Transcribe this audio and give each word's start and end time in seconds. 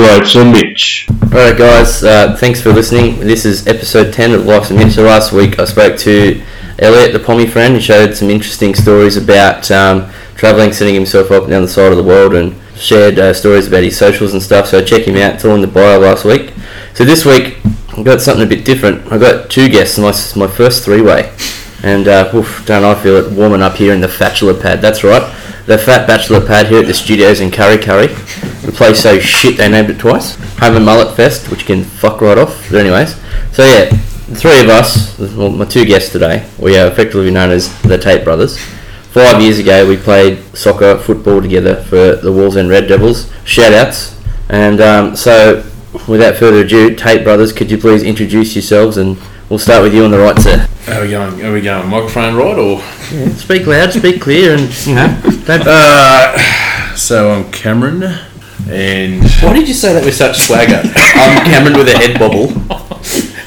Heavyweights 0.00 0.36
and 0.36 0.52
Mitch. 0.52 1.06
Alright, 1.24 1.58
guys, 1.58 2.02
uh, 2.02 2.34
thanks 2.34 2.62
for 2.62 2.72
listening. 2.72 3.20
This 3.20 3.44
is 3.44 3.66
episode 3.66 4.14
10 4.14 4.32
of 4.32 4.46
Life's 4.46 4.70
and 4.70 4.78
Mitch. 4.78 4.94
So 4.94 5.02
last 5.02 5.30
week 5.30 5.58
I 5.58 5.66
spoke 5.66 5.98
to 5.98 6.42
Elliot, 6.78 7.12
the 7.12 7.18
Pommy 7.18 7.46
friend, 7.46 7.74
who 7.74 7.80
showed 7.82 8.16
some 8.16 8.30
interesting 8.30 8.74
stories 8.74 9.18
about 9.18 9.70
um, 9.70 10.10
travelling, 10.36 10.72
setting 10.72 10.94
himself 10.94 11.30
up 11.30 11.42
and 11.42 11.50
down 11.50 11.60
the 11.60 11.68
side 11.68 11.92
of 11.92 11.98
the 11.98 12.02
world, 12.02 12.34
and 12.34 12.56
shared 12.76 13.18
uh, 13.18 13.34
stories 13.34 13.68
about 13.68 13.82
his 13.82 13.98
socials 13.98 14.32
and 14.32 14.42
stuff. 14.42 14.68
So 14.68 14.82
check 14.82 15.02
him 15.02 15.16
out. 15.16 15.34
It's 15.34 15.44
all 15.44 15.54
in 15.54 15.60
the 15.60 15.66
bio 15.66 15.98
last 15.98 16.24
week. 16.24 16.54
So 16.94 17.04
this 17.04 17.26
week 17.26 17.58
I've 17.90 18.04
got 18.04 18.22
something 18.22 18.46
a 18.46 18.48
bit 18.48 18.64
different. 18.64 19.12
I've 19.12 19.20
got 19.20 19.50
two 19.50 19.68
guests, 19.68 19.98
my, 19.98 20.14
my 20.34 20.50
first 20.50 20.82
three 20.82 21.02
way. 21.02 21.30
And 21.82 22.08
uh, 22.08 22.30
oof, 22.34 22.64
don't 22.64 22.84
I 22.84 22.94
feel 22.94 23.16
it 23.16 23.32
warming 23.32 23.60
up 23.60 23.74
here 23.74 23.92
in 23.92 24.00
the 24.00 24.16
bachelor 24.18 24.58
pad? 24.58 24.80
That's 24.80 25.04
right, 25.04 25.22
the 25.66 25.76
fat 25.76 26.06
bachelor 26.06 26.40
pad 26.40 26.68
here 26.68 26.80
at 26.80 26.86
the 26.86 26.94
studios 26.94 27.40
in 27.40 27.50
Kurri 27.50 27.76
Kurri. 27.76 28.49
The 28.62 28.72
place 28.72 29.00
so 29.02 29.18
shit 29.18 29.56
they 29.56 29.68
named 29.68 29.90
it 29.90 29.98
twice. 29.98 30.36
Home 30.58 30.76
and 30.76 30.84
Mullet 30.84 31.16
Fest, 31.16 31.50
which 31.50 31.64
can 31.66 31.82
fuck 31.84 32.20
right 32.20 32.36
off. 32.38 32.68
But 32.70 32.80
anyways, 32.80 33.14
so 33.52 33.64
yeah, 33.64 33.86
the 34.28 34.36
three 34.36 34.60
of 34.60 34.68
us, 34.68 35.18
well, 35.18 35.50
my 35.50 35.64
two 35.64 35.84
guests 35.84 36.12
today, 36.12 36.46
we 36.58 36.78
are 36.78 36.86
effectively 36.86 37.30
known 37.30 37.50
as 37.50 37.80
the 37.82 37.96
Tape 37.98 38.22
Brothers. 38.24 38.58
Five 38.58 39.40
years 39.42 39.58
ago, 39.58 39.88
we 39.88 39.96
played 39.96 40.38
soccer, 40.56 40.96
football 40.98 41.40
together 41.42 41.82
for 41.84 42.16
the 42.16 42.30
Wolves 42.30 42.56
and 42.56 42.68
Red 42.68 42.86
Devils. 42.86 43.32
Shout 43.44 43.72
outs. 43.72 44.16
And 44.48 44.80
um, 44.80 45.16
so, 45.16 45.64
without 46.06 46.36
further 46.36 46.60
ado, 46.64 46.94
Tape 46.94 47.24
Brothers, 47.24 47.52
could 47.52 47.70
you 47.70 47.78
please 47.78 48.02
introduce 48.02 48.54
yourselves 48.54 48.98
and 48.98 49.18
we'll 49.48 49.58
start 49.58 49.82
with 49.82 49.94
you 49.94 50.04
on 50.04 50.10
the 50.12 50.18
right, 50.18 50.38
sir. 50.38 50.58
How 50.84 51.00
are 51.00 51.02
we 51.02 51.10
going? 51.10 51.44
Are 51.44 51.52
we 51.52 51.60
going 51.60 51.88
microphone 51.88 52.36
right 52.36 52.58
or? 52.58 52.80
Speak 53.36 53.66
loud, 53.66 53.92
speak 53.92 54.20
clear, 54.20 54.54
and 54.54 54.86
you 54.86 54.94
know. 54.94 55.20
Don't, 55.44 55.62
Uh, 55.66 56.94
so 56.94 57.32
I'm 57.32 57.50
Cameron, 57.50 58.00
and 58.68 59.22
why 59.42 59.52
did 59.54 59.68
you 59.68 59.74
say 59.74 59.92
that 59.94 60.04
with 60.04 60.14
such 60.14 60.38
swagger? 60.38 60.82
I'm 60.84 61.44
Cameron 61.46 61.78
with 61.78 61.88
a 61.88 61.96
head 61.96 62.18
bobble. 62.18 62.48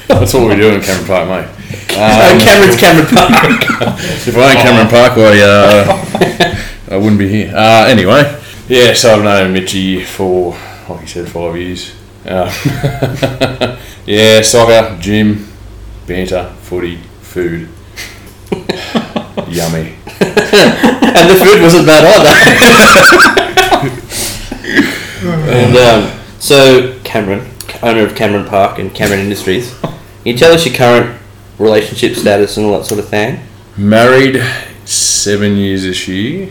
that's 0.07 0.33
what 0.33 0.47
we 0.49 0.55
do 0.55 0.73
in 0.75 0.81
Cameron 0.81 1.05
Park, 1.07 1.27
mate. 1.29 1.47
Oh, 1.95 2.31
Um, 2.31 2.39
Cameron's 2.39 2.77
Cameron 2.79 3.07
Park. 3.07 3.63
if 4.27 4.37
I 4.37 4.51
ain't 4.51 4.59
Cameron 4.61 4.87
Park, 4.89 5.13
I 5.17 5.41
uh, 5.41 6.93
I 6.93 6.97
wouldn't 6.97 7.19
be 7.19 7.27
here. 7.29 7.53
Uh, 7.55 7.85
anyway, 7.87 8.39
yeah. 8.67 8.93
So 8.93 9.15
I've 9.15 9.23
known 9.23 9.53
Mitchy 9.53 10.03
for, 10.03 10.57
like 10.89 11.01
you 11.01 11.07
said, 11.07 11.29
five 11.29 11.55
years. 11.57 11.93
Uh, 12.25 12.49
yeah, 14.05 14.41
soccer, 14.41 14.97
gym, 14.99 15.47
banter, 16.07 16.53
footy, 16.61 16.97
food. 17.21 17.69
Yummy. 19.49 19.95
and 20.19 21.29
the 21.29 21.35
food 21.43 21.61
wasn't 21.61 21.85
bad 21.87 22.05
either. 22.05 23.62
And 25.31 25.77
um, 25.77 26.19
so, 26.39 26.99
Cameron, 27.03 27.49
owner 27.81 28.05
of 28.05 28.15
Cameron 28.15 28.45
Park 28.45 28.79
and 28.79 28.93
Cameron 28.93 29.21
Industries, 29.21 29.73
can 29.79 29.91
you 30.25 30.37
tell 30.37 30.53
us 30.53 30.65
your 30.65 30.75
current 30.75 31.19
relationship 31.59 32.15
status 32.15 32.57
and 32.57 32.65
all 32.65 32.77
that 32.79 32.85
sort 32.85 32.99
of 32.99 33.07
thing? 33.09 33.39
Married 33.77 34.43
seven 34.85 35.55
years 35.55 35.83
this 35.83 36.07
year. 36.07 36.49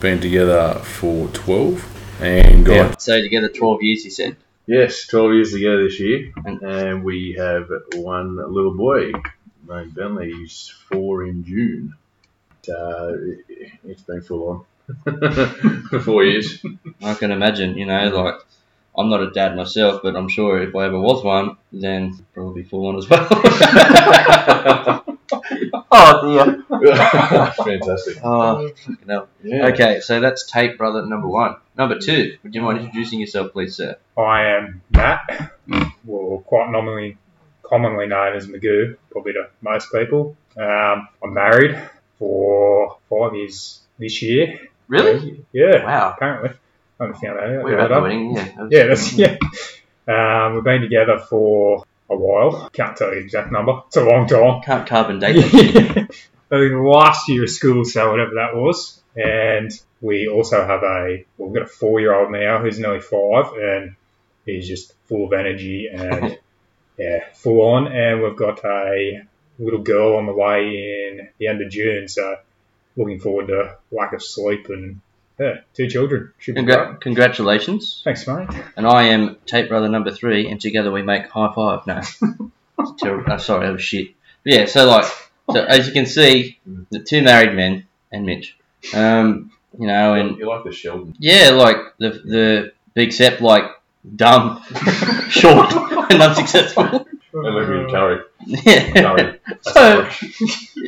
Been 0.00 0.20
together 0.20 0.74
for 0.84 1.28
twelve, 1.28 1.84
and 2.20 2.64
got 2.66 3.00
So 3.00 3.20
together, 3.20 3.48
twelve 3.48 3.82
years, 3.82 4.04
you 4.04 4.10
said. 4.10 4.36
yes, 4.66 5.06
twelve 5.06 5.32
years 5.32 5.52
together 5.52 5.84
this 5.84 6.00
year, 6.00 6.32
And- 6.44 6.60
and 6.62 7.04
we 7.04 7.34
have 7.38 7.68
one 7.94 8.36
little 8.36 8.74
boy 8.74 9.12
named 9.68 9.94
Bentley. 9.94 10.32
He's 10.32 10.72
four 10.90 11.24
in 11.24 11.44
June. 11.44 11.94
Uh, 12.68 13.12
it's 13.84 14.02
been 14.02 14.22
full 14.22 14.48
on 14.48 14.64
for 15.04 16.00
four 16.04 16.24
years. 16.24 16.64
I 17.02 17.14
can 17.14 17.30
imagine. 17.30 17.76
You 17.76 17.86
know, 17.86 18.08
like 18.08 18.34
I'm 18.96 19.08
not 19.08 19.22
a 19.22 19.30
dad 19.30 19.56
myself, 19.56 20.02
but 20.02 20.16
I'm 20.16 20.28
sure 20.28 20.62
if 20.62 20.74
I 20.74 20.86
ever 20.86 21.00
was 21.00 21.24
one, 21.24 21.56
then 21.72 22.24
probably 22.34 22.62
full 22.62 22.86
on 22.86 22.96
as 22.98 23.08
well. 23.08 23.26
oh 25.90 26.62
dear. 26.70 27.52
Fantastic. 27.64 28.18
Oh, 28.22 28.68
fucking 28.68 28.98
hell. 29.08 29.28
Yeah. 29.42 29.68
Okay, 29.68 30.00
so 30.00 30.20
that's 30.20 30.50
tape 30.50 30.76
brother 30.76 31.06
number 31.06 31.28
one. 31.28 31.56
Number 31.76 31.98
two, 31.98 32.36
would 32.42 32.54
you 32.54 32.60
mind 32.60 32.80
introducing 32.80 33.20
yourself, 33.20 33.52
please, 33.52 33.76
sir? 33.76 33.96
I 34.18 34.44
am 34.56 34.82
Matt, 34.90 35.52
well, 36.04 36.42
quite 36.46 36.70
nominally, 36.70 37.16
commonly 37.62 38.06
known 38.06 38.36
as 38.36 38.46
Magoo, 38.46 38.96
probably 39.10 39.32
to 39.32 39.48
most 39.62 39.90
people. 39.90 40.36
Um, 40.56 41.08
I'm 41.24 41.32
married 41.32 41.80
for 42.18 42.98
five 43.08 43.34
years 43.34 43.80
this 43.98 44.20
year. 44.20 44.68
Yeah, 45.52 45.84
Wow. 45.84 46.14
apparently. 46.16 46.50
I 47.00 47.04
haven't 47.04 47.20
found 47.20 47.38
out. 47.38 47.64
We're 47.64 47.78
about 47.78 47.88
the 47.94 48.00
wedding, 48.02 48.36
yeah. 48.36 48.44
That 48.56 48.68
Yeah, 48.70 48.86
that's, 48.86 49.12
yeah. 49.18 49.36
Um, 50.06 50.54
we've 50.54 50.64
been 50.64 50.82
together 50.82 51.18
for 51.18 51.84
a 52.10 52.16
while. 52.16 52.68
Can't 52.72 52.96
tell 52.96 53.08
you 53.08 53.16
the 53.16 53.20
exact 53.20 53.50
number. 53.52 53.82
It's 53.86 53.96
a 53.96 54.04
long 54.04 54.26
time. 54.26 54.62
Can't 54.62 54.86
carbon 54.86 55.18
date. 55.18 55.36
I 55.36 55.48
think 55.48 56.10
the 56.48 56.56
last 56.84 57.28
year 57.28 57.44
of 57.44 57.50
school, 57.50 57.84
so 57.84 58.10
whatever 58.10 58.34
that 58.34 58.54
was. 58.54 59.00
And 59.16 59.70
we 60.00 60.28
also 60.28 60.64
have 60.66 60.82
a, 60.82 61.24
well, 61.36 61.48
we've 61.50 61.54
got 61.54 61.64
a 61.64 61.72
four 61.72 62.00
year 62.00 62.14
old 62.14 62.30
now 62.32 62.58
who's 62.60 62.78
nearly 62.78 63.00
five, 63.00 63.52
and 63.54 63.96
he's 64.46 64.66
just 64.68 64.92
full 65.08 65.26
of 65.26 65.32
energy 65.32 65.88
and, 65.92 66.38
yeah, 66.98 67.24
full 67.34 67.60
on. 67.62 67.86
And 67.88 68.22
we've 68.22 68.36
got 68.36 68.64
a 68.64 69.22
little 69.58 69.82
girl 69.82 70.16
on 70.16 70.26
the 70.26 70.32
way 70.32 71.08
in 71.10 71.28
the 71.38 71.46
end 71.48 71.62
of 71.62 71.70
June, 71.70 72.08
so 72.08 72.36
looking 72.96 73.20
forward 73.20 73.48
to 73.48 73.76
lack 73.90 74.12
of 74.12 74.22
sleep 74.22 74.68
and, 74.68 75.00
yeah, 75.38 75.60
two 75.74 75.88
children. 75.88 76.32
Should 76.38 76.54
be 76.56 76.62
great. 76.62 77.00
Congratulations. 77.00 78.02
Thanks, 78.04 78.26
mate. 78.26 78.48
And 78.76 78.86
I 78.86 79.04
am 79.04 79.36
tape 79.46 79.68
brother 79.68 79.88
number 79.88 80.10
three, 80.10 80.48
and 80.48 80.60
together 80.60 80.92
we 80.92 81.02
make 81.02 81.26
high 81.28 81.52
five. 81.54 81.86
No. 81.86 82.00
It's 82.78 83.00
terrible. 83.00 83.32
Oh, 83.32 83.36
sorry, 83.36 83.66
that 83.66 83.72
was 83.74 83.82
shit. 83.82 84.14
But 84.44 84.52
yeah, 84.54 84.64
so 84.66 84.86
like, 84.86 85.04
so 85.52 85.62
as 85.62 85.86
you 85.86 85.92
can 85.92 86.06
see, 86.06 86.58
the 86.90 87.00
two 87.00 87.22
married 87.22 87.54
men 87.54 87.86
and 88.10 88.26
Mitch. 88.26 88.56
Um, 88.94 89.52
you 89.78 89.86
know, 89.86 90.14
and 90.14 90.36
you 90.38 90.48
like 90.48 90.64
the 90.64 90.72
Sheldon? 90.72 91.14
Yeah, 91.18 91.50
like 91.50 91.76
the 91.98 92.10
the 92.10 92.72
big 92.94 93.12
Sep, 93.12 93.40
like 93.40 93.64
dumb, 94.16 94.62
short, 95.28 95.72
and 96.10 96.22
unsuccessful. 96.22 97.06
And 97.34 97.54
living 97.54 97.80
in 97.80 97.86
Kurri. 97.86 98.22
Yeah. 98.44 98.90
Kurri. 98.90 99.40
so 99.62 100.06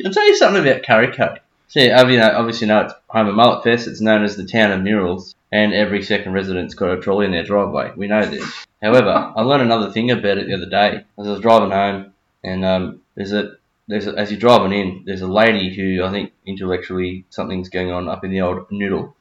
I'll 0.05 0.13
tell 0.13 0.27
you 0.27 0.35
something 0.35 0.61
about 0.61 0.83
Kurri 0.83 1.11
Kurri. 1.11 1.39
So 1.67 1.79
yeah, 1.79 2.07
you 2.07 2.17
know, 2.19 2.31
obviously 2.31 2.67
now 2.67 2.81
it's 2.81 2.93
home 3.07 3.27
of 3.27 3.35
Mullet 3.35 3.63
Fest. 3.63 3.87
It's 3.87 4.01
known 4.01 4.23
as 4.23 4.35
the 4.35 4.45
town 4.45 4.71
of 4.71 4.81
murals, 4.81 5.35
and 5.51 5.73
every 5.73 6.03
second 6.03 6.33
resident's 6.33 6.73
got 6.73 6.97
a 6.97 7.01
trolley 7.01 7.25
in 7.25 7.31
their 7.31 7.43
driveway. 7.43 7.91
We 7.95 8.07
know 8.07 8.25
this. 8.25 8.65
However, 8.81 9.33
I 9.35 9.41
learned 9.41 9.63
another 9.63 9.91
thing 9.91 10.11
about 10.11 10.37
it 10.37 10.47
the 10.47 10.55
other 10.55 10.69
day. 10.69 11.03
As 11.17 11.27
I 11.27 11.31
was 11.31 11.39
driving 11.41 11.71
home, 11.71 12.13
and 12.43 12.63
um, 12.63 13.01
there's 13.15 13.31
a 13.31 13.53
there's 13.87 14.07
a, 14.07 14.13
as 14.17 14.31
you're 14.31 14.39
driving 14.39 14.73
in, 14.73 15.03
there's 15.05 15.21
a 15.21 15.27
lady 15.27 15.73
who 15.75 16.03
I 16.03 16.11
think 16.11 16.33
intellectually 16.45 17.25
something's 17.29 17.69
going 17.69 17.91
on 17.91 18.07
up 18.07 18.23
in 18.23 18.31
the 18.31 18.41
old 18.41 18.71
noodle, 18.71 19.15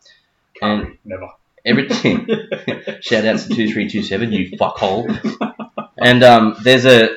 and 0.61 0.99
Never. 1.05 1.29
everything. 1.65 2.27
Shout 3.01 3.25
out 3.25 3.39
to 3.41 3.49
two 3.49 3.73
three 3.73 3.89
two 3.89 4.03
seven, 4.03 4.33
you 4.33 4.57
fuckhole. 4.59 5.55
And 5.97 6.23
um, 6.23 6.57
there's 6.63 6.85
a 6.85 7.17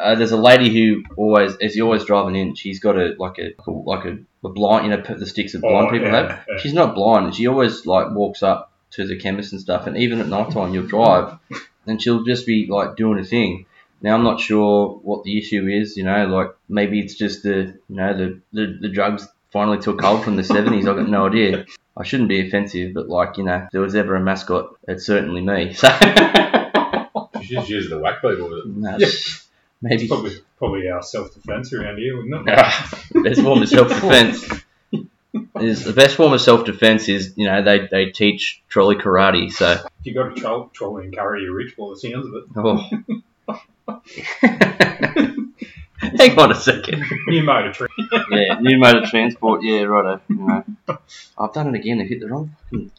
uh, 0.00 0.14
there's 0.14 0.32
a 0.32 0.36
lady 0.36 0.70
who 0.72 1.02
always, 1.16 1.56
as 1.56 1.76
you're 1.76 1.86
always 1.86 2.04
driving 2.04 2.36
in, 2.36 2.54
she's 2.54 2.80
got 2.80 2.96
a 2.96 3.14
like 3.18 3.38
a 3.38 3.52
like 3.70 4.04
a, 4.06 4.18
a 4.44 4.48
blind, 4.48 4.86
you 4.86 4.90
know, 4.96 5.02
the 5.02 5.26
sticks 5.26 5.52
that 5.52 5.60
blind 5.60 5.88
Oh, 5.88 5.90
people 5.90 6.08
yeah, 6.08 6.16
have. 6.28 6.44
yeah. 6.48 6.58
She's 6.58 6.72
not 6.74 6.94
blind, 6.94 7.26
and 7.26 7.34
she 7.34 7.46
always 7.46 7.86
like 7.86 8.10
walks 8.12 8.42
up 8.42 8.72
to 8.92 9.06
the 9.06 9.16
chemist 9.18 9.52
and 9.52 9.60
stuff. 9.60 9.86
And 9.86 9.96
even 9.96 10.20
at 10.20 10.26
night 10.28 10.50
time, 10.52 10.74
you'll 10.74 10.86
drive, 10.86 11.38
and 11.86 12.02
she'll 12.02 12.24
just 12.24 12.46
be 12.46 12.66
like 12.68 12.96
doing 12.96 13.18
a 13.18 13.24
thing. 13.24 13.66
Now 14.02 14.14
I'm 14.14 14.24
not 14.24 14.40
sure 14.40 14.98
what 15.02 15.24
the 15.24 15.38
issue 15.38 15.66
is. 15.68 15.96
You 15.96 16.04
know, 16.04 16.26
like 16.26 16.48
maybe 16.68 17.00
it's 17.00 17.14
just 17.14 17.42
the 17.42 17.78
you 17.88 17.96
know 17.96 18.16
the 18.16 18.40
the, 18.52 18.78
the 18.80 18.88
drugs 18.88 19.28
finally 19.52 19.78
took 19.78 20.00
hold 20.00 20.24
from 20.24 20.36
the 20.36 20.42
70s. 20.42 20.88
I've 20.88 20.96
got 20.96 21.08
no 21.08 21.26
idea. 21.26 21.66
I 21.96 22.04
shouldn't 22.04 22.28
be 22.28 22.46
offensive, 22.46 22.94
but 22.94 23.08
like 23.08 23.36
you 23.36 23.44
know, 23.44 23.56
if 23.64 23.70
there 23.72 23.80
was 23.82 23.94
ever 23.94 24.14
a 24.16 24.20
mascot, 24.20 24.76
it's 24.88 25.04
certainly 25.04 25.40
me. 25.42 25.72
So 25.74 25.88
You 27.40 27.56
just 27.56 27.68
use 27.70 27.88
the 27.90 27.98
whack 27.98 28.16
people 28.22 28.48
with 28.48 28.58
it. 28.60 28.66
no, 28.66 28.96
Yeah. 28.98 29.08
Maybe 29.82 30.08
Probably, 30.08 30.32
probably 30.58 30.88
our 30.90 31.02
self 31.02 31.32
defence 31.32 31.72
around 31.72 31.98
here, 31.98 32.16
wouldn't 32.16 32.48
it? 32.48 33.24
best 33.24 33.40
form 33.40 33.62
of 33.62 33.68
self 33.68 33.88
defense 33.88 34.44
is 35.60 35.84
the 35.84 35.92
best 35.94 36.16
form 36.16 36.32
of 36.34 36.40
self 36.40 36.64
defense 36.66 37.08
is 37.08 37.32
you 37.36 37.46
know 37.46 37.62
they, 37.62 37.86
they 37.90 38.06
teach 38.10 38.62
trolley 38.68 38.96
karate. 38.96 39.50
So 39.50 39.72
If 39.72 40.06
you 40.06 40.14
got 40.14 40.36
a 40.36 40.40
troll, 40.40 40.70
trolley 40.74 41.06
and 41.06 41.16
Kurri, 41.16 41.42
you're 41.44 41.54
rich. 41.54 41.74
Well, 41.78 41.90
the 41.90 41.96
sounds 41.96 42.26
of 42.26 42.34
it. 42.34 42.44
oh. 42.56 42.82
hang 46.00 46.38
on 46.38 46.50
a 46.52 46.54
second. 46.54 47.04
New 47.26 47.42
motor 47.42 47.72
tree. 47.72 47.88
Yeah, 48.30 48.60
new 48.60 48.78
mode 48.78 48.96
of 48.96 49.10
transport. 49.10 49.62
Yeah, 49.62 49.82
righto. 49.82 50.20
You 50.28 50.36
know, 50.36 50.64
I've 51.38 51.52
done 51.52 51.74
it 51.74 51.78
again. 51.80 52.00
I 52.00 52.04
hit 52.04 52.20
the 52.20 52.28
wrong 52.28 52.54
fucking 52.70 52.90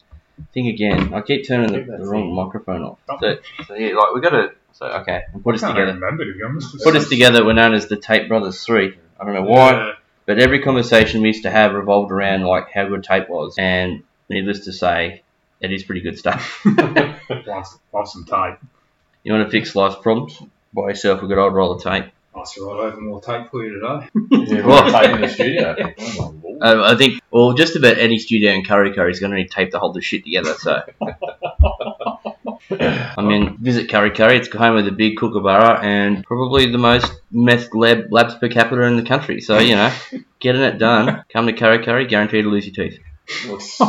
thing 0.52 0.68
again. 0.68 1.14
I 1.14 1.20
keep 1.22 1.46
turning 1.46 1.72
the, 1.72 1.80
the 1.98 2.04
wrong 2.06 2.34
microphone 2.34 2.82
off. 2.82 2.98
So, 3.20 3.38
so 3.66 3.74
yeah, 3.74 3.94
like 3.94 4.14
we 4.14 4.20
got 4.20 4.30
to. 4.30 4.52
So 4.72 4.86
okay, 4.86 5.22
we'll 5.32 5.42
put 5.42 5.54
us 5.54 5.60
together. 5.60 5.86
remember 5.92 6.24
to 6.24 6.32
be 6.32 6.42
honest. 6.42 6.76
Put 6.82 6.96
us 6.96 7.08
together. 7.08 7.44
We're 7.44 7.52
known 7.52 7.74
as 7.74 7.88
the 7.88 7.96
Tape 7.96 8.28
Brothers 8.28 8.62
Three. 8.64 8.96
I 9.20 9.24
don't 9.24 9.34
know 9.34 9.42
why. 9.42 9.72
Yeah. 9.72 9.92
But 10.24 10.38
every 10.38 10.60
conversation 10.62 11.20
we 11.20 11.28
used 11.28 11.42
to 11.42 11.50
have 11.50 11.74
revolved 11.74 12.12
around 12.12 12.42
like 12.42 12.70
how 12.70 12.86
good 12.88 13.04
tape 13.04 13.28
was, 13.28 13.56
and 13.58 14.04
needless 14.28 14.64
to 14.66 14.72
say, 14.72 15.22
it 15.60 15.72
is 15.72 15.82
pretty 15.82 16.00
good 16.00 16.18
stuff. 16.18 16.64
Life's 16.64 17.78
some 18.12 18.24
tape. 18.24 18.58
You 19.24 19.32
want 19.32 19.46
to 19.46 19.50
fix 19.50 19.74
life's 19.76 19.96
problems? 20.00 20.40
Buy 20.72 20.88
yourself 20.88 21.22
a 21.22 21.26
good 21.26 21.38
old 21.38 21.54
roll 21.54 21.72
of 21.72 21.82
tape. 21.82 22.06
Nice 22.34 22.54
to 22.54 22.64
write 22.66 22.80
over 22.80 23.00
more 23.00 23.20
tape 23.20 23.50
for 23.50 23.64
you 23.64 23.74
today. 23.74 24.08
Yeah, 24.32 24.90
tape 24.90 25.14
in 25.14 25.20
the 25.20 25.28
studio. 25.28 25.76
Oh. 26.54 26.58
Uh, 26.60 26.92
I 26.92 26.96
think, 26.96 27.20
well, 27.30 27.54
just 27.54 27.74
about 27.74 27.98
any 27.98 28.18
studio 28.18 28.52
in 28.52 28.62
Kurri 28.62 28.94
Kurri 28.94 29.10
is 29.10 29.18
going 29.18 29.32
to 29.32 29.36
need 29.36 29.50
tape 29.50 29.72
to 29.72 29.80
hold 29.80 29.94
the 29.94 30.00
shit 30.00 30.22
together. 30.22 30.54
So, 30.54 30.82
I 32.70 33.22
mean, 33.22 33.58
visit 33.58 33.88
Kurri 33.88 34.14
Kurri. 34.14 34.36
It's 34.36 34.48
home 34.54 34.76
of 34.76 34.84
the 34.84 34.92
big 34.92 35.16
kookaburra 35.16 35.82
and 35.82 36.24
probably 36.24 36.70
the 36.70 36.78
most 36.78 37.12
meth 37.30 37.74
lab 37.74 38.10
labs 38.10 38.34
per 38.34 38.48
capita 38.48 38.82
in 38.82 38.96
the 38.96 39.02
country. 39.02 39.40
So, 39.40 39.58
you 39.58 39.76
know, 39.76 39.92
getting 40.38 40.62
it 40.62 40.78
done. 40.78 41.24
Come 41.32 41.46
to 41.46 41.52
Kurri 41.52 41.84
Kurri, 41.84 42.08
guaranteed 42.08 42.44
to 42.44 42.50
lose 42.50 42.66
your 42.66 42.74
teeth. 42.74 43.00
Well, 43.46 43.56
it's 43.56 43.80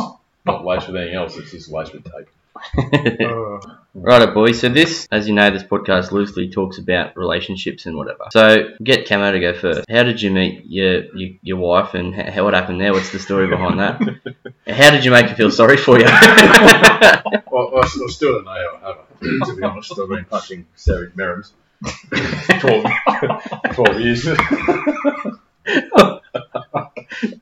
not 0.44 0.64
laced 0.64 0.88
with 0.88 0.96
anything 0.96 1.16
else, 1.16 1.36
it's 1.36 1.50
just 1.50 1.70
laced 1.70 1.92
with 1.92 2.04
tape. 2.04 2.28
Uh, 2.56 3.58
Righto, 3.96 4.34
boys. 4.34 4.60
So 4.60 4.68
this, 4.68 5.06
as 5.12 5.28
you 5.28 5.34
know, 5.34 5.50
this 5.50 5.62
podcast 5.62 6.10
loosely 6.10 6.50
talks 6.50 6.78
about 6.78 7.16
relationships 7.16 7.86
and 7.86 7.96
whatever. 7.96 8.24
So 8.32 8.70
get 8.82 9.08
Camo 9.08 9.30
to 9.30 9.38
go 9.38 9.54
first. 9.54 9.84
How 9.88 10.02
did 10.02 10.20
you 10.20 10.32
meet 10.32 10.64
your 10.66 11.04
your, 11.14 11.30
your 11.42 11.56
wife, 11.58 11.94
and 11.94 12.12
how, 12.14 12.44
what 12.44 12.54
happened 12.54 12.80
there? 12.80 12.92
What's 12.92 13.12
the 13.12 13.20
story 13.20 13.46
behind 13.46 13.78
that? 13.78 14.00
How 14.66 14.90
did 14.90 15.04
you 15.04 15.10
make 15.12 15.26
her 15.26 15.36
feel 15.36 15.50
sorry 15.50 15.76
for 15.76 15.98
you? 15.98 16.06
Well, 17.50 17.70
I, 17.76 17.82
I 17.82 17.86
still 18.08 18.32
don't 18.32 18.44
know 18.46 18.50
how 18.50 18.74
it 18.74 18.96
happened, 18.96 19.42
to 19.46 19.56
be 19.56 19.62
honest. 19.62 19.96
I've 19.96 20.08
been 20.08 20.24
punching 20.24 20.66
Savage 20.74 21.14
Merrims 21.14 21.52
12, 22.58 22.84
12 23.74 24.00
years. 24.00 24.26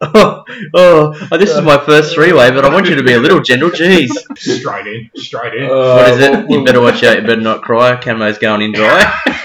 Oh, 0.01 0.45
oh, 0.75 1.13
this 1.39 1.51
is 1.51 1.61
my 1.63 1.79
first 1.79 2.15
three-way, 2.15 2.51
but 2.51 2.65
I 2.65 2.73
want 2.73 2.89
you 2.89 2.95
to 2.97 3.03
be 3.03 3.13
a 3.15 3.19
little 3.19 3.41
gentle. 3.41 3.71
Jeez. 3.71 4.11
straight 4.37 4.87
in, 4.87 5.11
straight 5.17 5.55
in. 5.55 5.69
What 5.69 6.09
is 6.11 6.19
it? 6.21 6.35
Uh, 6.35 6.47
You 6.49 6.65
better 6.65 6.81
watch 6.81 7.03
out. 7.03 7.17
You 7.21 7.27
better 7.27 7.41
not 7.41 7.63
cry. 7.63 7.97
Camo's 7.97 8.39
going 8.39 8.63
in 8.63 8.73
dry. 8.73 9.13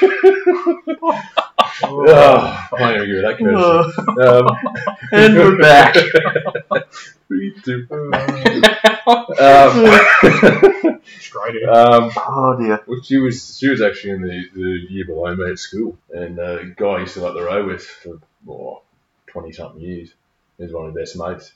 Oh, 1.83 2.68
I'm 2.74 2.79
not 2.79 2.95
going 2.95 3.01
to 3.01 3.07
give 3.07 3.21
that 3.21 3.38
courtesy. 3.38 4.01
Um, 4.27 4.47
and 5.12 5.35
we're 5.35 5.57
back. 5.59 5.94
Three, 7.27 7.53
two. 7.63 7.85
um, 7.91 8.12
straight 11.19 11.56
in. 11.56 11.69
um, 11.69 12.12
Oh 12.18 12.56
dear. 12.59 12.81
well, 12.88 13.01
she 13.03 13.18
was 13.18 13.57
she 13.57 13.69
was 13.69 13.81
actually 13.81 14.12
in 14.12 14.21
the, 14.21 14.50
the 14.56 14.85
year 14.89 15.06
below 15.06 15.35
me 15.35 15.50
at 15.51 15.59
school, 15.59 15.97
and 16.12 16.39
uh, 16.39 16.59
a 16.59 16.65
guy 16.65 16.88
I 16.88 17.00
used 17.01 17.13
to 17.15 17.21
like 17.21 17.33
the 17.35 17.44
row 17.44 17.65
with 17.68 17.83
for 17.85 18.19
oh, 18.49 18.81
20 19.27 19.51
something 19.51 19.81
years. 19.81 20.13
He 20.57 20.63
was 20.63 20.73
one 20.73 20.88
of 20.88 20.94
the 20.94 20.99
best 20.99 21.17
mates. 21.17 21.51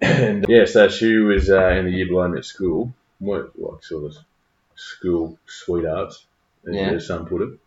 And 0.00 0.44
yeah, 0.48 0.64
so 0.64 0.88
she 0.88 1.16
was 1.16 1.50
uh, 1.50 1.70
in 1.70 1.86
the 1.86 1.90
year 1.90 2.06
below 2.06 2.28
me 2.28 2.38
at 2.38 2.44
school, 2.44 2.92
weren't 3.20 3.58
like 3.60 3.82
sort 3.82 4.04
of 4.04 4.16
school 4.76 5.38
sweethearts, 5.46 6.24
as 6.68 6.74
Yeah. 6.74 6.98
son 6.98 7.26
put 7.26 7.42
it. 7.42 7.58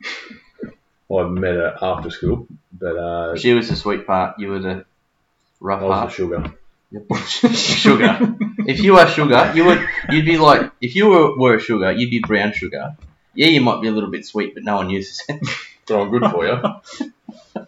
I 1.13 1.23
met 1.27 1.55
her 1.55 1.77
after 1.81 2.09
school, 2.09 2.47
but 2.71 2.95
uh, 2.95 3.35
She 3.35 3.53
was 3.53 3.67
the 3.67 3.75
sweet 3.75 4.07
part. 4.07 4.39
You 4.39 4.49
were 4.49 4.59
the 4.59 4.85
rough 5.59 5.81
I 5.81 5.85
was 5.85 5.97
part. 5.99 6.09
the 6.09 6.15
sugar. 6.15 6.53
sugar. 7.53 8.35
If 8.65 8.79
you 8.81 8.97
are 8.97 9.07
sugar, 9.07 9.51
you 9.53 9.65
would 9.65 9.85
you'd 10.09 10.25
be 10.25 10.37
like 10.37 10.71
if 10.79 10.95
you 10.95 11.07
were, 11.09 11.37
were 11.37 11.55
a 11.55 11.59
sugar, 11.59 11.91
you'd 11.91 12.11
be 12.11 12.19
brown 12.19 12.53
sugar. 12.53 12.95
Yeah, 13.35 13.47
you 13.47 13.59
might 13.61 13.81
be 13.81 13.87
a 13.89 13.91
little 13.91 14.09
bit 14.09 14.25
sweet, 14.25 14.53
but 14.53 14.63
no 14.63 14.75
one 14.77 14.89
uses 14.89 15.21
it. 15.27 15.41
But 15.85 16.01
I'm 16.01 16.09
good 16.11 16.31
for 16.31 16.45
you. 16.45 17.11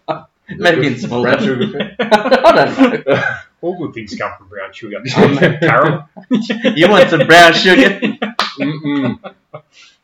Maybe 0.58 0.88
in 0.88 0.98
small 0.98 1.22
brown 1.24 1.40
sugar. 1.40 1.96
I 2.00 2.66
don't 2.76 3.08
know. 3.08 3.24
All 3.62 3.78
good 3.78 3.94
things 3.94 4.16
come 4.16 4.32
from 4.38 4.50
brown 4.50 4.74
sugar. 4.74 5.02
Carol. 5.60 6.10
You 6.76 6.90
want 6.90 7.10
some 7.10 7.26
brown 7.28 7.54
sugar? 7.54 8.00
Mm-mm. 8.60 9.34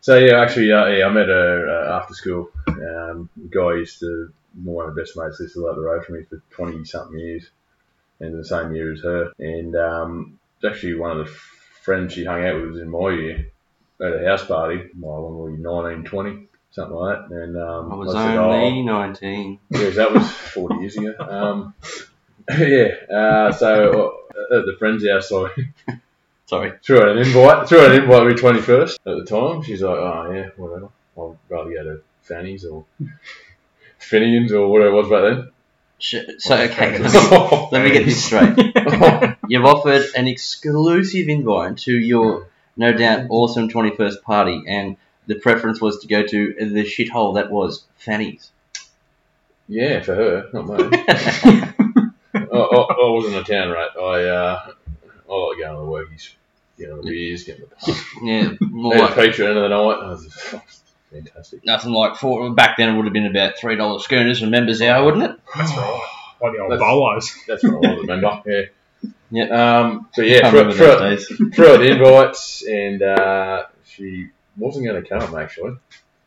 So 0.01 0.17
yeah, 0.17 0.41
actually, 0.41 0.71
uh, 0.71 0.87
yeah, 0.87 1.05
I 1.05 1.09
met 1.09 1.27
her 1.27 1.69
uh, 1.69 1.97
after 1.99 2.13
school. 2.13 2.51
Um, 2.67 3.29
the 3.35 3.49
guy 3.49 3.73
used 3.75 3.99
to 3.99 4.31
one 4.63 4.87
of 4.87 4.95
the 4.95 5.01
best 5.01 5.17
mates 5.17 5.39
used 5.39 5.53
to 5.55 5.65
live 5.65 5.75
the 5.75 5.81
road 5.81 6.05
from 6.05 6.15
me 6.15 6.23
for 6.23 6.41
twenty 6.49 6.85
something 6.85 7.19
years, 7.19 7.49
and 8.19 8.37
the 8.37 8.45
same 8.45 8.73
year 8.73 8.93
as 8.93 9.01
her. 9.01 9.31
And 9.39 9.75
um, 9.75 10.39
it's 10.55 10.73
actually 10.73 10.95
one 10.95 11.19
of 11.19 11.25
the 11.25 11.31
friends 11.83 12.13
she 12.13 12.25
hung 12.25 12.43
out 12.45 12.55
with 12.55 12.71
was 12.71 12.79
in 12.79 12.89
my 12.89 13.11
year 13.11 13.51
at 14.01 14.13
a 14.13 14.25
house 14.25 14.45
party. 14.45 14.89
Well, 14.97 15.23
when 15.23 15.53
we 15.57 15.61
were 15.61 15.83
19, 15.91 16.05
20, 16.05 16.47
something 16.71 16.95
like 16.95 17.29
that. 17.29 17.35
And 17.35 17.57
um, 17.57 17.91
I 17.91 17.95
was 17.95 18.11
said, 18.11 18.37
only 18.37 18.81
nineteen. 18.81 19.59
oh, 19.73 19.81
yeah, 19.81 19.89
that 19.89 20.13
was 20.13 20.29
forty 20.29 20.75
years 20.79 20.97
ago. 20.97 21.15
Um, 21.19 21.73
yeah, 22.57 22.87
uh, 23.13 23.51
so 23.51 24.19
uh, 24.35 24.57
at 24.57 24.65
the 24.65 24.75
friend's 24.77 25.07
house, 25.07 25.31
I 25.31 25.99
Sorry. 26.45 26.73
threw 26.83 27.09
an 27.09 27.17
invite. 27.17 27.67
Threw 27.67 27.85
an 27.85 28.01
invite 28.01 28.37
twenty 28.37 28.61
first 28.61 28.99
at 29.05 29.17
the 29.17 29.25
time. 29.25 29.61
She's 29.63 29.81
like, 29.81 29.97
oh 29.97 30.31
yeah, 30.33 30.49
whatever. 30.57 30.89
I'd 31.17 31.37
rather 31.49 31.71
go 31.71 31.83
to 31.83 32.01
Fanny's 32.23 32.65
or 32.65 32.85
Finian's 33.99 34.53
or 34.53 34.71
whatever 34.71 34.91
it 34.91 34.93
was 34.93 35.09
back 35.09 35.23
then. 35.23 35.51
So 36.01 36.55
okay, 36.55 36.97
let 36.97 37.13
me, 37.13 37.67
let 37.73 37.83
me 37.83 37.91
get 37.91 38.05
this 38.05 38.23
straight. 38.23 38.55
You've 39.49 39.65
offered 39.65 40.05
an 40.15 40.27
exclusive 40.29 41.27
invite 41.27 41.79
to 41.79 41.91
your 41.91 42.47
no 42.77 42.93
doubt 42.93 43.25
awesome 43.29 43.67
twenty 43.67 43.93
first 43.93 44.23
party, 44.23 44.63
and 44.65 44.95
the 45.29 45.35
preference 45.35 45.79
was 45.79 45.99
to 45.99 46.07
go 46.07 46.25
to 46.25 46.53
the 46.59 46.83
shithole 46.83 47.35
that 47.35 47.51
was 47.51 47.85
Fanny's. 47.97 48.51
yeah, 49.67 50.01
for 50.01 50.15
her, 50.15 50.49
not 50.51 50.65
me. 50.67 51.03
I, 52.33 52.39
I, 52.51 52.61
I 52.61 53.09
wasn't 53.09 53.35
a 53.35 53.43
town 53.43 53.69
rat. 53.69 53.91
I 53.97 54.23
uh, 54.23 54.71
I 55.29 55.33
like 55.33 55.57
going 55.59 55.75
to 55.75 55.81
the 55.81 55.87
workies, 55.87 56.33
getting 56.77 56.97
the 56.97 57.03
beers, 57.03 57.43
getting 57.43 57.65
the 57.65 57.75
pub. 57.75 57.95
Yeah, 58.23 58.51
more 58.61 58.93
Had 58.95 59.01
a 59.01 59.05
like 59.05 59.15
pizza 59.15 59.43
the 59.43 59.47
end 59.49 59.57
of 59.57 59.63
the 59.63 59.69
night. 59.69 59.77
Oh, 59.77 60.07
it 60.07 60.09
was 60.09 60.55
fantastic. 61.11 61.65
nothing 61.65 61.91
like 61.91 62.15
four. 62.15 62.51
Back 62.53 62.77
then, 62.77 62.89
it 62.89 62.95
would 62.97 63.05
have 63.05 63.13
been 63.13 63.25
about 63.27 63.57
three 63.57 63.75
dollars 63.75 64.03
schooners 64.03 64.39
from 64.39 64.49
members 64.49 64.81
hour, 64.81 65.05
wouldn't 65.05 65.23
it? 65.23 65.39
That's 65.55 65.71
right. 65.71 66.07
Like 66.41 66.53
the 66.53 66.59
old 66.59 66.71
That's- 66.71 66.89
bolos. 66.89 67.35
That's 67.49 67.63
what 67.65 67.85
I 67.85 67.93
was 67.95 68.07
remember. 68.07 68.41
Yeah. 68.45 68.61
Yeah. 69.29 69.79
Um. 69.81 70.07
So 70.13 70.21
yeah, 70.21 70.47
I 70.47 70.49
threw, 70.51 70.59
remember 70.59 70.77
threw, 70.77 70.85
those 70.87 71.27
days. 71.27 71.53
threw 71.53 71.73
out 71.73 71.85
invites, 71.85 72.63
and 72.65 73.01
uh, 73.01 73.65
she 73.83 74.29
wasn't 74.59 74.85
going 74.85 75.01
to 75.01 75.09
come 75.09 75.35
actually. 75.35 75.77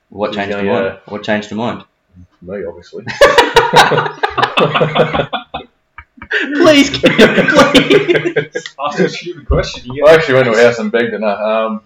What 0.09 0.33
changed 0.33 0.51
your 0.51 0.65
yeah. 0.65 0.73
mind? 0.73 0.99
What 1.07 1.23
changed 1.23 1.51
your 1.51 1.59
mind? 1.59 1.85
Me, 2.43 2.65
obviously. 2.65 3.05
Please, 6.55 6.89
please. 6.99 7.05
Ask 8.81 8.99
a 8.99 9.09
stupid 9.09 9.47
question. 9.47 9.95
You 9.95 10.07
I 10.07 10.13
get 10.13 10.19
actually 10.19 10.35
went 10.35 10.47
to 10.47 10.53
a 10.53 10.65
house 10.65 10.79
and 10.79 10.91
begged 10.91 11.13
her. 11.13 11.23
Um, 11.25 11.83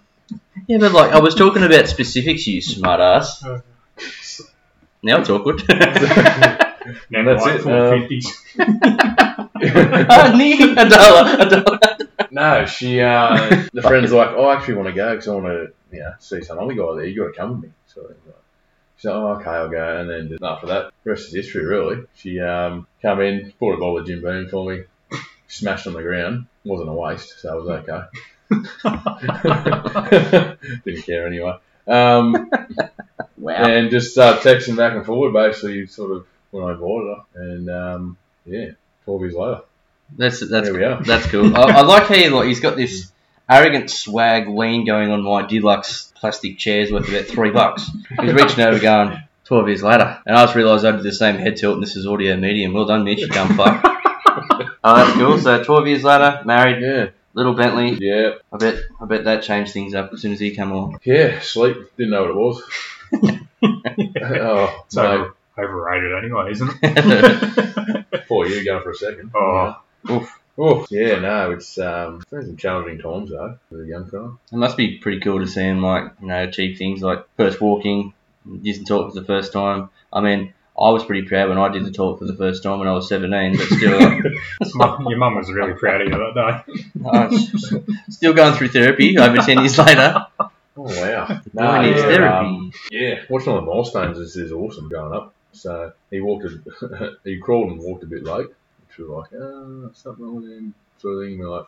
Yeah, 0.67 0.79
but 0.79 0.93
like 0.93 1.11
I 1.13 1.19
was 1.19 1.35
talking 1.35 1.65
about 1.65 1.89
specifics, 1.89 2.47
you 2.47 2.63
smart 2.63 3.01
ass. 3.01 3.43
Now 5.03 5.19
it's 5.21 5.29
awkward. 5.31 5.63
now 5.69 5.77
That's 7.11 7.47
it, 7.47 7.63
full 7.63 7.73
um, 7.73 8.09
I 10.09 10.37
need 10.37 10.61
a 10.79 10.89
dollar, 10.89 11.37
a 11.39 11.51
dollar. 11.51 11.79
no, 12.31 12.67
she. 12.67 13.01
Uh, 13.01 13.67
the 13.73 13.83
friend's 13.83 14.13
like, 14.13 14.31
oh, 14.31 14.45
I 14.47 14.55
actually 14.57 14.75
want 14.75 14.89
to 14.89 14.95
go 14.95 15.11
because 15.11 15.29
I 15.29 15.35
want 15.35 15.47
to, 15.47 15.73
you 15.97 16.03
know, 16.03 16.15
see 16.21 16.43
some 16.43 16.59
other 16.59 16.75
guy 16.75 16.95
there. 16.97 17.07
You 17.07 17.23
got 17.23 17.29
to 17.29 17.33
come 17.39 17.51
with 17.53 17.63
me. 17.65 17.71
So 17.93 18.03
like, 18.03 18.17
she's 18.97 19.05
like, 19.07 19.15
oh, 19.15 19.29
okay, 19.41 19.51
I'll 19.51 19.69
go. 19.69 19.99
And 20.01 20.11
then 20.11 20.39
after 20.43 20.67
that, 20.69 20.93
the 21.05 21.11
rest 21.11 21.29
is 21.29 21.35
history, 21.35 21.65
really. 21.65 22.05
She 22.17 22.41
um, 22.41 22.87
come 23.03 23.21
in, 23.21 23.53
bought 23.59 23.75
a 23.75 23.79
bottle 23.79 23.99
of 23.99 24.07
Jim 24.07 24.23
Beam 24.23 24.49
for 24.49 24.69
me, 24.71 24.85
smashed 25.49 25.87
on 25.87 25.95
the 25.95 26.03
ground. 26.03 26.47
Wasn't 26.65 26.89
a 26.89 26.93
waste, 26.93 27.41
so 27.41 27.59
it 27.59 27.65
was 27.65 27.89
okay. 27.89 28.03
Didn't 30.85 31.03
care 31.03 31.27
anyway. 31.27 31.59
Um, 31.87 32.51
Wow. 33.39 33.55
and 33.65 33.91
just 33.91 34.13
started 34.13 34.41
texting 34.41 34.77
back 34.77 34.95
and 34.95 35.05
forward, 35.05 35.33
basically, 35.33 35.87
sort 35.87 36.11
of 36.11 36.27
when 36.51 36.65
I 36.65 36.73
invited 36.73 37.17
her. 37.35 37.35
And 37.35 37.71
um, 37.71 38.17
yeah, 38.47 38.71
12 39.05 39.21
years 39.21 39.35
later, 39.35 39.61
That's 40.17 40.49
that's 40.49 40.69
here 40.69 40.77
we 40.77 40.85
are. 40.85 41.03
that's 41.03 41.27
cool. 41.27 41.55
I, 41.57 41.71
I 41.71 41.83
like 41.83 42.05
how 42.09 42.15
he, 42.15 42.29
like 42.29 42.49
he's 42.49 42.61
got 42.61 42.77
this 42.77 43.13
arrogant 43.49 43.91
swag 43.91 44.49
lean 44.49 44.85
going 44.85 45.11
on 45.11 45.23
my 45.23 45.43
deluxe 45.47 46.13
plastic 46.17 46.59
chairs 46.59 46.91
worth 46.91 47.09
about 47.09 47.27
three 47.27 47.51
bucks. 47.51 47.89
He's 48.21 48.33
reaching 48.33 48.61
over 48.61 48.79
going. 48.79 49.21
12 49.45 49.69
years 49.69 49.83
later. 49.83 50.21
And 50.27 50.37
I 50.37 50.45
just 50.45 50.57
realised 50.57 50.85
I 50.85 50.91
did 50.91 51.05
the 51.05 51.13
same 51.13 51.37
head 51.37 51.57
tilt 51.57 51.75
and 51.75 51.83
this 51.83 51.95
is 51.95 52.05
audio 52.07 52.37
medium. 52.37 52.73
Well 52.73 52.85
done, 52.87 53.05
Mitch, 53.05 53.21
you 53.21 53.29
dumb 53.29 53.57
fuck. 53.57 53.81
oh, 53.85 54.97
that's 54.97 55.13
cool. 55.17 55.39
So 55.39 55.63
12 55.63 55.87
years 55.87 56.03
later, 56.03 56.43
married, 56.45 56.83
Yeah, 56.83 57.11
little 57.35 57.55
Bentley. 57.55 57.97
yeah, 58.01 58.31
I 58.53 58.57
bet 58.57 58.81
I 59.01 59.05
bet 59.05 59.23
that 59.25 59.45
changed 59.45 59.73
things 59.73 59.95
up 59.95 60.11
as 60.13 60.21
soon 60.21 60.33
as 60.33 60.41
he 60.41 60.51
came 60.51 60.73
along. 60.73 60.99
yeah. 61.05 61.39
Sleep. 61.41 61.77
Didn't 61.97 62.11
know 62.11 62.23
what 62.23 62.31
it 62.31 62.37
was. 63.23 63.41
oh, 64.23 64.85
So 64.89 65.03
no. 65.03 65.33
overrated 65.57 66.13
anyway, 66.25 66.51
isn't 66.51 66.73
it? 66.83 68.25
Four 68.27 68.49
years 68.49 68.65
going 68.65 68.83
for 68.83 68.91
a 68.91 68.95
second. 68.97 69.31
Oh. 69.35 69.81
Oof. 70.11 70.41
Oh, 70.59 70.87
yeah, 70.91 71.19
no, 71.19 71.51
it's 71.51 71.79
um, 71.79 72.17
it's 72.17 72.31
been 72.31 72.47
some 72.47 72.57
challenging 72.57 72.99
times 72.99 73.31
though 73.31 73.59
for 73.69 73.77
the 73.77 73.85
young 73.87 74.09
fella. 74.11 74.39
It 74.51 74.57
must 74.57 74.77
be 74.77 74.99
pretty 74.99 75.21
cool 75.21 75.41
to 75.41 75.47
see 75.47 75.61
him 75.61 75.83
like 75.83 76.13
you 76.21 76.29
know 76.29 76.43
achieve 76.45 76.79
things 76.79 77.03
like 77.03 77.27
first 77.37 77.61
walking, 77.61 78.15
using 78.63 78.85
talk 78.87 79.13
for 79.13 79.21
the 79.21 79.27
first 79.27 79.53
time. 79.53 79.91
I 80.13 80.21
mean, 80.23 80.55
I 80.79 80.91
was 80.91 81.05
pretty 81.05 81.27
proud 81.27 81.49
when 81.49 81.59
I 81.59 81.69
did 81.69 81.85
the 81.85 81.91
talk 81.91 82.19
for 82.19 82.27
the 82.27 82.35
first 82.37 82.63
time 82.63 82.79
when 82.79 82.89
I 82.89 82.93
was 82.93 83.09
17, 83.09 83.57
but 83.57 83.67
still, 83.67 84.03
uh, 84.83 84.99
Your 85.09 85.19
mum 85.19 85.37
was 85.37 85.51
really 85.51 85.75
proud 85.75 86.03
of 86.03 86.09
you 86.09 86.15
that 86.15 86.65
day. 86.65 87.11
I 87.11 88.03
still 88.11 88.33
going 88.33 88.55
through 88.55 88.69
therapy 88.69 89.19
over 89.19 89.37
10 89.39 89.59
years 89.59 89.79
later. 89.79 90.27
Oh 90.39 90.49
wow! 90.77 91.27
Needs 91.29 91.55
yeah, 91.55 92.09
therapy. 92.09 92.47
um, 92.47 92.73
yeah, 92.91 93.23
watching 93.31 93.53
all 93.53 93.61
the 93.61 93.67
milestones 93.67 94.19
is, 94.19 94.37
is 94.37 94.53
awesome 94.53 94.89
growing 94.89 95.15
up. 95.15 95.35
So 95.53 95.93
he 96.11 96.21
walked, 96.21 96.45
a, 96.45 97.17
he 97.25 97.39
crawled 97.39 97.73
and 97.73 97.81
walked 97.81 98.03
a 98.05 98.07
bit 98.07 98.25
late, 98.25 98.49
which 98.89 98.99
was 98.99 99.09
like, 99.09 99.41
ah, 99.41 99.45
oh, 99.45 99.91
something 99.95 100.25
wrong 100.25 100.37
with 100.37 100.51
him, 100.51 100.75
sort 100.99 101.15
of 101.15 101.29
thing. 101.29 101.39
We're 101.39 101.49
like, 101.49 101.67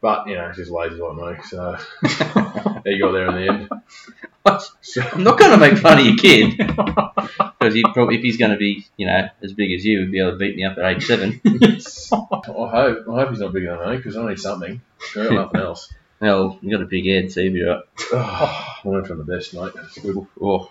but 0.00 0.28
you 0.28 0.34
know, 0.34 0.48
he's 0.48 0.56
just 0.56 0.70
lazy 0.70 0.96
like 0.96 1.16
me, 1.16 1.42
so 1.44 1.76
he 2.84 2.98
got 2.98 3.12
there 3.12 3.28
in 3.28 3.34
the 3.34 3.48
end. 3.48 3.68
So, 4.80 5.02
I'm 5.12 5.24
not 5.24 5.38
going 5.38 5.52
to 5.52 5.56
make 5.56 5.78
fun 5.78 5.98
of 5.98 6.06
your 6.06 6.16
kid 6.16 6.56
because 6.56 7.74
he 7.74 7.82
probably, 7.82 8.16
if 8.16 8.22
he's 8.22 8.36
going 8.36 8.52
to 8.52 8.56
be, 8.56 8.86
you 8.96 9.06
know, 9.06 9.28
as 9.42 9.52
big 9.52 9.72
as 9.72 9.84
you, 9.84 10.00
he'd 10.00 10.12
be 10.12 10.20
able 10.20 10.32
to 10.32 10.36
beat 10.36 10.56
me 10.56 10.64
up 10.64 10.78
at 10.78 10.84
age 10.84 11.06
seven. 11.06 11.40
I 11.44 11.48
hope, 11.50 13.08
I 13.08 13.14
hope 13.14 13.30
he's 13.30 13.40
not 13.40 13.52
bigger 13.52 13.76
than 13.76 13.90
me 13.90 13.96
because 13.96 14.16
I 14.16 14.28
need 14.28 14.38
something. 14.38 14.80
I 15.16 15.24
got 15.24 15.32
nothing 15.32 15.60
else. 15.60 15.92
Well, 16.20 16.58
you 16.62 16.70
got 16.70 16.82
a 16.82 16.86
big 16.86 17.06
head, 17.06 17.32
so 17.32 17.40
you'll 17.40 17.54
be 17.54 17.64
right. 17.64 17.82
Oh, 18.12 18.78
I 18.84 18.88
learned 18.88 19.06
from 19.06 19.18
the 19.18 19.24
best, 19.24 19.52
mate. 19.54 19.72
Squibble. 19.90 20.28
Oh. 20.40 20.70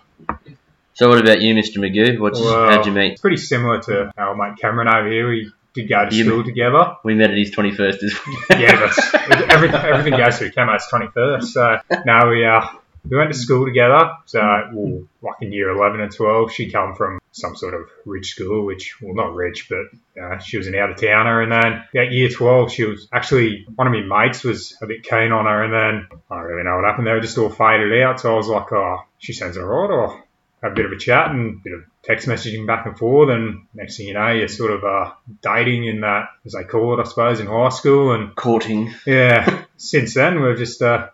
So 0.94 1.10
what 1.10 1.20
about 1.20 1.42
you, 1.42 1.54
Mr. 1.54 1.76
Magoo? 1.76 2.18
What's 2.18 2.40
Well, 2.40 2.70
how'd 2.70 2.86
you 2.86 2.92
meet? 2.92 3.12
It's 3.12 3.20
pretty 3.20 3.36
similar 3.36 3.80
to 3.82 4.10
our 4.16 4.34
mate 4.34 4.58
Cameron 4.58 4.88
over 4.88 5.08
here. 5.08 5.28
We 5.28 5.52
did 5.76 5.88
go 5.88 6.08
to 6.08 6.14
You- 6.16 6.24
school 6.24 6.42
together. 6.44 6.96
We 7.04 7.14
met 7.14 7.30
at 7.30 7.36
his 7.38 7.52
21st 7.54 8.02
as 8.02 8.14
well. 8.26 8.36
Yeah, 8.60 8.76
that's 8.76 9.14
every, 9.52 9.68
everything 9.68 10.18
goes 10.18 10.38
through 10.38 10.50
Camo's 10.52 10.86
21st. 10.92 11.44
So 11.44 11.78
now 12.04 12.28
we 12.30 12.44
uh 12.44 12.66
we 13.08 13.16
went 13.16 13.32
to 13.32 13.38
school 13.38 13.64
together. 13.64 14.10
So 14.24 14.40
well, 14.72 15.04
like 15.22 15.36
in 15.40 15.52
year 15.52 15.70
11 15.70 16.00
and 16.00 16.10
12, 16.12 16.52
she 16.52 16.70
come 16.72 16.96
from 16.96 17.20
some 17.30 17.54
sort 17.54 17.74
of 17.74 17.82
rich 18.04 18.30
school, 18.30 18.64
which 18.64 19.00
well 19.00 19.14
not 19.14 19.34
rich, 19.34 19.68
but 19.68 20.20
uh, 20.20 20.38
she 20.38 20.56
was 20.58 20.66
an 20.66 20.74
out 20.74 20.90
of 20.90 20.96
towner. 21.00 21.42
And 21.42 21.52
then 21.52 21.84
at 21.94 22.10
year 22.10 22.28
12, 22.30 22.72
she 22.72 22.84
was 22.84 23.06
actually 23.12 23.66
one 23.76 23.86
of 23.86 23.92
my 23.92 24.24
mates 24.24 24.42
was 24.42 24.76
a 24.82 24.86
bit 24.86 25.04
keen 25.04 25.30
on 25.30 25.44
her, 25.44 25.62
and 25.62 25.72
then 25.72 26.08
I 26.30 26.34
don't 26.36 26.44
really 26.46 26.64
know 26.64 26.76
what 26.76 26.84
happened. 26.84 27.06
They 27.06 27.12
were 27.12 27.20
just 27.20 27.38
all 27.38 27.50
faded 27.50 28.02
out. 28.02 28.18
So 28.20 28.32
I 28.32 28.36
was 28.36 28.48
like, 28.48 28.72
oh, 28.72 29.02
she 29.18 29.32
sounds 29.34 29.56
alright. 29.56 29.90
Or 29.90 30.24
have 30.62 30.72
a 30.72 30.74
bit 30.74 30.86
of 30.86 30.92
a 30.92 30.98
chat 30.98 31.30
and 31.30 31.54
a 31.54 31.58
bit 31.62 31.72
of 31.74 31.84
text 32.02 32.26
messaging 32.26 32.66
back 32.66 32.86
and 32.86 32.98
forth, 32.98 33.30
and 33.30 33.66
next 33.74 33.96
thing 33.96 34.08
you 34.08 34.14
know, 34.14 34.30
you're 34.30 34.48
sort 34.48 34.70
of 34.70 34.84
uh, 34.84 35.12
dating 35.42 35.84
in 35.84 36.00
that, 36.00 36.28
as 36.44 36.52
they 36.52 36.64
call 36.64 36.98
it, 36.98 37.02
I 37.02 37.08
suppose, 37.08 37.40
in 37.40 37.46
high 37.46 37.68
school, 37.70 38.12
and 38.12 38.34
courting. 38.34 38.94
yeah, 39.06 39.64
since 39.76 40.14
then 40.14 40.40
we've 40.42 40.58
just 40.58 40.80
uh, 40.82 41.08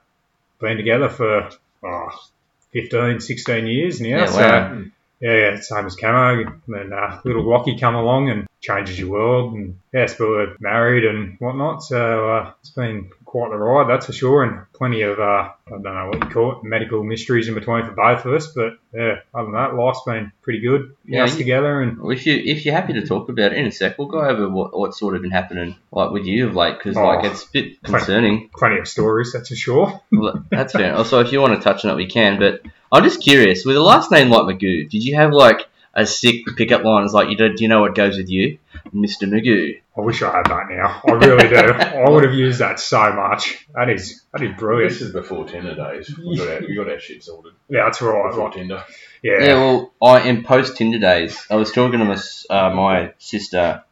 been 0.61 0.77
together 0.77 1.09
for 1.09 1.51
oh, 1.83 2.09
15, 2.73 3.21
16 3.21 3.67
years 3.67 4.01
now. 4.01 4.09
Yeah, 4.09 4.27
so 4.27 4.39
wow. 4.41 4.83
yeah, 5.21 5.37
yeah, 5.37 5.61
same 5.61 5.87
as 5.87 5.97
Camo. 5.97 6.61
And 6.69 6.95
uh, 6.95 7.21
little 7.25 7.45
Rocky 7.45 7.79
come 7.79 7.95
along 7.95 8.31
and 8.31 8.47
changes 8.61 8.99
your 8.99 9.11
world. 9.11 9.55
And 9.55 9.79
yes, 9.93 10.15
but 10.15 10.29
we're 10.29 10.57
married 10.61 11.05
and 11.05 11.37
whatnot. 11.39 11.83
So 11.83 12.31
uh, 12.31 12.53
it's 12.61 12.71
been 12.71 13.11
quite 13.33 13.51
the 13.51 13.57
ride, 13.57 13.89
that's 13.89 14.05
for 14.07 14.13
sure. 14.13 14.43
And 14.45 14.71
plenty 14.75 15.01
of 15.03 15.19
uh, 15.19 15.23
I 15.23 15.71
don't 15.71 15.83
know 15.83 16.09
what 16.13 16.23
you 16.23 16.29
call 16.31 16.53
it, 16.53 16.65
medical 16.65 17.03
mysteries 17.03 17.49
in 17.49 17.55
between 17.55 17.87
for 17.87 17.93
both 17.93 18.27
of 18.27 18.35
us. 18.35 18.49
But 18.49 18.75
yeah, 18.93 19.21
other 19.35 19.45
than 19.47 19.53
that, 19.55 19.75
life's 19.75 20.03
been 20.05 20.31
pretty 20.43 20.61
good. 20.61 20.95
Yeah, 21.07 21.25
us 21.25 21.35
together 21.37 21.81
and 21.81 21.99
Well, 21.99 22.11
if 22.11 22.27
you 22.27 22.35
if 22.37 22.65
you're 22.67 22.75
happy 22.75 22.93
to 22.93 23.07
talk 23.07 23.31
about 23.31 23.53
it 23.53 23.59
in 23.59 23.67
a 23.67 23.73
sec, 23.73 23.97
we'll 23.99 24.09
go 24.09 24.21
over 24.21 24.49
what 24.51 24.79
what's 24.79 24.99
sort 24.99 25.17
of 25.17 25.23
been 25.23 25.31
happening 25.31 25.77
like 25.91 26.11
with 26.11 26.27
you 26.27 26.47
of 26.49 26.55
late 26.55 26.77
because 26.77 26.97
Oh. 26.97 27.05
like 27.07 27.25
it's 27.25 27.45
a 27.45 27.51
bit 27.53 27.83
concerning. 27.83 28.51
plenty 28.55 28.79
of 28.79 28.87
stories, 28.87 29.33
that's 29.33 29.49
for 29.49 29.57
sure. 29.57 30.01
Well, 30.13 30.45
That's 30.51 30.75
fair. 30.75 30.95
Also, 30.95 31.21
if 31.21 31.33
you 31.33 31.41
want 31.41 31.55
to 31.57 31.61
touch 31.65 31.85
on 31.87 31.91
it, 31.93 31.97
we 31.97 32.07
can. 32.07 32.39
But 32.39 32.61
I'm 32.93 33.03
just 33.03 33.23
curious. 33.23 33.65
With 33.65 33.77
a 33.77 33.83
last 33.83 34.11
name 34.11 34.29
like 34.29 34.43
Magoo, 34.45 34.89
did 34.91 35.03
you 35.03 35.17
have 35.17 35.33
like 35.33 35.67
a 35.95 36.07
sick 36.07 36.37
pickup 36.57 36.85
line? 36.85 37.05
It's 37.05 37.13
like, 37.15 37.29
you 37.29 37.37
do, 37.37 37.53
do 37.55 37.63
you 37.63 37.69
know 37.69 37.81
what 37.81 37.95
goes 37.95 38.17
with 38.17 38.29
you, 38.29 38.59
Mister 38.93 39.27
Magoo? 39.27 39.81
I 39.97 40.01
wish 40.01 40.23
I 40.23 40.33
had 40.35 40.47
that 40.47 40.69
now. 40.71 41.03
I 41.07 41.13
really 41.13 41.49
do. 41.49 41.57
I 41.57 42.09
would 42.09 42.25
have 42.25 42.33
used 42.35 42.61
that 42.61 42.81
so 42.81 43.13
much. 43.13 43.67
That 43.75 43.91
is 43.91 44.23
that 44.33 44.43
is 44.43 44.57
brilliant. 44.57 44.93
This 44.93 45.03
is 45.03 45.13
before 45.13 45.45
Tinder 45.45 45.75
days. 45.75 46.17
We 46.19 46.37
got 46.39 46.49
our, 46.49 46.61
we 46.61 46.75
got 46.75 46.89
our 46.89 46.99
shit 46.99 47.23
sorted 47.23 47.53
Yeah, 47.69 47.85
that's 47.85 48.01
right. 48.01 48.31
before 48.31 48.45
Like, 48.47 48.55
Tinder. 48.55 48.85
yeah. 49.23 49.39
Yeah. 49.45 49.55
well, 49.57 49.93
I 50.03 50.27
in 50.29 50.45
post 50.45 50.77
Tinder 50.79 50.99
days, 50.99 51.47
I 51.51 51.57
was 51.57 51.73
talking 51.73 51.99
to 51.99 52.05
my 52.07 52.17
uh, 52.49 52.71
my 52.75 53.13
sister, 53.19 53.85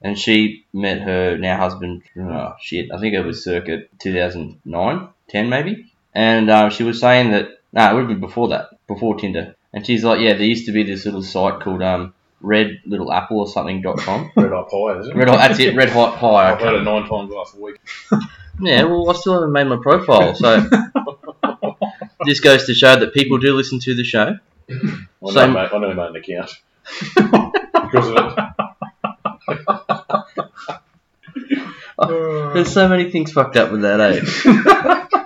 and 0.00 0.18
she 0.18 0.64
met 0.72 1.02
her 1.02 1.36
now 1.36 1.58
husband. 1.58 2.02
Oh 2.18 2.54
shit, 2.58 2.90
I 2.90 2.98
think 2.98 3.14
it 3.14 3.20
was 3.24 3.44
circa 3.44 3.82
2009, 3.98 5.08
10 5.28 5.48
maybe. 5.50 5.92
And 6.14 6.48
uh, 6.50 6.70
she 6.70 6.82
was 6.82 6.98
saying 7.00 7.30
that 7.32 7.48
no, 7.74 7.90
it 7.90 7.94
would 7.94 8.00
have 8.00 8.08
been 8.08 8.20
before 8.20 8.48
that, 8.48 8.70
before 8.86 9.16
Tinder. 9.16 9.54
And 9.74 9.86
she's 9.86 10.04
like, 10.04 10.20
yeah, 10.20 10.34
there 10.34 10.44
used 10.46 10.66
to 10.66 10.72
be 10.72 10.82
this 10.82 11.04
little 11.04 11.22
site 11.22 11.60
called 11.60 11.82
um, 11.82 12.12
Red 12.40 12.80
Little 12.84 13.12
Apple 13.12 13.40
or 13.40 13.48
something 13.48 13.80
dot 13.80 13.98
com. 13.98 14.30
Red 14.36 14.50
hot 14.52 14.68
pie, 14.70 14.98
isn't 15.00 15.12
it? 15.12 15.16
Red 15.18 15.28
Hot, 15.28 15.38
that's 15.38 15.58
it, 15.60 15.74
Red 15.74 15.88
Hot 15.90 16.18
Pie. 16.18 16.52
I've 16.52 16.60
had 16.60 16.74
it 16.74 16.82
nine 16.82 17.08
times 17.08 17.30
last 17.30 17.56
week. 17.56 17.76
Yeah, 18.60 18.84
well, 18.84 19.08
I 19.08 19.14
still 19.14 19.32
haven't 19.32 19.52
made 19.52 19.66
my 19.66 19.78
profile, 19.82 20.34
so 20.34 20.60
this 22.26 22.38
goes 22.40 22.66
to 22.66 22.74
show 22.74 22.96
that 23.00 23.14
people 23.14 23.38
do 23.38 23.54
listen 23.56 23.78
to 23.80 23.94
the 23.94 24.04
show. 24.04 24.36
I 24.70 24.74
know, 25.22 25.30
Same- 25.30 25.54
mate, 25.54 25.70
I 25.72 25.78
know 25.78 25.94
made 25.94 26.10
an 26.10 26.16
account 26.16 26.50
because 27.72 28.08
of 28.08 28.38
it. 31.98 32.52
There's 32.54 32.72
so 32.72 32.88
many 32.88 33.10
things 33.10 33.32
fucked 33.32 33.56
up 33.56 33.72
with 33.72 33.80
that, 33.82 34.00
eh? 34.00 35.18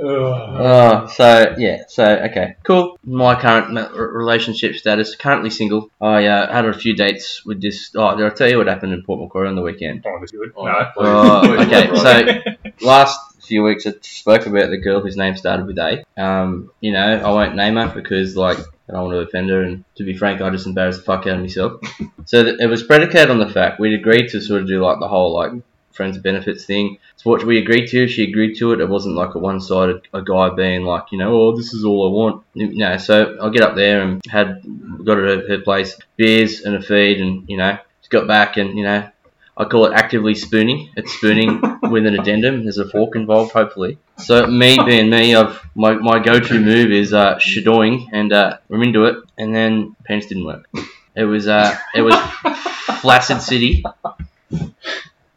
Oh, 0.00 1.06
so 1.06 1.54
yeah, 1.58 1.82
so 1.88 2.04
okay, 2.04 2.56
cool. 2.64 2.98
My 3.04 3.40
current 3.40 3.72
ma- 3.72 3.88
relationship 3.92 4.76
status: 4.76 5.16
currently 5.16 5.50
single. 5.50 5.90
I 6.00 6.26
uh, 6.26 6.52
had 6.52 6.64
a 6.66 6.72
few 6.72 6.94
dates 6.94 7.44
with 7.44 7.60
this. 7.60 7.90
Oh, 7.96 8.16
did 8.16 8.26
I 8.26 8.30
tell 8.30 8.48
you 8.48 8.58
what 8.58 8.66
happened 8.66 8.92
in 8.92 9.02
Port 9.02 9.20
Macquarie 9.20 9.48
on 9.48 9.56
the 9.56 9.62
weekend? 9.62 10.04
Oh, 10.06 10.16
that's 10.20 10.32
good. 10.32 10.52
Oh, 10.56 10.64
no. 10.64 10.92
Oh, 10.96 11.52
okay, 11.62 11.94
so 11.94 12.86
last 12.86 13.18
few 13.40 13.62
weeks 13.62 13.86
I 13.86 13.94
spoke 14.02 14.46
about 14.46 14.70
the 14.70 14.76
girl 14.76 15.00
whose 15.00 15.16
name 15.16 15.36
started 15.36 15.66
with 15.66 15.78
A. 15.78 16.04
Um, 16.16 16.70
you 16.80 16.92
know, 16.92 17.00
I 17.00 17.30
won't 17.30 17.56
name 17.56 17.76
her 17.76 17.88
because 17.92 18.36
like 18.36 18.58
I 18.88 18.92
don't 18.92 19.04
want 19.04 19.14
to 19.14 19.20
offend 19.20 19.50
her, 19.50 19.62
and 19.62 19.84
to 19.96 20.04
be 20.04 20.16
frank, 20.16 20.40
I 20.40 20.50
just 20.50 20.66
embarrassed 20.66 21.00
the 21.00 21.04
fuck 21.04 21.26
out 21.26 21.36
of 21.36 21.40
myself. 21.40 21.80
So 22.26 22.44
th- 22.44 22.60
it 22.60 22.66
was 22.66 22.82
predicated 22.82 23.30
on 23.30 23.38
the 23.38 23.48
fact 23.48 23.80
we'd 23.80 23.98
agreed 23.98 24.28
to 24.28 24.40
sort 24.40 24.62
of 24.62 24.68
do 24.68 24.80
like 24.80 25.00
the 25.00 25.08
whole 25.08 25.34
like 25.34 25.52
friends 25.98 26.16
benefits 26.16 26.64
thing. 26.64 26.96
It's 27.14 27.24
what 27.24 27.44
we 27.44 27.58
agreed 27.58 27.88
to. 27.88 28.06
She 28.08 28.22
agreed 28.22 28.54
to 28.58 28.72
it. 28.72 28.80
It 28.80 28.88
wasn't 28.88 29.16
like 29.16 29.34
a 29.34 29.38
one-sided 29.38 30.08
a 30.14 30.22
guy 30.22 30.48
being 30.50 30.84
like, 30.84 31.12
you 31.12 31.18
know, 31.18 31.32
oh, 31.34 31.56
this 31.56 31.74
is 31.74 31.84
all 31.84 32.08
I 32.08 32.12
want. 32.12 32.44
You 32.54 32.78
know, 32.84 32.96
so 32.96 33.36
I 33.42 33.50
get 33.50 33.62
up 33.62 33.74
there 33.74 34.00
and 34.02 34.22
had 34.26 34.62
got 35.04 35.18
her 35.18 35.26
at 35.26 35.48
her 35.50 35.58
place, 35.58 35.98
beers 36.16 36.62
and 36.62 36.76
a 36.76 36.80
feed, 36.80 37.20
and 37.20 37.48
you 37.48 37.56
know, 37.56 37.76
just 38.00 38.10
got 38.10 38.28
back 38.28 38.56
and 38.56 38.78
you 38.78 38.84
know, 38.84 39.10
I 39.56 39.64
call 39.64 39.86
it 39.86 39.92
actively 39.92 40.36
spooning. 40.36 40.90
It's 40.96 41.12
spooning 41.14 41.60
with 41.90 42.06
an 42.06 42.14
addendum. 42.18 42.62
There's 42.62 42.78
a 42.78 42.88
fork 42.88 43.16
involved, 43.16 43.50
hopefully. 43.50 43.98
So 44.18 44.46
me 44.46 44.78
being 44.86 45.10
me, 45.10 45.34
I've 45.34 45.60
my, 45.74 45.94
my 45.94 46.20
go-to 46.20 46.60
move 46.60 46.92
is 46.92 47.12
uh, 47.12 47.34
shadoing, 47.36 48.06
and 48.12 48.32
uh, 48.32 48.58
I'm 48.70 48.82
into 48.84 49.04
it. 49.06 49.16
And 49.36 49.52
then 49.52 49.96
pants 50.06 50.26
didn't 50.26 50.46
work. 50.46 50.68
It 51.16 51.24
was 51.24 51.48
uh, 51.48 51.76
it 51.92 52.02
was 52.02 52.14
flaccid 53.00 53.42
city, 53.42 53.82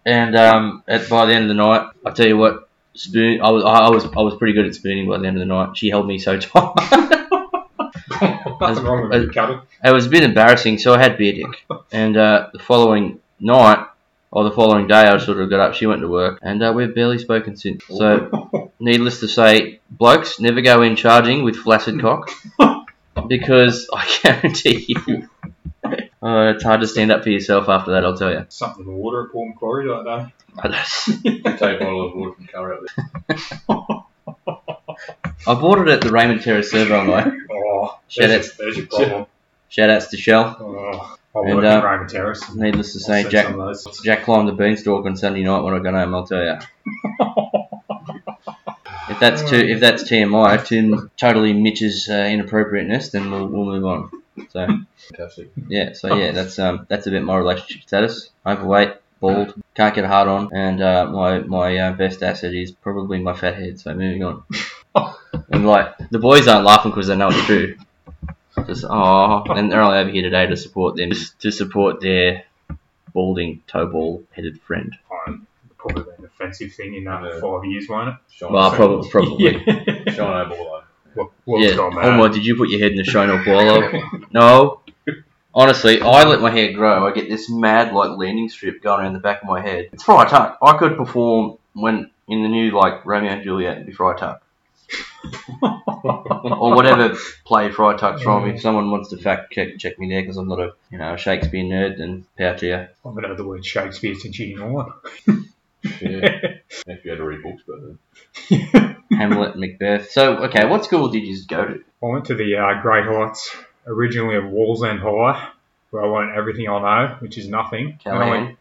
and 0.06 0.36
um, 0.36 0.84
at, 0.88 1.10
by 1.10 1.26
the 1.26 1.34
end 1.34 1.44
of 1.44 1.50
the 1.50 1.56
night, 1.56 1.90
I 2.06 2.12
tell 2.12 2.28
you 2.28 2.38
what, 2.38 2.70
spoon. 2.94 3.42
I 3.42 3.50
was 3.52 3.64
I 3.64 3.90
was 3.90 4.06
I 4.06 4.22
was 4.22 4.36
pretty 4.36 4.54
good 4.54 4.66
at 4.66 4.76
spooning 4.76 5.08
by 5.08 5.18
the 5.18 5.28
end 5.28 5.38
of 5.38 5.42
the 5.42 5.46
night. 5.46 5.78
She 5.78 5.90
held 5.90 6.08
me 6.08 6.20
so 6.20 6.38
tight. 6.40 6.74
Nothing 8.62 8.84
wrong 8.84 9.10
with 9.10 9.22
it. 9.22 9.60
It 9.84 9.92
was 9.92 10.06
a 10.06 10.10
bit 10.10 10.24
embarrassing, 10.24 10.78
so 10.78 10.94
I 10.94 11.00
had 11.00 11.18
beer 11.18 11.34
dick. 11.34 11.66
And 11.92 12.16
uh, 12.16 12.50
the 12.54 12.60
following 12.60 13.20
night, 13.40 13.86
or 14.32 14.44
the 14.44 14.52
following 14.52 14.88
day, 14.88 15.02
I 15.02 15.18
sort 15.18 15.40
of 15.40 15.50
got 15.50 15.60
up. 15.60 15.74
She 15.74 15.88
went 15.88 16.02
to 16.02 16.08
work, 16.08 16.40
and 16.42 16.62
uh, 16.64 16.72
we've 16.76 16.94
barely 16.94 17.18
spoken 17.18 17.56
since. 17.58 17.84
So, 17.88 18.72
needless 18.80 19.20
to 19.22 19.28
say, 19.28 19.80
blokes 19.90 20.40
never 20.40 20.62
go 20.62 20.82
in 20.84 20.96
charging 20.96 21.44
with 21.44 21.56
flaccid 21.58 22.00
cock, 22.00 22.30
because 23.28 23.90
I 23.94 24.20
guarantee 24.24 24.86
you, 24.88 25.30
uh, 26.24 26.54
it's 26.56 26.64
hard 26.64 26.82
to 26.82 26.88
stand 26.88 27.12
up 27.12 27.24
for 27.24 27.30
yourself 27.30 27.68
after 27.68 27.92
that. 27.92 28.06
I'll 28.06 28.18
tell 28.18 28.32
you. 28.32 28.46
Something 28.50 28.86
in 28.86 28.92
the 28.92 28.98
water 28.98 29.26
at 29.26 29.32
Port 29.32 29.50
Macquarie 29.50 29.88
that 29.88 30.04
day. 30.06 30.34
Take 31.24 31.46
a 31.46 31.80
bottle 31.80 32.08
of 32.08 32.16
water 32.16 32.34
from 32.34 32.48
Kurri 32.48 32.78
there. 32.96 33.06
I 35.48 35.56
bought 35.56 35.80
it 35.80 35.88
at 35.88 36.02
the 36.02 36.12
Raymond 36.12 36.42
Terrace 36.42 36.72
server 36.72 36.96
online. 36.96 37.48
Oh, 37.74 38.00
Shit, 38.08 38.30
there's, 38.30 38.56
there's 38.58 38.78
your 38.78 38.86
problem. 38.86 39.26
Shout 39.70 39.90
outs 39.90 40.08
to 40.10 40.18
Shell. 40.18 40.58
Oh, 40.60 41.18
I 41.36 41.50
And, 41.50 41.66
uh, 41.66 41.68
at 41.68 41.84
Raymond 41.84 42.10
Terrace. 42.10 42.54
Needless 42.54 42.94
to 42.94 43.00
say, 43.00 43.28
Jack 43.28 43.46
some 43.46 43.60
of 43.60 43.66
those. 43.68 44.02
Jack 44.04 44.24
climbed 44.24 44.48
the 44.48 44.54
beanstalk 44.54 45.06
on 45.06 45.16
Sunday 45.18 45.42
night 45.44 45.62
when 45.62 45.74
I 45.74 45.80
got 45.80 45.94
home. 45.96 46.14
I'll 46.14 46.28
tell 46.28 46.44
you. 46.44 46.60
If 49.10 49.20
that's 49.20 49.50
too, 49.50 49.58
if 49.58 49.80
that's 49.80 50.04
TMI, 50.04 50.66
to 50.68 51.10
totally 51.18 51.54
Mitch's 51.54 52.08
uh, 52.10 52.14
inappropriateness, 52.14 53.10
then 53.10 53.32
we'll, 53.32 53.48
we'll 53.48 53.66
move 53.66 53.86
on. 53.86 54.21
So 54.50 54.68
Fantastic. 55.10 55.52
yeah, 55.68 55.94
so 55.94 56.16
yeah, 56.16 56.32
that's 56.32 56.58
um 56.60 56.86
that's 56.90 57.08
a 57.08 57.12
bit 57.12 57.24
my 57.24 57.38
relationship 57.38 57.84
status. 57.84 58.30
Overweight, 58.46 58.94
bald, 59.20 59.54
can't 59.76 59.94
get 59.94 60.06
hard 60.06 60.28
on, 60.28 60.50
and 60.54 60.82
uh, 60.82 61.06
my 61.08 61.40
my 61.40 61.78
uh, 61.78 61.94
best 61.94 62.24
asset 62.24 62.54
is 62.54 62.72
probably 62.72 63.20
my 63.20 63.34
fat 63.36 63.56
head. 63.56 63.80
So 63.80 63.94
moving 63.94 64.24
on. 64.24 64.44
and 65.52 65.66
like 65.66 65.98
the 66.10 66.20
boys 66.20 66.48
aren't 66.48 66.66
laughing 66.66 66.92
because 66.92 67.08
they 67.08 67.16
know 67.16 67.30
it's 67.30 67.46
true. 67.46 67.76
Just 68.68 68.86
oh, 68.88 69.44
and 69.50 69.72
they're 69.72 69.82
only 69.82 70.00
over 70.00 70.10
here 70.10 70.24
today 70.24 70.46
to 70.46 70.58
support 70.58 70.96
them, 70.96 71.12
just 71.12 71.40
to 71.42 71.52
support 71.52 72.02
their 72.02 72.44
balding 73.14 73.64
toe 73.68 73.88
ball 73.88 74.24
headed 74.32 74.62
friend. 74.62 74.96
Fine. 75.10 75.48
Probably 75.78 76.04
an 76.18 76.26
offensive 76.26 76.74
thing 76.74 76.96
in 76.96 77.08
uh, 77.08 77.40
five 77.42 77.66
years, 77.66 77.88
won't 77.90 78.10
it? 78.10 78.16
Shine, 78.32 78.54
Well, 78.54 78.72
probably, 78.72 79.10
probably. 79.10 79.64
Yeah. 79.68 80.14
shine 80.14 80.50
What, 81.14 81.62
yeah. 81.62 81.76
Oh 81.78 81.92
my! 81.92 82.28
Did 82.28 82.46
you 82.46 82.56
put 82.56 82.70
your 82.70 82.80
head 82.80 82.92
in 82.92 82.98
the 82.98 83.04
Shona 83.04 83.44
Paulo? 83.44 84.26
no. 84.32 84.82
Honestly, 85.54 86.02
I 86.02 86.24
let 86.24 86.40
my 86.40 86.50
hair 86.50 86.72
grow. 86.72 87.06
I 87.06 87.12
get 87.12 87.28
this 87.28 87.50
mad 87.50 87.94
like 87.94 88.18
landing 88.18 88.48
strip 88.48 88.82
going 88.82 89.02
around 89.02 89.14
the 89.14 89.20
back 89.20 89.42
of 89.42 89.50
my 89.50 89.60
head. 89.62 89.90
It's 89.92 90.04
Friar 90.04 90.26
Tuck. 90.30 90.58
I 90.62 90.78
could 90.78 90.96
perform 90.96 91.58
when 91.74 92.10
in 92.28 92.44
the 92.44 92.48
new 92.48 92.72
like 92.72 93.06
Romeo 93.06 93.32
and 93.32 93.44
Juliet 93.44 93.78
and 93.78 93.86
be 93.86 93.92
Friar 93.92 94.16
Tuck. 94.16 94.42
or 95.62 96.76
whatever 96.76 97.16
play 97.46 97.70
Friar 97.70 97.98
Tuck's 97.98 98.22
from. 98.22 98.50
If 98.50 98.62
someone 98.62 98.92
wants 98.92 99.10
to 99.10 99.18
fact 99.18 99.52
check 99.52 99.78
check 99.78 100.00
me 100.00 100.10
there 100.10 100.22
because 100.22 100.38
I'm 100.38 100.48
not 100.48 100.60
a 100.60 100.74
you 100.90 100.98
know 100.98 101.14
a 101.14 101.18
Shakespeare 101.18 101.64
nerd, 101.64 101.98
then 101.98 102.26
power 102.38 102.58
to 102.58 102.66
you. 102.66 102.76
I 102.76 102.88
haven't 103.04 103.24
heard 103.26 103.38
the 103.38 103.46
word 103.46 103.66
Shakespeare 103.66 104.16
since 104.16 104.40
year 104.40 104.58
nine. 104.58 104.86
Yeah. 105.28 105.42
if 106.88 107.06
you 107.06 107.12
had 107.12 107.18
to 107.18 107.24
read 107.26 107.44
books, 107.44 107.64
but 107.68 107.80
then. 107.82 109.01
Hamlet, 109.18 109.56
Macbeth. 109.58 110.12
So 110.12 110.38
okay, 110.46 110.66
what 110.66 110.84
school 110.86 111.10
did 111.10 111.24
you 111.24 111.38
go 111.48 111.66
to? 111.66 111.74
I 112.04 112.06
went 112.06 112.26
to 112.26 112.36
the 112.36 112.56
uh, 112.58 112.82
Great 112.82 113.06
Heights, 113.06 113.56
originally 113.86 114.36
of 114.38 114.46
Wallsend 114.46 115.00
High, 115.00 115.50
where 115.92 116.04
I 116.04 116.08
learned 116.08 116.38
everything 116.38 116.68
I 116.68 116.80
know, 117.08 117.16
which 117.20 117.38
is 117.38 117.48
nothing. 117.48 118.00
Then 118.04 118.14
I, 118.16 118.30
went, 118.30 118.58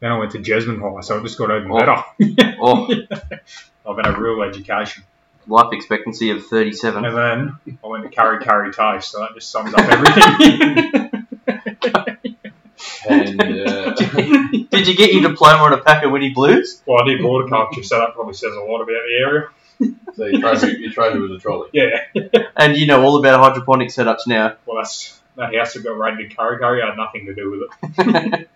then 0.00 0.12
I 0.12 0.18
went 0.18 0.32
to 0.32 0.38
Jesmond 0.38 0.80
High, 0.80 1.00
so 1.00 1.18
it 1.18 1.22
just 1.22 1.38
got 1.38 1.50
even 1.56 1.70
Oh. 1.70 1.78
better. 1.78 2.56
Oh, 2.60 2.88
I've 3.90 3.96
had 4.04 4.14
a 4.14 4.20
real 4.20 4.42
education. 4.42 5.04
life 5.46 5.72
expectancy 5.72 6.30
of 6.30 6.46
37. 6.46 7.04
And 7.04 7.16
then 7.16 7.76
I 7.82 7.86
went 7.86 8.04
to 8.04 8.10
Kurri 8.16 8.40
Kurri 8.42 8.72
Toast, 8.74 9.10
so 9.12 9.20
that 9.20 9.30
just 9.34 9.50
sums 9.50 9.72
up 9.74 9.80
everything. 9.88 11.08
And 13.08 13.40
uh, 13.40 13.94
Did 13.94 14.86
you 14.86 14.96
get 14.96 15.12
your 15.12 15.28
diploma 15.30 15.62
on 15.64 15.72
a 15.72 15.78
pack 15.78 16.04
of 16.04 16.12
Winnie 16.12 16.30
Blues? 16.32 16.80
well, 16.86 17.02
I 17.02 17.06
did 17.08 17.20
horticulture, 17.20 17.82
so 17.82 17.98
that 17.98 18.14
probably 18.14 18.34
says 18.34 18.52
a 18.54 18.60
lot 18.60 18.76
about 18.80 18.86
the 18.86 19.18
area. 19.20 19.48
so 20.14 20.24
your 20.26 20.40
trophy, 20.40 20.76
your 20.80 20.92
trophy 20.92 21.18
was 21.18 21.30
a 21.32 21.38
trolley. 21.38 21.68
Yeah. 21.72 21.98
And 22.56 22.76
you 22.76 22.86
know 22.86 23.02
all 23.02 23.18
about 23.18 23.40
hydroponic 23.40 23.88
setups 23.88 24.26
now. 24.26 24.56
Well, 24.66 24.76
that's 24.78 25.18
that 25.36 25.54
house 25.54 25.72
that 25.74 25.82
got 25.82 25.98
raided 25.98 26.36
Kurri 26.36 26.60
Kurri 26.60 26.82
I 26.82 26.88
had 26.88 26.96
nothing 26.96 27.26
to 27.26 27.34
do 27.34 27.50
with 27.50 27.62
it. 28.12 28.48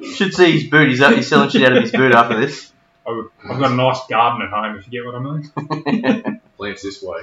Should 0.16 0.34
see 0.34 0.52
his 0.52 0.70
boot. 0.70 0.88
He's, 0.88 0.98
he's 1.06 1.28
selling 1.28 1.50
shit 1.50 1.62
out 1.62 1.76
of 1.76 1.82
his 1.82 1.92
boot 1.92 2.12
after 2.12 2.40
this. 2.40 2.72
I- 3.06 3.26
I've 3.48 3.58
got 3.60 3.72
a 3.72 3.74
nice 3.74 4.00
garden 4.08 4.42
at 4.42 4.50
home, 4.50 4.76
if 4.78 4.86
you 4.86 4.92
get 4.92 5.04
what 5.06 5.14
I 5.14 5.20
mean. 5.20 6.40
Plants 6.56 6.82
this 6.82 7.02
way. 7.02 7.22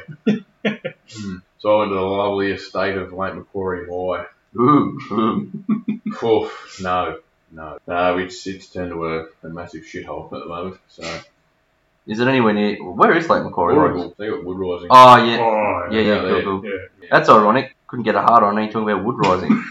Hmm. 1.13 1.37
So 1.59 1.75
I 1.75 1.79
went 1.79 1.91
to 1.91 1.95
the 1.95 2.01
lovely 2.01 2.51
estate 2.51 2.97
of 2.97 3.13
Lake 3.13 3.35
Macquarie 3.35 3.87
High. 3.87 4.25
Ooh, 4.55 4.99
ooh. 5.11 5.51
Oof, 6.23 6.79
no, 6.81 7.19
no. 7.51 7.77
No, 7.87 8.17
it's, 8.17 8.45
it's 8.47 8.67
turned 8.67 8.91
to 8.91 9.05
a, 9.05 9.25
a 9.43 9.49
massive 9.49 9.83
shithole 9.83 10.25
at 10.33 10.39
the 10.39 10.45
moment. 10.47 10.77
So, 10.87 11.03
Is 12.07 12.19
it 12.19 12.27
anywhere 12.27 12.53
near? 12.53 12.77
Where 12.77 13.15
is 13.15 13.29
Lake 13.29 13.43
Macquarie? 13.43 13.75
horrible. 13.75 14.15
They 14.17 14.29
got 14.29 14.43
Woodrising. 14.43 14.87
Oh 14.89 15.25
yeah, 15.25 15.37
Oh, 15.39 15.87
yeah, 15.91 15.99
yeah, 15.99 16.23
yeah, 16.23 16.41
cool, 16.43 16.61
cool. 16.61 16.69
yeah. 16.69 17.07
That's 17.11 17.29
ironic. 17.29 17.75
Couldn't 17.87 18.05
get 18.05 18.15
a 18.15 18.21
hard 18.21 18.43
on. 18.43 18.57
Ain't 18.57 18.71
talking 18.71 18.89
about 18.89 19.03
wood 19.03 19.17
rising. 19.17 19.49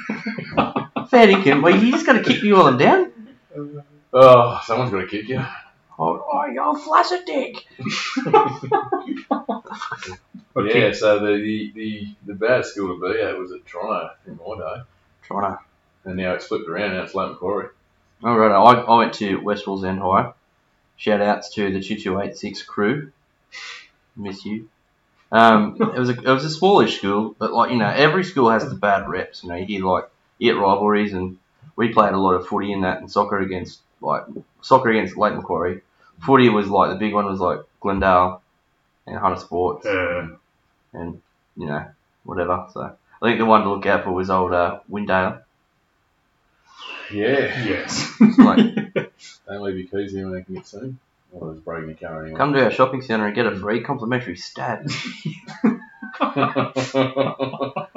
Fair 1.08 1.26
dinkum. 1.28 1.62
Well, 1.62 1.82
you 1.82 1.92
just 1.92 2.06
got 2.06 2.14
to 2.14 2.22
kick 2.22 2.42
me 2.42 2.52
while 2.52 2.66
I'm 2.66 2.78
down. 2.78 3.12
Oh, 4.12 4.60
someone's 4.64 4.90
got 4.90 5.00
to 5.00 5.06
kick 5.06 5.28
you. 5.28 5.42
Oh, 5.98 6.26
oh 6.30 6.46
you're 6.46 6.78
flaccid 6.78 7.24
dick. 7.24 7.66
But 10.56 10.74
Yeah, 10.74 10.92
so 10.94 11.18
the, 11.18 11.36
the, 11.36 11.72
the, 11.74 12.08
the 12.28 12.34
bad 12.34 12.64
school 12.64 12.98
to 12.98 13.12
be 13.12 13.20
at 13.20 13.36
was 13.36 13.52
at 13.52 13.66
Toronto 13.66 14.08
in 14.26 14.38
my 14.38 14.56
day. 14.56 14.82
Trying 15.22 15.52
to. 15.52 15.58
And 16.06 16.16
now 16.16 16.32
it's 16.32 16.46
flipped 16.46 16.66
around, 16.66 16.94
now 16.94 17.02
it's 17.02 17.14
Lake 17.14 17.28
Macquarie. 17.28 17.68
All 18.24 18.38
right, 18.38 18.50
I, 18.52 18.80
I 18.80 18.96
went 18.96 19.12
to 19.14 19.36
West 19.36 19.66
Wallsend 19.66 19.98
High. 19.98 20.32
Shout 20.96 21.20
outs 21.20 21.54
to 21.54 21.70
the 21.72 21.80
2286 21.82 22.62
crew. 22.62 23.12
Miss 24.16 24.44
you. 24.44 24.68
Um, 25.32 25.76
it 25.80 25.98
was 25.98 26.08
a 26.08 26.12
it 26.12 26.26
was 26.32 26.44
a 26.44 26.50
smallish 26.50 26.98
school, 26.98 27.34
but 27.38 27.52
like 27.52 27.70
you 27.70 27.76
know, 27.76 27.88
every 27.88 28.24
school 28.24 28.50
has 28.50 28.68
the 28.68 28.74
bad 28.74 29.08
reps. 29.08 29.42
You 29.42 29.48
know, 29.50 29.56
you 29.56 29.66
hear 29.66 29.84
like 29.84 30.08
you 30.38 30.52
get 30.52 30.58
rivalries, 30.60 31.12
and 31.12 31.38
we 31.76 31.92
played 31.92 32.12
a 32.12 32.18
lot 32.18 32.34
of 32.34 32.46
footy 32.46 32.72
in 32.72 32.82
that, 32.82 32.98
and 33.00 33.10
soccer 33.10 33.38
against 33.40 33.80
like 34.00 34.24
soccer 34.62 34.90
against 34.90 35.16
Lake 35.16 35.34
Macquarie. 35.34 35.82
Footy 36.20 36.48
was 36.48 36.68
like 36.68 36.90
the 36.90 36.96
big 36.96 37.12
one 37.12 37.26
was 37.26 37.40
like 37.40 37.60
Glendale 37.80 38.42
and 39.06 39.18
Hunter 39.18 39.40
Sports, 39.40 39.86
Uh, 39.86 40.36
and 40.92 41.22
you 41.56 41.66
know 41.66 41.84
whatever. 42.24 42.66
So 42.72 42.96
I 43.20 43.26
think 43.26 43.38
the 43.38 43.46
one 43.46 43.62
to 43.62 43.70
look 43.70 43.86
out 43.86 44.04
for 44.04 44.12
was 44.12 44.30
old 44.30 44.52
uh, 44.52 44.80
Windale. 44.90 45.42
Yeah. 47.12 47.64
yes. 47.64 48.12
Like, 48.38 48.94
Don't 49.46 49.62
leave 49.62 49.78
your 49.78 49.86
keys 49.88 50.12
here 50.12 50.24
when 50.24 50.34
they 50.34 50.42
can 50.42 50.54
get 50.56 50.66
seen. 50.66 50.98
Well, 51.32 51.50
there's 51.50 51.62
breaking 51.62 51.88
your 51.90 51.98
car 51.98 52.22
anyway. 52.22 52.38
come 52.38 52.52
to 52.54 52.64
our 52.64 52.70
shopping 52.70 53.02
centre 53.02 53.26
and 53.26 53.34
get 53.34 53.46
a 53.46 53.56
free 53.58 53.82
complimentary 53.82 54.36
stat. 54.36 54.88
From 56.18 56.36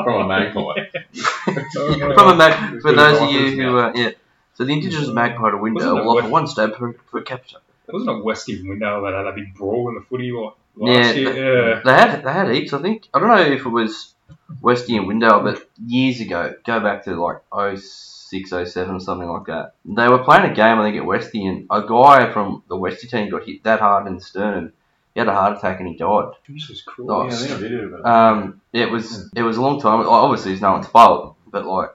a 0.08 0.28
magpie. 0.28 0.86
From 1.74 2.28
a 2.30 2.36
mag- 2.36 2.82
for 2.82 2.92
those 2.94 3.22
of 3.22 3.32
you 3.32 3.52
who, 3.52 3.78
uh, 3.78 3.92
yeah. 3.96 4.10
So 4.56 4.66
the 4.66 4.74
indigenous 4.74 5.10
magpie 5.10 5.52
to 5.52 5.58
Windale 5.58 5.74
Wasn't 5.76 5.98
it 5.98 6.02
will 6.04 6.10
offer 6.10 6.22
West- 6.24 6.32
one 6.32 6.48
stab 6.48 6.74
per, 6.76 6.94
per 6.94 7.22
capita. 7.22 7.58
Wasn't 7.88 8.10
it 8.10 8.24
Westy 8.24 8.62
Windale 8.64 9.04
that 9.06 9.14
had 9.16 9.24
that 9.24 9.36
big 9.36 9.56
brawl 9.56 9.90
in 9.90 9.96
the 9.96 10.02
footy 10.02 10.32
like 10.32 10.54
Yeah, 10.78 10.94
last 10.98 11.16
year? 11.16 11.74
Yeah. 11.74 11.82
They 11.84 11.94
had 11.94 12.24
they 12.24 12.34
had 12.34 12.50
heaps. 12.52 12.74
I 12.74 12.82
think 12.82 13.08
I 13.14 13.20
don't 13.20 13.30
know 13.30 13.42
if 13.42 13.66
it 13.66 13.70
was 13.70 14.14
Westy 14.62 14.98
and 14.98 15.08
Windale, 15.08 15.44
but 15.44 15.68
years 15.86 16.20
ago, 16.20 16.54
go 16.66 16.80
back 16.82 17.06
to 17.06 17.16
like 17.16 17.38
06, 17.80 18.19
07 18.32 18.96
or 18.96 19.00
something 19.00 19.28
like 19.28 19.46
that. 19.48 19.74
They 19.86 20.08
were 20.08 20.24
playing 20.24 20.52
a 20.52 20.54
game, 20.54 20.80
I 20.80 20.86
think, 20.86 20.98
at 20.98 21.06
Westy, 21.06 21.46
and 21.46 21.66
a 21.70 21.82
guy 21.82 22.32
from 22.32 22.64
the 22.68 22.78
Westy 22.78 23.08
team 23.08 23.30
got 23.30 23.46
hit 23.46 23.64
that 23.64 23.80
hard 23.80 24.08
in 24.08 24.16
the 24.16 24.22
sternum. 24.22 24.74
He 25.14 25.20
had 25.20 25.28
a 25.28 25.34
heart 25.34 25.58
attack 25.58 25.80
and 25.80 25.90
he 25.90 25.96
died. 25.96 26.34
This 26.48 26.70
was 26.70 26.82
cruel. 26.84 27.12
Oh, 27.12 27.24
Yeah, 27.28 27.34
I 27.34 27.36
think 27.36 27.52
I 27.52 27.60
did 27.60 27.72
it. 27.74 28.06
Um, 28.06 28.62
it 28.72 28.92
was 28.92 29.30
it 29.36 29.42
was 29.42 29.58
a 29.58 29.62
long 29.62 29.82
time. 29.82 30.06
Obviously, 30.08 30.54
it's 30.54 30.62
no 30.62 30.72
one's 30.74 30.88
fault, 30.88 31.36
but 31.52 31.66
like 31.66 31.90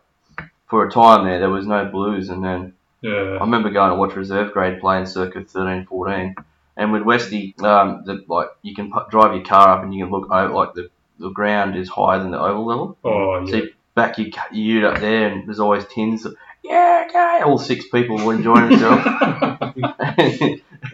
for 0.66 0.86
a 0.86 0.90
time 0.90 1.24
there, 1.24 1.38
there 1.38 1.50
was 1.50 1.66
no 1.66 1.84
blues, 1.86 2.28
and 2.28 2.44
then 2.44 2.74
yeah. 3.02 3.36
I 3.38 3.44
remember 3.44 3.70
going 3.70 3.90
to 3.90 3.96
watch 3.96 4.16
reserve 4.16 4.52
grade 4.52 4.80
play 4.80 4.98
in 4.98 5.06
circa 5.06 5.44
13, 5.44 5.86
14. 5.86 6.34
And 6.76 6.90
with 6.90 7.02
Westy, 7.02 7.54
um, 7.60 8.02
the, 8.04 8.24
like 8.26 8.48
you 8.62 8.74
can 8.74 8.90
pu- 8.90 9.08
drive 9.10 9.34
your 9.34 9.44
car 9.44 9.68
up 9.68 9.84
and 9.84 9.94
you 9.94 10.04
can 10.04 10.10
look 10.12 10.30
over, 10.30 10.52
like 10.52 10.74
the, 10.74 10.90
the 11.20 11.28
ground 11.28 11.76
is 11.76 11.88
higher 11.88 12.18
than 12.18 12.30
the 12.32 12.40
oval 12.40 12.66
level. 12.66 12.98
Oh, 13.04 13.46
So 13.46 13.56
yeah. 13.56 13.62
you 13.62 13.70
back 13.94 14.18
your, 14.18 14.30
ca- 14.30 14.48
your 14.52 14.76
ute 14.76 14.84
up 14.84 15.00
there, 15.00 15.28
and 15.28 15.46
there's 15.46 15.60
always 15.60 15.84
tins. 15.86 16.24
Of, 16.24 16.36
yeah, 16.62 17.06
okay. 17.08 17.42
All 17.44 17.58
six 17.58 17.86
people 17.88 18.16
will 18.16 18.30
enjoy 18.30 18.68
themselves. 18.68 19.04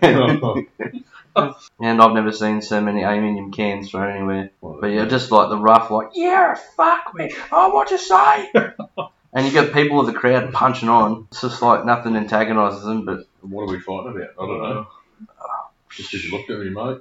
and 1.81 2.03
I've 2.03 2.13
never 2.13 2.33
seen 2.33 2.63
so 2.63 2.81
many 2.81 3.03
aluminium 3.03 3.53
cans 3.53 3.91
thrown 3.91 4.15
anywhere. 4.17 4.51
But 4.61 4.89
yeah, 4.89 5.05
just 5.07 5.31
like 5.31 5.49
the 5.49 5.59
rough, 5.59 5.91
like, 5.91 6.09
yeah, 6.15 6.55
fuck 6.77 7.15
me. 7.15 7.33
Oh, 7.53 7.73
what 7.75 7.91
you 7.91 7.99
say? 7.99 8.51
and 9.33 9.47
you 9.47 9.53
got 9.53 9.73
people 9.73 10.01
of 10.01 10.07
the 10.07 10.13
crowd 10.13 10.53
punching 10.53 10.89
on. 10.89 11.29
It's 11.31 11.41
just 11.41 11.63
like 11.63 11.85
nothing 11.85 12.15
antagonises 12.15 12.83
them, 12.83 13.05
but 13.05 13.27
what 13.43 13.63
are 13.63 13.73
we 13.73 13.81
fighting 13.81 14.13
about? 14.17 14.31
I 14.39 14.47
don't 14.47 14.61
know. 14.61 14.87
Just 15.91 16.13
because 16.13 16.25
you 16.25 16.31
looked 16.31 16.49
at 16.51 16.61
me, 16.61 16.71
mate. 16.71 16.99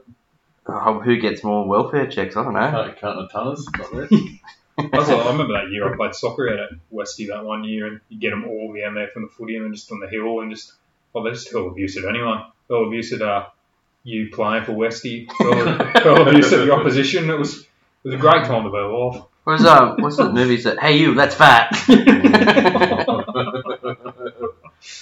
uh, 0.65 0.99
who 0.99 1.17
gets 1.19 1.43
more 1.43 1.67
welfare 1.67 2.07
checks? 2.07 2.35
I 2.35 2.43
don't 2.43 2.53
know. 2.53 2.71
Can't, 2.71 2.97
can't 2.99 3.17
the 3.17 3.27
tonners. 3.27 4.49
Not 4.91 4.91
there. 4.91 4.99
I, 4.99 5.03
was 5.03 5.09
like- 5.09 5.31
remember 5.31 5.53
that 5.53 5.71
year 5.71 5.91
I 5.91 5.95
played 5.97 6.15
soccer 6.15 6.49
out 6.51 6.59
at 6.59 6.69
Westy 6.89 7.27
that 7.27 7.43
one 7.45 7.63
year, 7.63 7.87
and 7.87 8.01
you 8.09 8.19
get 8.19 8.31
them 8.31 8.45
all 8.47 8.73
down 8.73 8.95
there 8.95 9.07
from 9.09 9.23
the 9.23 9.29
footy 9.29 9.55
and 9.55 9.65
then 9.65 9.73
just 9.73 9.91
on 9.91 9.99
the 9.99 10.07
hill, 10.07 10.41
and 10.41 10.51
just 10.51 10.73
oh, 11.13 11.23
they're 11.23 11.33
just 11.33 11.51
hell 11.51 11.67
abusive 11.67 12.05
anyway. 12.05 12.43
Hell 12.69 12.85
abusive 12.85 13.21
uh, 13.21 13.47
you 14.03 14.29
playing 14.31 14.63
for 14.65 14.73
Westy, 14.73 15.27
hell, 15.39 15.53
hell 15.93 16.27
abusive 16.27 16.65
the 16.65 16.73
opposition. 16.73 17.29
It 17.29 17.37
was 17.37 17.59
it 17.61 17.67
was 18.03 18.13
a 18.13 18.17
great 18.17 18.45
time 18.45 18.63
to 18.63 18.69
be 18.69 18.77
alive. 18.77 19.23
What's 19.43 19.65
um, 19.65 19.97
what's 19.99 20.17
the 20.17 20.31
movie 20.31 20.57
that? 20.57 20.79
Hey, 20.79 20.97
you, 20.97 21.15
that's 21.15 21.35
fat. 21.35 21.71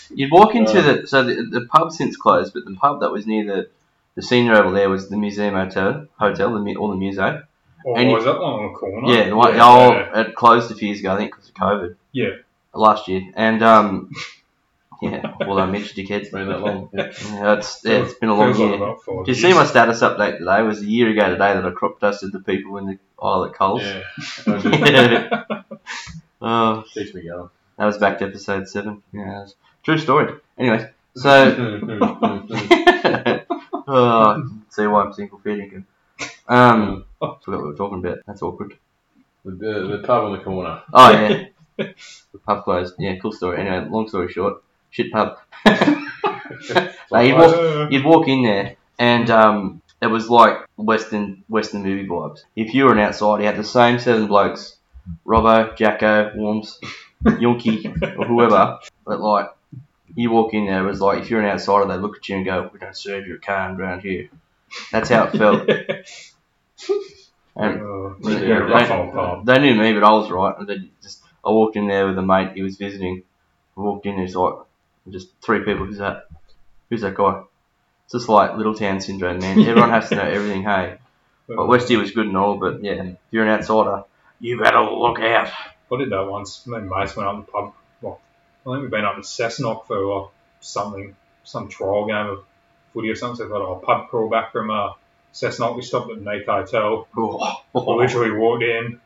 You'd 0.10 0.32
walk 0.32 0.56
into 0.56 0.82
the 0.82 1.06
so 1.08 1.24
the, 1.24 1.44
the 1.44 1.66
pub 1.68 1.92
since 1.92 2.18
closed, 2.18 2.54
but 2.54 2.66
the 2.66 2.74
pub 2.76 3.02
that 3.02 3.12
was 3.12 3.28
near 3.28 3.46
the 3.46 3.70
the 4.16 4.22
senior 4.24 4.56
over 4.56 4.72
there 4.76 4.90
was 4.90 5.10
the 5.10 5.18
museum 5.18 5.54
hotel, 5.54 6.08
hotel, 6.18 6.54
the, 6.54 6.60
mu- 6.60 6.76
or 6.76 6.90
the 6.90 6.96
museo. 6.96 7.44
Oh, 7.90 7.96
And 7.96 8.12
was 8.12 8.26
that 8.26 8.40
one 8.40 8.54
on 8.54 8.64
the 8.74 8.78
corner? 8.78 9.08
Yeah, 9.14 9.30
the 9.30 9.36
one, 9.36 9.56
yeah, 9.56 9.66
oh, 9.66 9.92
yeah. 9.92 10.22
it 10.22 10.36
closed 10.36 10.70
a 10.72 10.76
few 10.76 10.90
years 10.90 11.00
ago, 11.00 11.14
I 11.14 11.18
think, 11.18 11.32
because 11.34 11.48
of 11.50 11.56
COVID. 11.56 11.96
Yeah. 12.12 12.30
Last 12.74 13.08
year, 13.08 13.22
and 13.36 13.64
um, 13.64 14.12
yeah, 15.02 15.34
well, 15.40 15.58
I 15.60 15.66
Mitch 15.68 15.96
dickheads. 15.96 16.22
It's 16.24 16.30
been 16.32 16.50
that 16.50 16.60
long. 16.60 16.90
Yeah. 16.94 17.12
Yeah, 17.32 17.54
it's 17.58 17.80
yeah, 17.86 18.04
it's 18.04 18.14
been 18.16 18.30
a 18.30 18.36
long 18.36 18.54
Feels 18.54 18.60
like 18.72 18.80
year. 18.80 18.90
about 18.90 19.26
Did 19.26 19.36
you 19.38 19.42
see 19.42 19.54
my 19.54 19.66
status 19.66 20.02
update 20.02 20.38
today? 20.40 20.60
It 20.60 20.64
was 20.64 20.82
a 20.82 20.86
year 20.86 21.10
ago 21.10 21.30
today 21.30 21.54
that 21.54 21.66
I 21.66 21.72
crop 21.72 22.00
dusted 22.02 22.34
the 22.34 22.40
people 22.42 22.78
in 22.78 22.86
the 22.88 23.00
aisle 23.24 23.46
at 23.46 23.54
Coles. 23.54 23.84
Yeah. 23.84 24.04
I. 24.48 25.64
Oh, 26.40 26.84
Keeps 26.94 27.16
me 27.16 27.24
going. 27.24 27.50
that 27.78 27.86
was 27.86 27.98
back 27.98 28.20
to 28.20 28.26
episode 28.26 28.68
seven. 28.68 29.02
Yeah, 29.12 29.26
that's- 29.26 29.56
true 29.82 29.98
story. 29.98 30.34
Anyways, 30.58 30.84
so 31.16 31.80
oh, 33.88 34.50
see 34.70 34.88
why 34.88 35.04
I'm 35.04 35.14
single 35.14 35.40
feeding. 35.40 35.86
Um, 36.48 37.06
forgot 37.20 37.46
what 37.46 37.62
we 37.62 37.70
were 37.70 37.76
talking 37.76 38.00
about. 38.00 38.20
That's 38.26 38.42
awkward. 38.42 38.78
The, 39.46 39.52
the, 39.52 39.98
the 39.98 40.04
pub 40.06 40.26
on 40.26 40.34
the 40.38 40.44
corner. 40.44 40.82
Oh 40.94 41.12
yeah, 41.12 41.46
the 41.78 42.40
pub 42.46 42.64
closed. 42.64 42.96
Yeah, 43.00 43.18
cool 43.18 43.32
story. 43.32 43.60
Anyway, 43.60 43.88
long 43.90 44.08
story 44.08 44.32
short, 44.32 44.64
shit 44.90 45.12
pub. 45.12 45.38
No, 47.12 47.20
you'd 47.20 47.36
walk, 47.38 47.56
Uh, 47.56 47.88
you'd 47.90 48.06
walk 48.06 48.28
in 48.28 48.44
there, 48.44 48.76
and 48.98 49.30
um, 49.30 49.82
it 50.02 50.08
was 50.08 50.30
like 50.30 50.66
Western 50.78 51.44
Western 51.50 51.84
movie 51.84 52.08
vibes. 52.08 52.40
If 52.56 52.74
you 52.74 52.86
were 52.86 52.94
an 52.94 53.00
outsider, 53.00 53.42
you 53.42 53.48
had 53.48 53.58
the 53.58 53.64
same 53.64 54.00
seven 54.00 54.28
blokes, 54.28 54.78
Robbo, 55.26 55.76
Jacko, 55.76 56.32
Worms, 56.36 56.80
Yunky, 57.40 57.86
or 58.18 58.26
whoever. 58.26 58.80
But 59.06 59.20
like, 59.20 59.50
you 60.16 60.32
walk 60.32 60.54
in 60.54 60.66
there, 60.66 60.84
it 60.84 60.90
was 60.90 61.02
like 61.02 61.22
if 61.22 61.30
you're 61.30 61.42
an 61.42 61.50
outsider, 61.50 61.86
they 61.88 61.98
look 61.98 62.18
at 62.18 62.30
you 62.30 62.38
and 62.38 62.46
go, 62.46 62.70
"We 62.72 62.80
don't 62.80 62.96
serve 62.96 63.28
your 63.28 63.40
kind 63.40 63.80
around 63.80 64.02
here." 64.02 64.30
That's 64.92 65.10
how 65.10 65.26
it 65.26 65.38
felt. 65.38 65.70
And 67.60 67.82
uh, 67.82 68.14
Yeah, 68.30 68.40
yeah, 68.40 68.54
rough 68.58 68.88
they- 68.88 68.94
old 68.96 69.14
pub. 69.14 69.46
they 69.48 69.60
knew 69.60 69.74
me, 69.76 69.94
but 69.94 70.04
I 70.04 70.12
was 70.12 70.30
right. 70.30 70.56
And 70.60 70.68
they 70.70 70.78
just, 71.02 71.24
I 71.44 71.50
walked 71.50 71.76
in 71.76 71.88
there 71.88 72.06
with 72.08 72.18
a 72.20 72.22
mate. 72.22 72.52
He 72.54 72.62
was 72.62 72.78
visiting. 72.78 73.24
I 73.76 73.82
walked 73.82 74.06
in. 74.06 74.20
He's 74.20 74.36
like, 74.36 74.54
just 75.10 75.30
three 75.42 75.60
people. 75.64 75.86
Who's 75.88 75.98
that? 75.98 76.28
Who's 76.90 77.02
that 77.02 77.16
guy? 77.16 77.42
It's 78.06 78.14
just 78.14 78.30
like 78.30 78.56
little 78.56 78.76
town 78.76 79.02
syndrome, 79.02 79.40
man. 79.40 79.60
Everyone 79.68 79.90
has 79.90 80.10
to 80.10 80.16
know 80.16 80.22
everything. 80.22 80.64
Hey, 80.64 80.98
but 81.48 81.58
Westie 81.68 81.98
was 82.00 82.12
good 82.12 82.28
and 82.28 82.38
all, 82.38 82.58
but 82.58 82.84
yeah, 82.84 83.04
if 83.04 83.16
you're 83.32 83.44
an 83.46 83.50
outsider, 83.50 84.04
you 84.40 84.60
better 84.62 84.82
look 84.82 85.20
out. 85.20 85.50
I 85.92 85.98
did 85.98 86.12
that 86.12 86.28
once. 86.30 86.64
And 86.68 86.88
mates 86.90 87.16
went 87.16 87.28
up 87.28 87.44
the 87.46 87.52
pub. 87.52 87.74
Well, 88.02 88.20
I 88.68 88.72
think 88.74 88.82
we've 88.84 88.92
been 88.92 89.04
up 89.06 89.16
to 89.16 89.22
Cessnock 89.22 89.88
for 89.88 90.06
like 90.06 90.30
something, 90.60 91.16
some 91.44 91.70
trial 91.70 92.06
game 92.06 92.28
of 92.28 92.44
footy 92.94 93.10
or 93.10 93.16
something. 93.16 93.38
So 93.38 93.46
I 93.46 93.50
thought, 93.50 93.62
oh, 93.68 93.82
pub 93.84 94.10
crawl 94.10 94.30
back 94.30 94.52
from 94.52 94.70
uh, 94.70 94.90
Cessnock. 95.34 95.76
We 95.76 95.82
stopped 95.82 96.12
at 96.12 96.24
the 96.24 96.32
Neath 96.32 96.46
Hotel. 96.46 97.08
I 97.16 97.80
literally 97.80 98.32
walked 98.32 98.64
in, 98.64 99.00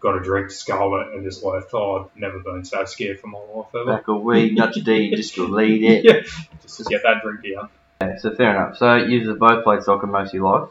got 0.00 0.16
a 0.16 0.20
drink, 0.20 0.50
sculled 0.50 1.00
it, 1.00 1.14
and 1.14 1.24
just 1.24 1.42
left. 1.42 1.70
Oh, 1.72 2.04
I've 2.04 2.20
never 2.20 2.38
been 2.40 2.64
so 2.64 2.84
scared 2.84 3.20
for 3.20 3.28
my 3.28 3.38
life 3.38 3.66
ever. 3.74 3.96
Back 3.96 4.08
a 4.08 4.14
weed, 4.14 4.56
not 4.56 4.74
D, 4.74 5.14
just 5.14 5.34
delete 5.34 5.82
it. 5.82 6.04
Yeah, 6.04 6.20
just 6.62 6.78
to 6.78 6.84
get 6.84 7.02
that 7.02 7.22
drink 7.22 7.54
down. 7.54 7.68
Yeah, 8.00 8.18
so 8.18 8.34
fair 8.34 8.50
enough. 8.50 8.76
So 8.76 8.96
you've 8.96 9.38
both 9.38 9.64
played 9.64 9.82
soccer 9.82 10.06
most 10.06 10.28
of 10.28 10.34
your 10.34 10.60
life. 10.60 10.68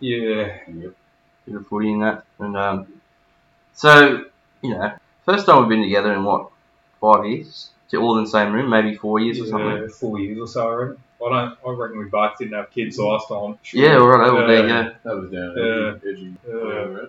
Yeah, 0.00 0.58
bit 1.46 1.54
of 1.54 1.66
footy 1.66 1.92
in 1.92 2.00
that. 2.00 2.24
And 2.38 2.56
um, 2.56 2.86
so, 3.74 4.24
you 4.62 4.70
know, 4.70 4.92
first 5.24 5.46
time 5.46 5.60
we've 5.60 5.68
been 5.68 5.82
together 5.82 6.12
in 6.12 6.24
what, 6.24 6.50
five 7.00 7.26
years? 7.26 7.70
To 7.90 7.98
all 7.98 8.16
in 8.18 8.24
the 8.24 8.30
same 8.30 8.52
room, 8.52 8.70
maybe 8.70 8.94
four 8.94 9.20
years 9.20 9.38
or 9.40 9.46
something. 9.46 9.82
yeah, 9.82 9.88
four 9.88 10.18
years 10.18 10.38
or 10.38 10.48
so. 10.48 10.96
I 11.24 11.28
don't. 11.28 11.58
I 11.66 11.70
reckon 11.70 11.98
we 11.98 12.04
both 12.06 12.38
didn't 12.38 12.54
have 12.54 12.70
kids 12.70 12.98
last 12.98 13.28
time. 13.28 13.58
Yeah, 13.72 13.96
all 13.98 14.08
right, 14.08 14.32
well, 14.32 14.46
there 14.46 14.62
you 14.62 14.68
go. 14.68 14.94
That 15.04 15.16
was 15.16 15.30
down 15.30 15.54
Yeah. 15.56 16.10
edgy, 16.10 16.10
edgy 16.10 16.36
Yeah. 16.48 17.06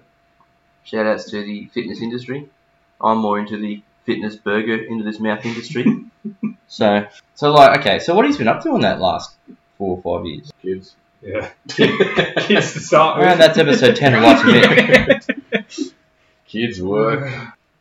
Shout 0.83 1.05
outs 1.07 1.29
to 1.31 1.41
the 1.43 1.65
fitness 1.73 2.01
industry. 2.01 2.47
I'm 3.01 3.17
more 3.17 3.39
into 3.39 3.57
the 3.57 3.81
fitness 4.05 4.35
burger 4.35 4.75
into 4.75 5.03
this 5.03 5.19
mouth 5.19 5.43
industry. 5.45 5.85
so, 6.67 7.07
so 7.33 7.51
like, 7.51 7.79
okay, 7.79 7.99
so 7.99 8.13
what 8.15 8.25
he's 8.25 8.37
been 8.37 8.47
up 8.47 8.61
to 8.63 8.75
in 8.75 8.81
that 8.81 8.99
last 9.01 9.35
four 9.77 9.99
or 10.03 10.19
five 10.19 10.25
years? 10.27 10.51
Kids. 10.61 10.95
Yeah, 11.21 11.49
kids 11.67 12.73
to 12.73 12.79
start 12.79 13.17
with. 13.17 13.25
Well, 13.25 13.37
that's 13.37 13.57
episode 13.57 13.95
10 13.95 14.13
of 14.13 14.21
Life's 14.21 14.43
a 14.43 15.57
Myth. 15.57 15.93
Kids 16.47 16.79
work. 16.81 17.27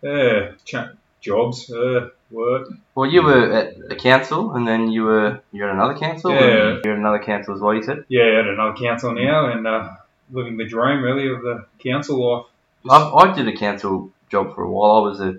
Yeah, 0.03 0.53
cha- 0.65 0.93
jobs, 1.21 1.71
uh, 1.71 2.09
work. 2.35 2.69
Well, 2.95 3.11
you 3.11 3.23
were 3.23 3.53
at 3.53 3.75
a 3.91 3.97
council, 3.97 4.53
and 4.55 4.67
then 4.67 4.91
you 4.91 5.05
were 5.05 5.41
you're 5.53 5.69
at 5.69 5.75
another 5.75 5.99
council. 5.99 6.33
Yeah. 6.33 6.81
You're 6.85 6.95
at 6.95 6.99
another 6.99 7.23
council 7.23 7.55
as 7.55 7.61
well. 7.61 7.75
You 7.75 7.83
said. 7.83 8.05
Yeah, 8.09 8.41
at 8.41 8.47
another 8.47 8.77
council 8.77 9.15
now, 9.15 9.51
and 9.51 9.67
uh, 9.67 9.91
living 10.31 10.57
the 10.57 10.67
dream 10.67 11.03
really 11.03 11.29
of 11.29 11.43
the 11.43 11.67
council 11.79 12.19
life. 12.21 12.47
I, 12.91 13.31
I 13.31 13.35
did 13.35 13.49
a 13.49 13.57
council 13.57 14.11
job 14.31 14.55
for 14.55 14.63
a 14.63 14.71
while. 14.71 15.05
I 15.05 15.09
was 15.09 15.21
a 15.21 15.37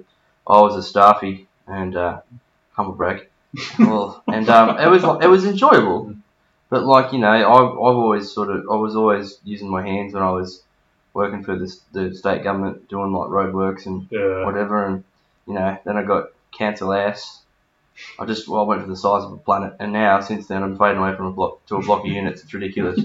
I 0.48 0.62
was 0.62 0.76
a 0.76 0.84
staffy 0.84 1.48
and 1.68 1.96
uh, 1.96 2.22
humble 2.74 2.94
brag. 2.94 3.28
well, 3.80 4.24
and 4.28 4.50
um, 4.50 4.78
it 4.78 4.90
was 4.90 5.04
it 5.24 5.28
was 5.28 5.46
enjoyable, 5.46 6.16
but 6.70 6.84
like 6.84 7.14
you 7.14 7.20
know, 7.20 7.30
I 7.30 7.40
I've 7.40 7.78
always 7.78 8.32
sort 8.32 8.50
of 8.50 8.66
I 8.70 8.76
was 8.76 8.96
always 8.96 9.38
using 9.44 9.70
my 9.70 9.86
hands 9.86 10.14
when 10.14 10.24
I 10.24 10.32
was 10.32 10.62
working 11.14 11.44
for 11.44 11.56
the 11.56 11.74
the 11.94 12.14
state 12.14 12.44
government 12.44 12.90
doing 12.90 13.14
like 13.14 13.30
roadworks 13.30 13.86
and 13.86 14.08
Yeah, 14.12 14.46
whatever, 14.46 14.86
and 14.86 15.04
you 15.48 15.54
know, 15.54 15.78
then 15.86 15.98
I 15.98 16.04
got 16.04 16.32
council 16.58 16.94
ass. 16.94 17.41
I 18.20 18.26
just 18.26 18.48
well, 18.48 18.62
I 18.62 18.63
went 18.65 18.82
for 18.82 18.88
the 18.88 18.98
size 18.98 19.24
of 19.24 19.32
a 19.32 19.38
planet, 19.38 19.76
and 19.80 19.94
now 19.94 20.20
since 20.20 20.48
then 20.48 20.63
I'm 20.63 20.78
fading 20.78 20.98
away 20.98 21.15
from 21.15 21.28
a 21.28 21.32
block 21.32 21.65
to 21.68 21.76
a 21.76 21.82
block 21.82 22.02
of 22.02 22.12
units. 22.12 22.44
It's 22.44 22.54
ridiculous. 22.54 23.00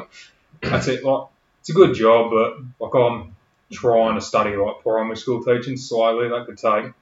that's 0.62 0.88
it. 0.88 1.04
Like, 1.04 1.26
it's 1.60 1.70
a 1.70 1.74
good 1.74 1.94
job, 1.94 2.30
but 2.30 2.58
like 2.80 2.94
I'm 2.94 3.36
trying 3.70 4.14
to 4.14 4.20
study 4.20 4.56
like 4.56 4.82
primary 4.82 5.16
school 5.16 5.44
teaching 5.44 5.76
slowly. 5.76 6.28
That 6.28 6.46
could 6.46 6.58
take 6.58 6.92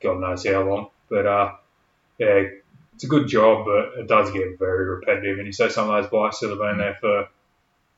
God 0.00 0.20
knows 0.20 0.46
how 0.46 0.62
long, 0.62 0.90
but 1.08 1.26
uh, 1.26 1.52
yeah, 2.18 2.42
it's 2.94 3.04
a 3.04 3.08
good 3.08 3.28
job, 3.28 3.64
but 3.64 4.00
it 4.00 4.08
does 4.08 4.30
get 4.30 4.58
very 4.58 4.86
repetitive. 4.86 5.38
And 5.38 5.46
you 5.46 5.52
see 5.52 5.70
some 5.70 5.88
of 5.88 6.02
those 6.02 6.10
blokes 6.10 6.40
that 6.40 6.50
have 6.50 6.58
been 6.58 6.78
there 6.78 6.96
for 7.00 7.28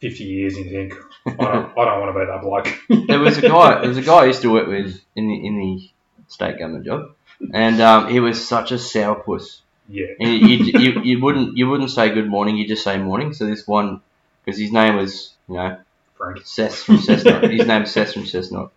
50 0.00 0.24
years, 0.24 0.56
and 0.56 0.66
you 0.66 0.70
think, 0.70 0.94
I 1.26 1.30
don't, 1.32 1.78
I 1.78 1.84
don't 1.84 2.00
want 2.00 2.14
to 2.14 2.20
be 2.20 2.26
that 2.26 2.42
bloke. 2.42 3.06
there 3.08 3.18
was 3.18 3.38
a 3.38 3.42
guy. 3.42 3.80
There 3.80 3.88
was 3.88 3.98
a 3.98 4.02
guy 4.02 4.18
I 4.18 4.24
used 4.26 4.42
to 4.42 4.52
work 4.52 4.68
with 4.68 5.00
in 5.16 5.28
the 5.28 5.46
in 5.46 5.58
the 5.58 5.90
state 6.28 6.58
government 6.58 6.86
job, 6.86 7.14
and 7.52 7.80
um, 7.80 8.08
he 8.08 8.20
was 8.20 8.46
such 8.46 8.72
a 8.72 8.76
sourpuss. 8.76 9.60
yeah, 9.88 10.06
And 10.18 10.32
you, 10.32 10.56
you, 10.78 11.02
you, 11.02 11.20
wouldn't 11.20 11.56
you 11.56 11.68
wouldn't 11.68 11.90
say 11.90 12.10
good 12.10 12.28
morning. 12.28 12.56
You 12.56 12.68
just 12.68 12.84
say 12.84 12.98
morning. 12.98 13.32
So 13.32 13.46
this 13.46 13.66
one, 13.66 14.00
because 14.44 14.58
his 14.60 14.72
name 14.72 14.96
was 14.96 15.32
you 15.48 15.54
know 15.54 15.78
Frank. 16.16 16.40
Seth 16.44 16.76
from 16.76 16.98
Cessnock. 16.98 17.50
his 17.50 17.66
name's 17.66 17.90
Seth 17.90 18.12
from 18.12 18.24
Cessnock. 18.24 18.70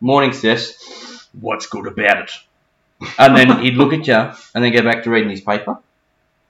Morning, 0.00 0.32
Seth. 0.32 1.28
What's 1.40 1.66
good 1.66 1.86
about 1.86 2.22
it? 2.22 2.30
And 3.18 3.36
then 3.36 3.60
he'd 3.62 3.74
look 3.74 3.92
at 3.92 4.06
you 4.06 4.14
and 4.14 4.64
then 4.64 4.72
go 4.72 4.82
back 4.82 5.04
to 5.04 5.10
reading 5.10 5.30
his 5.30 5.40
paper. 5.40 5.78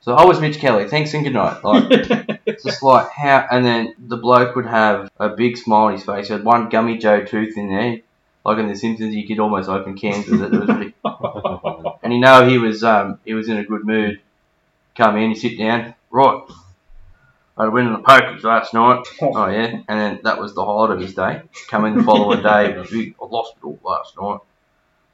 So 0.00 0.14
I 0.14 0.24
was 0.24 0.40
Mitch 0.40 0.58
Kelly. 0.58 0.88
Thanks 0.88 1.12
and 1.12 1.24
good 1.24 1.34
night. 1.34 1.62
Like, 1.62 2.38
it's 2.46 2.62
just 2.64 2.82
like 2.82 3.10
how, 3.10 3.46
and 3.50 3.64
then 3.64 3.94
the 3.98 4.16
bloke 4.16 4.56
would 4.56 4.64
have 4.66 5.10
a 5.18 5.28
big 5.28 5.58
smile 5.58 5.86
on 5.86 5.92
his 5.92 6.04
face. 6.04 6.28
He 6.28 6.32
had 6.32 6.44
one 6.44 6.68
gummy 6.70 6.96
Joe 6.96 7.24
tooth 7.24 7.58
in 7.58 7.68
there, 7.68 7.98
like 8.44 8.58
in 8.58 8.68
The 8.68 8.76
Simpsons. 8.76 9.14
You 9.14 9.26
could 9.26 9.40
almost 9.40 9.68
open 9.68 9.96
cans 9.96 10.26
with 10.26 10.42
it. 10.42 10.52
it 10.52 10.58
was 10.58 10.68
really, 10.68 10.94
and 12.02 12.12
you 12.12 12.20
know 12.20 12.48
he 12.48 12.58
was 12.58 12.82
um 12.84 13.20
he 13.24 13.34
was 13.34 13.48
in 13.48 13.58
a 13.58 13.64
good 13.64 13.84
mood. 13.84 14.20
Come 14.96 15.16
in, 15.16 15.30
you 15.30 15.36
sit 15.36 15.58
down, 15.58 15.94
right. 16.10 16.42
I 17.56 17.68
went 17.68 17.88
in 17.88 17.92
the 17.92 17.98
pokies 18.00 18.44
last 18.44 18.72
night. 18.72 19.04
Oh 19.20 19.48
yeah, 19.48 19.82
and 19.88 20.00
then 20.00 20.20
that 20.24 20.38
was 20.40 20.54
the 20.54 20.64
highlight 20.64 20.90
of 20.90 21.00
his 21.00 21.14
day. 21.14 21.42
Come 21.68 21.84
in 21.86 21.96
the 21.96 22.02
following 22.04 22.42
day, 22.42 22.74
I 22.76 23.24
lost 23.24 23.54
it 23.56 23.64
all 23.64 23.78
last 23.82 24.16
night. 24.20 24.38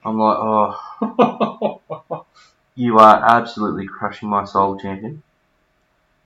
I'm 0.07 0.19
like, 0.19 0.37
oh, 0.39 2.27
you 2.75 2.99
are 2.99 3.25
absolutely 3.27 3.87
crushing 3.87 4.29
my 4.29 4.45
soul, 4.45 4.79
champion. 4.79 5.23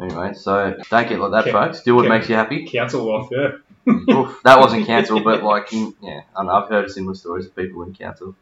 Anyway, 0.00 0.32
so 0.34 0.76
don't 0.90 1.08
get 1.08 1.20
like 1.20 1.30
that, 1.30 1.40
Okay. 1.42 1.52
folks. 1.52 1.82
Do 1.82 1.94
what 1.94 2.02
Okay. 2.06 2.08
makes 2.08 2.28
you 2.28 2.34
happy. 2.34 2.66
Council 2.68 3.04
life, 3.04 3.28
yeah. 3.30 3.48
Oof, 3.88 4.40
that 4.44 4.58
wasn't 4.60 4.86
cancelled, 4.86 5.24
but 5.24 5.42
like, 5.42 5.72
in, 5.72 5.94
yeah, 6.02 6.22
I 6.36 6.42
know, 6.44 6.50
I've 6.50 6.68
heard 6.68 6.90
similar 6.90 7.14
stories 7.14 7.46
of 7.46 7.56
people 7.56 7.82
in 7.82 7.94
council. 7.94 8.34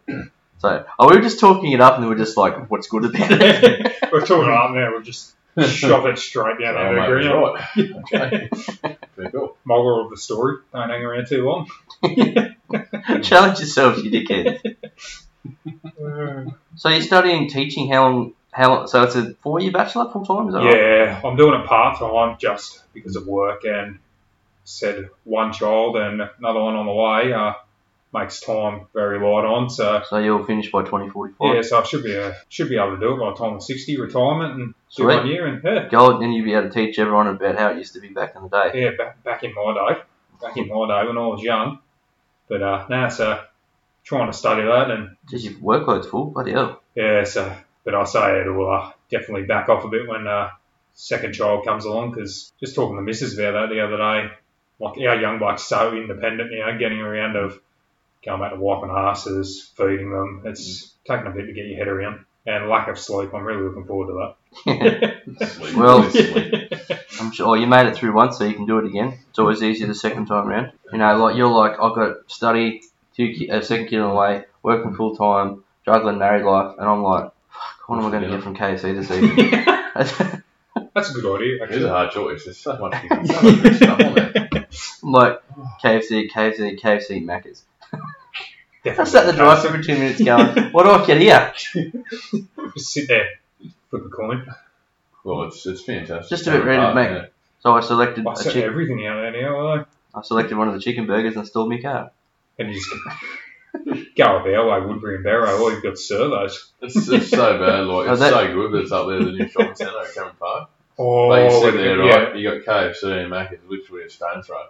So, 0.59 0.85
oh, 0.99 1.09
we 1.11 1.17
were 1.17 1.23
just 1.23 1.39
talking 1.39 1.71
it 1.73 1.81
up, 1.81 1.95
and 1.97 2.05
we 2.05 2.09
were 2.09 2.17
just 2.17 2.37
like, 2.37 2.71
what's 2.71 2.89
good 2.89 3.05
about 3.05 3.31
it? 3.31 3.97
We're 4.13 4.25
talking 4.25 4.51
up 4.53 4.71
now, 4.73 4.91
we'll 4.93 5.03
just 5.03 5.35
shove 5.69 6.07
it 6.07 6.19
straight 6.19 6.59
down 6.61 6.75
Yeah, 6.75 6.89
the 6.89 7.01
mate, 7.01 7.07
ground. 7.07 7.59
right. 7.77 7.91
Okay. 8.15 8.51
Very 9.17 9.31
cool. 9.33 9.57
Moral 9.65 10.05
of 10.05 10.11
the 10.11 10.17
story, 10.17 10.57
don't 10.73 10.89
hang 10.91 11.03
around 11.03 11.27
too 11.27 11.45
long. 11.45 11.69
Challenge 13.23 13.61
yourself, 13.61 14.03
you 14.03 14.11
dickhead. 14.11 14.77
So 16.77 16.89
you're 16.89 17.01
studying 17.03 17.49
teaching. 17.49 17.91
How 17.91 18.03
long? 18.05 18.35
How 18.53 18.75
long? 18.75 18.87
So 18.87 19.03
it's 19.03 19.15
a 19.15 19.35
four-year 19.43 19.73
bachelor, 19.73 20.11
full 20.11 20.25
time. 20.25 20.49
Is 20.49 20.55
that 20.55 20.61
right? 20.61 20.77
Yeah, 20.77 21.21
I'm 21.25 21.37
doing 21.37 21.61
it 21.61 21.67
part 21.67 21.99
time 21.99 22.37
just 22.39 22.83
because 22.95 23.17
of 23.17 23.27
work 23.27 23.65
and 23.65 23.99
said 24.67 25.09
one 25.25 25.53
child 25.53 25.97
and 25.97 26.21
another 26.39 26.61
one 26.61 26.75
on 26.75 26.87
the 26.87 26.93
way 26.93 27.33
uh, 27.33 27.55
makes 28.13 28.41
time 28.41 28.87
very 28.95 29.19
light 29.19 29.45
on. 29.45 29.71
So 29.71 30.03
So 30.09 30.19
you'll 30.19 30.45
finish 30.45 30.71
by 30.71 30.83
2045. 30.83 31.55
yeah, 31.55 31.63
so 31.63 31.81
I 31.81 31.85
should 31.85 32.05
be 32.05 32.17
uh, 32.17 32.33
should 32.49 32.69
be 32.69 32.77
able 32.77 32.97
to 32.97 33.01
do 33.01 33.15
it 33.15 33.21
by 33.21 33.31
the 33.31 33.37
time 33.37 33.55
I'm 33.55 33.61
60, 33.61 34.01
retirement, 34.01 34.55
and 34.55 34.75
do 34.97 35.07
one 35.07 35.27
year. 35.27 35.47
And 35.47 35.63
yeah, 35.65 35.89
Gold, 35.89 36.21
then 36.21 36.33
you'll 36.33 36.45
be 36.45 36.55
able 36.55 36.69
to 36.69 36.75
teach 36.75 36.99
everyone 36.99 37.29
about 37.29 37.57
how 37.57 37.69
it 37.71 37.79
used 37.79 37.95
to 37.95 38.01
be 38.01 38.09
back 38.09 38.35
in 38.37 38.43
the 38.43 38.49
day. 38.49 38.83
yeah, 38.83 38.91
back, 38.97 39.23
back 39.25 39.45
in 39.45 39.55
my 39.55 39.75
day, 39.75 40.01
back 40.41 40.57
in 40.57 40.69
my 40.69 40.87
day 40.89 41.07
when 41.07 41.19
I 41.19 41.27
was 41.27 41.43
young. 41.43 41.79
But 42.49 42.63
uh, 42.63 42.87
now, 42.89 43.09
so 43.09 43.43
trying 44.05 44.31
to 44.31 44.37
study 44.37 44.63
that 44.63 44.91
and 44.91 45.17
Jeez, 45.31 45.45
your 45.45 45.55
workload's 45.55 46.07
full. 46.07 46.27
Bloody 46.27 46.53
hell. 46.53 46.81
Yeah, 46.95 47.25
so 47.25 47.55
but 47.85 47.95
I 47.95 48.05
say 48.05 48.41
it'll 48.41 48.71
uh, 48.71 48.93
definitely 49.11 49.47
back 49.47 49.69
off 49.69 49.85
a 49.85 49.89
bit 49.89 50.09
when 50.09 50.27
uh, 50.27 50.51
second 50.95 51.35
child 51.35 51.65
comes 51.65 51.85
along 51.85 52.13
because 52.13 52.53
just 52.61 52.75
talking 52.75 52.97
to 52.97 53.03
Mrs. 53.03 53.39
about 53.39 53.53
that 53.69 53.75
the 53.75 53.81
other 53.81 53.97
day, 53.97 54.33
like 54.79 54.99
our 54.99 55.21
young 55.21 55.39
bloke's 55.39 55.65
so 55.65 55.95
independent 55.95 56.51
now, 56.53 56.77
getting 56.79 57.01
around 57.01 57.37
of 57.37 57.61
going 58.25 58.41
back 58.41 58.53
to 58.53 58.59
wiping 58.59 58.91
asses, 58.91 59.71
feeding 59.77 60.11
them. 60.11 60.43
It's 60.45 60.87
mm. 60.87 60.91
taking 61.07 61.27
a 61.27 61.35
bit 61.35 61.47
to 61.47 61.53
get 61.53 61.67
your 61.67 61.79
head 61.79 61.89
around. 61.89 62.25
And 62.47 62.69
lack 62.69 62.87
of 62.87 62.99
sleep, 62.99 63.35
I'm 63.35 63.43
really 63.43 63.63
looking 63.63 63.87
forward 63.87 64.07
to 64.09 64.35
that. 64.67 65.73
Well- 65.77 66.09
Sleep. 66.11 66.73
I'm 67.21 67.33
sure. 67.33 67.49
Oh, 67.49 67.55
you 67.55 67.67
made 67.67 67.87
it 67.87 67.97
through 67.97 68.13
once, 68.13 68.39
so 68.39 68.45
you 68.45 68.55
can 68.55 68.67
do 68.67 68.79
it 68.79 68.87
again. 68.87 69.19
It's 69.31 69.39
always 69.39 69.63
easier 69.63 69.87
the 69.87 69.95
second 69.95 70.27
time 70.27 70.47
round. 70.47 70.73
You 70.93 70.99
know, 70.99 71.17
like 71.17 71.37
you're 71.37 71.49
like 71.49 71.73
I've 71.73 71.95
got 71.95 72.07
to 72.07 72.17
study, 72.27 72.83
two 73.17 73.33
ki- 73.33 73.49
a 73.49 73.63
second 73.63 73.89
kid 73.89 74.01
on 74.01 74.11
the 74.11 74.15
way, 74.15 74.45
working 74.63 74.95
full 74.95 75.17
time, 75.17 75.65
juggling 75.85 76.19
married 76.19 76.45
life, 76.45 76.77
and 76.79 76.89
I'm 76.89 77.03
like, 77.03 77.25
fuck, 77.25 77.89
what 77.89 77.99
am 77.99 78.07
I 78.07 78.11
going 78.11 78.23
to 78.23 78.29
get 78.29 78.43
from 78.43 78.57
KFC 78.57 78.95
this 78.95 79.11
evening? 79.11 79.65
That's 80.95 81.11
a 81.11 81.13
good 81.15 81.37
idea. 81.37 81.65
It 81.65 81.71
is 81.71 81.85
a 81.85 81.89
hard 81.89 82.11
choice. 82.11 82.45
There's 82.45 82.59
so 82.59 82.77
much, 82.79 82.95
so 83.27 83.43
much 83.43 83.63
good 83.63 83.77
stuff 83.77 84.01
on 84.01 84.15
there. 84.15 84.46
I'm 85.03 85.13
like 85.13 85.43
KFC, 85.83 86.31
KFC, 86.31 86.79
KFC, 86.81 87.25
Macca's. 87.25 87.63
I 88.85 89.03
sat 89.05 89.25
in 89.29 89.31
the 89.35 89.37
drive 89.37 89.63
for 89.63 89.83
two 89.83 89.95
minutes 89.99 90.23
going, 90.23 90.71
what 90.73 90.85
do 90.85 90.91
I 90.91 91.05
get 91.07 91.21
here? 91.21 91.53
Just 92.75 92.93
sit 92.93 93.09
there, 93.09 93.27
flip 93.91 94.05
a 94.07 94.09
coin. 94.09 94.47
Well, 95.25 95.43
it's 95.45 95.67
it's 95.67 95.83
fantastic. 95.83 96.29
Just 96.29 96.47
a 96.47 96.53
bit 96.53 96.65
random, 96.65 96.95
to 96.97 97.13
make- 97.23 97.33
So 97.61 97.73
I 97.75 97.81
selected 97.81 98.25
I 98.27 98.33
a 98.33 98.37
set 98.37 98.53
chick- 98.53 98.65
everything 98.65 99.05
out 99.07 99.17
there 99.17 99.43
now, 99.43 99.57
are 99.59 99.79
they? 99.79 99.85
I 100.15 100.23
selected 100.23 100.57
one 100.57 100.69
of 100.69 100.75
the 100.75 100.81
chicken 100.81 101.07
burgers 101.07 101.35
and 101.37 101.47
stole 101.47 101.69
my 101.69 101.81
car. 101.81 102.13
And 102.59 102.69
you 102.73 102.75
just 102.75 102.89
go 104.17 104.25
up 104.25 104.47
our 104.47 104.69
way, 104.81 104.87
Woodbury 104.87 105.17
and 105.17 105.25
Barrow, 105.25 105.59
all 105.59 105.73
you've 105.73 105.83
got 105.83 105.99
servos. 105.99 106.71
It's, 106.81 107.09
it's 107.09 107.29
so 107.31 107.59
bad. 107.59 107.87
Like 107.87 107.89
Oh, 108.09 108.13
it's 108.13 108.21
that- 108.21 108.33
so 108.33 108.55
good 108.55 108.73
that 108.73 108.79
it's 108.83 108.93
up 108.93 109.09
there, 109.09 109.19
the 109.19 109.33
new 109.33 109.49
shopping 109.49 109.75
centre 109.75 109.99
at 110.01 110.15
Cameron 110.15 110.37
Park. 110.39 110.71
Oh, 110.99 111.29
Like 111.29 111.51
you 111.53 111.61
sit 111.61 111.75
there, 111.75 111.97
the- 111.97 112.03
right? 112.05 112.37
You 112.37 112.63
got 112.63 112.65
KFC 112.95 113.21
and 113.21 113.31
Mac 113.31 113.53
is 113.53 113.61
literally 113.69 114.05
a 114.05 114.11
stone's 114.11 114.47
throw. 114.47 114.63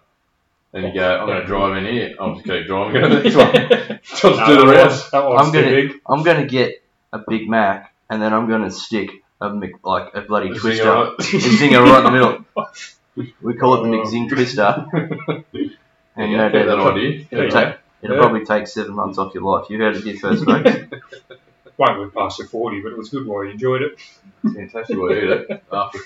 And 0.72 0.84
you 0.84 0.94
go, 0.94 1.18
I'm 1.20 1.26
going 1.26 1.40
to 1.40 1.46
drive 1.46 1.76
in 1.78 1.84
here. 1.92 2.14
I'll 2.20 2.34
just 2.34 2.44
keep 2.46 2.66
driving. 2.66 3.00
Go 3.00 3.08
to 3.08 3.16
the 3.16 3.22
next 3.22 3.36
one. 3.36 4.00
Just 4.02 4.22
No, 4.40 4.46
do 4.46 4.56
the 4.56 4.66
rest. 4.66 4.88
one's- 4.88 5.10
that 5.12 5.24
one's 5.28 5.46
I'm 5.48 5.52
gonna- 5.52 5.94
I'm 6.06 6.22
going 6.22 6.40
to 6.42 6.46
get 6.48 6.82
a 7.12 7.18
Big 7.26 7.48
Mac 7.48 7.94
and 8.10 8.20
then 8.20 8.32
I'm 8.34 8.48
going 8.48 8.62
to 8.62 8.70
stick 8.70 9.10
a 9.40 9.50
Mc, 9.50 9.74
like 9.84 10.14
a 10.14 10.22
bloody 10.22 10.52
The 10.52 10.58
twister. 10.58 10.84
zinger, 10.84 11.14
A 11.18 11.22
zinger 11.22 11.84
right 11.86 11.98
in 11.98 12.04
the 12.04 12.10
middle. 12.10 12.44
We 13.40 13.54
call 13.54 13.76
it 13.76 13.88
the 13.88 13.96
McZing 13.96 14.26
oh. 14.26 14.34
Twister. 14.34 14.86
And 16.16 16.32
Yeah, 16.32 16.36
no 16.36 16.50
get 16.50 16.66
that 16.66 16.78
idea. 16.78 17.26
it'll, 17.30 17.44
Yeah. 17.44 17.50
take, 17.50 17.78
it'll 18.02 18.16
Yeah. 18.16 18.22
probably 18.22 18.44
take 18.44 18.66
seven 18.66 18.94
months 18.94 19.16
off 19.16 19.32
your 19.32 19.42
life. 19.42 19.70
You 19.70 19.78
heard 19.78 19.96
it 19.96 20.04
here 20.04 20.16
first, 20.16 20.44
folks. 20.44 20.70
Won't 21.78 21.98
live 22.00 22.14
past 22.14 22.38
your 22.38 22.48
40, 22.48 22.82
but 22.82 22.92
it 22.92 22.98
was 22.98 23.08
good 23.08 23.26
while 23.26 23.44
you 23.44 23.50
enjoyed 23.52 23.80
it. 23.82 23.98
Fantastic 24.42 24.98
way 24.98 25.14
to 25.14 25.22
eat 25.24 25.50
it 25.50 25.64
after 25.72 25.98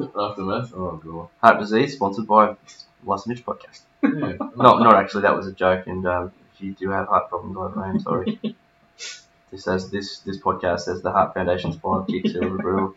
aftermath. 0.00 0.72
Oh 0.74 1.00
god. 1.04 1.28
Heart 1.42 1.60
disease, 1.60 1.94
sponsored 1.94 2.26
by 2.26 2.56
Last 3.04 3.26
Mitch 3.26 3.44
podcast. 3.44 3.82
Yeah. 4.02 4.10
Not, 4.56 4.80
not 4.80 4.94
actually. 4.96 5.22
That 5.22 5.36
was 5.36 5.46
a 5.46 5.52
joke. 5.52 5.86
And 5.86 6.06
um, 6.06 6.32
if 6.54 6.60
you 6.60 6.72
do 6.74 6.90
have 6.90 7.08
heart 7.08 7.28
problems, 7.28 7.74
I 7.76 7.88
am 7.88 8.00
sorry. 8.00 8.38
this 9.50 9.64
says 9.64 9.90
this 9.90 10.20
this 10.20 10.38
podcast 10.38 10.80
says 10.80 11.02
the 11.02 11.10
Heart 11.10 11.34
Foundation 11.34 11.72
sponsor 11.72 12.12
kicks 12.12 12.32
Silver 12.32 12.56
Brew. 12.58 12.96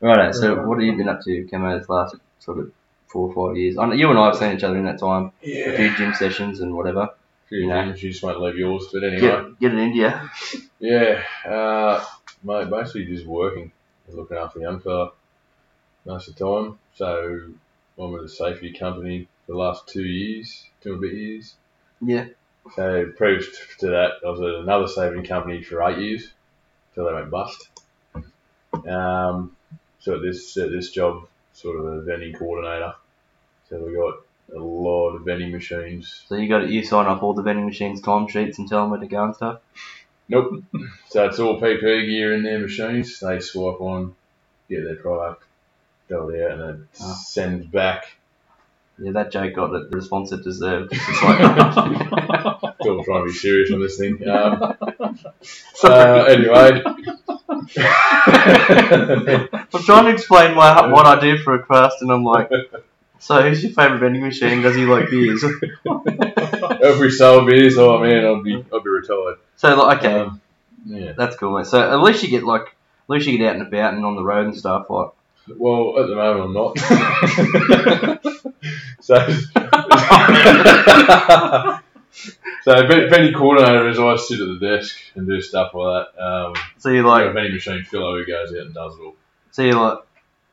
Right. 0.00 0.34
So 0.34 0.62
what 0.66 0.78
have 0.78 0.86
you 0.86 0.96
been 0.96 1.08
up 1.08 1.20
to, 1.24 1.46
Camo, 1.50 1.78
this 1.78 1.88
last 1.88 2.16
sort 2.38 2.58
of 2.58 2.72
four 3.06 3.32
or 3.32 3.48
five 3.50 3.56
years? 3.58 3.76
I 3.78 3.86
know 3.86 3.94
you 3.94 4.08
and 4.10 4.18
I 4.18 4.26
have 4.26 4.36
seen 4.36 4.56
each 4.56 4.62
other 4.64 4.78
in 4.78 4.84
that 4.84 4.98
time. 4.98 5.32
Yeah. 5.42 5.68
A 5.70 5.76
few 5.76 5.96
gym 5.96 6.14
sessions 6.14 6.60
and 6.60 6.74
whatever. 6.74 7.10
Few 7.48 7.68
Yeah. 7.68 7.84
things, 7.84 8.02
you 8.02 8.10
just 8.10 8.22
won't 8.22 8.40
leave 8.40 8.56
yours. 8.56 8.86
But 8.92 9.04
anyway. 9.04 9.20
Get, 9.20 9.60
get 9.60 9.72
in 9.72 9.78
India. 9.78 10.30
Yeah, 10.82 11.22
uh, 11.44 12.02
mate, 12.42 12.70
basically 12.70 13.04
just 13.04 13.26
working, 13.26 13.70
looking 14.08 14.38
after 14.38 14.60
the 14.60 14.64
young 14.64 14.80
fella 14.80 15.10
most 16.04 16.28
of 16.28 16.36
the 16.36 16.44
time. 16.44 16.78
So 16.94 17.40
I'm 17.98 18.12
with 18.12 18.24
a 18.24 18.28
safety 18.28 18.72
company 18.72 19.28
for 19.46 19.52
the 19.52 19.58
last 19.58 19.88
two 19.88 20.04
years, 20.04 20.64
two 20.80 20.94
and 20.94 21.04
a 21.04 21.06
bit 21.06 21.16
years. 21.16 21.54
Yeah. 22.00 22.26
So 22.76 23.10
previous 23.16 23.48
to 23.78 23.88
that, 23.88 24.12
I 24.24 24.30
was 24.30 24.40
at 24.40 24.62
another 24.62 24.88
saving 24.88 25.24
company 25.24 25.62
for 25.62 25.82
eight 25.82 25.98
years 25.98 26.28
till 26.94 27.06
they 27.06 27.14
went 27.14 27.30
bust. 27.30 27.68
Um, 28.86 29.56
so 29.98 30.16
at 30.16 30.22
this 30.22 30.56
at 30.56 30.70
this 30.70 30.90
job, 30.90 31.26
sort 31.52 31.78
of 31.78 31.86
a 31.86 32.02
vending 32.02 32.34
coordinator. 32.34 32.94
So 33.68 33.84
we 33.84 33.94
got 33.94 34.14
a 34.56 34.62
lot 34.62 35.16
of 35.16 35.24
vending 35.24 35.52
machines. 35.52 36.24
So 36.28 36.36
you 36.36 36.48
got 36.48 36.68
you 36.68 36.84
sign 36.84 37.06
up 37.06 37.22
all 37.22 37.34
the 37.34 37.42
vending 37.42 37.66
machines 37.66 38.00
time 38.00 38.28
sheets 38.28 38.58
and 38.58 38.68
tell 38.68 38.82
them 38.82 38.90
where 38.90 39.00
to 39.00 39.06
go 39.06 39.24
and 39.24 39.34
stuff. 39.34 39.60
Nope. 40.28 40.62
So 41.08 41.26
it's 41.26 41.38
all 41.40 41.60
PP 41.60 42.06
gear 42.06 42.32
in 42.34 42.44
their 42.44 42.60
machines. 42.60 43.18
They 43.18 43.40
swipe 43.40 43.80
on, 43.80 44.14
get 44.68 44.84
their 44.84 44.96
product, 44.96 45.42
go 46.10 46.30
there, 46.30 46.48
and 46.50 46.60
then 46.60 46.88
Oh. 47.00 47.16
send 47.24 47.70
back. 47.70 48.16
Yeah, 48.98 49.12
that 49.12 49.32
joke 49.32 49.54
got 49.54 49.70
the 49.72 49.88
response 49.96 50.30
it 50.32 50.44
deserved. 50.44 50.92
It's 50.94 51.22
like, 51.22 52.74
Still 52.82 53.04
trying 53.04 53.20
to 53.20 53.24
be 53.26 53.32
serious 53.32 53.72
on 53.72 53.80
this 53.80 53.96
thing. 53.98 54.26
Um, 54.28 54.62
uh, 55.84 56.24
anyway. 56.28 56.82
I'm 59.72 59.82
trying 59.84 60.04
to 60.06 60.10
explain 60.12 60.54
my, 60.54 60.86
what 60.90 61.06
I 61.06 61.18
do 61.20 61.38
for 61.38 61.54
a 61.54 61.62
crust, 61.62 62.02
and 62.02 62.10
I'm 62.10 62.24
like, 62.24 62.50
so 63.18 63.42
who's 63.42 63.62
your 63.62 63.72
favourite 63.72 64.00
vending 64.00 64.22
machine? 64.22 64.62
Does 64.62 64.76
he 64.76 64.84
like 64.86 65.10
beers? 65.10 65.42
if 65.44 67.00
we 67.00 67.10
sold 67.10 67.46
beers, 67.48 67.76
oh 67.78 67.98
man, 68.00 68.24
I'd 68.24 68.42
be 68.44 68.64
I'll 68.72 68.80
be 68.80 68.90
retired. 68.90 69.36
So 69.56 69.74
like, 69.76 69.98
okay, 69.98 70.20
Um, 70.20 70.40
yeah. 70.86 71.12
that's 71.12 71.36
cool. 71.36 71.56
Mate. 71.56 71.66
So 71.66 71.80
at 71.80 72.00
least 72.02 72.22
you 72.22 72.30
get 72.30 72.44
like, 72.44 72.62
at 72.62 73.08
least 73.08 73.26
you 73.26 73.36
get 73.38 73.48
out 73.50 73.56
and 73.56 73.66
about 73.66 73.94
and 73.94 74.04
on 74.04 74.16
the 74.16 74.24
road 74.24 74.46
and 74.46 74.56
stuff. 74.56 74.88
Like, 74.88 75.10
Well, 75.56 75.98
at 75.98 76.06
the 76.08 76.14
moment 76.14 76.44
I'm 76.44 76.52
not. 76.54 76.78
so. 79.00 79.26
So, 82.62 82.72
any 82.72 83.32
coordinator 83.32 83.88
is 83.88 83.98
I 83.98 84.16
sit 84.16 84.38
at 84.40 84.60
the 84.60 84.76
desk 84.76 84.94
and 85.14 85.26
do 85.26 85.40
stuff 85.40 85.72
like 85.72 86.06
that. 86.14 86.22
Um, 86.22 86.52
so 86.76 86.90
you're 86.90 87.06
like, 87.06 87.34
any 87.34 87.52
machine 87.52 87.84
filler 87.84 88.18
who 88.18 88.26
goes 88.26 88.52
out 88.52 88.58
and 88.58 88.74
does 88.74 88.96
it 88.96 89.00
all. 89.00 89.14
so 89.50 89.62
you're 89.62 89.80
like, 89.80 89.98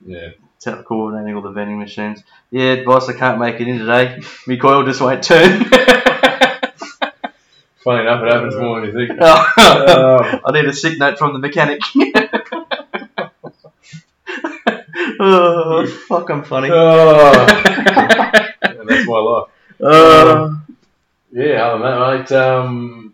Yeah. 0.05 0.29
set 0.59 0.85
coordinating 0.85 1.35
all 1.35 1.41
the 1.41 1.51
vending 1.51 1.79
machines. 1.79 2.23
Yeah, 2.51 2.83
boss, 2.85 3.09
I 3.09 3.13
can't 3.13 3.39
make 3.39 3.59
it 3.59 3.67
in 3.67 3.79
today. 3.79 4.21
My 4.45 4.55
coil 4.55 4.85
just 4.85 5.01
won't 5.01 5.21
turn. 5.23 5.65
Funny 7.83 8.01
enough, 8.01 8.23
it 8.23 8.31
happens 8.33 8.55
more 8.55 8.81
than 8.81 8.89
you 8.89 8.93
think. 9.07 9.19
I 9.21 10.51
need 10.53 10.65
a 10.65 10.73
sick 10.73 10.97
note 10.99 11.17
from 11.17 11.33
the 11.33 11.39
mechanic. 11.39 11.81
Oh, 15.19 15.85
fuck, 16.07 16.29
I'm 16.29 16.43
funny. 16.43 16.69
Oh, 16.71 17.31
and 18.61 18.89
that's 18.89 19.07
my 19.07 19.17
life. 19.17 19.49
Uh, 19.81 20.55
Yeah, 21.31 21.67
other 21.67 21.83
than 21.83 21.99
that, 21.99 22.17
mate, 22.17 22.31
um, 22.31 23.13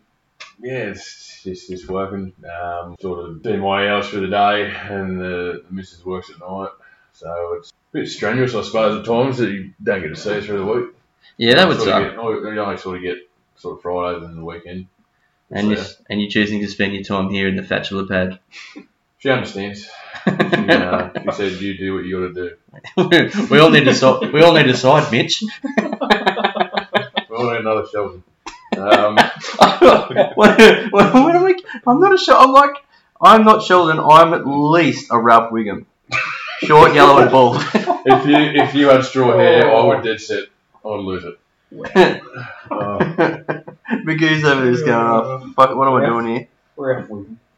yeah, 0.61 0.89
it's 0.91 1.41
just, 1.43 1.67
just 1.69 1.89
working. 1.89 2.33
Um, 2.45 2.95
sort 3.01 3.27
of 3.27 3.43
doing 3.43 3.59
my 3.59 3.89
hours 3.89 4.07
through 4.09 4.21
the 4.21 4.27
day, 4.27 4.71
and 4.71 5.19
the, 5.19 5.63
the 5.67 5.73
missus 5.73 6.05
works 6.05 6.29
at 6.29 6.39
night. 6.39 6.69
So 7.13 7.57
it's 7.59 7.71
a 7.71 7.73
bit 7.91 8.07
strenuous, 8.07 8.55
I 8.55 8.61
suppose, 8.61 8.99
at 8.99 9.05
times 9.05 9.37
that 9.39 9.49
you 9.49 9.73
don't 9.81 10.01
get 10.01 10.09
to 10.09 10.15
see 10.15 10.29
her 10.29 10.41
through 10.41 10.59
the 10.59 10.65
week. 10.65 10.89
yeah, 11.37 11.55
that 11.55 11.67
would 11.67 11.77
sort 11.77 11.89
of 11.89 11.93
suck. 11.93 12.11
Get, 12.11 12.19
I 12.19 12.57
only 12.59 12.77
sort 12.77 12.97
of 12.97 13.03
get 13.03 13.17
sort 13.55 13.77
of 13.77 13.81
Fridays 13.81 14.23
and 14.23 14.37
the 14.37 14.45
weekend. 14.45 14.87
And 15.51 15.69
you 15.69 15.77
So, 15.77 15.93
and 16.09 16.21
you're 16.21 16.29
choosing 16.31 16.61
to 16.61 16.67
spend 16.67 16.93
your 16.93 17.03
time 17.03 17.29
here 17.29 17.47
in 17.47 17.55
the 17.55 17.61
Fatula 17.61 18.07
pad. 18.07 18.39
she 19.23 19.29
understands. 19.29 19.89
She, 20.25 20.31
uh, 20.69 21.09
she 21.21 21.31
said, 21.31 21.51
"You 21.53 21.77
do 21.77 21.95
what 21.95 22.05
you 22.05 22.31
got 22.31 22.33
to 22.33 23.29
do." 23.35 23.47
we 23.51 23.59
all 23.59 23.71
need 23.71 23.83
to 23.85 23.93
side. 23.93 24.31
We 24.31 24.41
all 24.41 24.53
need 24.53 24.67
to 24.67 24.77
side, 24.77 25.11
Mitch. 25.11 25.43
We 27.29 27.39
all 27.39 27.49
need 27.49 27.61
another 27.61 27.85
shelter. 27.91 28.21
Um, 28.77 29.15
what, 30.35 30.57
what, 30.91 31.13
what 31.13 31.35
am 31.35 31.45
I? 31.45 31.55
I'm 31.87 31.99
not 31.99 32.13
a 32.13 32.17
Sheldon. 32.17 32.45
I'm 32.45 32.53
like. 32.53 32.75
I'm 33.19 33.43
not 33.43 33.63
Sheldon. 33.63 33.99
I'm 33.99 34.33
at 34.35 34.45
least 34.45 35.07
a 35.09 35.19
Ralph 35.19 35.51
Wiggum. 35.51 35.85
Short, 36.59 36.93
yellow, 36.93 37.21
and 37.23 37.31
bald. 37.31 37.57
if 37.73 38.27
you 38.27 38.35
if 38.35 38.75
you 38.75 38.89
had 38.89 39.03
straw 39.03 39.35
hair, 39.35 39.73
I 39.73 39.83
would 39.83 40.03
dead 40.03 40.21
set. 40.21 40.43
I'd 40.85 40.99
lose 40.99 41.23
it. 41.25 42.21
Oh, 42.71 42.99
Big 44.05 44.19
goose 44.19 44.43
over 44.43 44.63
there's 44.63 44.83
going 44.83 45.07
off. 45.07 45.53
Fuck, 45.55 45.75
what 45.75 45.87
am 45.87 45.95
I 45.95 46.05
doing 46.05 46.27
here? 46.27 46.47
We're 46.75 46.99
out 46.99 47.09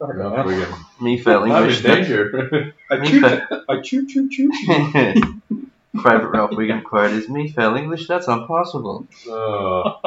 with 0.08 0.18
Fucking 0.18 0.32
no, 0.32 0.36
hell. 0.36 0.46
we 0.46 0.64
can- 0.64 1.04
Me 1.06 1.18
fail 1.20 1.46
No, 1.46 1.58
English. 1.58 1.74
it's 1.80 1.84
danger. 1.86 2.74
I 2.92 2.96
Me 2.98 3.08
choo, 3.10 3.22
fa- 3.22 3.64
I 3.70 3.82
choo 3.82 4.08
choo 4.08 4.30
choo. 4.30 4.52
Favourite 5.96 6.32
Ralph 6.36 6.52
Wiggum 6.52 6.84
quote 6.84 7.12
is 7.12 7.30
Me 7.30 7.50
fail 7.50 7.76
English, 7.76 8.08
that's 8.08 8.28
impossible. 8.28 9.08
oh, 9.30 10.00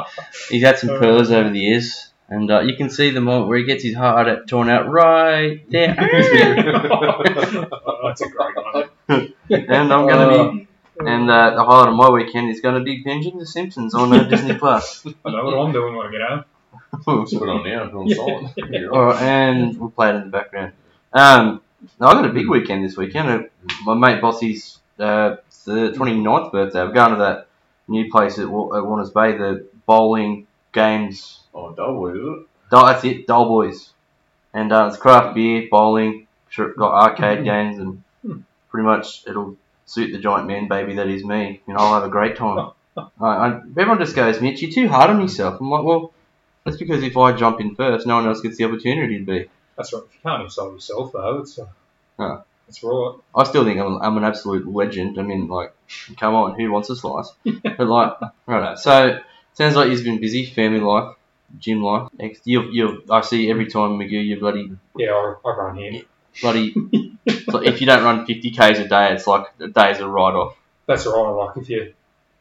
He's 0.51 0.63
had 0.63 0.79
some 0.79 0.91
pearls 0.91 1.31
over 1.31 1.51
the 1.51 1.59
years, 1.61 2.11
and 2.29 2.51
uh, 2.51 2.61
you 2.61 2.77
can 2.77 2.91
see 2.91 3.11
the 3.11 3.21
moment 3.21 3.49
where 3.49 3.59
he 3.59 3.65
gets 3.65 3.83
his 3.83 3.95
heart 3.97 4.29
out- 4.29 4.47
torn 4.49 4.69
out 4.69 4.89
right 4.91 5.61
there. 5.71 5.95
Oh, 5.99 7.23
that's 8.05 8.21
a 8.23 8.29
great 8.29 8.57
one. 8.57 9.33
and 9.51 9.93
I'm 9.93 10.07
gonna 10.07 10.53
be, 10.53 10.69
and 11.01 11.31
uh, 11.31 11.55
the 11.55 11.65
highlight 11.65 11.89
of 11.89 11.95
my 11.95 12.11
weekend 12.11 12.51
is 12.51 12.61
gonna 12.61 12.83
be 12.83 13.03
binging 13.05 13.39
The 13.39 13.47
Simpsons 13.47 13.95
on 13.95 14.13
uh, 14.13 14.25
Disney 14.25 14.55
Plus. 14.55 15.07
I 15.25 15.31
know 15.31 15.45
what 15.45 15.55
I'm 15.59 15.73
doing 15.73 15.97
when 15.97 16.07
I 16.07 16.11
get 16.11 16.21
home. 16.29 16.45
Just 16.93 17.39
put 17.39 17.49
on 17.49 17.65
now. 17.65 17.89
Put 17.89 17.95
on 17.99 18.09
silent. 18.11 18.91
All 18.93 19.05
right. 19.07 19.15
right, 19.15 19.23
and 19.23 19.79
we'll 19.79 19.91
play 19.91 20.11
it 20.11 20.17
in 20.17 20.25
the 20.25 20.31
background. 20.31 20.73
Um, 21.13 21.61
no, 22.01 22.09
I 22.09 22.15
got 22.15 22.25
a 22.27 22.33
big 22.33 22.49
weekend 22.49 22.85
this 22.85 22.97
weekend. 22.97 23.29
Uh, 23.29 23.43
my 23.85 23.95
mate 23.95 24.21
Bossy's 24.21 24.79
uh, 24.99 25.37
it's 25.47 25.65
the 25.65 25.93
29th 25.93 26.51
birthday. 26.53 26.81
I'm 26.81 26.93
going 26.93 27.13
to 27.13 27.19
that 27.19 27.49
new 27.87 28.11
place 28.11 28.39
at, 28.39 28.49
Wa- 28.49 28.77
at 28.77 28.85
Warners 28.85 29.11
Bay, 29.11 29.37
the 29.37 29.67
bowling 29.87 30.47
games. 30.73 31.41
Oh, 31.55 31.73
double, 31.73 32.09
is 32.09 32.17
it? 32.17 32.71
Dol- 32.71 32.87
That's 32.87 33.05
it, 33.05 33.27
Doll 33.27 33.47
Boys. 33.47 33.91
And 34.53 34.73
uh, 34.73 34.87
it's 34.89 34.97
craft 34.97 35.35
beer, 35.35 35.69
bowling, 35.71 36.27
sure, 36.49 36.75
got 36.75 36.93
arcade 36.93 37.45
games, 37.45 37.79
and 37.79 38.03
pretty 38.71 38.87
much 38.87 39.23
it'll 39.27 39.57
suit 39.87 40.13
the 40.13 40.19
giant 40.19 40.47
man 40.49 40.69
baby 40.69 40.95
that 40.97 41.07
is 41.09 41.25
me, 41.25 41.61
You 41.67 41.75
know, 41.75 41.81
I'll 41.81 41.95
have 41.95 42.05
a 42.05 42.09
great 42.11 42.37
time. 42.37 42.71
I, 42.97 43.03
I, 43.21 43.57
everyone 43.59 43.99
just 44.01 44.17
goes, 44.17 44.41
Mitch, 44.41 44.61
you're 44.63 44.73
too 44.73 44.89
hard 44.89 45.11
on 45.11 45.21
yourself. 45.21 45.61
I'm 45.61 45.71
like, 45.71 45.85
well, 45.85 46.13
that's 46.69 46.77
because 46.79 47.03
if 47.03 47.17
I 47.17 47.33
jump 47.33 47.61
in 47.61 47.75
first, 47.75 48.07
no 48.07 48.17
one 48.17 48.27
else 48.27 48.41
gets 48.41 48.57
the 48.57 48.65
opportunity 48.65 49.19
to 49.19 49.25
be. 49.25 49.51
That's 49.77 49.93
right. 49.93 50.03
If 50.07 50.15
you 50.15 50.21
can't 50.23 50.43
insult 50.43 50.75
yourself, 50.75 51.13
though, 51.13 51.39
it's, 51.39 51.59
uh, 51.59 51.67
Huh. 52.19 52.41
that's 52.67 52.83
right. 52.83 53.15
I 53.35 53.45
still 53.45 53.65
think 53.65 53.79
I'm, 53.81 54.01
I'm 54.03 54.17
an 54.17 54.25
absolute 54.25 54.67
legend. 54.67 55.19
I 55.19 55.23
mean, 55.23 55.47
like, 55.49 55.73
come 56.19 56.35
on, 56.35 56.59
who 56.59 56.71
wants 56.73 56.91
a 56.91 56.97
slice? 56.97 57.31
but 57.45 57.81
like, 57.81 58.13
right. 58.47 58.79
So 58.79 59.19
sounds 59.55 59.77
like 59.77 59.91
you've 59.91 60.05
been 60.05 60.21
busy, 60.21 60.45
family 60.47 60.81
life, 60.81 61.15
gym 61.59 61.83
life. 61.83 62.09
You, 62.45 62.63
you, 62.73 63.05
I 63.11 63.21
see 63.21 63.51
every 63.51 63.67
time 63.67 63.93
McGee, 63.99 64.25
you 64.27 64.39
bloody, 64.41 64.73
Yeah, 64.97 65.13
I, 65.13 65.35
I 65.49 65.51
run 65.57 65.77
here. 65.77 66.03
bloody. 66.41 66.73
so 67.51 67.59
if 67.63 67.81
you 67.81 67.87
don't 67.87 68.03
run 68.05 68.27
50 68.27 68.51
k's 68.51 68.79
a 68.81 68.89
day, 68.89 69.13
it's 69.15 69.27
like 69.27 69.47
a 69.61 69.69
day's 69.69 70.01
a 70.01 70.09
write 70.09 70.35
off. 70.35 70.57
That's 70.87 71.07
right. 71.07 71.13
Like, 71.13 71.57
if 71.57 71.69
you 71.71 71.95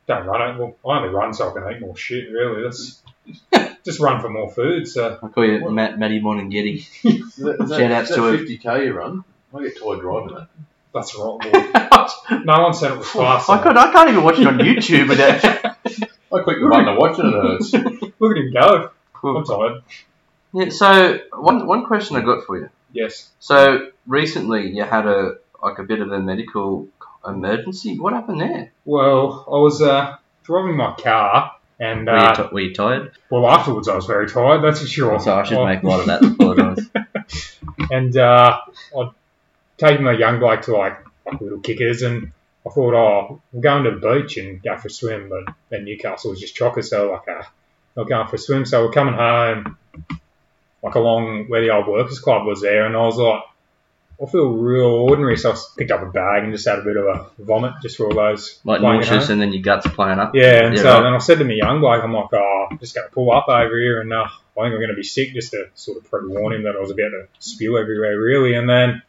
don't 0.08 0.26
run 0.26 0.56
it, 0.56 0.60
well, 0.60 0.76
I 0.88 0.98
only 1.00 1.10
run 1.10 1.34
so 1.34 1.52
I 1.52 1.54
can 1.54 1.72
eat 1.76 1.82
more 1.82 1.96
shit, 1.96 2.32
really. 2.32 2.64
That's 2.64 3.02
just 3.86 4.00
run 4.00 4.22
for 4.22 4.30
more 4.30 4.50
food, 4.50 4.88
so. 4.88 5.20
I 5.22 5.28
call 5.28 5.46
you 5.46 5.70
Matt, 5.72 6.00
Matty 6.00 6.22
Monongetti. 6.22 6.78
Is 7.04 7.36
that, 7.38 7.62
is 7.62 7.70
that, 7.70 7.80
Shout 7.80 7.92
out 7.92 8.08
to 8.08 8.34
it. 8.34 8.48
50k 8.48 8.86
you 8.86 8.94
run? 8.94 9.24
I 9.54 9.64
get 9.64 9.80
tired 9.80 10.02
driving 10.02 10.36
that. 10.36 10.48
That's 10.94 11.16
wrong. 11.16 11.40
boy. 12.32 12.42
No 12.44 12.62
one 12.62 12.74
said 12.74 12.92
it 12.92 12.98
was 12.98 13.10
fast. 13.10 13.50
I, 13.50 13.62
could, 13.62 13.78
I 13.78 13.92
can't 13.92 14.10
even 14.10 14.24
watch 14.24 14.40
it 14.40 14.48
on 14.48 14.58
YouTube 14.58 15.10
without. 15.10 15.44
I 16.34 16.44
click 16.44 16.58
the 16.60 16.84
to 16.86 16.96
watch 16.98 17.20
it 17.20 17.26
and 17.26 17.36
it 17.36 17.42
hurts. 17.42 17.74
Look 18.20 18.32
at 18.32 18.44
him 18.44 18.52
go. 18.54 18.92
I'm 19.24 19.46
tired. 19.46 19.84
Yeah, 20.54 20.70
so 20.70 21.20
one 21.34 21.68
one 21.68 21.86
question 21.86 22.18
I 22.18 22.22
got 22.22 22.46
for 22.46 22.58
you. 22.58 22.70
Yes. 22.92 23.30
So 23.40 23.92
recently 24.06 24.72
you 24.72 24.84
had 24.84 25.06
a 25.06 25.38
like 25.62 25.80
a 25.80 25.84
bit 25.84 26.00
of 26.02 26.12
a 26.12 26.20
medical 26.20 26.88
emergency. 27.26 28.00
What 28.00 28.14
happened 28.14 28.42
there? 28.42 28.72
Well, 28.86 29.46
I 29.48 29.58
was 29.58 29.82
uh, 29.82 30.16
driving 30.44 30.78
my 30.78 30.96
car, 30.96 31.56
and 31.80 32.08
Were, 32.08 32.14
you 32.14 32.20
uh, 32.20 32.50
were 32.52 32.60
you 32.60 32.74
tired? 32.74 33.12
well, 33.30 33.48
afterwards 33.48 33.88
I 33.88 33.96
was 33.96 34.06
very 34.06 34.28
tired. 34.30 34.64
That's 34.64 34.82
for 34.82 34.88
sure. 34.88 35.20
So 35.20 35.36
I 35.36 35.44
should 35.44 35.58
Well, 35.58 35.68
make 35.68 35.84
light 35.84 36.00
of 36.02 36.06
that. 36.08 36.24
Apologise. 36.34 37.90
and 37.92 38.16
uh, 38.18 38.60
I'd 38.98 39.10
taken 39.78 40.04
my 40.06 40.14
young 40.14 40.40
bloke 40.40 40.62
to 40.64 40.76
like, 40.76 40.98
like 41.26 41.40
little 41.42 41.60
kickers, 41.60 42.02
and 42.02 42.32
I 42.66 42.70
thought, 42.70 42.94
oh, 42.94 43.42
we're 43.52 43.62
going 43.62 43.84
to 43.84 43.92
the 43.92 43.98
beach 44.22 44.38
and 44.38 44.62
go 44.62 44.78
for 44.78 44.88
a 44.88 44.92
swim, 44.92 45.30
but 45.30 45.54
then 45.70 45.86
Newcastle 45.86 46.32
was 46.32 46.40
just 46.40 46.56
chocker, 46.58 46.84
so 46.84 47.12
like, 47.12 47.28
uh, 47.28 47.44
not 47.96 48.10
going 48.10 48.28
for 48.28 48.36
a 48.36 48.40
swim. 48.40 48.66
So 48.66 48.86
we're 48.86 48.92
coming 48.92 49.14
home, 49.14 49.78
like 50.84 50.96
along 50.96 51.46
where 51.48 51.62
the 51.62 51.70
old 51.72 51.88
workers 51.88 52.20
club 52.20 52.46
was 52.46 52.62
there, 52.62 52.86
and 52.86 52.96
I 52.96 53.02
was 53.02 53.18
like, 53.18 53.42
I 54.22 54.26
feel 54.26 54.50
real 54.50 54.86
ordinary, 54.86 55.38
so 55.38 55.52
I 55.52 55.56
picked 55.78 55.92
up 55.92 56.02
a 56.02 56.08
bag 56.08 56.44
and 56.44 56.52
just 56.52 56.68
had 56.68 56.80
a 56.80 56.82
bit 56.82 56.98
of 56.98 57.06
a 57.06 57.30
vomit 57.38 57.74
just 57.84 57.98
for 57.98 58.08
all 58.08 58.16
those 58.16 58.60
Like 58.64 58.80
playing 58.80 59.02
at 59.02 59.06
nauseous 59.06 59.26
home. 59.28 59.34
and 59.34 59.42
then 59.42 59.54
your 59.54 59.62
guts 59.62 59.86
playing 59.88 60.18
up. 60.18 60.34
Yeah, 60.34 60.66
and 60.66 60.76
Yeah, 60.76 60.82
so 60.82 60.94
right. 60.94 61.04
then 61.04 61.14
I 61.14 61.18
said 61.20 61.38
to 61.38 61.46
my 61.46 61.54
young 61.54 61.82
bloke, 61.82 62.04
I'm 62.04 62.14
like, 62.14 62.34
oh, 62.34 62.68
I'm 62.72 62.80
just 62.80 62.96
going 62.96 63.08
to 63.08 63.14
pull 63.14 63.32
up 63.32 63.48
over 63.48 63.78
here 63.78 64.02
and 64.02 64.12
uh, 64.12 64.24
I 64.24 64.28
think 64.28 64.74
I'm 64.74 64.80
going 64.80 64.90
to 64.90 64.96
be 64.96 65.04
sick 65.04 65.34
just 65.34 65.52
to 65.52 65.70
sort 65.76 66.00
of 66.00 66.10
pre-warn 66.10 66.54
him 66.54 66.64
that 66.64 66.76
I 66.76 66.80
was 66.80 66.90
about 66.90 67.10
to 67.10 67.28
spew 67.38 67.78
everywhere, 67.78 68.20
really. 68.20 68.56
And 68.56 68.68
then 68.68 69.04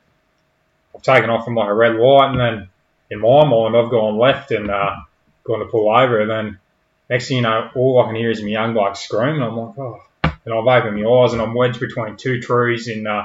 I've 0.94 1.03
taken 1.03 1.31
off 1.31 1.47
from 1.47 1.55
like 1.55 1.68
a 1.68 1.75
red 1.75 1.94
light 1.97 2.33
and 2.33 2.40
then 2.40 2.68
in 3.11 3.21
my 3.21 3.44
mind 3.49 3.77
I've 3.77 3.90
gone 3.90 4.18
left 4.18 4.51
and 4.51 4.71
uh, 4.71 4.94
gone 5.44 5.61
to 5.61 5.66
pull 5.66 5.90
over 5.90 6.21
and 6.21 6.31
then 6.31 6.59
next 7.09 7.29
thing 7.29 7.38
you 7.38 7.42
know, 7.44 7.71
all 7.75 8.03
I 8.03 8.09
can 8.09 8.14
hear 8.16 8.31
is 8.31 8.42
my 8.42 8.49
young 8.49 8.75
bloke 8.75 8.97
screaming. 8.97 9.42
I'm 9.42 9.57
like, 9.57 9.79
oh. 9.79 10.03
And 10.23 10.53
I've 10.55 10.66
opened 10.66 11.03
my 11.03 11.09
eyes 11.11 11.33
and 11.33 11.40
I'm 11.40 11.55
wedged 11.55 11.81
between 11.81 12.16
two 12.16 12.40
trees 12.42 12.88
in 12.88 13.07
uh, 13.07 13.23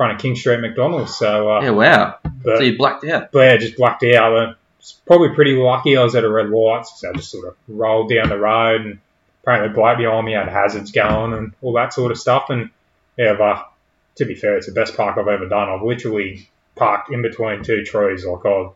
front 0.00 0.14
of 0.14 0.18
King 0.22 0.34
Street 0.34 0.60
McDonald's. 0.60 1.14
So, 1.18 1.50
uh, 1.52 1.60
Yeah, 1.60 1.70
wow. 1.72 2.18
but, 2.22 2.56
So 2.56 2.62
you 2.62 2.78
blacked 2.78 3.04
out. 3.04 3.32
but 3.32 3.40
yeah, 3.40 3.56
just 3.58 3.76
blacked 3.76 4.02
out. 4.04 4.56
It's 4.78 4.92
probably 5.06 5.28
pretty 5.34 5.54
lucky 5.56 5.94
I 5.98 6.02
was 6.02 6.14
at 6.14 6.24
a 6.24 6.30
red 6.30 6.48
light, 6.48 6.86
so 6.86 7.10
I 7.10 7.12
just 7.12 7.30
sort 7.30 7.46
of 7.48 7.54
rolled 7.68 8.08
down 8.10 8.30
the 8.30 8.38
road 8.38 8.80
and 8.80 8.98
apparently 9.42 9.68
the 9.68 9.74
bloke 9.74 9.98
behind 9.98 10.24
me 10.24 10.32
had 10.32 10.48
hazards 10.48 10.90
going 10.90 11.34
and 11.34 11.52
all 11.60 11.74
that 11.74 11.92
sort 11.92 12.12
of 12.12 12.18
stuff. 12.18 12.48
And 12.48 12.70
yeah, 13.18 13.34
but 13.34 13.70
to 14.16 14.24
be 14.24 14.34
fair, 14.34 14.56
it's 14.56 14.66
the 14.68 14.72
best 14.72 14.96
park 14.96 15.18
I've 15.18 15.28
ever 15.28 15.46
done. 15.46 15.68
I've 15.68 15.82
literally 15.82 16.48
parked 16.76 17.12
in 17.12 17.20
between 17.20 17.62
two 17.62 17.84
trees. 17.84 18.24
Like 18.24 18.46
I'd, 18.46 18.70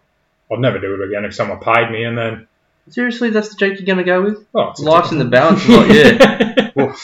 I'd 0.52 0.58
never 0.60 0.78
do 0.78 0.92
it 1.02 1.08
again 1.08 1.24
if 1.24 1.34
someone 1.34 1.58
paid 1.60 1.90
me. 1.90 2.04
And 2.04 2.18
then 2.18 2.48
Seriously, 2.90 3.30
that's 3.30 3.48
the 3.48 3.56
joke 3.56 3.78
you're 3.78 3.87
gonna 3.87 4.04
go 4.04 4.20
with? 4.20 4.44
oh, 4.54 4.74
Life's 4.78 5.10
in 5.10 5.18
the 5.18 5.24
balance. 5.24 5.66
Like, 5.66 5.90
yeah. 5.90 6.94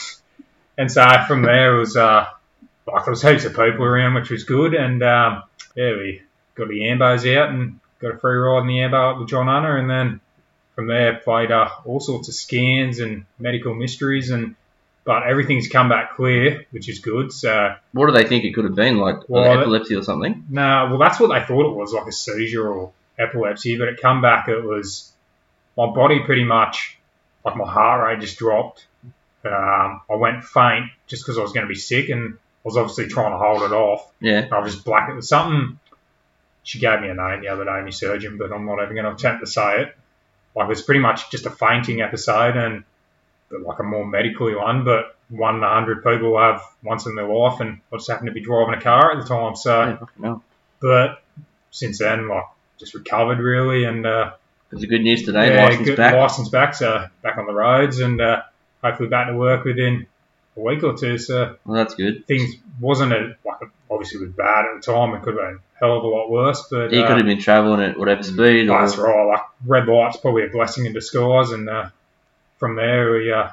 and 0.77 0.91
so 0.91 1.03
from 1.27 1.41
there 1.41 1.75
it 1.77 1.79
was 1.79 1.97
uh, 1.97 2.27
like 2.87 3.05
there 3.05 3.11
was 3.11 3.21
heaps 3.21 3.45
of 3.45 3.51
people 3.51 3.83
around, 3.83 4.15
which 4.15 4.29
was 4.29 4.43
good. 4.43 4.73
And 4.73 5.01
um, 5.03 5.43
yeah, 5.75 5.91
we 5.91 6.21
got 6.55 6.67
the 6.67 6.81
Ambos 6.81 7.35
out 7.35 7.49
and 7.49 7.79
got 7.99 8.15
a 8.15 8.17
free 8.17 8.35
ride 8.37 8.61
in 8.61 8.67
the 8.67 8.81
Ambo 8.81 9.11
up 9.11 9.19
with 9.19 9.29
John 9.29 9.47
Hunter, 9.47 9.77
and 9.77 9.89
then 9.89 10.19
from 10.75 10.87
there 10.87 11.15
played 11.17 11.51
uh, 11.51 11.69
all 11.85 11.99
sorts 11.99 12.27
of 12.27 12.33
scans 12.33 12.99
and 12.99 13.25
medical 13.39 13.73
mysteries, 13.75 14.31
and 14.31 14.55
but 15.03 15.23
everything's 15.23 15.67
come 15.67 15.89
back 15.89 16.15
clear, 16.15 16.65
which 16.71 16.87
is 16.87 16.99
good. 16.99 17.31
So 17.33 17.75
What 17.91 18.07
do 18.07 18.13
they 18.13 18.27
think 18.27 18.43
it 18.43 18.53
could 18.53 18.65
have 18.65 18.75
been? 18.75 18.97
Like 18.97 19.27
Well, 19.27 19.59
epilepsy 19.59 19.95
or 19.95 20.03
something? 20.03 20.45
no, 20.49 20.87
well 20.89 20.99
that's 20.99 21.19
what 21.19 21.27
they 21.27 21.43
thought 21.45 21.71
it 21.71 21.75
was, 21.75 21.91
like 21.93 22.07
a 22.07 22.11
seizure 22.11 22.67
or 22.67 22.91
epilepsy, 23.17 23.77
but 23.77 23.87
it 23.87 23.99
come 24.01 24.21
back 24.21 24.47
it 24.47 24.63
was 24.63 25.11
my 25.77 25.87
body 25.87 26.19
pretty 26.19 26.43
much 26.43 26.97
like 27.43 27.55
my 27.55 27.65
heart 27.65 28.07
rate 28.07 28.21
just 28.21 28.37
dropped. 28.37 28.85
Um, 29.43 30.01
I 30.09 30.15
went 30.15 30.43
faint 30.43 30.91
just 31.07 31.23
because 31.23 31.39
I 31.39 31.41
was 31.41 31.51
going 31.51 31.65
to 31.65 31.69
be 31.69 31.79
sick, 31.79 32.09
and 32.09 32.37
I 32.63 32.67
was 32.67 32.77
obviously 32.77 33.07
trying 33.07 33.31
to 33.31 33.37
hold 33.37 33.63
it 33.63 33.73
off. 33.73 34.11
Yeah. 34.19 34.47
I 34.51 34.59
was 34.59 34.73
just 34.73 34.85
black. 34.85 35.09
It 35.09 35.23
something. 35.23 35.79
She 36.63 36.79
gave 36.79 37.01
me 37.01 37.09
a 37.09 37.15
name 37.15 37.41
the 37.41 37.47
other 37.47 37.65
day, 37.65 37.81
my 37.81 37.89
surgeon, 37.89 38.37
but 38.37 38.53
I'm 38.53 38.65
not 38.67 38.83
even 38.83 38.93
going 38.95 39.05
to 39.05 39.13
attempt 39.13 39.43
to 39.43 39.47
say 39.49 39.81
it. 39.81 39.97
Like 40.55 40.65
it 40.65 40.69
was 40.69 40.83
pretty 40.83 40.99
much 40.99 41.31
just 41.31 41.45
a 41.47 41.49
fainting 41.49 42.01
episode, 42.01 42.55
and 42.55 42.83
but 43.49 43.61
like 43.61 43.79
a 43.79 43.83
more 43.83 44.05
medically 44.05 44.53
one. 44.53 44.83
But 44.85 45.17
one 45.29 45.55
in 45.55 45.63
a 45.63 45.69
hundred 45.69 46.03
people 46.03 46.37
have 46.37 46.61
once 46.83 47.07
in 47.07 47.15
their 47.15 47.27
life, 47.27 47.61
and 47.61 47.79
I 47.91 47.95
just 47.95 48.09
happened 48.09 48.27
to 48.27 48.33
be 48.33 48.41
driving 48.41 48.75
a 48.75 48.81
car 48.81 49.13
at 49.13 49.23
the 49.23 49.27
time. 49.27 49.55
So, 49.55 49.97
yeah 50.21 50.35
but 50.81 51.21
since 51.71 51.99
then, 51.99 52.27
like 52.27 52.43
just 52.79 52.93
recovered 52.93 53.39
really, 53.39 53.85
and 53.85 54.05
uh, 54.05 54.31
There's 54.69 54.83
a 54.83 54.87
good 54.87 55.01
news 55.01 55.23
today. 55.23 55.53
yeah, 55.55 55.65
license 55.65 55.87
good- 55.87 55.97
back. 55.97 56.15
license 56.15 56.49
back, 56.49 56.73
so 56.75 57.07
back 57.21 57.37
on 57.37 57.45
the 57.45 57.53
roads, 57.53 57.99
and 57.99 58.19
uh, 58.19 58.41
hopefully 58.83 59.09
back 59.09 59.27
to 59.27 59.35
work 59.35 59.63
within 59.63 60.07
a 60.57 60.59
week 60.59 60.83
or 60.83 60.97
two. 60.97 61.17
So 61.17 61.55
Well, 61.65 61.77
that's 61.77 61.95
good. 61.95 62.27
things 62.27 62.55
wasn't 62.79 63.13
a, 63.13 63.35
like 63.45 63.69
obviously 63.89 64.21
it 64.21 64.25
was 64.25 64.33
bad 64.33 64.65
at 64.65 64.81
the 64.83 64.91
time. 64.91 65.13
It 65.15 65.21
could 65.23 65.35
have 65.37 65.43
been 65.49 65.59
a 65.59 65.79
hell 65.79 65.97
of 65.97 66.03
a 66.03 66.07
lot 66.07 66.29
worse, 66.29 66.67
but 66.69 66.91
You 66.91 67.01
uh, 67.01 67.07
could 67.07 67.17
have 67.17 67.25
been 67.25 67.39
travelling 67.39 67.81
at 67.81 67.97
whatever 67.97 68.23
speed. 68.23 68.69
Or, 68.69 68.79
that's 68.81 68.97
right. 68.97 69.25
Like 69.27 69.41
red 69.65 69.87
light's 69.87 70.17
probably 70.17 70.45
a 70.45 70.49
blessing 70.49 70.85
in 70.85 70.93
disguise, 70.93 71.51
and 71.51 71.69
uh, 71.69 71.89
from 72.57 72.75
there 72.75 73.13
we 73.13 73.31
uh, 73.31 73.49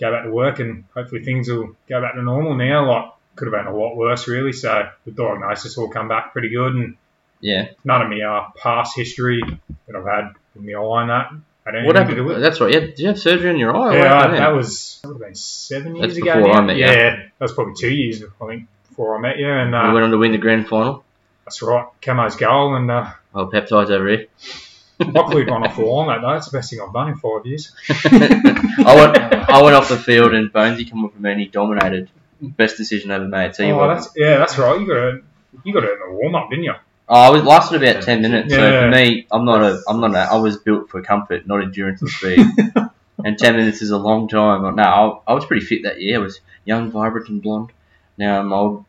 go 0.00 0.12
back 0.12 0.24
to 0.24 0.30
work, 0.30 0.58
and 0.60 0.84
hopefully 0.94 1.24
things 1.24 1.48
will 1.48 1.76
go 1.88 2.00
back 2.00 2.14
to 2.14 2.22
normal 2.22 2.54
now. 2.56 2.88
Like 2.90 3.10
could 3.36 3.52
have 3.52 3.64
been 3.64 3.72
a 3.72 3.76
lot 3.76 3.96
worse, 3.96 4.26
really. 4.26 4.52
So 4.52 4.88
the 5.04 5.12
diagnosis 5.12 5.76
will 5.76 5.90
come 5.90 6.08
back 6.08 6.32
pretty 6.32 6.50
good, 6.50 6.74
and 6.74 6.96
Yeah. 7.40 7.68
none 7.84 8.02
of 8.02 8.08
my 8.10 8.20
uh, 8.20 8.50
past 8.56 8.96
history 8.96 9.40
that 9.86 9.96
I've 9.96 10.04
had 10.04 10.32
in 10.56 10.66
my 10.66 10.72
eye 10.72 11.02
and 11.02 11.10
that. 11.10 11.30
Had 11.68 11.74
anything 11.76 11.86
What 11.86 11.96
happened? 11.96 12.30
it. 12.30 12.40
That's 12.40 12.60
right. 12.60 12.72
Yeah. 12.72 12.80
Did 12.80 12.98
you 12.98 13.06
have 13.08 13.18
surgery 13.18 13.50
on 13.50 13.58
your 13.58 13.76
eye? 13.76 13.96
Yeah, 13.96 14.04
happened 14.20 14.38
that 14.38 14.48
was 14.54 14.98
that 15.02 15.08
would 15.08 15.14
have 15.14 15.20
been 15.20 15.34
seven 15.34 15.96
years 15.96 16.14
That's 16.14 16.18
ago. 16.22 16.34
before 16.36 16.52
now. 16.54 16.58
I 16.58 16.64
met 16.64 16.76
you. 16.76 16.84
Yeah, 16.84 17.16
that 17.16 17.30
was 17.40 17.52
probably 17.52 17.74
two 17.78 17.94
years, 17.94 18.22
I 18.22 18.46
think, 18.46 18.68
before 18.88 19.16
I 19.16 19.20
met 19.20 19.38
you. 19.38 19.48
And 19.48 19.72
We 19.72 19.78
uh, 19.78 19.92
went 19.92 20.04
on 20.04 20.10
to 20.10 20.18
win 20.18 20.32
the 20.32 20.38
grand 20.38 20.68
final. 20.68 21.04
that's 21.44 21.62
right, 21.62 21.86
Camo's 22.00 22.36
goal, 22.36 22.74
and 22.74 22.90
uh, 22.90 23.10
Oh, 23.34 23.46
peptides 23.46 23.90
over 23.90 24.08
here. 24.08 24.26
I 25.00 25.04
cleared 25.30 25.48
one 25.48 25.64
off 25.64 25.76
the 25.76 25.82
line 25.84 26.08
that 26.08 26.26
day. 26.26 26.36
It's 26.36 26.50
the 26.50 26.58
best 26.58 26.70
thing 26.70 26.80
I've 26.80 26.92
done 26.92 27.08
in 27.10 27.16
five 27.16 27.46
years. 27.46 27.72
I 27.88 28.94
went. 28.96 29.48
I 29.48 29.62
went 29.62 29.76
off 29.76 29.88
the 29.88 29.96
field 29.96 30.34
and 30.34 30.52
Bonesy 30.52 30.90
come 30.90 31.04
up 31.04 31.12
with 31.14 31.22
me 31.22 31.30
and 31.30 31.40
he 31.40 31.46
dominated. 31.46 32.10
Best 32.40 32.76
decision 32.76 33.10
ever 33.12 33.26
made. 33.28 33.54
So 33.54 33.62
you 33.64 33.72
oh, 33.74 33.78
what? 33.78 33.94
that's 33.94 34.10
yeah, 34.16 34.38
that's 34.38 34.58
right. 34.58 34.80
You 34.80 34.86
got 34.86 34.94
to 34.94 35.22
you 35.64 35.72
got 35.72 35.80
to 35.80 35.92
in 35.92 35.98
the 36.00 36.12
warm 36.14 36.34
up, 36.34 36.50
didn't 36.50 36.64
you? 36.64 36.74
Oh, 37.08 37.14
I 37.14 37.30
was 37.30 37.42
lasted 37.42 37.82
about 37.82 38.02
ten 38.02 38.22
minutes. 38.22 38.52
So 38.52 38.60
Yeah. 38.60 38.80
for 38.82 38.90
me, 38.90 39.26
I'm 39.30 39.44
not 39.44 39.62
a. 39.62 39.80
I'm 39.88 40.00
not 40.00 40.14
a. 40.14 40.18
I 40.18 40.36
was 40.36 40.58
built 40.58 40.90
for 40.90 41.00
comfort, 41.02 41.46
not 41.46 41.62
endurance 41.62 42.02
and 42.02 42.10
speed. 42.10 42.46
and 43.24 43.38
ten 43.38 43.56
minutes 43.56 43.80
is 43.82 43.90
a 43.90 43.98
long 43.98 44.28
time. 44.28 44.62
No, 44.76 44.82
I, 45.26 45.30
I 45.32 45.34
was 45.34 45.46
pretty 45.46 45.64
fit 45.64 45.84
that 45.84 46.00
year. 46.00 46.16
I 46.16 46.22
was 46.22 46.40
young, 46.64 46.90
vibrant, 46.90 47.28
and 47.28 47.42
blonde. 47.42 47.70
Now 48.18 48.40
I'm 48.40 48.52
old. 48.52 48.84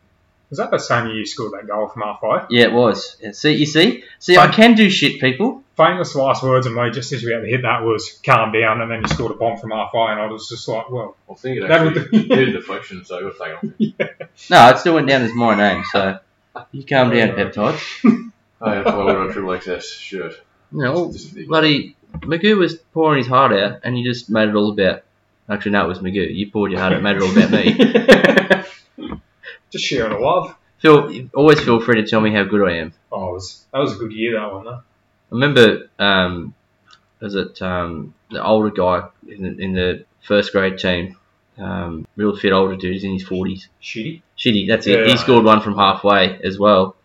Was 0.50 0.58
that 0.58 0.72
the 0.72 0.80
same 0.80 1.06
year 1.08 1.18
you 1.18 1.26
scored 1.28 1.54
that 1.54 1.68
goal 1.68 1.88
from 1.90 2.02
halfway? 2.02 2.40
Yeah, 2.50 2.64
it 2.66 2.74
was. 2.74 3.18
Yeah, 3.22 3.34
see, 3.34 3.52
you 3.54 3.68
see, 3.68 4.04
see, 4.18 4.36
I 4.36 4.48
can 4.48 4.74
do 4.74 4.90
shit, 4.90 5.22
people. 5.22 5.64
Famous 5.78 6.16
last 6.16 6.42
words 6.42 6.66
of 6.66 6.74
me 6.74 6.90
just 6.90 7.14
as 7.14 7.24
we 7.24 7.32
had 7.32 7.42
to 7.42 7.48
hit 7.48 7.62
that 7.62 7.84
was 7.84 8.20
calm 8.26 8.52
down, 8.52 8.82
and 8.82 8.90
then 8.90 9.02
you 9.04 9.08
scored 9.08 9.32
a 9.32 9.36
bomb 9.36 9.60
from 9.60 9.70
halfway, 9.70 10.08
and 10.12 10.20
I 10.20 10.26
was 10.26 10.50
just 10.50 10.68
like, 10.68 10.90
well, 10.90 11.16
I 11.30 11.36
think 11.36 11.58
it 11.58 11.68
That 11.68 11.84
would- 11.86 11.96
actually 11.98 12.28
did 12.28 12.50
a 12.50 12.52
deflection, 12.54 13.06
so 13.06 13.20
I 13.20 13.22
got 13.22 13.38
to 13.38 13.96
take 14.00 14.10
off. 14.10 14.20
No, 14.50 14.70
it 14.70 14.80
still 14.80 14.96
went 14.96 15.08
down 15.08 15.22
as 15.22 15.34
my 15.36 15.54
name. 15.56 15.84
So 15.92 16.18
you 16.72 16.84
calm 16.86 17.12
down, 17.12 17.30
peptide. 17.30 17.80
Oh, 18.62 18.70
that's 18.72 18.86
why 18.86 19.04
I 19.04 19.14
got 19.14 19.30
a 19.30 19.34
triple 19.34 19.52
XS 19.52 19.84
shirt. 20.00 20.34
You 20.72 20.84
know, 20.84 21.12
Just 21.12 21.34
the- 21.34 21.46
bloody 21.46 21.96
Magoo 22.18 22.58
was 22.58 22.76
pouring 22.76 23.20
his 23.20 23.28
heart 23.28 23.54
out, 23.54 23.80
and 23.84 23.98
you 23.98 24.04
just 24.04 24.30
made 24.30 24.50
it 24.50 24.56
all 24.56 24.72
about. 24.72 25.04
Actually, 25.48 25.72
no, 25.72 25.86
it 25.86 25.88
was 25.88 26.00
Magoo. 26.00 26.36
You 26.36 26.52
poured 26.52 26.72
your 26.72 26.80
heart 26.82 26.94
out, 26.94 27.02
made 27.02 27.16
it 27.16 27.22
all 27.24 27.32
about 27.32 27.52
me. 27.52 29.14
just 29.72 29.86
sharing 29.86 30.14
the 30.14 30.20
love. 30.20 30.56
Feel 30.80 31.30
always 31.34 31.60
feel 31.60 31.82
free 31.82 32.02
to 32.02 32.08
tell 32.08 32.22
me 32.22 32.32
how 32.32 32.44
good 32.44 32.68
I 32.68 32.78
am. 32.78 32.94
Oh, 33.12 33.30
it 33.30 33.34
was, 33.34 33.66
that 33.74 33.80
was 33.80 33.94
a 33.94 33.98
good 33.98 34.14
year 34.14 34.40
that 34.40 34.54
one 34.54 34.66
though. 34.66 34.72
I 34.72 34.82
remember, 35.32 35.90
um, 36.00 36.54
was 37.20 37.36
it 37.36 37.62
um, 37.62 38.14
the 38.32 38.44
older 38.44 38.70
guy 38.70 39.08
in 39.28 39.44
the, 39.44 39.64
in 39.64 39.74
the 39.74 40.06
first 40.22 40.52
grade 40.54 40.78
team, 40.80 41.18
um, 41.58 42.08
real 42.16 42.36
fit 42.36 42.54
older 42.54 42.76
dude, 42.78 42.94
he's 42.94 43.04
in 43.04 43.14
his 43.14 43.24
forties. 43.24 43.68
Shitty. 43.82 44.22
Shitty, 44.40 44.68
that's 44.68 44.88
it. 44.88 45.00
Yeah. 45.00 45.12
He 45.12 45.18
scored 45.18 45.44
one 45.44 45.62
from 45.62 45.76
halfway 45.76 46.40
as 46.44 46.58
well, 46.58 46.96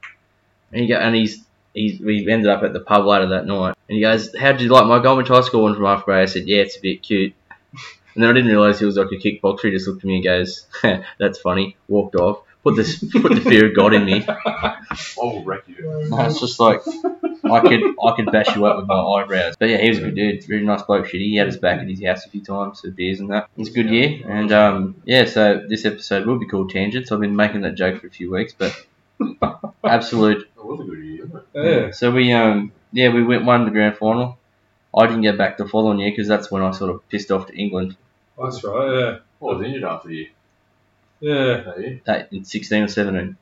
and 0.72 0.82
he 0.82 0.86
go, 0.86 0.96
and 0.96 1.14
he's 1.14 1.44
he's 1.74 2.00
we 2.00 2.30
ended 2.30 2.48
up 2.48 2.62
at 2.62 2.72
the 2.72 2.80
pub 2.80 3.04
later 3.04 3.28
that 3.30 3.46
night, 3.46 3.74
and 3.88 3.96
he 3.96 4.00
goes, 4.00 4.34
"How 4.36 4.52
did 4.52 4.60
you 4.60 4.68
like 4.68 4.86
my 4.86 5.00
goal? 5.02 5.16
Which 5.16 5.30
I 5.30 5.40
scored 5.40 5.64
one 5.64 5.74
from 5.74 5.84
halfway." 5.84 6.22
I 6.22 6.26
said, 6.26 6.46
"Yeah, 6.46 6.58
it's 6.58 6.76
a 6.76 6.80
bit 6.80 7.02
cute." 7.02 7.34
And 8.14 8.22
then 8.22 8.30
I 8.30 8.32
didn't 8.32 8.52
realise 8.52 8.78
he 8.78 8.84
was 8.84 8.96
like 8.96 9.10
a 9.10 9.16
kickboxer. 9.16 9.64
He 9.64 9.70
just 9.72 9.88
looked 9.88 10.04
at 10.04 10.06
me 10.06 10.14
and 10.14 10.22
goes, 10.22 10.68
"That's 11.18 11.40
funny." 11.40 11.76
Walked 11.88 12.14
off. 12.14 12.42
Put 12.64 12.76
this 12.76 12.98
put 12.98 13.34
the 13.34 13.42
fear 13.42 13.68
of 13.68 13.76
God 13.76 13.92
in 13.92 14.06
me. 14.06 14.24
I 14.26 14.78
will 15.18 15.44
wreck 15.44 15.64
you. 15.68 16.06
No, 16.08 16.20
it's 16.22 16.40
just 16.40 16.58
like 16.58 16.80
I 17.44 17.60
could 17.60 17.82
I 18.02 18.16
could 18.16 18.32
bash 18.32 18.56
you 18.56 18.64
up 18.64 18.78
with 18.78 18.86
my 18.86 18.98
eyebrows. 18.98 19.54
But 19.58 19.68
yeah, 19.68 19.76
he 19.76 19.90
was 19.90 19.98
a 19.98 20.02
good 20.02 20.14
dude. 20.14 20.48
Really 20.48 20.64
nice 20.64 20.80
bloke. 20.82 21.04
Shitty. 21.04 21.28
He 21.28 21.36
had 21.36 21.48
us 21.48 21.58
back 21.58 21.80
at 21.80 21.88
his 21.88 22.02
house 22.02 22.24
a 22.24 22.30
few 22.30 22.42
times 22.42 22.80
for 22.80 22.90
beers 22.90 23.20
and 23.20 23.28
that. 23.30 23.50
It 23.54 23.58
was 23.58 23.68
a 23.68 23.72
good 23.72 23.90
year. 23.90 24.22
And 24.26 24.50
um, 24.50 25.02
yeah, 25.04 25.26
so 25.26 25.62
this 25.68 25.84
episode 25.84 26.26
will 26.26 26.38
be 26.38 26.46
called 26.46 26.70
Tangents. 26.70 27.12
I've 27.12 27.20
been 27.20 27.36
making 27.36 27.60
that 27.62 27.74
joke 27.74 28.00
for 28.00 28.06
a 28.06 28.10
few 28.10 28.32
weeks, 28.32 28.54
but 28.56 28.74
absolute. 29.84 30.48
It 30.56 30.64
was 30.64 30.80
a 30.80 30.84
good 30.84 31.04
year. 31.04 31.44
Yeah. 31.52 31.90
So 31.90 32.10
we 32.10 32.32
um 32.32 32.72
yeah 32.92 33.12
we 33.12 33.22
went 33.22 33.44
won 33.44 33.66
the 33.66 33.72
grand 33.72 33.98
final. 33.98 34.38
I 34.96 35.06
didn't 35.06 35.22
get 35.22 35.36
back 35.36 35.58
the 35.58 35.68
following 35.68 35.98
year 35.98 36.12
because 36.12 36.28
that's 36.28 36.50
when 36.50 36.62
I 36.62 36.70
sort 36.70 36.94
of 36.94 37.06
pissed 37.10 37.30
off 37.30 37.48
to 37.48 37.54
England. 37.54 37.96
That's 38.42 38.64
right. 38.64 38.90
Yeah. 38.90 39.18
I 39.18 39.44
was 39.44 39.62
injured 39.62 39.84
after 39.84 40.08
the 40.08 40.14
year. 40.14 40.26
Yeah. 41.20 41.62
That 41.64 41.78
year. 41.78 42.28
In 42.32 42.44
sixteen 42.44 42.82
or 42.82 42.88
seventeen. 42.88 43.36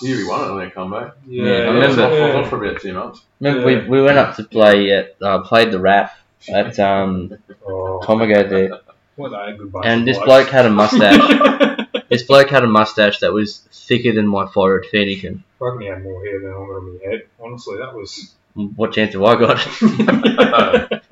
The 0.00 0.08
year 0.08 0.16
we 0.18 0.28
won 0.28 0.40
it 0.44 0.50
and 0.52 0.60
then 0.60 0.70
come 0.70 0.90
back. 0.90 1.12
Yeah. 1.26 1.44
Yeah, 1.44 1.52
I 1.52 1.56
I 1.56 1.60
remember- 1.70 1.86
was 1.88 1.98
off, 1.98 2.44
off 2.44 2.50
for 2.50 2.64
about 2.64 2.80
two 2.80 2.92
months. 2.92 3.22
Remember 3.40 3.70
Yeah. 3.70 3.82
we, 3.84 3.88
we 3.88 4.02
went 4.02 4.18
up 4.18 4.36
to 4.36 4.44
play 4.44 4.90
at 4.92 5.16
uh, 5.22 5.40
played 5.42 5.70
the 5.72 5.78
rap 5.80 6.16
at 6.48 6.78
um 6.80 7.36
Oh, 7.66 8.00
Tomago 8.04 8.48
there, 8.48 8.80
what 9.16 9.28
a 9.32 9.56
good 9.56 9.70
bunch 9.70 9.86
and 9.86 10.00
of 10.00 10.06
this 10.06 10.18
bloke 10.24 10.48
had 10.48 10.66
a 10.66 10.70
mustache. 10.70 11.78
This 12.08 12.24
bloke 12.24 12.50
had 12.50 12.62
a 12.62 12.66
mustache 12.66 13.20
that 13.20 13.32
was 13.32 13.60
thicker 13.72 14.12
than 14.12 14.26
my 14.26 14.46
forehead, 14.46 14.90
Fennican. 14.92 15.42
Reckon 15.58 15.80
he 15.80 15.86
had 15.86 16.02
more 16.02 16.22
hair 16.22 16.40
than 16.40 16.50
I've 16.50 16.56
got 16.56 16.76
on 16.76 16.98
my 16.98 17.10
head. 17.10 17.22
Honestly, 17.42 17.78
that 17.78 17.94
was. 17.94 18.34
What 18.52 18.92
chance 18.92 19.14
have 19.14 19.22
I 19.22 19.34
got? 19.36 21.02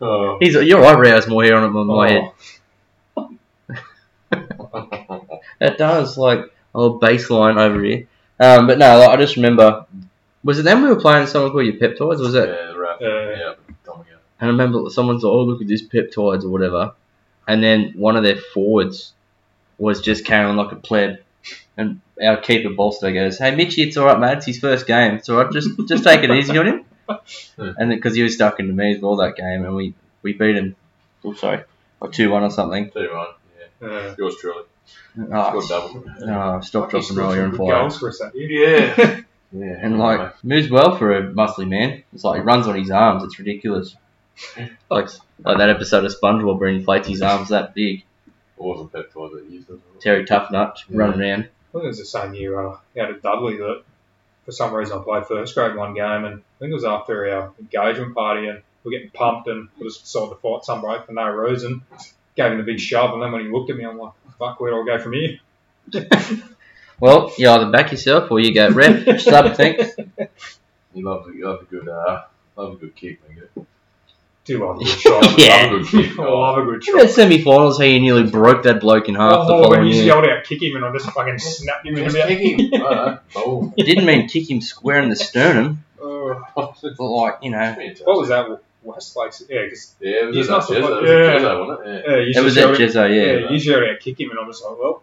Oh. 0.00 0.38
He's 0.40 0.54
your 0.54 0.84
eyebrow 0.84 1.10
has 1.10 1.28
more 1.28 1.44
hair 1.44 1.56
on 1.56 1.70
it 1.70 1.72
than 1.72 1.86
my 1.86 2.10
head. 2.10 2.32
It 5.60 5.78
does, 5.78 6.16
like 6.18 6.52
a 6.74 6.80
little 6.80 7.00
baseline 7.00 7.58
over 7.58 7.82
here. 7.82 8.06
Um, 8.40 8.66
but 8.66 8.78
no, 8.78 8.98
like, 8.98 9.10
I 9.10 9.16
just 9.16 9.36
remember. 9.36 9.86
Was 10.42 10.58
it 10.58 10.62
then 10.64 10.82
we 10.82 10.88
were 10.88 11.00
playing 11.00 11.26
something 11.26 11.52
called 11.52 11.64
your 11.64 11.74
peptides? 11.74 12.20
Was 12.20 12.34
it? 12.34 12.48
Yeah, 12.48 12.72
the 12.72 12.78
rap. 12.78 13.00
Uh, 13.00 13.06
yeah, 13.06 13.54
Tom. 13.84 14.04
And 14.40 14.48
I 14.48 14.52
remember 14.52 14.90
someone's 14.90 15.22
like, 15.22 15.30
"Oh, 15.30 15.44
look 15.44 15.62
at 15.62 15.68
this 15.68 15.82
peptides 15.82 16.44
or 16.44 16.50
whatever," 16.50 16.92
and 17.48 17.62
then 17.62 17.92
one 17.96 18.16
of 18.16 18.24
their 18.24 18.36
forwards 18.36 19.12
was 19.78 20.00
just 20.00 20.24
carrying 20.24 20.56
like 20.56 20.72
a 20.72 20.76
pleb, 20.76 21.18
and 21.76 22.00
our 22.22 22.36
keeper 22.36 22.70
Bolster 22.70 23.12
goes, 23.12 23.38
"Hey, 23.38 23.54
Mitchy, 23.54 23.82
it's 23.82 23.96
all 23.96 24.06
right, 24.06 24.18
mate. 24.18 24.38
It's 24.38 24.46
his 24.46 24.58
first 24.58 24.86
game. 24.86 25.14
It's 25.14 25.28
all 25.28 25.42
right. 25.42 25.52
Just 25.52 25.70
just 25.88 26.04
take 26.04 26.22
it 26.24 26.30
easy 26.30 26.58
on 26.58 26.66
him." 26.66 26.84
and 27.56 27.90
because 27.90 28.14
he 28.14 28.22
was 28.22 28.34
stuck 28.34 28.60
into 28.60 28.72
me 28.72 28.94
as 28.94 29.00
well 29.00 29.16
that 29.16 29.36
game, 29.36 29.64
and 29.64 29.74
we 29.74 29.94
we 30.22 30.32
beat 30.32 30.56
him. 30.56 30.76
Oh, 31.24 31.32
sorry, 31.34 31.62
like 32.00 32.12
two 32.12 32.30
one 32.30 32.42
or 32.42 32.50
something. 32.50 32.90
Tell 32.90 33.02
you 33.02 33.10
what, 33.14 33.38
yeah. 33.80 33.88
Uh, 33.88 34.14
Yours 34.18 34.36
truly. 34.40 34.64
Oh, 35.18 35.68
double. 35.68 36.04
oh 36.22 36.60
stop, 36.60 36.90
he 36.90 36.98
drop, 36.98 37.10
and 37.10 37.16
roll. 37.18 37.34
You're 37.34 37.52
fire. 37.52 37.82
Goals 37.82 37.98
for 37.98 38.12
that 38.12 38.34
year. 38.34 38.94
Yeah. 38.96 39.20
Yeah. 39.52 39.78
And 39.80 39.98
like 40.00 40.42
moves 40.44 40.68
well 40.68 40.96
for 40.96 41.16
a 41.16 41.22
muscly 41.32 41.68
man. 41.68 42.02
It's 42.12 42.24
like 42.24 42.40
he 42.40 42.44
runs 42.44 42.66
on 42.66 42.76
his 42.76 42.90
arms. 42.90 43.22
It's 43.22 43.38
ridiculous. 43.38 43.96
Like 44.90 45.08
like 45.44 45.58
that 45.58 45.70
episode 45.70 46.04
of 46.04 46.12
SpongeBob 46.12 46.58
where 46.58 46.70
he 46.70 46.78
inflates 46.78 47.06
his 47.06 47.22
arms 47.22 47.50
that 47.50 47.72
big. 47.72 48.00
It 48.56 48.62
wasn't 48.62 48.92
peptide 48.92 49.32
that 49.32 49.50
used 49.50 49.70
it. 49.70 49.78
Terry 50.00 50.24
Toughnut 50.24 50.82
running 50.90 51.20
around. 51.20 51.40
I 51.42 51.72
think 51.72 51.84
it 51.84 51.88
was 51.88 51.98
the 51.98 52.04
same 52.04 52.34
year 52.34 52.58
uh, 52.58 52.72
out 52.72 53.10
at 53.10 53.22
Dudley 53.22 53.56
that 53.58 53.82
for 54.44 54.52
some 54.52 54.74
reason 54.74 54.98
I 54.98 55.02
played 55.02 55.26
first 55.26 55.54
grade 55.54 55.76
one 55.76 55.94
game, 55.94 56.24
and 56.24 56.34
I 56.40 56.58
think 56.58 56.70
it 56.70 56.74
was 56.74 56.84
after 56.84 57.28
our 57.30 57.52
engagement 57.60 58.14
party, 58.14 58.48
and 58.48 58.60
we 58.82 58.88
were 58.88 58.98
getting 58.98 59.10
pumped, 59.10 59.48
and 59.48 59.68
we 59.78 59.86
just 59.86 60.02
decided 60.02 60.30
to 60.30 60.36
fight 60.36 60.64
some 60.64 60.80
bloke 60.80 61.06
for 61.06 61.12
no 61.12 61.28
reason. 61.28 61.82
Gave 62.36 62.52
him 62.52 62.60
a 62.60 62.64
big 62.64 62.80
shove, 62.80 63.12
and 63.12 63.22
then 63.22 63.32
when 63.32 63.42
he 63.44 63.50
looked 63.50 63.70
at 63.70 63.76
me, 63.76 63.84
I'm 63.84 63.98
like, 63.98 64.12
"Fuck, 64.38 64.60
where 64.60 64.70
do 64.72 64.82
I 64.82 64.84
go 64.96 65.02
from 65.02 65.12
here?" 65.14 65.38
Well, 67.00 67.32
you 67.36 67.48
either 67.50 67.70
back 67.70 67.90
yourself 67.90 68.30
or 68.30 68.38
you 68.38 68.54
go 68.54 68.70
ref 68.70 69.20
sub 69.20 69.56
thanks. 69.56 69.96
You 70.94 71.04
love, 71.04 71.28
you 71.34 71.44
love 71.44 71.62
a 71.62 71.64
good, 71.64 71.88
uh, 71.88 72.22
love 72.56 72.74
a 72.74 72.76
good 72.76 72.94
kick, 72.94 73.18
don't 73.26 73.36
you? 73.56 73.66
Do 74.44 74.64
love 74.64 74.76
a 74.76 74.84
good 74.84 74.88
shot. 75.00 75.36
Yeah. 75.38 75.70
Love 75.72 75.72
a 75.72 75.78
good 75.82 75.86
kick. 75.88 76.18
I 76.20 76.22
love 76.22 76.58
a 76.58 76.62
good 76.64 76.84
shot. 76.84 77.00
that 77.00 77.10
semi-finals 77.10 77.78
how 77.78 77.84
you 77.84 77.98
nearly 77.98 78.22
broke 78.30 78.62
that 78.62 78.80
bloke 78.80 79.08
in 79.08 79.16
half 79.16 79.48
the 79.48 79.54
Oh, 79.54 79.70
when 79.70 79.82
you 79.86 79.88
just 79.92 80.04
year. 80.04 80.14
yelled 80.14 80.24
out, 80.24 80.44
kick 80.44 80.62
him, 80.62 80.76
and 80.76 80.84
I 80.84 80.92
just 80.92 81.10
fucking 81.10 81.38
snapped 81.40 81.84
him 81.84 81.96
in 81.96 82.04
Just 82.04 82.16
about. 82.16 82.28
kick 82.28 82.60
him. 82.72 82.80
Alright. 82.80 83.18
Oh. 83.34 83.74
It 83.76 83.84
didn't 83.84 84.06
mean 84.06 84.28
kick 84.28 84.48
him 84.48 84.60
square 84.60 85.02
in 85.02 85.08
the 85.08 85.16
sternum, 85.16 85.84
Oh, 86.00 86.40
but 86.54 87.00
like 87.00 87.38
you 87.42 87.50
know, 87.50 87.74
what 88.04 88.18
was 88.18 88.28
that? 88.28 88.60
Westlake? 88.84 89.32
Yeah, 89.48 89.62
because 89.64 89.94
Yeah, 90.00 90.10
it 90.22 90.26
was 90.26 90.36
He's 90.36 90.48
not 90.48 90.62
Jezza, 90.62 90.66
supposed- 90.66 90.84
it 90.84 91.02
was 91.02 91.10
a 91.10 91.14
yeah. 91.14 91.32
Jezzo, 91.32 91.66
wasn't 91.66 91.88
it? 91.88 92.04
Yeah. 92.06 92.10
yeah, 92.14 92.20
you 92.22 92.32
it 92.36 92.44
was 92.44 92.56
at 92.58 92.60
yelled, 92.64 92.76
Jezzo, 92.78 93.04
yeah, 93.06 93.22
yeah. 93.22 93.50
you 93.50 93.56
yelled 93.56 93.82
out, 93.84 94.00
kick 94.00 94.20
him, 94.20 94.30
and 94.30 94.38
I'm 94.40 94.46
just 94.50 94.64
like, 94.64 94.78
well, 94.78 95.02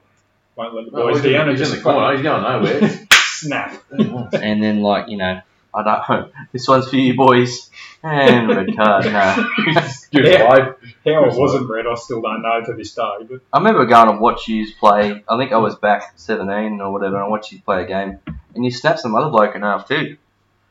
won't 0.56 0.74
let 0.76 0.86
the 0.86 0.92
boys 0.92 1.16
he's 1.18 1.26
in, 1.26 1.32
down, 1.34 1.50
and 1.50 1.58
he's 1.58 1.60
in 1.62 1.66
just 1.66 1.78
the 1.78 1.84
corner. 1.84 2.00
fucking 2.00 2.18
He's 2.18 2.24
going 2.24 2.44
nowhere. 2.44 3.08
snap. 3.12 3.84
And 4.44 4.64
then 4.64 4.82
like 4.82 5.08
you 5.10 5.18
know, 5.18 5.42
I 5.74 5.84
don't 5.84 6.10
know. 6.10 6.30
This 6.52 6.68
one's 6.68 6.90
for 6.90 6.96
you 6.98 7.16
boys. 7.16 7.70
And 8.04 8.50
red 8.50 8.76
card. 8.76 9.06
No. 9.06 9.48
Good 10.12 10.26
Yeah. 10.26 10.50
vibe. 10.50 10.76
How 11.06 11.26
it 11.26 11.36
wasn't 11.38 11.70
red, 11.70 11.86
I 11.88 11.94
still 11.96 12.22
don't 12.22 12.42
know 12.42 12.62
to 12.66 12.74
this 12.74 12.94
day. 12.96 13.02
But 13.30 13.42
I 13.54 13.60
remember 13.60 13.86
going 13.86 14.08
to 14.16 14.18
watch 14.20 14.48
you 14.48 14.66
play. 14.80 15.24
I 15.30 15.38
think 15.38 15.52
I 15.54 15.58
was 15.58 15.76
back 15.76 16.14
17 16.16 16.82
or 16.82 16.92
whatever, 16.92 17.16
and 17.18 17.26
I 17.26 17.28
watched 17.28 17.52
you 17.52 17.62
play 17.62 17.84
a 17.84 17.88
game, 17.88 18.18
and 18.56 18.66
you 18.66 18.72
snapped 18.72 19.00
some 19.02 19.14
other 19.16 19.30
bloke 19.30 19.56
in 19.56 19.62
half 19.62 19.88
too. 19.88 20.18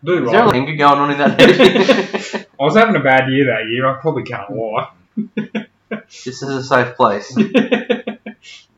do 0.05 0.25
Is 0.25 0.31
there 0.31 0.43
a 0.43 0.47
like, 0.47 0.55
linger 0.55 0.75
going 0.75 0.99
on 0.99 1.11
in 1.13 1.19
that 1.19 1.41
head? 1.41 2.20
I 2.61 2.65
was 2.65 2.77
having 2.77 2.97
a 2.97 3.01
bad 3.01 3.31
year 3.31 3.47
that 3.47 3.69
year. 3.71 3.87
I 3.87 4.01
probably 4.01 4.25
can't 4.25 4.51
lie. 4.55 4.91
this 5.89 6.27
is 6.27 6.43
a 6.43 6.63
safe 6.63 6.97
place. 6.97 7.35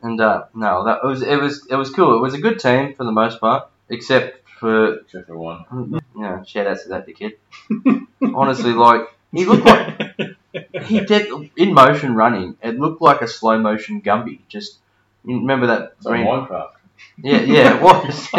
And 0.01 0.19
uh, 0.19 0.45
no, 0.53 0.83
that 0.83 0.99
it 1.01 1.07
was 1.07 1.21
it 1.21 1.37
was 1.37 1.65
it 1.69 1.75
was 1.77 1.89
cool. 1.91 2.17
It 2.17 2.21
was 2.21 2.33
a 2.33 2.37
good 2.37 2.59
team 2.59 2.93
for 2.93 3.05
the 3.05 3.11
most 3.13 3.39
part, 3.39 3.69
except 3.87 4.49
for 4.59 4.95
Except 4.95 5.27
for 5.27 5.37
one. 5.37 5.63
you 5.71 6.01
know, 6.21 6.43
shout 6.45 6.67
outs 6.67 6.83
to 6.83 6.89
that 6.89 7.07
kid. 7.15 7.37
Honestly, 8.21 8.73
like 8.73 9.07
he 9.31 9.45
looked 9.45 9.65
like 9.65 10.35
he 10.83 10.99
did 11.05 11.31
in 11.55 11.73
motion 11.73 12.15
running. 12.15 12.57
It 12.61 12.77
looked 12.77 13.01
like 13.01 13.21
a 13.21 13.29
slow 13.29 13.57
motion 13.59 14.01
Gumby. 14.01 14.39
Just 14.49 14.77
you 15.23 15.39
remember 15.39 15.67
that 15.67 15.93
It's 15.97 16.05
green? 16.05 16.25
Minecraft. 16.25 16.71
Yeah, 17.23 17.39
yeah, 17.39 17.75
it 17.77 17.81
was. 17.81 18.29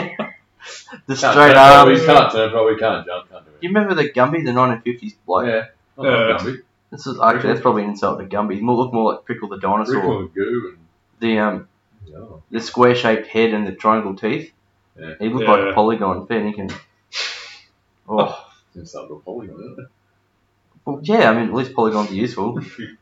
The 1.06 1.14
Can't 1.16 1.18
straight 1.18 1.48
turn, 1.52 1.56
arm. 1.56 1.88
We 1.88 2.00
You 2.00 2.06
can't 2.06 2.32
turn, 2.32 2.50
probably 2.50 2.76
can't 2.78 3.06
jump, 3.06 3.30
can't 3.30 3.44
do 3.44 3.50
it. 3.50 3.56
You 3.62 3.68
remember 3.70 3.94
the 3.94 4.10
Gumby, 4.10 4.44
the 4.44 4.52
1950s 4.52 5.14
bloke? 5.26 5.46
Yeah. 5.46 5.64
Not 5.96 6.06
Uh, 6.06 6.38
Gumby. 6.38 6.58
This 6.90 7.06
is 7.06 7.18
actually 7.20 7.48
that's 7.50 7.60
probably 7.60 7.82
an 7.84 7.90
insult 7.90 8.20
to 8.20 8.26
Gumby. 8.26 8.60
More 8.60 8.76
look 8.76 8.92
more 8.92 9.12
like 9.14 9.24
Prickle 9.24 9.48
the 9.48 9.58
dinosaur. 9.58 9.96
Rickle 9.96 10.18
and 10.20 10.34
goo 10.34 10.76
The 11.20 11.38
um 11.38 11.68
and. 12.06 12.16
Oh. 12.16 12.42
the 12.50 12.60
square 12.60 12.94
shaped 12.94 13.26
head 13.26 13.52
and 13.54 13.66
the 13.66 13.72
triangle 13.72 14.14
teeth. 14.14 14.52
Yeah. 14.98 15.14
He 15.18 15.28
looked 15.28 15.48
like 15.48 15.62
Yeah. 15.64 15.70
a 15.70 15.74
polygon. 15.74 16.26
Fair 16.26 16.40
dinkum. 16.42 16.72
Oh. 18.08 18.46
It's 18.76 18.94
up 18.94 19.08
to 19.08 19.14
a 19.14 19.20
polygon, 19.20 19.56
isn't 19.60 19.78
it? 19.80 19.86
Well, 20.84 21.00
yeah, 21.02 21.30
I 21.30 21.34
mean, 21.34 21.48
at 21.48 21.54
least 21.54 21.74
polygons 21.74 22.10
are 22.10 22.14
useful. 22.14 22.58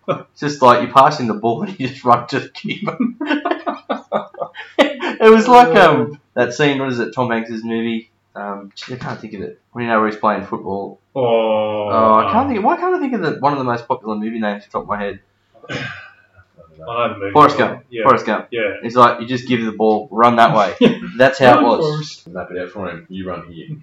it's 0.07 0.41
just 0.41 0.63
like 0.63 0.83
you're 0.83 0.93
passing 0.93 1.27
the 1.27 1.35
ball 1.35 1.63
and 1.63 1.71
you 1.81 1.89
just 1.89 2.05
run 2.05 2.27
to 2.29 2.41
the 2.41 2.49
keeper. 2.51 2.97
it 4.79 5.31
was 5.31 5.49
like 5.49 5.75
um 5.77 6.21
that 6.35 6.55
scene. 6.55 6.79
What 6.79 6.89
is 6.89 6.99
it? 6.99 7.15
Tom 7.15 7.31
Hanks's 7.31 7.65
movie. 7.65 8.11
Um, 8.35 8.73
I 8.91 8.97
can't 8.97 9.21
think 9.21 9.35
of 9.35 9.43
it. 9.43 9.61
When 9.73 9.85
you 9.85 9.91
know 9.91 10.01
where 10.01 10.09
he's 10.09 10.19
playing 10.19 10.47
football. 10.47 10.99
Oh, 11.15 11.89
Oh, 11.91 12.15
I 12.27 12.33
can't 12.33 12.49
think. 12.51 12.65
Why 12.65 12.77
can't 12.77 12.95
I 12.95 12.99
think 13.01 13.13
of 13.15 13.21
the 13.21 13.33
one 13.41 13.53
of 13.53 13.59
the 13.59 13.65
most 13.65 13.87
popular 13.87 14.15
movie 14.17 14.41
names 14.41 14.63
off 14.65 14.71
the 14.71 14.73
top 14.73 14.83
of 14.83 14.89
my 14.89 14.99
head? 15.03 15.21
I 15.71 15.75
don't 15.75 16.79
know. 16.79 17.09
The 17.13 17.19
movie. 17.19 17.33
Forrest 17.33 17.59
Gump. 17.59 17.85
Yeah. 17.91 18.03
Forrest 18.05 18.25
Gump. 18.27 18.49
Yeah. 18.51 18.77
It's 18.83 18.97
like 18.97 19.21
you 19.21 19.27
just 19.27 19.47
give 19.47 19.63
the 19.65 19.73
ball, 19.73 20.09
run 20.11 20.37
that 20.37 20.57
way. 20.57 20.75
That's 21.17 21.39
how 21.39 21.59
it 21.61 21.79
was. 21.79 22.27
Map 22.27 22.51
it 22.51 22.59
out 22.59 22.71
for 22.71 22.89
him. 22.91 23.07
You 23.11 23.29
run 23.29 23.53
here. 23.53 23.77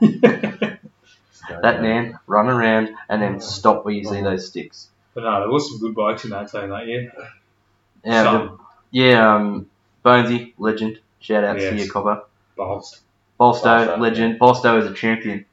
That 1.62 1.82
man 1.82 2.18
run 2.28 2.48
around 2.48 2.90
and 3.08 3.20
then 3.20 3.40
stop 3.40 3.84
where 3.84 3.92
you 3.92 4.04
see 4.04 4.20
those 4.22 4.46
sticks. 4.46 4.88
But 5.14 5.24
no, 5.24 5.40
there 5.40 5.48
was 5.48 5.68
some 5.68 5.80
good 5.80 5.96
bikes 5.96 6.22
in 6.24 6.30
that 6.30 6.50
team 6.50 6.68
that 6.70 6.86
year. 6.86 7.12
Yeah, 8.04 8.22
the- 8.22 8.58
yeah. 8.92 9.34
Um, 9.34 9.66
Bonesy, 10.04 10.52
legend. 10.58 11.00
Shout 11.20 11.44
out 11.44 11.54
to 11.58 11.62
Yes. 11.62 11.84
your 11.84 11.92
copper. 11.92 12.22
Bolts. 12.56 13.00
Bolsto, 13.38 13.62
Bolsto, 13.86 13.98
legend. 13.98 14.38
Bolsto 14.38 14.78
is 14.80 14.86
a 14.90 14.94
champion. 14.94 15.44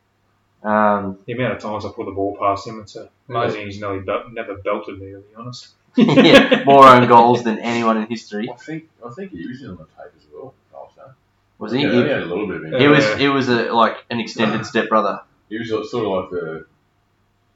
Um, 0.64 1.20
The 1.26 1.34
amount 1.34 1.54
of 1.54 1.60
times 1.62 1.86
I 1.86 1.90
put 1.90 2.06
the 2.06 2.12
ball 2.12 2.36
past 2.38 2.68
him, 2.68 2.82
it's 2.82 2.96
uh, 2.96 3.08
amazing 3.30 3.66
he's 3.68 3.80
nearly 3.80 4.00
bel- 4.00 4.30
never 4.32 4.56
belted 4.56 5.00
me, 5.00 5.12
to 5.12 5.20
be 5.20 5.36
honest. 5.38 5.70
yeah, 5.96 6.64
more 6.66 6.86
own 6.88 7.08
goals 7.16 7.44
than 7.44 7.60
anyone 7.60 7.98
in 7.98 8.08
history. 8.08 8.50
I 8.52 8.56
think 8.58 8.90
I 9.06 9.10
think 9.12 9.32
he 9.32 9.48
was 9.48 9.62
in 9.62 9.70
on 9.70 9.78
the 9.78 9.84
tape 9.86 10.14
as 10.18 10.26
well. 10.34 10.54
Also. 10.74 11.14
Was 11.60 11.72
he? 11.72 11.82
Yeah, 11.82 11.92
He, 11.92 12.02
he 12.04 12.10
had 12.10 12.22
a 12.24 12.26
little 12.26 12.48
bit 12.48 12.74
of 12.74 12.82
he 12.82 12.88
was. 12.88 13.04
Yeah. 13.06 13.18
He 13.18 13.28
was 13.30 13.50
a 13.50 13.72
like 13.74 13.98
an 14.10 14.20
extended 14.20 14.66
stepbrother. 14.72 15.22
He 15.50 15.58
was 15.60 15.70
sort 15.70 16.06
of 16.06 16.12
like 16.12 16.30
the 16.32 16.66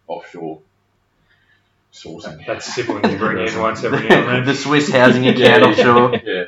offshore 0.08 0.60
sourcing. 1.94 2.46
That's 2.48 2.74
sibling 2.74 3.10
you 3.12 3.18
bring 3.18 3.46
in 3.48 3.60
once 3.60 3.84
every 3.84 4.08
now 4.08 4.30
and 4.38 4.48
the. 4.48 4.56
Swiss 4.56 4.90
housing 4.92 5.28
account, 5.28 5.40
Yeah, 5.40 5.66
I'm 5.68 5.76
sure. 5.76 6.16
Yeah, 6.16 6.46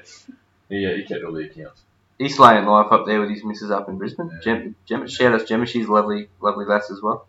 yeah, 0.80 0.96
he 0.96 1.04
kept 1.04 1.24
all 1.24 1.32
the 1.34 1.46
accounts. 1.46 1.82
He's 2.20 2.36
slaying 2.36 2.66
life 2.66 2.92
up 2.92 3.06
there 3.06 3.20
with 3.20 3.30
his 3.30 3.44
missus 3.44 3.72
up 3.72 3.90
in 3.90 3.98
Brisbane. 3.98 4.30
Yeah. 4.34 4.40
Gem, 4.42 4.76
Gem, 4.86 5.08
shout 5.08 5.34
out 5.34 5.42
to 5.42 5.46
Gemma, 5.46 5.66
she's 5.66 5.88
lovely, 5.88 6.30
lovely 6.42 6.66
lass 6.66 6.90
as 6.92 7.02
well. 7.02 7.26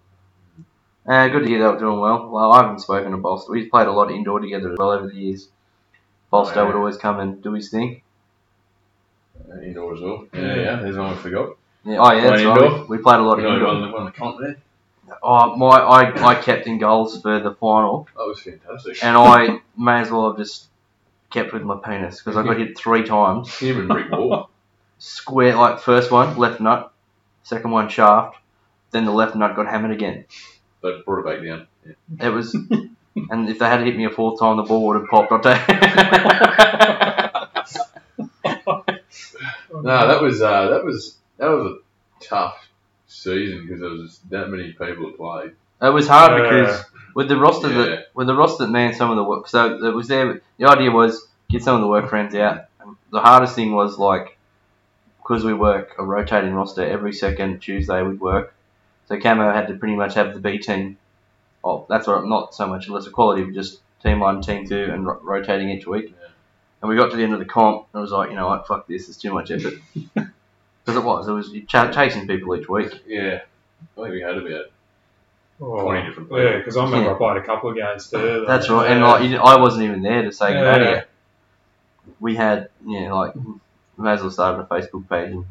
Uh, 1.07 1.29
good 1.29 1.43
to 1.43 1.49
hear 1.49 1.59
they're 1.59 1.79
doing 1.79 2.01
well. 2.01 2.29
Well, 2.31 2.53
I 2.53 2.63
haven't 2.63 2.81
spoken 2.81 3.11
to 3.11 3.19
Bolster. 3.19 3.53
We've 3.53 3.71
played 3.71 3.87
a 3.89 3.93
lot 3.93 4.11
indoor 4.11 4.41
together 4.41 4.73
as 4.73 4.79
well 4.79 4.91
over 4.91 5.07
the 5.09 5.15
years. 5.15 5.49
Bolster 6.31 6.61
Oh, 6.61 6.63
yeah. 6.63 6.67
would 6.69 6.77
always 6.77 6.97
come 6.97 7.21
and 7.21 7.43
do 7.43 7.53
his 7.53 7.71
thing. 7.71 8.03
Uh, 9.51 9.61
indoor 9.61 9.95
as 9.95 10.01
well. 10.01 10.27
Yeah, 10.33 10.55
yeah. 10.57 10.77
There's 10.77 10.97
one 10.97 11.13
I 11.13 11.17
forgot. 11.17 11.57
Yeah, 11.85 11.99
oh 11.99 12.13
yeah, 12.13 12.31
that's 12.31 12.43
right. 12.45 12.63
indoor? 12.63 12.87
We 12.87 12.99
played 12.99 13.21
a 13.21 13.23
lot 13.23 13.39
You 13.39 13.47
of 13.49 13.51
know, 13.51 13.55
indoor. 13.57 13.69
won 13.75 13.83
the, 13.83 13.93
won 13.97 14.05
the 14.07 14.13
comp 14.13 14.41
there. 14.41 14.57
Oh, 15.23 15.55
my, 15.57 15.67
I, 15.77 16.29
I 16.31 16.35
kept 16.37 16.67
in 16.67 16.79
goals 16.79 17.21
for 17.21 17.39
the 17.41 17.55
final, 17.55 18.09
That 18.17 18.25
was 18.27 18.41
fantastic. 18.41 19.05
and 19.05 19.17
I 19.17 19.61
may 19.77 20.01
as 20.01 20.11
well 20.11 20.29
have 20.31 20.39
just 20.39 20.67
kept 21.35 21.53
with 21.53 21.63
my 21.63 21.77
penis 21.85 22.23
because 22.23 22.37
I 22.37 22.45
got 22.45 22.57
hit 22.57 22.79
three 22.79 23.03
times. 23.03 23.53
him 23.59 23.81
and 23.81 23.95
Rick 23.95 24.13
Wall. 24.13 24.49
Square, 24.99 25.57
like 25.57 25.81
first 25.81 26.11
one 26.11 26.39
left 26.39 26.61
nut, 26.61 26.93
second 27.43 27.73
one 27.73 27.89
shaft, 27.89 28.39
then 28.93 29.05
the 29.05 29.11
left 29.11 29.35
nut 29.35 29.57
got 29.57 29.67
hammered 29.67 29.91
again. 29.91 30.25
They 30.83 31.01
brought 31.05 31.27
it 31.27 31.27
back 31.27 31.45
down. 31.45 31.67
Yeah. 31.85 32.29
It 32.29 32.31
was, 32.31 32.55
and 33.31 33.49
if 33.49 33.59
they 33.59 33.67
had 33.67 33.81
hit 33.81 33.97
me 33.97 34.05
a 34.05 34.11
fourth 34.11 34.39
time, 34.39 34.57
the 34.57 34.63
ball 34.63 34.87
would 34.87 35.01
have 35.01 35.09
popped. 35.09 35.33
I'll 35.33 35.41
tell 35.41 35.59
you. 35.59 35.75
No, 39.85 40.09
that 40.09 40.23
was 40.23 40.41
uh, 40.41 40.71
that 40.71 40.83
was 40.83 41.19
that 41.37 41.49
was 41.49 41.77
a 41.77 42.25
tough 42.25 42.57
season 43.07 43.67
because 43.67 43.81
there 43.81 43.91
was 43.91 44.19
that 44.31 44.49
many 44.49 44.73
people 44.73 45.11
that 45.11 45.17
played. 45.19 45.53
It 45.83 45.89
was 45.93 46.09
hard 46.09 46.33
Uh, 46.33 46.43
because 46.43 46.85
with 47.15 47.29
the 47.29 47.37
roster 47.37 47.69
Yeah. 47.69 47.79
that 47.85 48.07
with 48.15 48.27
the 48.27 48.35
roster 48.35 48.65
that 48.65 48.71
man 48.73 48.95
some 48.95 49.11
of 49.11 49.17
the 49.17 49.25
work. 49.25 49.49
So 49.49 49.83
it 49.85 49.95
was 49.95 50.09
there. 50.09 50.41
The 50.59 50.67
idea 50.67 50.91
was 50.91 51.27
get 51.51 51.63
some 51.63 51.75
of 51.77 51.81
the 51.81 51.89
work 51.89 52.09
friends 52.09 52.35
out. 52.35 52.65
And 52.81 52.97
the 53.11 53.21
hardest 53.21 53.55
thing 53.55 53.75
was 53.75 53.99
like 53.99 54.39
because 55.19 55.45
we 55.45 55.55
work 55.55 55.95
a 55.99 56.05
rotating 56.05 56.53
roster 56.55 56.83
every 56.85 57.13
second 57.13 57.61
Tuesday 57.61 58.03
we'd 58.03 58.21
work. 58.21 58.55
So 59.09 59.19
Camo 59.21 59.53
had 59.53 59.69
to 59.69 59.75
pretty 59.75 59.97
much 59.97 60.15
have 60.15 60.35
the 60.35 60.41
B 60.41 60.59
team. 60.59 60.97
Oh, 61.63 61.87
that's 61.89 62.07
what 62.07 62.27
not 62.27 62.55
so 62.55 62.67
much 62.67 62.89
lesser 62.89 63.11
quality, 63.11 63.43
but 63.45 63.55
just 63.55 63.81
team 64.03 64.21
one, 64.21 64.43
team 64.43 64.67
two, 64.67 64.85
and 64.93 65.07
ro- 65.07 65.19
rotating 65.23 65.71
each 65.71 65.87
week. 65.87 66.07
Yeah. 66.11 66.29
And 66.83 66.91
we 66.91 66.97
got 66.97 67.11
to 67.11 67.17
the 67.17 67.23
end 67.23 67.33
of 67.33 67.39
the 67.39 67.47
comp, 67.47 67.87
and 67.93 68.01
it 68.01 68.03
was 68.03 68.13
like, 68.13 68.29
you 68.29 68.37
know 68.37 68.47
what, 68.49 68.67
fuck 68.67 68.87
this, 68.87 69.09
it's 69.09 69.17
too 69.17 69.33
much 69.33 69.51
effort. 69.51 69.75
Because 70.85 71.01
it 71.01 71.05
was, 71.05 71.27
it 71.29 71.33
was 71.33 71.51
ch- 71.51 71.95
chasing 71.95 72.27
people 72.27 72.55
each 72.57 72.69
week. 72.69 72.93
Yeah, 73.07 73.41
I 73.97 74.01
think 74.03 74.11
we 74.11 74.21
had 74.21 74.37
about 74.37 74.67
Oh, 75.61 75.83
20 75.83 76.07
different 76.09 76.29
people. 76.29 76.43
Yeah, 76.43 76.59
because 76.59 76.77
I 76.77 76.85
remember 76.85 77.07
Yeah. 77.11 77.15
I 77.15 77.19
played 77.19 77.37
a 77.43 77.47
couple 77.47 77.71
of 77.71 77.77
games 77.77 78.11
too. 78.11 78.45
That's 78.47 78.69
right, 78.69 78.91
and 78.91 79.03
like 79.03 79.23
you, 79.23 79.29
didn't- 79.31 79.45
I 79.47 79.57
wasn't 79.61 79.85
even 79.85 80.03
there 80.03 80.23
to 80.23 80.33
say 80.33 80.53
goodbye 80.53 80.79
to 80.79 80.85
Yeah. 80.85 80.95
you. 80.97 82.13
We 82.21 82.35
had, 82.37 82.69
yeah, 82.85 83.13
like, 83.13 83.35
we 83.35 83.43
may 84.05 84.13
as 84.13 84.21
well 84.21 84.31
start 84.31 84.61
a 84.61 84.65
Facebook 84.65 85.09
page 85.09 85.31
and 85.33 85.45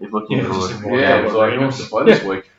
if 0.00 0.12
looking 0.12 0.38
Yeah, 0.38 0.44
for 0.44 0.52
just 0.54 0.70
it. 0.70 0.74
invite 0.76 1.00
yeah. 1.00 1.16
It 1.18 1.24
was 1.24 1.32
like 1.34 1.48
in. 1.52 1.54
who 1.56 1.60
wants 1.62 1.82
to 1.82 1.88
play 1.90 2.04
this 2.04 2.22
week? 2.22 2.50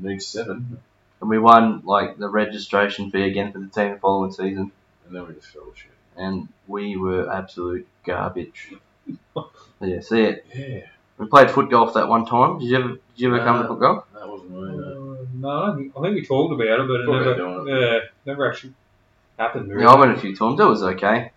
Need 0.00 0.22
seven, 0.22 0.78
And 1.20 1.30
we 1.30 1.38
won 1.38 1.82
like 1.84 2.16
the 2.18 2.28
registration 2.28 3.10
fee 3.10 3.22
again 3.24 3.52
for 3.52 3.58
the 3.60 3.68
team 3.68 3.92
the 3.92 3.98
following 3.98 4.32
season, 4.32 4.72
and 5.06 5.14
then 5.14 5.26
we 5.28 5.34
just 5.34 5.48
fell 5.48 5.62
to 5.66 5.76
shit. 5.76 5.90
and 6.16 6.48
we 6.66 6.96
were 6.96 7.30
absolute 7.32 7.86
garbage. 8.04 8.72
yeah, 9.80 10.00
see 10.00 10.22
it. 10.22 10.46
Yeah, 10.54 10.80
We 11.18 11.26
played 11.26 11.50
foot 11.50 11.70
golf 11.70 11.94
that 11.94 12.08
one 12.08 12.24
time. 12.26 12.58
Did 12.58 12.68
you 12.70 12.76
ever? 12.78 12.88
Did 12.88 13.00
you 13.16 13.28
ever 13.34 13.44
come 13.44 13.58
to 13.58 13.64
Uh, 13.64 13.68
foot 13.68 13.80
golf? 13.80 14.04
that 14.14 14.28
wasn't 14.28 14.50
me. 14.50 14.56
No. 14.76 14.83
No, 15.44 15.72
I 15.72 15.76
think, 15.76 15.92
I 15.94 16.00
think 16.00 16.14
we 16.14 16.24
talked 16.24 16.54
about 16.54 16.80
it, 16.80 16.88
but 16.88 17.00
it 17.00 17.04
Talked 17.04 17.26
never, 17.26 17.34
doing 17.34 17.66
yeah, 17.68 17.98
never 18.24 18.50
actually 18.50 18.72
happened. 19.38 19.68
Really. 19.68 19.82
Yeah, 19.82 19.90
I 19.90 20.00
went 20.00 20.16
a 20.16 20.18
few 20.18 20.34
times. 20.34 20.58
It 20.58 20.64
was 20.64 20.82
okay. 20.82 21.32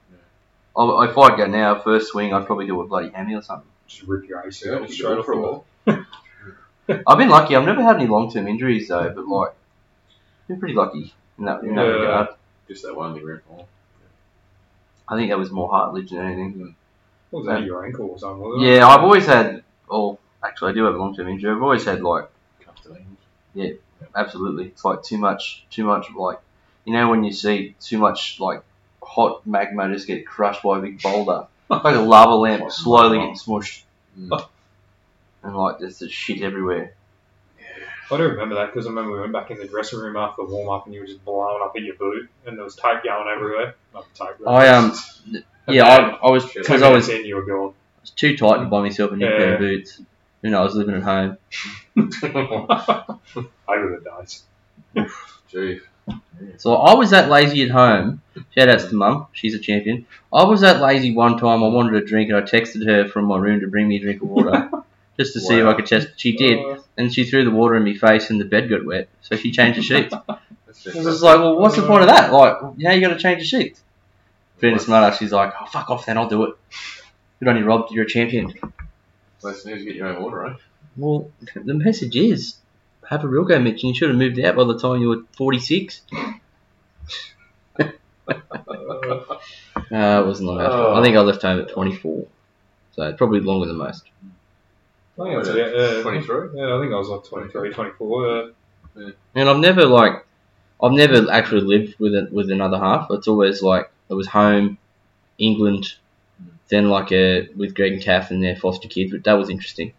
I, 0.77 1.05
if 1.09 1.17
I'd 1.17 1.37
go 1.37 1.45
now, 1.47 1.79
first 1.81 2.07
swing, 2.07 2.33
I'd 2.33 2.45
probably 2.45 2.67
do 2.67 2.79
a 2.79 2.87
bloody 2.87 3.09
hammy 3.09 3.35
or 3.35 3.41
something. 3.41 3.67
Just 3.85 4.03
rip 4.03 4.25
your 4.29 4.41
Yeah, 4.43 4.49
ACL 4.49 4.81
we 4.81 4.93
straight 4.93 5.17
off 5.17 5.25
for 5.25 5.33
a 5.33 5.35
the 5.35 5.41
while. 5.41 6.05
I've 7.05 7.17
been 7.17 7.27
lucky. 7.27 7.55
I've 7.57 7.65
never 7.65 7.83
had 7.83 7.97
any 7.97 8.07
long 8.07 8.31
term 8.31 8.47
injuries 8.47 8.87
though, 8.87 9.11
but 9.13 9.27
like, 9.27 9.53
been 10.47 10.57
pretty 10.59 10.75
lucky 10.75 11.13
in 11.37 11.43
that, 11.45 11.61
in 11.63 11.75
that 11.75 11.85
Yeah. 11.85 11.91
regard. 11.91 12.27
Just 12.69 12.83
that 12.83 12.95
one 12.95 13.09
in 13.09 13.15
the 13.15 13.21
grand. 13.21 13.41
I 15.09 15.17
think 15.17 15.31
that 15.31 15.37
was 15.37 15.51
more 15.51 15.69
heartlage 15.69 16.11
than 16.11 16.19
anything. 16.19 16.53
Hmm. 16.53 16.69
What 17.31 17.39
was 17.39 17.47
that, 17.47 17.63
your 17.63 17.85
ankle 17.85 18.11
or 18.11 18.19
something? 18.19 18.39
wasn't 18.39 18.63
it? 18.63 18.75
Yeah, 18.75 18.87
I've 18.87 19.03
always 19.03 19.25
had. 19.25 19.63
Oh, 19.89 20.17
actually, 20.41 20.71
I 20.71 20.75
do 20.75 20.85
have 20.85 20.95
a 20.95 20.97
long 20.97 21.13
term 21.13 21.27
injury. 21.27 21.51
I've 21.51 21.61
always 21.61 21.83
had 21.83 22.01
like, 22.01 22.29
Cups 22.61 22.81
to 22.83 22.89
ankles. 22.95 23.79
Absolutely, 24.15 24.65
it's 24.67 24.83
like 24.85 25.03
too 25.03 25.17
much, 25.17 25.65
too 25.69 25.83
much 25.85 26.07
like, 26.15 26.39
you 26.85 26.93
know, 26.93 27.09
when 27.09 27.23
you 27.23 27.33
see 27.33 27.75
too 27.79 27.97
much 27.97 28.39
like 28.39 28.63
hot 29.01 29.45
magma 29.45 29.91
just 29.93 30.07
get 30.07 30.25
crushed 30.25 30.63
by 30.63 30.77
a 30.77 30.81
big 30.81 31.01
boulder, 31.01 31.47
like 31.69 31.95
a 31.95 31.99
lava 31.99 32.35
lamp 32.35 32.71
slowly 32.71 33.17
getting 33.19 33.35
smushed, 33.35 33.83
Mm. 34.19 34.47
and 35.43 35.55
like 35.55 35.77
there's 35.79 35.99
just 35.99 36.11
shit 36.13 36.41
everywhere. 36.41 36.93
I 38.09 38.17
do 38.17 38.23
remember 38.23 38.55
that 38.55 38.67
because 38.73 38.85
I 38.87 38.89
remember 38.89 39.11
we 39.11 39.19
went 39.19 39.33
back 39.33 39.51
in 39.51 39.57
the 39.59 39.67
dressing 39.67 39.99
room 39.99 40.15
after 40.15 40.43
the 40.43 40.49
warm 40.49 40.69
up 40.69 40.85
and 40.85 40.93
you 40.95 41.01
were 41.01 41.05
just 41.05 41.23
blowing 41.25 41.61
up 41.61 41.73
at 41.75 41.83
your 41.83 41.95
boot 41.95 42.29
and 42.45 42.57
there 42.57 42.63
was 42.63 42.75
tape 42.75 43.03
going 43.03 43.27
everywhere. 43.27 43.75
Not 43.93 44.05
tape. 44.15 44.47
I 44.47 44.69
um, 44.69 44.93
yeah, 45.67 45.85
I, 45.85 45.99
I 46.27 46.31
was 46.31 46.45
because 46.51 46.81
I 46.81 46.89
was 46.89 47.09
in, 47.09 47.25
you 47.25 47.35
were 47.35 47.43
gone. 47.45 47.73
was 48.01 48.09
too 48.11 48.35
tight 48.37 48.57
to 48.59 48.65
buy 48.65 48.81
myself 48.81 49.11
a 49.11 49.17
new 49.17 49.27
pair 49.27 49.53
of 49.55 49.59
boots. 49.59 50.01
You 50.41 50.51
know, 50.51 50.61
I 50.61 50.63
was 50.63 50.75
living 50.75 50.95
at 50.95 51.03
home. 51.03 51.38
I 51.97 53.77
would 53.77 53.91
have 53.93 54.03
died. 54.03 55.09
Gee. 55.49 55.79
So 56.57 56.75
I 56.75 56.93
was 56.93 57.09
that 57.09 57.29
lazy 57.29 57.63
at 57.63 57.71
home. 57.71 58.21
Shout 58.55 58.69
outs 58.69 58.85
to 58.85 58.95
mum, 58.95 59.27
she's 59.33 59.53
a 59.53 59.59
champion. 59.59 60.05
I 60.31 60.43
was 60.43 60.61
that 60.61 60.79
lazy 60.81 61.13
one 61.13 61.38
time. 61.38 61.63
I 61.63 61.67
wanted 61.67 62.01
a 62.01 62.05
drink, 62.05 62.29
and 62.29 62.38
I 62.38 62.41
texted 62.41 62.85
her 62.85 63.07
from 63.07 63.25
my 63.25 63.38
room 63.38 63.61
to 63.61 63.67
bring 63.67 63.88
me 63.88 63.97
a 63.97 63.99
drink 63.99 64.21
of 64.21 64.29
water, 64.29 64.69
just 65.19 65.33
to 65.33 65.39
see 65.39 65.57
if 65.59 65.65
I 65.65 65.73
could 65.73 65.85
test. 65.88 66.09
She 66.17 66.38
did, 66.38 66.59
and 66.97 67.13
she 67.13 67.25
threw 67.25 67.43
the 67.43 67.51
water 67.51 67.75
in 67.75 67.83
my 67.83 67.93
face, 67.95 68.29
and 68.29 68.39
the 68.39 68.45
bed 68.45 68.69
got 68.69 68.85
wet. 68.85 69.09
So 69.21 69.35
she 69.35 69.51
changed 69.51 69.79
the 69.79 69.83
sheets. 69.83 70.13
I 70.13 71.01
was 71.01 71.21
like, 71.21 71.39
well, 71.39 71.57
what's 71.57 71.75
the 71.75 71.85
point 71.85 72.03
of 72.03 72.09
that? 72.09 72.31
Like, 72.31 72.77
now 72.77 72.91
you 72.91 73.01
got 73.01 73.13
to 73.13 73.19
change 73.19 73.39
the 73.39 73.45
sheets. 73.45 73.81
Fairness, 74.59 74.85
smart 74.85 75.15
she's 75.15 75.31
like, 75.31 75.53
oh, 75.59 75.65
fuck 75.65 75.89
off, 75.89 76.05
then 76.05 76.17
I'll 76.17 76.29
do 76.29 76.43
it. 76.45 76.55
Good 77.39 77.49
on 77.49 77.57
you, 77.57 77.65
Rob. 77.65 77.88
You're 77.91 78.05
a 78.05 78.07
champion. 78.07 78.53
Let's 79.47 79.65
need 79.65 79.77
to 79.79 79.85
get 79.85 79.95
your 79.95 80.07
own 80.07 80.21
water, 80.21 80.45
eh? 80.47 80.53
Well, 80.97 81.31
the 81.55 81.73
message 81.73 82.15
is, 82.15 82.57
have 83.09 83.23
a 83.23 83.27
real 83.27 83.45
go, 83.45 83.59
Mitch, 83.59 83.83
and 83.83 83.89
you 83.89 83.95
should 83.95 84.09
have 84.09 84.17
moved 84.17 84.39
out 84.39 84.55
by 84.55 84.65
the 84.65 84.77
time 84.77 85.01
you 85.01 85.09
were 85.09 85.23
46. 85.37 86.01
uh, 87.79 87.83
Uh, 89.89 90.21
it 90.21 90.25
wasn't 90.25 90.49
long 90.49 90.59
after. 90.59 90.77
Oh. 90.77 90.95
I 90.95 91.03
think 91.03 91.15
I 91.15 91.21
left 91.21 91.41
home 91.41 91.59
at 91.61 91.69
24. 91.69 92.25
So 92.93 93.13
probably 93.13 93.39
longer 93.39 93.67
than 93.67 93.77
most. 93.77 94.03
I 95.19 95.23
think 95.23 95.33
it 95.33 95.37
was 95.37 95.47
about, 95.49 95.73
uh, 95.75 96.01
23? 96.01 96.49
Yeah, 96.55 96.75
I 96.75 96.81
think 96.81 96.93
I 96.93 96.97
was 96.97 97.07
like 97.09 97.23
23, 97.23 97.73
24. 97.73 98.27
Uh, 98.27 99.11
And 99.35 99.49
I've 99.49 99.59
never 99.59 99.85
like, 99.85 100.25
I've 100.83 100.91
never 100.91 101.31
actually 101.31 101.61
lived 101.61 101.95
with 101.99 102.13
it 102.15 102.33
with 102.33 102.51
another 102.51 102.77
half. 102.79 103.07
It's 103.11 103.27
always 103.27 103.61
like 103.61 103.89
it 104.09 104.13
was 104.13 104.27
home, 104.27 104.77
England, 105.37 105.93
then 106.70 106.89
like 106.89 107.11
a 107.11 107.47
with 107.55 107.76
Greg 107.76 107.93
and 107.93 108.01
Kath 108.01 108.32
and 108.32 108.43
their 108.43 108.55
foster 108.55 108.88
kids. 108.88 109.11
But 109.11 109.24
that 109.26 109.34
was 109.34 109.49
interesting. 109.49 109.93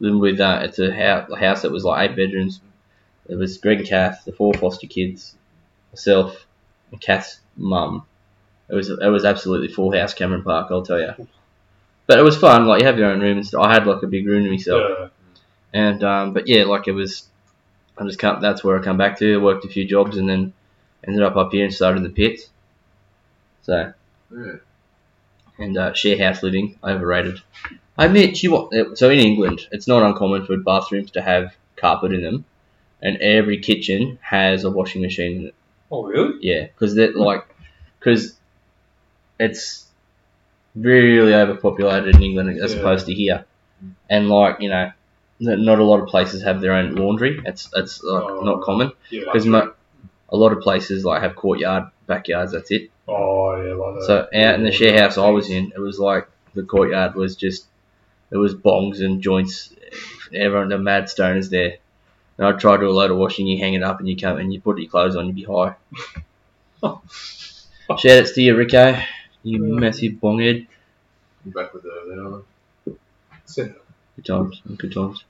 Living 0.00 0.20
with 0.20 0.40
uh, 0.40 0.60
it's 0.64 0.78
a 0.78 0.94
house, 0.94 1.30
a 1.30 1.36
house 1.36 1.62
that 1.62 1.72
was 1.72 1.84
like 1.84 2.10
eight 2.10 2.16
bedrooms. 2.16 2.60
It 3.28 3.36
was 3.36 3.58
Greg 3.58 3.80
and 3.80 3.88
Kath, 3.88 4.24
the 4.24 4.32
four 4.32 4.54
foster 4.54 4.86
kids, 4.86 5.36
myself, 5.92 6.46
and 6.92 7.00
Kath's 7.00 7.40
mum. 7.56 8.06
It 8.70 8.74
was 8.74 8.90
it 8.90 9.08
was 9.08 9.24
absolutely 9.24 9.68
full 9.68 9.92
house 9.92 10.14
Cameron 10.14 10.42
Park, 10.44 10.68
I'll 10.70 10.82
tell 10.84 11.00
you. 11.00 11.28
But 12.06 12.18
it 12.18 12.22
was 12.22 12.36
fun. 12.36 12.66
Like 12.66 12.80
you 12.80 12.86
have 12.86 12.98
your 12.98 13.10
own 13.10 13.20
room 13.20 13.38
and 13.38 13.46
stuff. 13.46 13.62
I 13.62 13.72
had 13.74 13.86
like 13.86 14.02
a 14.02 14.06
big 14.06 14.26
room 14.26 14.44
to 14.44 14.50
myself. 14.50 14.82
uh, 14.82 15.08
And 15.74 16.04
um, 16.04 16.32
but 16.34 16.48
yeah, 16.48 16.64
like 16.64 16.88
it 16.88 16.92
was, 16.92 17.28
I 17.98 18.04
just 18.04 18.18
come. 18.18 18.40
That's 18.40 18.64
where 18.64 18.78
I 18.78 18.82
come 18.84 18.98
back 18.98 19.18
to. 19.20 19.38
Worked 19.40 19.64
a 19.66 19.68
few 19.68 19.86
jobs 19.86 20.16
and 20.18 20.28
then 20.28 20.52
ended 21.06 21.22
up 21.22 21.36
up 21.36 21.52
here 21.52 21.64
and 21.64 21.74
started 21.74 21.98
in 21.98 22.04
the 22.04 22.10
pits. 22.10 22.50
So 23.62 23.92
Yeah. 24.30 24.56
And 25.58 25.76
uh, 25.78 25.92
share 25.94 26.18
house 26.18 26.42
living 26.42 26.78
overrated. 26.82 27.40
I 27.96 28.06
admit 28.06 28.42
you 28.42 28.50
want 28.52 28.98
so 28.98 29.10
in 29.10 29.18
England 29.20 29.60
it's 29.72 29.86
not 29.86 30.02
uncommon 30.02 30.46
for 30.46 30.56
bathrooms 30.56 31.12
to 31.12 31.22
have 31.22 31.54
carpet 31.76 32.12
in 32.12 32.22
them, 32.22 32.44
and 33.02 33.16
every 33.18 33.58
kitchen 33.60 34.18
has 34.22 34.64
a 34.64 34.70
washing 34.70 35.02
machine 35.02 35.36
in 35.40 35.46
it. 35.48 35.54
oh, 35.90 36.04
really? 36.04 36.38
Yeah, 36.40 36.62
because 36.66 36.96
that 36.96 37.16
like 37.16 37.46
because 37.98 38.36
it's 39.38 39.86
really 40.74 41.34
overpopulated 41.34 42.16
in 42.16 42.22
England 42.22 42.60
as 42.60 42.72
Yeah. 42.74 42.80
opposed 42.80 43.06
to 43.06 43.14
here, 43.14 43.44
and 44.10 44.28
like 44.28 44.60
you 44.60 44.68
know, 44.70 44.92
not 45.40 45.78
a 45.78 45.84
lot 45.84 46.00
of 46.00 46.08
places 46.08 46.42
have 46.42 46.60
their 46.60 46.72
own 46.72 46.94
laundry. 46.94 47.40
It's 47.44 47.70
it's 47.74 48.02
like 48.02 48.24
Oh. 48.24 48.40
not 48.44 48.62
common 48.62 48.92
Yeah. 49.10 49.20
because 49.24 49.46
mo- 49.46 49.72
a 50.30 50.36
lot 50.36 50.52
of 50.52 50.60
places 50.60 51.04
like 51.04 51.22
have 51.22 51.36
courtyard 51.36 51.84
backyards. 52.06 52.52
That's 52.52 52.70
it. 52.70 52.90
oh, 53.08 53.56
yeah, 53.62 53.74
like 53.74 53.94
that. 53.96 54.04
So 54.06 54.18
out 54.34 54.54
in 54.56 54.64
the 54.64 54.72
share 54.72 54.98
house 55.00 55.18
I 55.18 55.28
was 55.30 55.50
in, 55.50 55.72
it 55.74 55.78
was 55.80 55.98
like 55.98 56.28
the 56.54 56.62
courtyard 56.62 57.14
was 57.14 57.36
just 57.36 57.66
it 58.30 58.36
was 58.36 58.54
bongs 58.54 59.04
and 59.04 59.22
joints. 59.22 59.72
Everyone, 60.34 60.68
the 60.68 60.78
mad 60.78 61.04
stoners 61.04 61.50
there. 61.50 61.78
And 62.38 62.46
I'd 62.48 62.60
try 62.60 62.76
to 62.76 62.82
do 62.82 62.90
a 62.90 62.92
load 62.92 63.10
of 63.12 63.18
washing, 63.18 63.46
you 63.46 63.58
hang 63.58 63.74
it 63.74 63.82
up 63.82 64.00
and 64.00 64.08
you 64.08 64.16
come 64.16 64.38
and 64.38 64.52
you 64.52 64.60
put 64.60 64.78
your 64.78 64.90
clothes 64.90 65.16
on, 65.16 65.26
you'd 65.26 65.36
be 65.36 65.44
high. 65.44 65.76
Shout 67.98 68.18
outs 68.18 68.32
to 68.32 68.42
you, 68.42 68.56
Rico. 68.56 68.96
You 69.42 69.64
Yeah. 69.64 69.80
massive 69.80 70.12
bonghead. 70.14 70.66
I'm 71.44 71.52
back 71.52 71.72
with 71.74 71.82
the 71.84 71.90
then 72.08 72.20
aren't 72.20 72.44
Good 74.16 74.24
times, 74.24 74.60
good 74.76 74.92
times. 74.92 75.24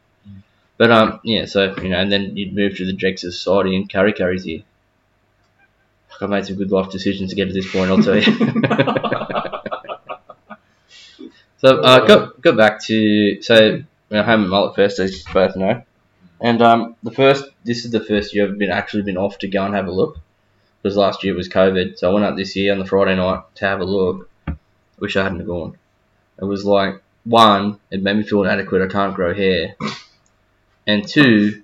But 0.79 0.91
um, 0.93 1.21
yeah. 1.25 1.47
So 1.47 1.75
you 1.83 1.91
know, 1.91 1.99
and 1.99 2.13
then 2.13 2.37
you'd 2.37 2.55
move 2.55 2.77
to 2.77 2.87
the 2.87 2.93
Dregs 2.93 3.23
Society, 3.23 3.77
and 3.77 3.89
Kurri 3.89 4.15
Kurri's 4.17 4.45
here. 4.45 4.63
I've 6.21 6.31
made 6.31 6.47
some 6.47 6.57
good 6.57 6.71
life 6.71 6.91
decisions 6.91 7.31
to 7.31 7.37
get 7.37 7.47
to 7.47 7.53
this 7.53 7.71
point. 7.71 7.91
I'll 7.91 8.03
tell 8.03 8.17
you. 8.17 8.23
so 11.59 11.81
uh, 11.81 12.07
go 12.07 12.33
go 12.41 12.53
back 12.53 12.83
to 12.85 13.43
so 13.43 13.83
we're 14.11 14.23
home 14.23 14.45
at 14.45 14.49
Mullet 14.49 14.77
Fest, 14.77 14.99
as 14.99 15.19
you 15.19 15.33
both 15.33 15.57
know, 15.57 15.83
and 16.41 16.63
um, 16.63 16.97
the 17.03 17.11
first 17.11 17.45
this 17.65 17.85
is 17.85 17.91
the 17.91 18.01
first 18.01 18.35
year 18.35 18.49
I've 18.49 18.59
been 18.59 18.71
actually 18.71 19.03
been 19.03 19.17
off 19.17 19.39
to 19.39 19.49
go 19.49 19.65
and 19.65 19.75
have 19.75 19.87
a 19.87 19.93
look. 19.93 20.19
Because 20.83 20.99
last 20.99 21.25
year 21.25 21.35
was 21.35 21.49
COVID, 21.49 21.99
so 21.99 22.11
I 22.11 22.13
went 22.13 22.27
up 22.27 22.37
this 22.37 22.55
year 22.57 22.71
on 22.71 22.79
the 22.79 22.85
Friday 22.85 23.17
night 23.17 23.43
to 23.55 23.65
have 23.65 23.81
a 23.81 23.85
look. 23.85 24.29
Wish 24.99 25.17
I 25.17 25.23
hadn't 25.23 25.47
gone. 25.47 25.79
It 26.39 26.45
was 26.45 26.67
like 26.67 27.03
one, 27.25 27.81
it 27.91 28.03
made 28.03 28.17
me 28.17 28.23
feel 28.23 28.45
inadequate. 28.45 28.83
I 28.83 28.93
can't 28.93 29.15
grow 29.15 29.35
hair, 29.35 29.77
and 30.87 31.09
two, 31.09 31.63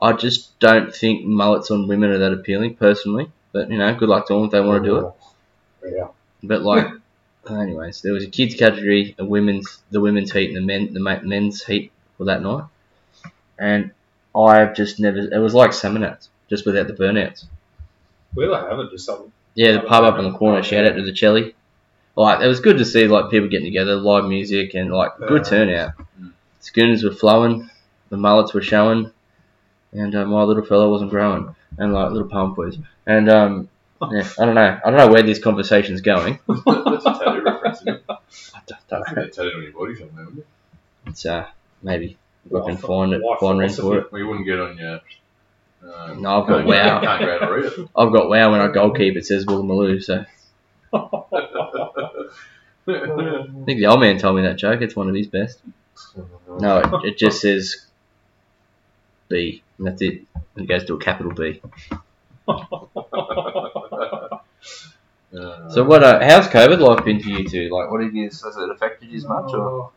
I 0.00 0.12
just 0.12 0.56
don't 0.60 0.94
think 0.94 1.24
mullets 1.24 1.72
on 1.72 1.88
women 1.88 2.10
are 2.10 2.18
that 2.18 2.32
appealing 2.32 2.76
personally. 2.76 3.32
But 3.52 3.70
you 3.70 3.78
know, 3.78 3.94
good 3.94 4.08
luck 4.08 4.26
to 4.26 4.34
them 4.34 4.44
if 4.44 4.50
they 4.50 4.60
want 4.60 4.84
to 4.84 4.88
do 4.88 4.98
it. 4.98 5.94
Yeah. 5.94 6.08
But 6.42 6.62
like, 6.62 6.86
anyways, 7.50 8.02
there 8.02 8.12
was 8.12 8.24
a 8.24 8.30
kids 8.30 8.54
category, 8.54 9.14
a 9.18 9.24
women's, 9.24 9.82
the 9.90 10.00
women's 10.00 10.32
heat, 10.32 10.48
and 10.48 10.56
the 10.56 10.60
men, 10.60 10.92
the 10.92 11.20
men's 11.24 11.64
heat 11.64 11.92
for 12.16 12.24
that 12.24 12.42
night, 12.42 12.64
and 13.58 13.92
I've 14.34 14.74
just 14.74 15.00
never. 15.00 15.18
It 15.18 15.38
was 15.38 15.54
like 15.54 15.70
Summernats, 15.70 16.28
just 16.48 16.66
without 16.66 16.86
the 16.86 16.94
burnouts. 16.94 17.46
We'll 18.34 18.54
have 18.54 18.78
it 18.78 18.90
just 18.90 19.06
something. 19.06 19.32
Yeah, 19.54 19.72
the 19.72 19.80
pub 19.80 20.04
up 20.04 20.18
in 20.18 20.30
the 20.30 20.38
corner. 20.38 20.62
Shout 20.62 20.86
out 20.86 20.94
to 20.94 21.02
the 21.02 21.12
Chelly. 21.12 21.54
Like 22.16 22.42
it 22.42 22.46
was 22.46 22.60
good 22.60 22.78
to 22.78 22.84
see 22.84 23.08
like 23.08 23.30
people 23.30 23.48
getting 23.48 23.66
together, 23.66 23.96
live 23.96 24.24
music, 24.24 24.74
and 24.74 24.92
like 24.92 25.16
good 25.18 25.44
turnout. 25.44 25.92
Mm. 26.20 26.32
Schooners 26.60 27.02
were 27.02 27.12
flowing, 27.12 27.70
the 28.10 28.16
mullets 28.16 28.52
were 28.52 28.62
showing, 28.62 29.10
and 29.92 30.14
uh, 30.14 30.24
my 30.26 30.42
little 30.42 30.64
fella 30.64 30.88
wasn't 30.88 31.10
growing. 31.10 31.54
And 31.78 31.92
like 31.92 32.10
little 32.10 32.28
palm 32.28 32.54
please. 32.54 32.76
And 33.06 33.28
um, 33.28 33.68
yeah, 34.10 34.28
I 34.38 34.44
don't 34.44 34.54
know. 34.54 34.80
I 34.84 34.90
don't 34.90 34.98
know 34.98 35.08
where 35.08 35.22
this 35.22 35.38
conversation's 35.42 36.00
going. 36.00 36.38
That's 36.48 36.60
a 36.66 37.00
tattoo 37.18 37.42
reference. 37.44 37.80
Isn't 37.82 37.88
it? 37.94 38.04
I 38.08 38.16
don't, 38.66 38.88
don't 38.90 39.16
know. 39.16 39.44
on 39.44 39.62
your 39.62 39.72
body 39.72 39.96
somewhere, 39.96 40.24
wouldn't 40.24 40.38
it? 40.40 40.46
It's 41.06 41.24
uh 41.26 41.46
maybe 41.82 42.18
we 42.48 42.60
can 42.62 42.76
find 42.76 43.12
it, 43.12 43.22
find 43.38 43.58
room 43.58 43.68
for 43.70 43.98
it. 43.98 44.06
You 44.12 44.26
wouldn't 44.26 44.46
get 44.46 44.60
on 44.60 44.76
your. 44.78 45.00
Uh, 45.82 46.14
No, 46.14 46.42
I've 46.42 46.48
got 46.48 46.66
wow. 46.66 47.00
Can't 47.00 47.20
go 47.22 47.34
out 47.34 47.42
and 47.42 47.50
read 47.50 47.64
it. 47.66 47.88
I've 47.96 48.12
got 48.12 48.28
wow 48.28 48.52
when 48.52 48.60
I 48.60 48.68
goalkeep. 48.68 49.16
It 49.16 49.26
says 49.26 49.46
Woolloomooloo. 49.46 50.02
So 50.02 50.24
I 52.86 53.64
think 53.64 53.78
the 53.78 53.86
old 53.86 54.00
man 54.00 54.18
told 54.18 54.36
me 54.36 54.42
that 54.42 54.56
joke. 54.56 54.82
It's 54.82 54.96
one 54.96 55.08
of 55.08 55.14
his 55.14 55.26
best. 55.26 55.60
No, 56.58 56.78
it, 56.78 57.04
it 57.04 57.18
just 57.18 57.40
says 57.40 57.86
B, 59.30 59.62
and 59.78 59.86
that's 59.86 60.02
it. 60.02 60.26
And 60.54 60.64
it 60.64 60.68
goes 60.68 60.84
to 60.84 60.94
a 60.94 60.98
capital 60.98 61.32
B. 61.32 61.62
So 65.70 65.84
what? 65.84 66.02
Uh, 66.02 66.18
how's 66.24 66.48
COVID 66.48 66.80
life 66.80 67.04
been 67.04 67.22
to 67.22 67.30
you 67.30 67.48
two? 67.48 67.68
Like, 67.68 67.90
what 67.90 68.02
have 68.02 68.14
you? 68.14 68.24
Has 68.24 68.42
it 68.44 68.70
affected 68.70 69.08
you 69.10 69.18
as 69.18 69.24
much? 69.24 69.52
Or? 69.52 69.84
Uh, 69.84 69.88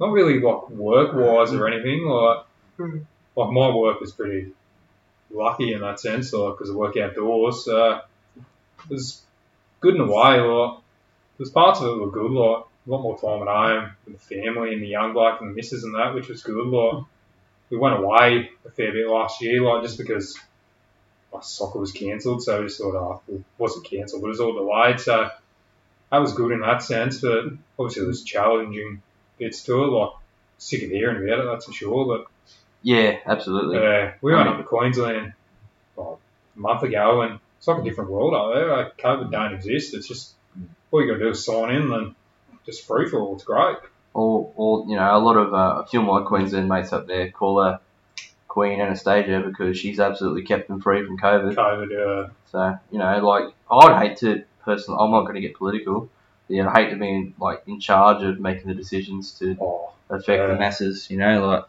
not 0.00 0.12
really 0.12 0.40
like 0.40 0.68
work 0.70 1.14
wise 1.14 1.52
or 1.52 1.68
anything. 1.68 2.04
Like, 2.04 2.44
like 2.78 3.50
my 3.50 3.74
work 3.74 4.00
was 4.00 4.12
pretty 4.12 4.52
lucky 5.30 5.72
in 5.72 5.80
that 5.82 6.00
sense, 6.00 6.32
like 6.32 6.54
because 6.54 6.70
I 6.70 6.74
work 6.74 6.96
outdoors. 6.96 7.64
So 7.64 8.00
it 8.36 8.90
was 8.90 9.22
good 9.80 9.94
in 9.94 10.00
a 10.00 10.06
way. 10.06 10.40
Like, 10.40 10.80
there's 11.36 11.50
parts 11.50 11.80
of 11.80 11.86
it 11.86 12.00
were 12.00 12.10
good. 12.10 12.32
Like 12.32 12.64
a 12.86 12.90
lot 12.90 13.02
more 13.02 13.18
time 13.18 13.46
at 13.46 13.48
home 13.48 13.90
with 14.04 14.18
the 14.18 14.42
family 14.42 14.72
and 14.72 14.82
the 14.82 14.88
young 14.88 15.12
bloke 15.12 15.40
and 15.40 15.50
the 15.50 15.54
missus 15.54 15.84
and 15.84 15.94
that, 15.94 16.14
which 16.14 16.28
was 16.28 16.42
good. 16.42 16.66
Like 16.66 17.04
we 17.70 17.76
went 17.76 17.96
away 17.98 18.50
a 18.66 18.70
fair 18.70 18.92
bit 18.92 19.08
last 19.08 19.42
year, 19.42 19.62
like 19.62 19.82
just 19.82 19.98
because 19.98 20.38
my 21.32 21.40
soccer 21.40 21.78
was 21.78 21.92
cancelled. 21.92 22.42
So 22.42 22.60
we 22.60 22.66
just 22.66 22.78
thought, 22.78 22.94
oh, 22.94 23.20
it 23.32 23.42
wasn't 23.58 23.86
cancelled, 23.86 24.22
but 24.22 24.28
it 24.28 24.30
was 24.30 24.40
all 24.40 24.54
delayed. 24.54 25.00
So 25.00 25.30
that 26.10 26.18
was 26.18 26.32
good 26.32 26.52
in 26.52 26.60
that 26.60 26.82
sense, 26.82 27.20
but 27.20 27.44
obviously 27.78 28.04
there's 28.04 28.22
challenging 28.22 29.02
bits 29.38 29.62
to 29.64 29.84
it. 29.84 29.86
Like 29.88 30.10
sick 30.58 30.82
of 30.82 30.90
hearing 30.90 31.16
about 31.22 31.40
it, 31.40 31.48
that's 31.50 31.66
for 31.66 31.72
sure. 31.72 32.06
But 32.06 32.26
Yeah, 32.82 33.18
absolutely. 33.26 33.78
uh, 33.78 34.12
we 34.20 34.34
went 34.34 34.48
up 34.48 34.56
to 34.58 34.64
Queensland 34.64 35.32
like, 35.96 36.16
a 36.56 36.58
month 36.58 36.82
ago, 36.82 37.22
and 37.22 37.38
it's 37.58 37.68
like 37.68 37.80
a 37.80 37.84
different 37.84 38.10
world 38.10 38.34
out 38.34 38.54
there. 38.54 38.76
Like, 38.76 38.96
COVID 38.98 39.30
don't 39.30 39.54
exist. 39.54 39.94
It's 39.94 40.08
just 40.08 40.34
all 40.90 41.02
you 41.02 41.08
got 41.08 41.18
to 41.18 41.24
do 41.24 41.30
is 41.30 41.44
sign 41.44 41.74
in, 41.74 41.92
and 41.92 42.14
just 42.66 42.86
free 42.86 43.08
for 43.08 43.20
all. 43.20 43.34
It's 43.34 43.44
great. 43.44 43.76
Or, 44.14 44.52
or 44.56 44.84
you 44.88 44.96
know, 44.96 45.16
a 45.16 45.20
lot 45.20 45.36
of 45.36 45.54
uh, 45.54 45.82
a 45.82 45.86
few 45.86 46.00
of 46.00 46.06
my 46.06 46.22
Queensland 46.26 46.68
mates 46.68 46.92
up 46.92 47.06
there 47.06 47.30
call 47.30 47.62
her 47.62 47.80
Queen 48.48 48.80
Anastasia 48.80 49.42
because 49.46 49.78
she's 49.78 50.00
absolutely 50.00 50.42
kept 50.42 50.68
them 50.68 50.80
free 50.80 51.04
from 51.06 51.18
COVID. 51.18 51.54
COVID, 51.54 52.26
uh, 52.26 52.30
So 52.50 52.78
you 52.90 52.98
know, 52.98 53.24
like 53.24 53.54
I'd 53.70 54.02
hate 54.02 54.16
to 54.18 54.44
personally. 54.64 54.98
I'm 55.00 55.10
not 55.10 55.22
going 55.22 55.34
to 55.34 55.40
get 55.40 55.54
political. 55.54 56.10
But, 56.46 56.54
you 56.54 56.62
know, 56.62 56.70
I 56.70 56.82
hate 56.82 56.90
to 56.90 56.96
be 56.96 57.08
in, 57.08 57.34
like 57.38 57.62
in 57.66 57.80
charge 57.80 58.22
of 58.22 58.40
making 58.40 58.68
the 58.68 58.74
decisions 58.74 59.32
to 59.38 59.56
oh, 59.60 59.92
affect 60.10 60.48
the 60.48 60.56
masses. 60.56 61.10
You 61.10 61.18
know, 61.18 61.46
like 61.46 61.64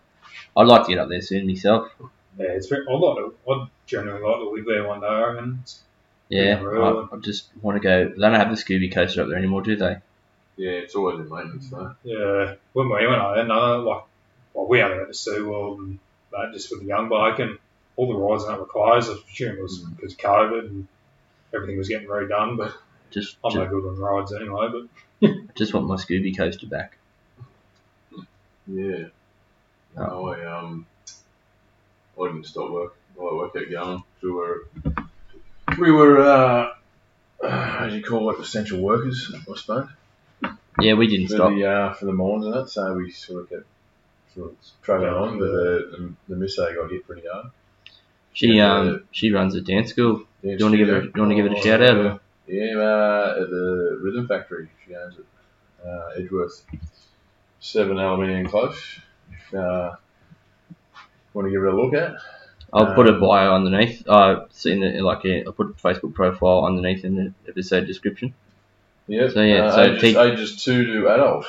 I'd 0.58 0.68
like 0.68 0.84
to 0.84 0.90
get 0.90 1.00
up 1.00 1.10
there 1.10 1.22
soon 1.22 1.48
myself. 1.48 1.92
yeah, 2.38 2.48
it's 2.48 2.68
very, 2.68 2.86
I'd 2.88 2.94
like 2.94 3.18
to, 3.18 3.34
I'd 3.50 3.68
generally 3.86 4.22
like 4.22 4.38
to 4.38 4.50
live 4.50 4.66
there 4.66 4.88
one 4.88 5.02
day. 5.02 5.08
I. 5.08 5.84
Yeah, 6.30 6.62
Yeah. 6.62 7.06
I, 7.12 7.16
I 7.16 7.20
just 7.20 7.50
want 7.62 7.82
to 7.82 7.82
go. 7.82 8.10
They 8.10 8.22
don't 8.22 8.34
have 8.34 8.50
the 8.50 8.56
Scooby 8.56 8.94
coaster 8.94 9.24
up 9.24 9.30
there 9.30 9.38
anymore, 9.38 9.62
do 9.62 9.76
they? 9.76 9.98
Yeah, 10.60 10.72
it's 10.72 10.94
always 10.94 11.20
in 11.20 11.30
maintenance 11.30 11.70
though. 11.70 11.96
Yeah, 12.04 12.56
when 12.74 12.88
we 12.90 13.08
went 13.08 13.22
out 13.22 13.36
there, 13.36 13.46
no, 13.46 13.80
like, 13.80 14.04
well, 14.54 14.68
we 14.68 14.82
only 14.82 14.98
went 14.98 15.12
to 15.14 15.18
SeaWorld 15.18 15.78
and 15.80 16.00
that 16.34 16.52
just 16.54 16.70
with 16.70 16.82
the 16.82 16.86
young 16.88 17.08
bloke, 17.08 17.40
and 17.40 17.58
all 17.96 18.08
the 18.08 18.16
rides 18.20 18.44
and 18.44 18.54
that 18.54 18.60
were 18.60 18.66
closed. 18.66 19.10
I 19.10 19.16
presume 19.26 19.58
it 19.58 19.62
was 19.62 19.80
Mm. 19.84 19.96
because 19.96 20.14
of 20.14 20.20
COVID 20.20 20.66
and 20.68 20.88
everything 21.54 21.78
was 21.78 21.88
getting 21.88 22.08
redone, 22.10 22.58
but 22.58 22.74
Just, 23.10 23.38
I'm 23.44 23.54
no 23.56 23.66
good 23.68 23.88
on 23.88 23.98
rides 23.98 24.34
anyway. 24.34 24.68
But 25.22 25.32
just 25.56 25.74
want 25.74 25.88
my 25.88 25.96
Scooby 25.96 26.36
coaster 26.38 26.68
back. 26.68 26.98
Yeah. 28.68 29.06
No, 29.96 30.28
I 30.30 30.46
um, 30.46 30.86
I 32.22 32.28
didn't 32.28 32.46
stop 32.46 32.70
work. 32.70 32.96
Well, 33.16 33.36
work 33.38 33.54
kept 33.54 33.72
going. 33.72 34.04
We 34.22 34.32
were, 34.32 34.68
we 35.80 35.92
were, 35.92 36.22
uh, 36.22 36.74
how 37.50 37.88
do 37.90 37.96
you 37.96 38.04
call 38.04 38.30
it, 38.30 38.40
essential 38.40 38.80
workers, 38.82 39.32
I 39.34 39.40
suppose. 39.40 39.90
Yeah, 40.82 40.94
we 40.94 41.08
didn't 41.08 41.28
For 41.28 41.36
stop. 41.36 41.52
the 41.52 41.66
uh, 41.66 41.94
for 41.94 42.06
the 42.06 42.14
mines 42.14 42.46
and 42.46 42.54
that, 42.54 42.70
so 42.70 42.94
we 42.94 43.12
sort 43.12 43.44
of 43.44 43.50
kept 43.50 43.66
sort 44.36 44.52
of 44.52 44.58
travelling 44.82 45.14
on. 45.14 45.40
But 45.40 45.46
the 45.46 46.14
the, 46.28 46.36
the 46.36 46.46
Missay 46.46 46.76
got 46.76 46.92
hit 46.92 47.06
pretty 47.06 47.24
hard. 47.32 47.48
She 48.34 48.48
Yeah, 48.48 48.74
um 48.80 49.04
she 49.12 49.32
runs 49.32 49.56
a 49.56 49.62
dance 49.62 49.90
school. 49.90 50.24
Yeah, 50.44 50.56
You 50.58 50.66
want 50.66 50.74
to 50.74 50.78
give 50.78 50.88
her? 50.88 51.02
Do 51.02 51.12
you 51.16 51.22
want 51.22 51.32
to 51.32 51.36
give 51.36 51.46
it 51.48 51.58
a 51.58 51.62
shout 51.62 51.82
out? 51.82 51.98
Or? 51.98 52.20
Yeah, 52.48 52.78
uh, 52.78 53.42
at 53.42 53.50
the 53.50 54.00
Rhythm 54.02 54.28
Factory. 54.28 54.70
She 54.86 54.96
owns 54.96 55.16
it. 55.18 55.26
Uh, 55.86 56.10
Edgeworth. 56.18 56.64
Seven 57.60 57.98
aluminium 58.00 58.48
close. 58.48 58.80
If 59.32 59.54
uh, 59.54 59.96
want 61.34 61.48
to 61.48 61.52
give 61.52 61.64
it 61.64 61.74
a 61.74 61.76
look 61.76 61.94
at. 61.94 62.16
I'll 62.72 62.94
put 62.94 63.08
a 63.10 63.14
Um, 63.16 63.20
bio 63.20 63.56
underneath. 63.56 64.08
Uh, 64.08 64.46
it's 64.46 64.66
in 64.66 64.80
the, 64.80 65.02
like 65.02 65.26
I'll 65.26 65.52
put 65.54 65.68
a 65.72 65.74
Facebook 65.74 66.14
profile 66.14 66.66
underneath 66.66 67.04
in 67.04 67.16
the 67.16 67.34
episode 67.50 67.88
description. 67.88 68.34
Yeah. 69.10 69.30
So, 69.30 69.42
yeah, 69.42 69.66
uh, 69.66 69.76
so 69.76 69.82
ages, 69.84 70.02
teach- 70.02 70.18
ages 70.18 70.64
two 70.64 70.86
to 70.94 71.10
adult. 71.10 71.46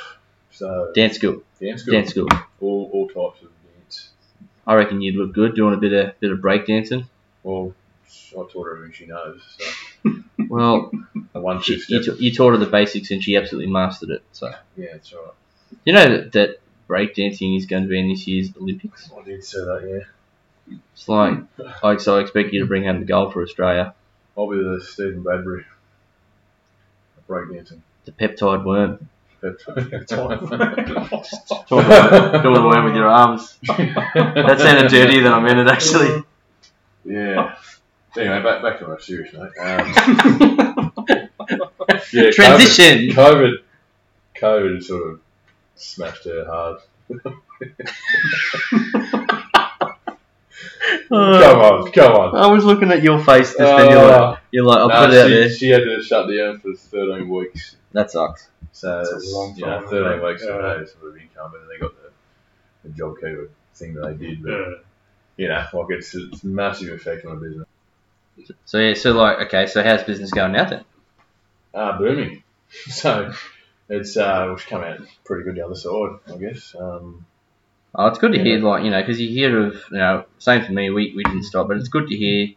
So 0.52 0.92
Dance 0.94 1.16
school. 1.16 1.42
dance 1.61 1.82
school. 1.82 1.94
Dance 1.94 2.11
school. 2.11 2.28
All, 2.61 2.90
all 2.92 3.06
types 3.08 3.42
of 3.44 3.50
dance. 3.76 4.11
I 4.66 4.74
reckon 4.74 5.00
you'd 5.00 5.14
look 5.16 5.32
good 5.32 5.54
doing 5.54 5.74
a 5.74 5.76
bit 5.76 5.92
of 5.92 6.18
bit 6.20 6.32
of 6.32 6.40
break 6.40 6.66
dancing. 6.66 7.06
Well, 7.42 7.74
I 8.32 8.42
taught 8.50 8.64
her 8.64 8.76
everything 8.76 8.92
she 8.92 9.06
knows. 9.06 9.40
So 9.58 10.11
Well, 10.48 10.90
the 11.32 11.40
one 11.40 11.62
she, 11.62 11.80
you, 11.88 12.02
ta- 12.04 12.16
you 12.18 12.32
taught 12.34 12.50
her 12.52 12.56
the 12.56 12.66
basics 12.66 13.11
and 13.11 13.22
she 13.22 13.36
absolutely 13.36 13.70
mastered 13.70 14.11
it. 14.11 14.22
So 14.32 14.50
Yeah, 14.76 14.88
that's 14.92 15.12
right. 15.12 15.32
you 15.84 15.92
know 15.92 16.08
that, 16.08 16.32
that 16.32 16.61
break 16.88 17.14
dancing 17.14 17.54
is 17.54 17.66
going 17.66 17.84
to 17.84 17.88
be 17.88 17.98
in 18.00 18.08
this 18.08 18.26
year's 18.26 18.50
Olympics. 18.61 19.08
I 19.16 19.22
did 19.22 19.44
say 19.44 19.58
that. 19.61 20.04
Yeah. 20.68 20.76
It's 20.94 21.08
like, 21.08 21.38
like 21.82 22.00
so 22.00 22.18
I 22.18 22.20
expect 22.22 22.52
you 22.52 22.61
to 22.61 22.66
bring 22.66 22.84
home 22.84 23.00
the 23.00 23.06
gold 23.06 23.32
for 23.32 23.42
Australia. 23.42 23.94
I'll 24.36 24.50
be 24.50 24.56
the 24.62 24.80
Stephen 24.82 25.22
Bradbury. 25.22 25.64
Of 27.30 27.48
Breakdancing. 27.48 27.80
The 28.04 28.12
peptide 28.12 28.64
worm. 28.64 29.08
That's 29.40 29.64
Doing 29.64 29.78
the 32.54 32.62
worm 32.62 32.84
with 32.84 32.94
your 32.94 33.06
arms. 33.06 33.56
That 33.66 34.56
sounded 34.58 34.90
dirtier 34.90 35.22
than 35.22 35.32
I 35.32 35.40
meant 35.40 35.58
it 35.58 35.68
actually. 35.68 36.22
Yeah. 37.04 37.56
Anyway, 38.16 38.42
back 38.42 38.62
back 38.62 38.78
to 38.80 38.86
our 38.86 39.00
serious 39.00 39.32
note. 39.32 39.52
Um, 39.58 39.94
yeah, 42.12 42.30
Transition. 42.32 43.10
COVID, 43.10 43.54
COVID 44.36 44.82
sort 44.82 45.12
of 45.12 45.20
smashed 45.76 46.24
her 46.24 46.44
hard. 46.46 46.80
Come 51.08 51.18
on, 51.22 51.92
come 51.92 52.12
on. 52.12 52.36
I 52.36 52.46
was 52.46 52.64
looking 52.64 52.90
at 52.90 53.02
your 53.02 53.18
face 53.22 53.48
just 53.54 53.58
then. 53.58 53.90
You're 53.90 53.98
Uh, 53.98 54.30
like, 54.30 54.38
you're 54.50 54.64
like 54.64 54.78
I'll 54.78 54.88
no, 54.88 55.06
put 55.06 55.14
it 55.14 55.18
out 55.20 55.26
she, 55.28 55.34
there. 55.34 55.48
she 55.50 55.68
had 55.70 55.84
to 55.84 56.02
shut 56.02 56.28
down 56.34 56.58
for 56.60 56.74
13 56.74 57.28
weeks. 57.28 57.76
That 57.92 58.10
sucks. 58.10 58.48
So 58.72 58.96
That's 58.98 59.12
a 59.12 59.16
it's, 59.16 59.32
long 59.32 59.54
you 59.56 59.66
know, 59.66 59.80
time, 59.80 59.88
13 59.88 59.98
isn't 59.98 60.12
it? 60.20 60.24
weeks 60.26 60.42
of 60.42 60.48
Yeah. 60.48 60.56
no 60.56 60.84
sort 60.86 61.04
of 61.14 61.16
income, 61.20 61.52
and 61.54 61.70
they 61.70 61.78
got 61.78 61.92
the, 62.02 62.88
the 62.88 62.94
JobKeeper 63.02 63.48
thing 63.74 63.94
that 63.94 64.06
they 64.18 64.26
did. 64.26 64.42
But, 64.42 64.50
Yeah. 64.50 64.66
you 65.36 65.48
know, 65.48 65.66
like 65.72 65.86
it's, 65.90 66.14
it's 66.14 66.42
a 66.44 66.46
massive 66.46 66.92
effect 66.94 67.26
on 67.26 67.40
the 67.40 67.46
business. 67.48 67.66
So 68.64 68.78
yeah, 68.78 68.94
so 68.94 69.12
like, 69.12 69.38
okay, 69.48 69.66
so 69.66 69.82
how's 69.82 70.02
business 70.04 70.30
going 70.30 70.52
now 70.52 70.64
then? 70.64 70.84
Uh, 71.74 71.98
booming. 71.98 72.42
So 72.72 73.32
it's 73.88 74.16
uh, 74.16 74.52
it's 74.54 74.64
come 74.64 74.82
out 74.84 75.00
pretty 75.24 75.42
good 75.42 75.56
the 75.56 75.66
other 75.66 75.74
side, 75.74 76.20
I 76.32 76.36
guess. 76.38 76.74
Um, 76.78 77.26
Oh, 77.95 78.07
it's 78.07 78.18
good 78.18 78.32
to 78.32 78.38
hear, 78.38 78.59
like 78.61 78.84
you 78.84 78.91
know, 78.91 79.01
because 79.01 79.20
you 79.20 79.28
hear 79.28 79.66
of 79.66 79.74
you 79.91 79.99
know, 79.99 80.24
same 80.38 80.64
for 80.64 80.72
me. 80.72 80.91
We 80.91 81.12
we 81.14 81.24
didn't 81.24 81.45
stop, 81.45 81.68
but 81.68 81.76
it's 81.76 81.88
good 81.88 82.09
to 82.09 82.16
hear 82.16 82.49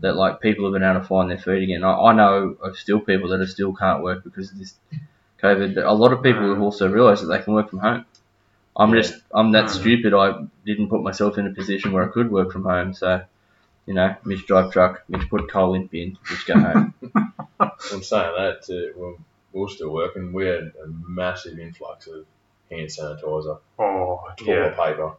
that 0.00 0.16
like 0.16 0.40
people 0.40 0.64
have 0.64 0.72
been 0.74 0.88
able 0.88 1.00
to 1.00 1.06
find 1.06 1.30
their 1.30 1.38
feet 1.38 1.62
again. 1.62 1.84
I, 1.84 1.92
I 1.94 2.12
know 2.12 2.56
of 2.62 2.76
still 2.76 3.00
people 3.00 3.28
that 3.30 3.40
are 3.40 3.46
still 3.46 3.72
can't 3.74 4.02
work 4.02 4.24
because 4.24 4.50
of 4.52 4.58
this 4.58 4.74
COVID. 5.42 5.74
But 5.76 5.84
a 5.84 5.92
lot 5.92 6.12
of 6.12 6.22
people 6.22 6.48
have 6.50 6.62
also 6.62 6.88
realised 6.90 7.22
that 7.22 7.28
they 7.28 7.42
can 7.42 7.54
work 7.54 7.70
from 7.70 7.80
home. 7.80 8.06
I'm 8.76 8.94
Yeah. 8.94 9.02
just 9.02 9.14
I'm 9.32 9.52
that 9.52 9.66
Mm. 9.66 9.70
stupid. 9.80 10.14
I 10.14 10.46
didn't 10.66 10.88
put 10.88 11.02
myself 11.02 11.38
in 11.38 11.46
a 11.46 11.54
position 11.54 11.92
where 11.92 12.04
I 12.08 12.12
could 12.12 12.30
work 12.30 12.52
from 12.52 12.64
home. 12.64 12.94
So, 12.94 13.22
you 13.86 13.94
know, 13.94 14.16
Mitch 14.24 14.46
drive 14.46 14.72
truck, 14.72 15.04
Mitch 15.08 15.28
put 15.30 15.50
coal 15.50 15.74
in 15.74 15.86
bin, 15.86 16.18
Mitch 16.30 16.46
go 16.46 16.54
home. 16.58 16.94
I'm 17.60 18.02
saying 18.02 18.34
that 18.36 18.62
too. 18.66 18.92
Well, 18.96 19.16
we're 19.52 19.68
still 19.68 19.90
working. 19.92 20.32
We 20.32 20.46
had 20.46 20.72
a 20.84 20.86
massive 21.08 21.58
influx 21.58 22.06
of 22.08 22.26
hand 22.74 22.88
sanitizer, 22.88 23.58
Oh, 23.78 24.20
toilet 24.36 24.74
yeah. 24.76 24.84
paper, 24.84 25.12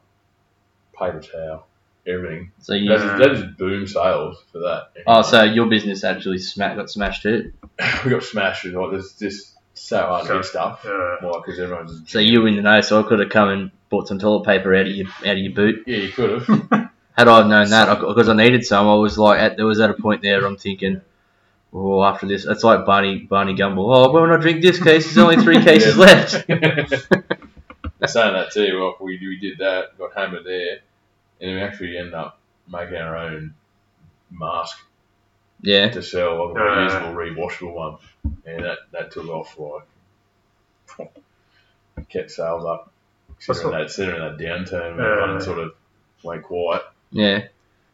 paper 0.98 1.22
towel, 1.22 1.68
everything. 2.08 2.52
So 2.60 2.74
you. 2.74 2.90
That 2.90 2.96
is, 3.02 3.20
that 3.20 3.32
is 3.32 3.56
boom 3.58 3.88
sales 3.88 4.44
for 4.52 4.60
that. 4.60 4.92
Oh, 5.08 5.22
so 5.22 5.44
your 5.44 5.68
business 5.68 6.04
actually 6.04 6.38
sma- 6.40 6.76
got 6.76 6.90
smashed 6.90 7.24
too. 7.24 7.52
we 8.06 8.12
got 8.12 8.24
smashed 8.24 8.64
with 8.66 8.74
like 8.76 8.92
there's 8.92 9.14
just 9.14 9.54
so 9.74 9.98
hard 10.00 10.28
to 10.28 10.34
get 10.36 10.46
stuff. 10.46 10.82
Yeah. 10.86 11.18
Why? 11.22 11.40
Because 11.44 11.60
everyone's 11.60 12.00
just 12.00 12.12
So 12.12 12.20
you 12.20 12.42
were 12.42 12.48
in 12.48 12.56
the 12.56 12.62
know, 12.62 12.82
so 12.82 13.00
I 13.00 13.08
could 13.08 13.20
have 13.20 13.30
come 13.30 13.50
and 13.50 13.72
bought 13.90 14.08
some 14.08 14.20
toilet 14.20 14.46
paper 14.46 14.74
out 14.74 14.86
of 14.88 14.92
your 14.96 15.08
out 15.08 15.34
of 15.34 15.38
your 15.38 15.54
boot. 15.54 15.84
yeah, 15.86 15.98
you 15.98 16.12
could 16.12 16.42
have. 16.42 16.72
Had 17.18 17.30
I 17.30 17.48
known 17.48 17.70
that, 17.70 18.00
because 18.02 18.28
I 18.28 18.34
needed 18.34 18.66
some, 18.66 18.88
I 18.90 18.96
was 18.96 19.18
like, 19.18 19.40
at, 19.40 19.56
there 19.56 19.66
was 19.66 19.80
at 19.80 19.90
a 19.90 19.94
point 19.94 20.22
there, 20.22 20.46
I'm 20.46 20.58
thinking, 20.58 21.00
oh, 21.74 22.04
after 22.04 22.26
this, 22.28 22.46
it's 22.46 22.62
like 22.64 22.86
Barney 22.86 23.20
Barney 23.20 23.54
Gumble. 23.56 23.90
Oh, 23.94 24.12
when 24.12 24.32
I 24.32 24.38
drink 24.38 24.62
this 24.62 24.84
case, 24.84 25.06
there's 25.06 25.18
only 25.18 25.38
three 25.42 25.64
cases 25.64 25.98
left. 25.98 26.46
saying 28.14 28.34
that 28.34 28.52
too. 28.52 28.80
Well, 28.80 28.96
we 29.00 29.18
we 29.20 29.38
did 29.38 29.58
that, 29.60 29.98
got 29.98 30.14
hammered 30.16 30.46
there, 30.46 30.80
and 31.40 31.50
then 31.50 31.56
we 31.56 31.62
actually 31.62 31.98
ended 31.98 32.14
up 32.14 32.40
making 32.72 32.96
our 32.98 33.16
own 33.18 33.54
mask 34.32 34.78
Yeah, 35.62 35.90
to 35.90 36.02
sell, 36.02 36.48
like 36.54 36.58
a 36.58 36.60
Uh. 36.60 36.90
reusable, 36.90 37.16
rewashable 37.16 37.74
one, 37.74 37.98
and 38.46 38.64
that 38.64 38.80
that 38.92 39.12
took 39.12 39.28
off 39.30 39.58
like 39.60 41.10
kept 42.10 42.32
sales 42.32 42.66
up. 42.66 42.92
That's 43.30 43.46
Considering 43.46 43.72
what- 43.72 43.78
that, 43.80 43.86
considering 43.86 44.20
that 44.22 44.38
downturn, 44.38 44.98
we 44.98 45.04
Uh. 45.04 45.26
kind 45.28 45.44
sort 45.44 45.60
of 45.60 45.76
went 46.24 46.44
quiet. 46.44 46.84
yeah. 47.12 47.48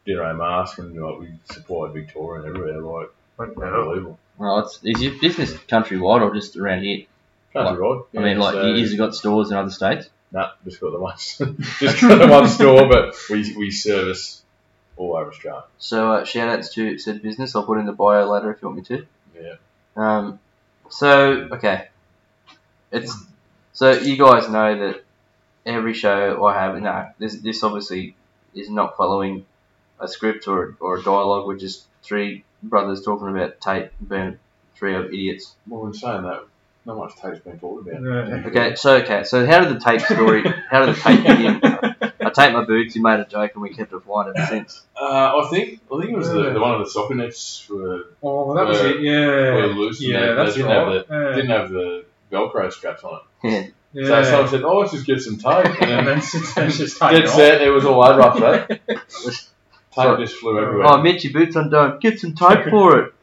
Did 0.04 0.18
our 0.18 0.34
mask, 0.34 0.78
and 0.78 1.00
like 1.00 1.20
we 1.20 1.28
supplied 1.44 1.92
Victoria 1.92 2.42
and 2.42 2.56
everywhere, 2.56 2.80
like 2.80 3.10
What 3.36 3.54
the 3.54 3.60
hell? 3.66 3.74
unbelievable. 3.82 4.18
Well, 4.36 4.58
it's 4.60 4.80
is 4.82 5.00
your 5.00 5.12
business 5.20 5.52
countrywide 5.68 6.22
or 6.22 6.34
just 6.34 6.56
around 6.56 6.82
here? 6.82 7.04
Country 7.52 7.78
road. 7.78 8.06
I 8.16 8.20
mean, 8.20 8.38
like, 8.38 8.54
so, 8.54 8.66
you 8.66 8.84
you 8.86 8.96
got 8.96 9.14
stores 9.14 9.50
in 9.50 9.56
other 9.56 9.70
states. 9.70 10.08
Nah, 10.30 10.50
just 10.64 10.80
got 10.80 10.92
the 10.92 10.98
one, 10.98 11.16
just 11.18 12.00
got 12.00 12.18
the 12.18 12.28
one 12.28 12.48
store, 12.48 12.88
but 12.88 13.14
we 13.28 13.54
we 13.54 13.70
service 13.70 14.42
all 14.96 15.16
over 15.16 15.30
Australia. 15.30 15.64
So 15.78 16.12
uh, 16.12 16.24
shout 16.24 16.48
outs 16.48 16.72
to 16.74 16.98
said 16.98 17.22
business. 17.22 17.54
I'll 17.54 17.64
put 17.64 17.78
in 17.78 17.86
the 17.86 17.92
bio 17.92 18.30
later 18.30 18.50
if 18.50 18.62
you 18.62 18.68
want 18.68 18.78
me 18.78 18.84
to. 18.96 19.06
Yeah. 19.38 19.54
Um, 19.96 20.40
so 20.88 21.48
okay, 21.52 21.88
it's 22.90 23.14
so 23.72 23.90
you 23.90 24.16
guys 24.16 24.48
know 24.48 24.78
that 24.86 25.04
every 25.66 25.94
show 25.94 26.44
I 26.44 26.54
have 26.54 26.80
no 26.80 27.08
this 27.18 27.36
this 27.36 27.62
obviously 27.62 28.16
is 28.54 28.68
not 28.68 28.96
following 28.96 29.44
a 30.00 30.08
script 30.08 30.48
or 30.48 30.76
or 30.80 30.98
a 30.98 31.02
dialogue. 31.02 31.46
We're 31.46 31.58
just 31.58 31.86
three 32.02 32.44
brothers 32.62 33.02
talking 33.02 33.28
about 33.28 33.60
tape, 33.60 33.90
being 34.06 34.38
trio 34.76 35.02
of 35.02 35.06
idiots. 35.06 35.54
Well, 35.66 35.86
in 35.86 35.94
saying 35.94 36.22
that, 36.22 36.46
not 36.84 36.96
much 36.96 37.16
tape's 37.16 37.38
been 37.40 37.58
talked 37.58 37.86
about. 37.88 38.02
Yeah. 38.02 38.42
Okay, 38.46 38.74
so 38.74 38.96
okay, 38.96 39.24
so 39.24 39.46
how 39.46 39.60
did 39.64 39.74
the 39.76 39.80
tape 39.80 40.00
story? 40.00 40.42
how 40.70 40.84
did 40.86 40.96
the 40.96 41.00
tape 41.00 41.22
begin? 41.22 41.60
I 42.20 42.30
taped 42.30 42.54
my 42.54 42.64
boots. 42.64 42.96
You 42.96 43.02
made 43.02 43.20
a 43.20 43.24
joke, 43.24 43.52
and 43.54 43.62
we 43.62 43.70
kept 43.74 43.92
it 43.92 44.00
flying 44.02 44.32
ever 44.34 44.46
since. 44.46 44.82
Uh, 44.96 45.40
I 45.40 45.48
think 45.50 45.80
I 45.92 45.98
think 46.00 46.12
it 46.12 46.16
was 46.16 46.28
the, 46.28 46.50
the 46.52 46.60
one 46.60 46.74
of 46.74 46.80
the 46.80 46.90
soccer 46.90 47.14
nets 47.14 47.68
were, 47.68 48.06
Oh, 48.22 48.54
that 48.54 48.66
was 48.66 48.80
it. 48.80 49.00
Yeah. 49.00 49.54
were 49.54 49.66
loose. 49.68 50.00
Yeah, 50.00 50.20
they, 50.20 50.34
that's 50.34 50.54
they 50.54 50.62
didn't 50.62 50.76
right. 50.76 50.94
have 50.96 51.08
the 51.08 51.14
yeah. 51.14 51.36
didn't 51.36 51.50
have 51.50 51.70
the 51.70 52.04
Velcro 52.30 52.72
straps 52.72 53.04
on 53.04 53.20
it. 53.42 53.48
Yeah. 53.48 53.66
yeah. 54.02 54.06
So 54.06 54.30
someone 54.30 54.48
said, 54.48 54.62
"Oh, 54.62 54.78
let's 54.78 54.92
just 54.92 55.06
get 55.06 55.20
some 55.20 55.36
tape." 55.38 55.66
and 55.66 55.90
And 55.90 55.90
then 55.90 56.04
then 56.06 56.18
it's 56.18 56.34
it's 56.34 56.78
just 56.78 56.98
tape. 56.98 57.10
dead 57.10 57.26
off. 57.26 57.34
set, 57.34 57.60
it 57.62 57.70
was 57.70 57.84
all 57.84 58.02
over 58.02 58.22
after 58.22 58.40
that. 58.40 58.68
Tape 59.94 60.18
just 60.18 60.36
flew 60.36 60.58
everywhere. 60.58 60.86
Oh, 60.88 61.02
Mitch, 61.02 61.24
your 61.24 61.32
boots 61.34 61.54
undone. 61.56 61.98
Get 61.98 62.18
some 62.18 62.34
tape 62.34 62.64
for 62.70 62.98
it. 63.00 63.14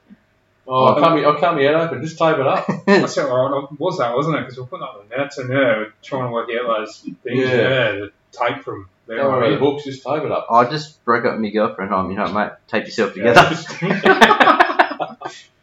Oh, 0.72 0.94
I 0.96 1.00
can't, 1.02 1.16
be, 1.16 1.26
I 1.26 1.40
can't 1.40 1.58
be 1.58 1.68
open. 1.68 2.00
Just 2.04 2.20
tape 2.20 2.38
it 2.38 2.46
up. 2.46 2.68
That's 2.86 3.18
it, 3.18 3.22
right, 3.22 3.68
was 3.80 3.98
that, 3.98 4.16
wasn't 4.16 4.36
it? 4.36 4.42
Because 4.42 4.60
we're 4.60 4.68
putting 4.68 4.84
up 4.84 5.10
the 5.10 5.18
nets 5.18 5.40
and 5.40 5.50
yeah, 5.50 5.56
we're 5.56 5.94
trying 6.04 6.28
to 6.28 6.32
work 6.32 6.48
out 6.52 6.78
those 6.78 7.00
things. 7.00 7.18
Yeah. 7.26 7.56
Yeah, 7.56 7.92
the 7.94 8.12
tape 8.32 8.64
from 8.64 8.88
there. 9.08 9.18
Don't 9.18 9.32
worry 9.32 9.56
the 9.56 9.60
hooks. 9.60 9.86
Just 9.86 10.04
tape 10.04 10.22
it 10.24 10.32
up. 10.32 10.46
I 10.52 10.70
just 10.70 11.04
broke 11.06 11.26
up 11.26 11.32
with 11.34 11.42
my 11.42 11.50
girlfriend 11.50 11.92
home. 11.92 12.12
You 12.12 12.18
know, 12.18 12.32
mate, 12.32 12.52
tape 12.68 12.86
yourself 12.86 13.14
together. 13.16 13.42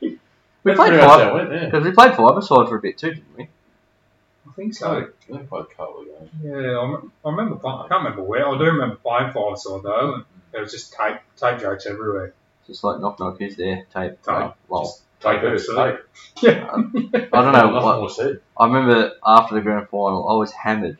we 0.00 0.18
That's 0.64 0.76
played 0.76 0.76
pretty 0.76 0.96
much 0.96 1.04
how 1.04 1.18
five 1.18 1.28
it 1.28 1.34
went, 1.34 1.52
yeah. 1.52 1.64
because 1.66 1.84
we 1.84 1.92
played 1.92 2.16
five 2.16 2.36
aside 2.36 2.68
for 2.68 2.76
a 2.76 2.80
bit 2.80 2.98
too, 2.98 3.10
didn't 3.10 3.36
we? 3.36 3.44
I 3.44 4.52
think 4.56 4.74
So, 4.74 5.06
so. 5.28 5.36
they 5.36 5.44
played 5.44 5.64
a 5.70 5.74
couple 5.74 6.00
of 6.00 6.06
games. 6.06 6.30
Yeah, 6.42 6.78
I, 6.78 6.96
I 7.24 7.30
remember. 7.30 7.54
Playing, 7.56 7.78
I 7.78 7.86
can't 7.88 8.02
remember 8.02 8.24
where. 8.24 8.48
I 8.48 8.58
do 8.58 8.64
remember 8.64 8.96
playing 8.96 9.32
five 9.32 9.56
side 9.58 9.82
though. 9.84 10.14
And 10.14 10.24
there 10.50 10.62
was 10.62 10.72
just 10.72 10.92
tape, 10.94 11.18
tape 11.36 11.60
jokes 11.60 11.86
everywhere. 11.86 12.32
Just 12.66 12.82
like 12.84 13.00
knock 13.00 13.18
knock, 13.20 13.38
who's 13.38 13.56
there? 13.56 13.86
Tape. 13.94 14.18
Ah, 14.26 14.40
tape. 14.48 14.54
Oh, 14.70 14.74
lol. 14.74 14.84
Just 14.84 15.02
Tape 15.20 15.42
it, 15.42 15.54
absolute- 15.54 15.96
tape. 16.34 16.42
Yeah. 16.42 16.68
Um, 16.70 16.92
I 17.14 17.18
don't 17.18 17.32
know. 17.32 17.70
Nothing 17.70 17.72
What, 17.72 17.98
more 17.98 18.10
said. 18.10 18.40
I 18.58 18.66
remember 18.66 19.12
after 19.24 19.54
the 19.54 19.60
grand 19.62 19.88
final, 19.88 20.28
I 20.28 20.34
was 20.34 20.52
hammered. 20.52 20.98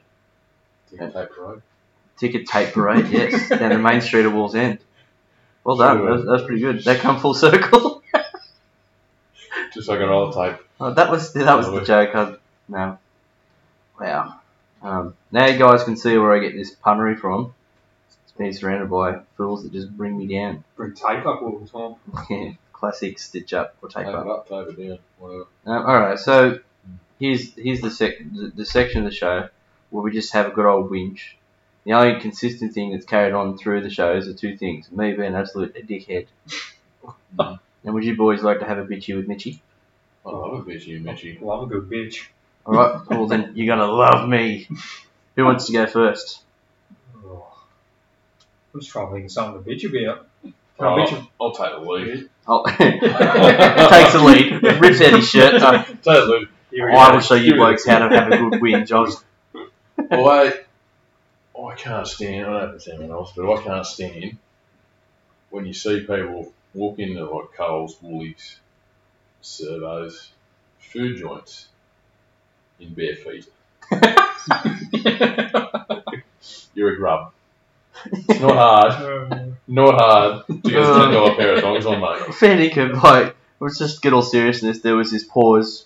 Ticket 0.91 1.13
tape 1.13 1.29
parade. 1.31 1.63
Ticket 2.17 2.47
tape 2.49 2.73
parade, 2.73 3.09
yes, 3.09 3.49
down 3.51 3.71
the 3.71 3.79
main 3.79 4.01
street 4.01 4.25
of 4.25 4.33
Wallsend. 4.33 4.79
Well 5.65 5.77
done. 5.77 5.99
That 5.99 6.11
was, 6.11 6.25
that 6.25 6.31
was 6.31 6.43
pretty 6.45 6.61
good. 6.63 6.85
That 6.85 7.01
come 7.01 7.19
full 7.21 7.35
circle. 7.35 8.03
Just 9.75 9.89
like 9.89 10.01
an 10.01 10.09
old 10.09 10.33
tape. 10.35 10.57
Oh, 10.81 10.93
that 10.95 11.11
was 11.11 11.33
that 11.35 11.57
was 11.57 11.71
the 11.71 11.83
joke. 11.85 12.15
I, 12.15 12.35
no. 12.69 12.99
Wow. 14.01 14.41
Um, 14.83 15.15
now 15.33 15.47
you 15.47 15.59
guys 15.59 15.85
can 15.85 15.97
see 15.97 16.17
where 16.17 16.33
I 16.33 16.39
get 16.39 16.55
this 16.55 16.75
punnery 16.75 17.19
from. 17.19 17.53
It's 18.37 18.39
being 18.39 18.53
surrounded 18.53 18.91
by 18.91 19.21
fools 19.39 19.63
that 19.63 19.73
just 19.73 19.97
bring 19.97 20.19
me 20.19 20.27
down. 20.27 20.63
Bring 20.77 20.93
tape 20.93 21.25
up 21.25 21.41
all 21.41 21.59
the 21.59 21.67
time. 21.67 21.95
Yeah, 22.29 22.53
classic 22.75 23.19
stitch 23.19 23.55
up 23.55 23.75
or 23.81 23.89
tape 23.89 24.05
Tape 24.05 24.15
up. 24.15 24.27
it 24.27 24.31
up, 24.31 24.49
tape 24.49 24.79
it 24.79 24.89
down. 24.89 24.99
Whatever. 25.19 25.45
Um, 25.65 25.87
all 25.87 25.99
right, 26.01 26.19
so 26.19 26.59
here's 27.19 27.55
here's 27.55 27.81
the, 27.81 27.91
sec- 27.91 28.19
the 28.19 28.53
the 28.55 28.67
section 28.67 28.99
of 29.05 29.11
the 29.11 29.17
show 29.17 29.49
where 29.89 30.03
we 30.03 30.13
just 30.13 30.35
have 30.35 30.47
a 30.49 30.51
good 30.51 30.67
old 30.67 30.91
whinge. 30.91 31.21
The 31.85 31.95
only 31.95 32.21
consistent 32.21 32.75
thing 32.75 32.91
that's 32.93 33.07
carried 33.07 33.33
on 33.33 33.57
through 33.57 33.81
the 33.81 33.89
shows 33.91 34.29
are 34.29 34.35
two 34.35 34.55
things: 34.59 34.93
me 34.93 35.13
being 35.15 35.29
an 35.29 35.35
absolute 35.35 35.75
a 35.75 35.81
dickhead, 35.81 36.27
and 37.39 37.59
would 37.85 38.05
you 38.05 38.17
boys 38.17 38.43
like 38.43 38.59
to 38.61 38.67
have 38.67 38.77
a 38.79 38.85
bitchy 38.85 39.17
with 39.17 39.29
Mitchy? 39.29 39.63
I 40.27 40.31
love 40.31 40.53
a 40.53 40.71
bitchy, 40.71 40.93
with 40.93 41.03
Mitchy. 41.05 41.39
Love 41.41 41.63
a 41.63 41.67
good 41.67 41.89
bitch. 41.89 42.27
All 42.67 42.75
right, 42.75 43.01
well 43.09 43.29
then 43.29 43.53
you're 43.55 43.75
gonna 43.75 43.91
love 43.91 44.29
me. 44.29 44.69
Who 45.37 45.45
wants 45.47 45.67
to 45.69 45.73
go 45.73 45.87
first? 45.87 46.43
I'm 48.77 48.81
just 48.81 48.93
trying 48.93 49.07
to 49.07 49.13
think 49.15 49.25
of 49.25 49.33
something 49.33 49.65
to 49.65 49.71
bitch 49.71 49.85
about. 49.89 50.27
I 50.45 50.53
Oh, 50.79 50.85
bitch 50.99 51.13
I'll, 51.15 51.29
I'll 51.41 51.53
take 51.53 51.73
the 51.73 51.81
lead. 51.91 52.29
Oh, 52.49 52.63
takes 52.69 54.13
the 54.13 54.23
lead, 54.23 54.63
rips 54.81 55.01
out 55.01 55.13
his 55.15 55.29
shirt. 55.29 55.61
Uh, 55.61 55.83
Take 55.83 56.03
the 56.05 56.27
lead. 56.27 56.49
Here 56.71 56.89
I 56.91 57.09
go. 57.09 57.15
will 57.15 57.21
show 57.21 57.35
you 57.35 57.55
blokes 57.55 57.85
how 57.85 58.07
to 58.07 58.15
have 58.17 58.31
a 58.31 58.37
good 58.37 58.61
whinge. 58.61 58.93
I 58.93 59.01
was, 59.01 59.25
I, 60.13 60.61
I 61.61 61.75
can't 61.75 62.07
stand, 62.07 62.47
I 62.47 62.51
don't 62.51 62.53
know 62.53 62.69
if 62.69 62.75
it's 62.77 62.87
anyone 62.89 63.11
else, 63.11 63.33
but 63.35 63.53
I 63.53 63.63
can't 63.65 63.85
stand 63.87 64.37
when 65.51 65.67
you 65.67 65.73
see 65.73 66.01
people 66.01 66.53
walk 66.73 67.01
into 67.01 67.25
like 67.25 67.53
Coles, 67.57 67.97
Woolies, 68.01 68.59
servos, 69.41 70.31
food 70.79 71.17
joints 71.17 71.67
in 72.79 72.95
bare 72.95 73.17
feet. 73.17 73.47
You're 76.75 76.93
a 76.93 76.97
grub. 76.97 77.33
It's 78.07 78.41
not 78.41 78.55
hard, 78.55 78.93
Um, 79.33 79.57
not 79.67 79.95
hard 79.95 80.47
to 80.49 80.55
get 80.71 80.75
a 80.81 80.85
ten 80.85 81.11
dollar 81.13 81.35
pair 81.35 81.55
of 81.55 81.61
thongs 81.61 81.87
on, 81.87 82.01
mate. 82.01 82.35
fair 82.35 82.57
dinkum, 82.57 83.03
like, 83.03 83.35
let's 83.61 83.79
just 83.79 84.03
get 84.03 84.13
all 84.13 84.23
seriousness. 84.23 84.81
There 84.81 84.97
was 84.97 85.11
this 85.11 85.25
pause. 85.25 85.83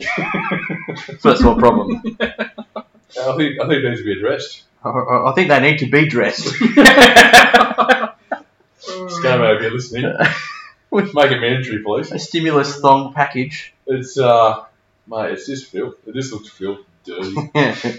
First 1.20 1.42
world 1.44 1.58
problem. 1.58 2.02
I 2.20 3.36
think 3.36 3.60
I 3.60 3.66
think 3.68 3.84
it 3.84 3.88
needs 3.88 4.00
to 4.00 4.04
be 4.04 4.12
addressed. 4.18 4.62
I, 4.84 4.88
I 4.90 5.30
I 5.30 5.34
think 5.34 5.48
they 5.48 5.60
need 5.60 5.78
to 5.78 5.86
be 5.90 6.06
dressed. 6.08 6.46
ScoMo, 8.80 9.56
if 9.56 9.62
you're 9.62 9.70
listening, 9.72 10.04
make 10.92 11.30
it 11.32 11.40
mandatory, 11.40 11.82
please. 11.82 12.10
A 12.12 12.18
stimulus 12.18 12.80
thong 12.80 13.12
package. 13.12 13.74
It's 13.86 14.18
uh, 14.18 14.64
mate, 15.06 15.32
it's 15.32 15.46
just 15.46 15.66
filth. 15.66 15.96
It 16.06 16.14
just 16.14 16.32
looks 16.32 16.48
filth, 16.48 16.80
dirty. 17.04 17.30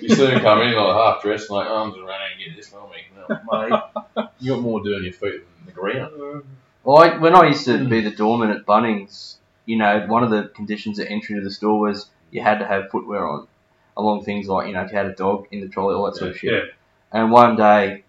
You 0.02 0.10
see 0.10 0.26
them 0.26 0.42
come 0.42 0.62
in 0.62 0.76
like 0.76 0.96
half 0.96 1.22
dressed, 1.22 1.50
like 1.50 1.68
arms 1.68 1.98
around 1.98 2.22
and 2.32 2.40
get 2.40 2.56
this 2.56 2.70
for 2.70 2.90
me. 2.90 2.98
No, 3.16 3.40
mate, 3.52 4.30
you 4.40 4.54
got 4.54 4.62
more 4.62 4.84
dirt 4.84 4.96
on 4.96 5.04
your 5.04 5.14
feet 5.14 5.42
than 5.42 5.66
the 5.66 5.72
ground. 5.72 6.44
Well, 6.84 6.98
I, 6.98 7.18
when 7.18 7.36
I 7.36 7.48
used 7.48 7.66
to 7.66 7.88
be 7.88 8.02
the 8.02 8.12
doorman 8.12 8.50
at 8.50 8.66
Bunnings, 8.66 9.36
you 9.66 9.78
know, 9.78 10.06
one 10.08 10.24
of 10.24 10.32
the 10.32 10.50
conditions 10.56 11.00
at 11.00 11.10
entry 11.12 11.36
to 11.36 11.42
the 11.42 11.52
store 11.52 11.80
was 11.80 12.08
you 12.32 12.42
had 12.42 12.60
to 12.60 12.66
have 12.66 12.90
footwear 12.90 13.28
on, 13.28 13.48
along 13.96 14.24
things 14.24 14.48
like, 14.48 14.68
you 14.68 14.74
know, 14.74 14.82
if 14.82 14.92
you 14.92 14.98
had 14.98 15.06
a 15.06 15.16
dog 15.16 15.48
in 15.52 15.62
the 15.62 15.68
trolley, 15.68 15.94
all 15.94 16.06
that 16.06 16.16
sort 16.16 16.32
of 16.32 16.38
shit. 16.38 16.52
Yeah. 16.52 16.72
And 17.12 17.32
one 17.32 17.56
day, 17.56 18.04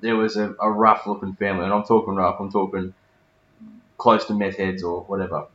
there 0.00 0.16
was 0.16 0.36
a, 0.36 0.54
a 0.60 0.70
rough 0.70 1.06
looking 1.06 1.34
family, 1.34 1.64
and 1.64 1.72
I'm 1.72 1.84
talking 1.84 2.14
rough, 2.14 2.40
I'm 2.40 2.50
talking 2.50 2.94
close 3.96 4.24
to 4.26 4.34
meth 4.34 4.56
heads 4.56 4.82
or 4.82 5.02
whatever. 5.02 5.46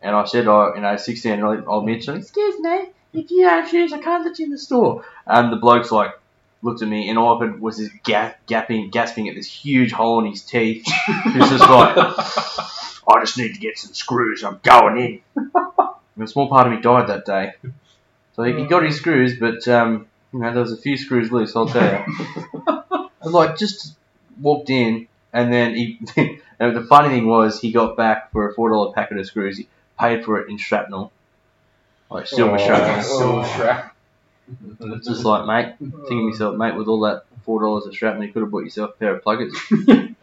And 0.00 0.14
I 0.14 0.24
said, 0.24 0.46
oh, 0.46 0.74
you 0.74 0.80
know, 0.80 0.96
16 0.96 1.36
year 1.36 1.46
old 1.46 1.64
old 1.66 1.86
Mitch, 1.86 2.08
excuse 2.08 2.60
me, 2.60 2.90
if 3.12 3.30
you 3.30 3.44
have 3.44 3.68
shoes, 3.68 3.92
I 3.92 3.98
can't 3.98 4.24
let 4.24 4.38
you 4.38 4.46
in 4.46 4.50
the 4.50 4.58
store. 4.58 5.04
And 5.26 5.52
the 5.52 5.56
bloke's 5.56 5.90
like, 5.90 6.12
looked 6.62 6.82
at 6.82 6.88
me, 6.88 7.08
and 7.08 7.18
all 7.18 7.36
I 7.36 7.46
could 7.46 7.60
was 7.60 7.78
this 7.78 7.90
ga- 8.02 8.34
gapping, 8.48 8.90
gasping 8.90 9.28
at 9.28 9.34
this 9.34 9.46
huge 9.46 9.92
hole 9.92 10.20
in 10.20 10.30
his 10.30 10.42
teeth. 10.42 10.84
He's 11.24 11.48
just 11.48 11.68
like, 11.68 11.96
I 13.08 13.20
just 13.20 13.38
need 13.38 13.54
to 13.54 13.60
get 13.60 13.78
some 13.78 13.94
screws, 13.94 14.44
I'm 14.44 14.60
going 14.62 14.98
in. 14.98 15.20
And 15.36 16.24
a 16.24 16.26
small 16.26 16.48
part 16.48 16.66
of 16.66 16.72
me 16.72 16.80
died 16.80 17.08
that 17.08 17.24
day. 17.24 17.54
So 18.34 18.42
he, 18.42 18.52
he 18.54 18.66
got 18.66 18.84
his 18.84 18.96
screws, 18.96 19.38
but, 19.38 19.66
um, 19.68 20.06
you 20.32 20.40
know, 20.40 20.52
there 20.52 20.62
was 20.62 20.72
a 20.72 20.76
few 20.76 20.96
screws 20.96 21.30
loose, 21.30 21.54
I'll 21.56 21.68
tell 21.68 22.04
you. 22.06 22.14
I 23.22 23.28
like 23.28 23.56
just 23.56 23.94
walked 24.40 24.70
in, 24.70 25.08
and 25.32 25.52
then 25.52 25.74
he. 25.74 25.98
and 26.60 26.76
the 26.76 26.84
funny 26.84 27.08
thing 27.08 27.26
was, 27.26 27.60
he 27.60 27.72
got 27.72 27.96
back 27.96 28.32
for 28.32 28.48
a 28.48 28.54
four 28.54 28.70
dollar 28.70 28.92
packet 28.92 29.18
of 29.18 29.26
screws. 29.26 29.58
He 29.58 29.68
paid 29.98 30.24
for 30.24 30.40
it 30.40 30.48
in 30.48 30.58
shrapnel, 30.58 31.12
like 32.10 32.26
silver 32.26 32.54
Oh, 32.54 32.66
shrapnel. 32.66 33.02
silver 33.02 33.48
shrapnel. 33.48 34.94
It's 34.96 35.06
just 35.08 35.24
like, 35.24 35.46
mate, 35.46 35.74
thinking 35.78 36.08
to 36.08 36.30
myself, 36.30 36.56
mate, 36.56 36.74
with 36.74 36.88
all 36.88 37.00
that 37.00 37.24
four 37.44 37.60
dollars 37.62 37.86
of 37.86 37.96
shrapnel, 37.96 38.24
you 38.24 38.32
could 38.32 38.42
have 38.42 38.50
bought 38.50 38.64
yourself 38.64 38.90
a 38.90 38.98
pair 38.98 39.14
of 39.16 39.22
pluggers. 39.22 39.54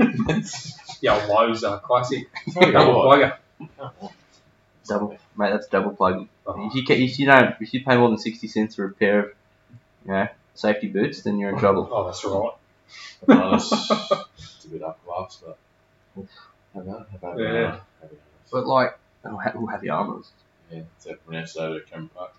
Yeah, 1.02 1.14
Lowe's 1.26 1.64
uh, 1.64 1.80
classic. 1.80 2.28
Double 2.54 2.72
Double 2.72 3.04
plugger. 3.04 3.38
Double, 4.88 5.18
mate, 5.38 5.52
that's 5.52 5.68
double 5.68 5.92
plugging. 5.96 6.30
Oh. 6.48 6.68
If 6.68 6.76
you 6.76 6.86
ca- 6.86 6.94
if 7.04 7.20
you 7.20 7.26
don't 7.26 7.56
if 7.60 7.74
you 7.74 7.84
pay 7.84 7.98
more 7.98 8.10
than 8.10 8.18
sixty 8.18 8.48
cents 8.48 8.76
for 8.76 8.86
a 8.86 8.92
pair 8.92 9.20
of, 9.20 9.26
you 10.06 10.12
know, 10.12 10.28
safety 10.56 10.88
boots, 10.88 11.22
then 11.22 11.38
you're 11.38 11.50
in 11.52 11.60
trouble. 11.60 11.90
Oh, 11.92 12.06
that's 12.06 12.24
right. 12.24 12.52
Honest, 13.44 13.74
it's 14.38 14.66
a 14.66 14.68
bit 14.70 14.82
up 14.84 15.04
class, 15.06 15.42
but. 15.46 15.58
Have 16.74 16.86
that, 16.86 17.06
have 17.12 17.22
that, 17.22 17.40
Yeah. 17.40 17.72
have 17.72 18.10
that. 18.10 18.20
But 18.52 18.68
like, 18.68 18.98
oh, 19.26 19.40
we'll 19.56 19.68
have 19.68 19.82
the 19.82 19.90
armors. 19.90 20.32
Yeah, 20.72 20.82
it's 21.06 21.08
pronounced 21.26 21.58
at 21.58 21.88
Cameron 21.88 22.10
Park. 22.16 22.34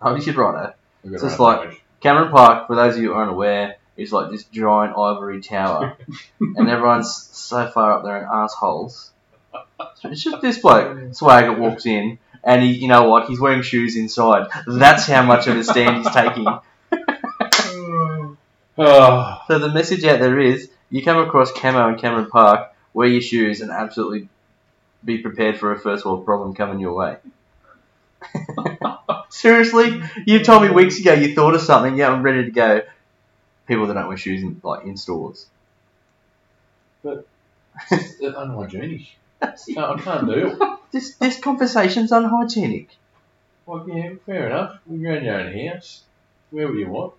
Oh, 0.00 0.14
you 0.14 0.22
should 0.22 0.36
write 0.36 0.68
it. 0.68 0.76
We've 1.02 1.14
It's 1.14 1.22
just 1.22 1.40
our 1.40 1.60
own 1.60 1.68
like-. 1.68 1.82
Cameron 2.00 2.30
Park, 2.30 2.66
for 2.66 2.76
those 2.76 2.96
of 2.96 3.02
you 3.02 3.08
who 3.08 3.14
aren't 3.14 3.30
aware, 3.30 3.76
is 3.96 4.12
like 4.12 4.30
this 4.30 4.44
giant 4.44 4.96
ivory 4.96 5.40
tower, 5.40 5.96
and 6.40 6.68
everyone's 6.68 7.14
so 7.32 7.70
far 7.70 7.92
up 7.92 8.04
there 8.04 8.18
in 8.18 8.28
assholes. 8.30 9.10
So 9.52 10.10
it's 10.10 10.22
just 10.22 10.42
this 10.42 10.58
bloke, 10.58 11.14
Swagger, 11.14 11.52
walks 11.52 11.86
in, 11.86 12.18
and 12.42 12.62
he, 12.62 12.72
you 12.72 12.88
know 12.88 13.08
what? 13.08 13.28
He's 13.28 13.40
wearing 13.40 13.62
shoes 13.62 13.96
inside. 13.96 14.48
That's 14.66 15.06
how 15.06 15.22
much 15.22 15.46
of 15.46 15.56
a 15.56 15.64
stand 15.64 15.98
he's 15.98 16.12
taking. 16.12 16.46
Oh, 18.76 19.42
So 19.46 19.58
the 19.58 19.68
message 19.72 20.04
out 20.04 20.18
there 20.18 20.38
is: 20.40 20.68
you 20.90 21.02
come 21.02 21.18
across 21.18 21.52
Camo 21.52 21.88
in 21.88 21.98
Cameron 21.98 22.26
Park, 22.26 22.72
wear 22.92 23.08
your 23.08 23.20
shoes, 23.20 23.60
and 23.60 23.70
absolutely 23.70 24.28
be 25.04 25.18
prepared 25.18 25.58
for 25.58 25.72
a 25.72 25.78
first 25.78 26.04
world 26.04 26.24
problem 26.24 26.54
coming 26.54 26.80
your 26.80 26.94
way. 26.94 27.16
Seriously, 29.30 30.02
you 30.26 30.42
told 30.44 30.62
me 30.62 30.70
weeks 30.70 30.98
ago 31.00 31.12
you 31.12 31.34
thought 31.34 31.54
of 31.54 31.60
something. 31.60 31.96
Yeah, 31.96 32.10
I'm 32.10 32.22
ready 32.22 32.44
to 32.44 32.50
go. 32.50 32.82
People 33.66 33.86
that 33.86 33.94
don't 33.94 34.08
wear 34.08 34.16
shoes 34.16 34.42
in 34.42 34.60
like 34.62 34.84
in 34.84 34.96
stores. 34.96 35.46
But 37.02 37.26
it's 37.90 38.20
unhygienic. 38.20 39.06
I 39.42 39.46
can't, 39.46 39.78
I 39.78 40.00
can't 40.00 40.26
do 40.26 40.32
it. 40.48 40.58
This 40.92 41.16
this 41.16 41.40
conversation's 41.40 42.12
unhygienic. 42.12 42.88
Well, 43.66 43.84
yeah, 43.88 44.10
fair 44.26 44.46
enough. 44.46 44.78
You're 44.88 45.16
in 45.16 45.24
your 45.24 45.40
own 45.40 45.66
house. 45.68 46.02
Wherever 46.50 46.74
you 46.74 46.88
want. 46.88 47.14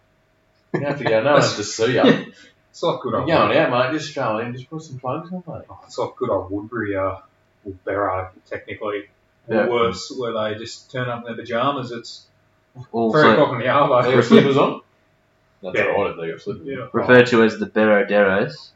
You 0.73 0.79
don't 0.79 0.89
have 0.91 0.99
to 0.99 1.03
go. 1.03 1.21
No 1.21 1.33
one 1.33 1.41
has 1.41 1.57
to 1.57 1.63
see 1.65 1.87
you. 1.87 1.93
You're 1.95 2.25
It's 2.71 2.81
like 2.81 3.01
good 3.01 3.15
old. 3.15 3.27
going 3.27 3.57
out, 3.57 3.91
mate. 3.91 3.99
Just 3.99 4.15
go 4.15 4.39
in. 4.39 4.53
Just 4.53 4.69
put 4.69 4.81
some 4.81 4.97
plugs 4.97 5.29
on, 5.33 5.43
mate. 5.45 5.65
Oh, 5.69 5.79
it's 5.85 5.97
like 5.97 6.15
good 6.15 6.29
old 6.29 6.51
Woodberry, 6.51 6.95
uh, 6.97 7.19
or 7.65 7.71
Barrow, 7.83 8.29
technically. 8.49 9.09
Yeah. 9.47 9.65
Or 9.65 9.69
worse, 9.69 10.11
where 10.17 10.33
they 10.33 10.59
just 10.59 10.91
turn 10.91 11.07
up 11.09 11.19
in 11.19 11.25
their 11.25 11.35
pajamas. 11.35 11.91
It's 11.91 12.25
three 12.73 13.31
o'clock 13.31 13.53
in 13.53 13.59
the 13.59 13.67
hour. 13.67 14.03
They 14.03 14.13
got 14.15 14.25
slippers 14.25 14.57
on. 14.57 14.81
That's 15.61 15.77
Yeah. 15.77 15.83
right. 15.85 16.15
They 16.17 16.31
got 16.31 16.41
slippers. 16.41 16.65
Yeah. 16.67 16.87
referred 16.93 17.27
to 17.27 17.43
as 17.43 17.59
the 17.59 17.65
Barrow 17.65 18.05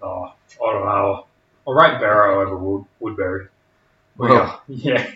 Oh, 0.02 0.24
I 0.26 0.34
don't 0.60 0.86
know. 0.86 1.26
I 1.68 1.72
rate 1.72 2.00
Barrow 2.00 2.42
over 2.42 2.58
Wood, 2.58 2.86
Woodberry. 3.02 3.48
Well, 4.18 4.62
yeah. 4.68 5.10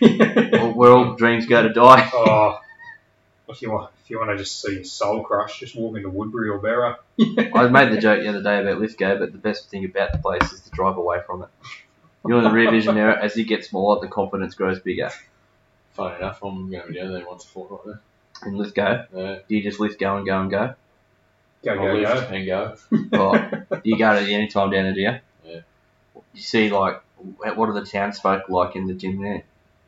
well, 0.52 0.72
where 0.74 0.92
all 0.92 1.14
dreams 1.14 1.46
go 1.46 1.62
to 1.62 1.72
die. 1.72 2.10
oh, 2.14 2.60
if 3.48 3.60
you 3.60 3.70
want, 3.70 3.90
if 4.02 4.10
you 4.10 4.18
want 4.18 4.30
to 4.30 4.36
just 4.38 4.60
see 4.60 4.74
your 4.74 4.84
soul 4.84 5.22
crush, 5.22 5.60
just 5.60 5.76
walk 5.76 5.96
into 5.96 6.10
Woodberry 6.10 6.50
or 6.50 6.58
Barrow. 6.58 6.96
I 7.54 7.68
made 7.68 7.92
the 7.92 8.00
joke 8.00 8.22
the 8.22 8.28
other 8.28 8.42
day 8.42 8.60
about 8.60 8.80
Lithgow, 8.80 9.18
but 9.18 9.32
the 9.32 9.38
best 9.38 9.68
thing 9.68 9.84
about 9.84 10.12
the 10.12 10.18
place 10.18 10.52
is 10.52 10.60
to 10.62 10.70
drive 10.70 10.96
away 10.96 11.18
from 11.26 11.42
it. 11.42 11.48
You're 12.26 12.38
in 12.38 12.44
the 12.44 12.50
rear 12.50 12.70
vision 12.70 12.94
mirror. 12.94 13.12
As 13.12 13.36
you 13.36 13.44
get 13.44 13.64
smaller, 13.64 14.00
the 14.00 14.08
confidence 14.08 14.54
grows 14.54 14.80
bigger. 14.80 15.10
Funny 15.94 16.16
enough, 16.16 16.42
I'm 16.42 16.70
going 16.70 16.82
to 16.82 16.88
be 16.88 16.94
down 16.98 17.12
there 17.12 17.26
once 17.26 17.44
a 17.44 17.48
fortnight. 17.48 17.96
In 18.44 18.58
Lithgow, 18.58 19.04
There. 19.12 19.26
Uh, 19.26 19.38
do 19.48 19.56
you 19.56 19.62
just 19.62 19.78
Lithgow 19.78 20.16
and 20.18 20.26
go 20.26 20.40
and 20.40 20.50
go? 20.50 20.74
Go, 21.64 21.76
go, 21.76 21.92
lift 21.94 22.12
go. 22.12 22.18
and 22.34 22.46
go. 22.46 22.76
Or 23.18 23.38
do 23.38 23.80
you 23.84 23.96
go 23.96 24.12
to 24.12 24.20
any 24.32 24.48
time 24.48 24.70
down 24.70 24.84
there, 24.84 24.92
do 24.92 25.00
you? 25.00 25.18
Yeah. 25.44 25.60
You 26.34 26.40
see, 26.40 26.70
like, 26.70 27.00
what 27.16 27.68
are 27.68 27.72
the 27.72 27.86
townsfolk 27.86 28.48
like 28.48 28.76
in 28.76 28.86
the 28.86 28.94
gym 28.94 29.22
there? 29.22 29.44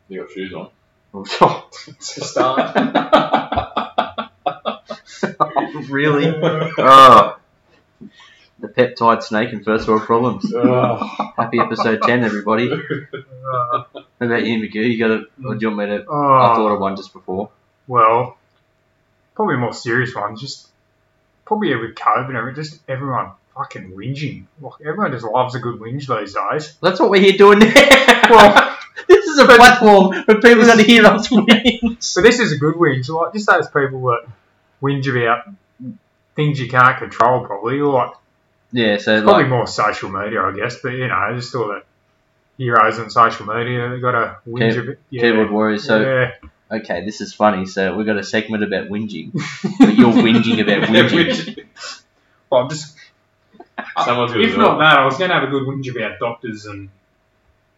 They 0.09 0.17
got 0.17 0.31
shoes 0.31 0.55
on. 0.55 0.71
it's 1.15 1.41
a 2.19 2.25
start. 2.25 2.77
really? 5.91 6.27
Oh. 6.79 7.37
The 8.59 8.69
peptide 8.69 9.23
snake 9.23 9.53
and 9.53 9.65
first 9.65 9.87
world 9.87 10.03
problems. 10.03 10.51
oh, 10.57 11.33
Happy 11.37 11.59
episode 11.61 12.01
10, 12.03 12.25
everybody. 12.25 12.71
How 12.71 13.87
about 14.21 14.45
you, 14.47 14.59
McGee? 14.59 14.91
You 14.93 14.99
got 14.99 15.11
a, 15.11 15.25
or 15.47 15.55
do 15.57 15.67
you 15.67 15.77
want 15.77 15.91
me 15.91 15.97
to? 15.99 16.03
I 16.03 16.07
Oh, 16.09 16.55
thought 16.57 16.73
of 16.73 16.81
one 16.81 16.97
just 16.97 17.13
before. 17.13 17.51
well, 17.87 18.39
probably 19.35 19.57
a 19.57 19.59
more 19.59 19.75
serious 19.75 20.15
one. 20.15 20.37
Just 20.37 20.69
probably 21.45 21.75
with 21.77 21.95
COVID 21.95 22.55
just 22.55 22.81
everyone 22.89 23.33
fucking 23.55 23.93
whinging. 23.93 24.47
Like, 24.61 24.73
everyone 24.81 25.13
just 25.13 25.25
loves 25.25 25.55
a 25.55 25.59
good 25.59 25.79
whinge 25.79 26.07
these 26.09 26.35
days. 26.35 26.77
That's 26.83 26.99
what 26.99 27.11
we're 27.11 27.21
here 27.23 27.37
doing 27.37 27.59
now. 27.61 27.73
Well, 28.29 28.77
this 29.07 29.25
is 29.27 29.39
a 29.39 29.45
platform 29.45 30.25
for 30.25 30.41
people 30.41 30.65
that 30.65 30.81
hear 30.81 31.05
us 31.07 31.31
win. 31.31 31.97
So 32.01 32.23
this 32.23 32.41
is 32.41 32.51
a 32.51 32.57
good 32.57 32.75
whinge. 32.75 33.09
Like 33.09 33.33
just 33.35 33.47
those 33.47 33.69
people 33.69 34.01
that 34.07 34.27
whinge 34.83 35.07
about 35.09 35.45
things 36.35 36.59
you 36.59 36.69
can't 36.69 36.99
control, 36.99 37.47
probably. 37.47 37.79
Or 37.81 37.93
like 37.93 38.11
Yeah, 38.73 38.99
so 38.99 39.23
probably 39.23 39.45
like, 39.45 39.51
more 39.51 39.67
social 39.67 40.11
media, 40.11 40.43
I 40.43 40.53
guess. 40.53 40.77
But 40.83 40.91
you 40.93 41.09
know, 41.09 41.33
just 41.35 41.55
all 41.55 41.69
the 41.69 41.83
heroes 42.59 42.99
on 42.99 43.11
social 43.11 43.47
media. 43.47 43.89
They 43.91 44.01
got 44.01 44.13
to 44.13 44.37
whinge 44.49 44.73
Key- 44.73 44.79
a 44.79 44.83
bit. 44.83 45.01
Yeah. 45.11 45.23
keyboard 45.23 45.51
warriors. 45.51 45.85
So 45.85 46.01
yeah. 46.01 46.33
okay, 46.71 47.05
this 47.05 47.21
is 47.21 47.33
funny. 47.33 47.67
So 47.67 47.97
we've 47.97 48.07
got 48.07 48.17
a 48.17 48.25
segment 48.25 48.65
about 48.65 48.89
whinging, 48.89 49.33
but 49.79 49.95
you're 49.95 50.13
whinging 50.13 50.61
about 50.61 50.89
whinging. 50.89 51.65
Well, 52.51 52.63
I'm 52.63 52.69
just. 52.71 52.97
Someone's 54.05 54.33
gonna 54.33 54.45
if 54.45 54.57
not 54.57 54.79
that, 54.79 54.99
I 54.99 55.05
was 55.05 55.17
going 55.19 55.31
to 55.31 55.35
have 55.35 55.45
a 55.45 55.51
good 55.51 55.65
whinge 55.65 55.91
about 55.91 56.19
doctors 56.19 56.67
and 56.67 56.89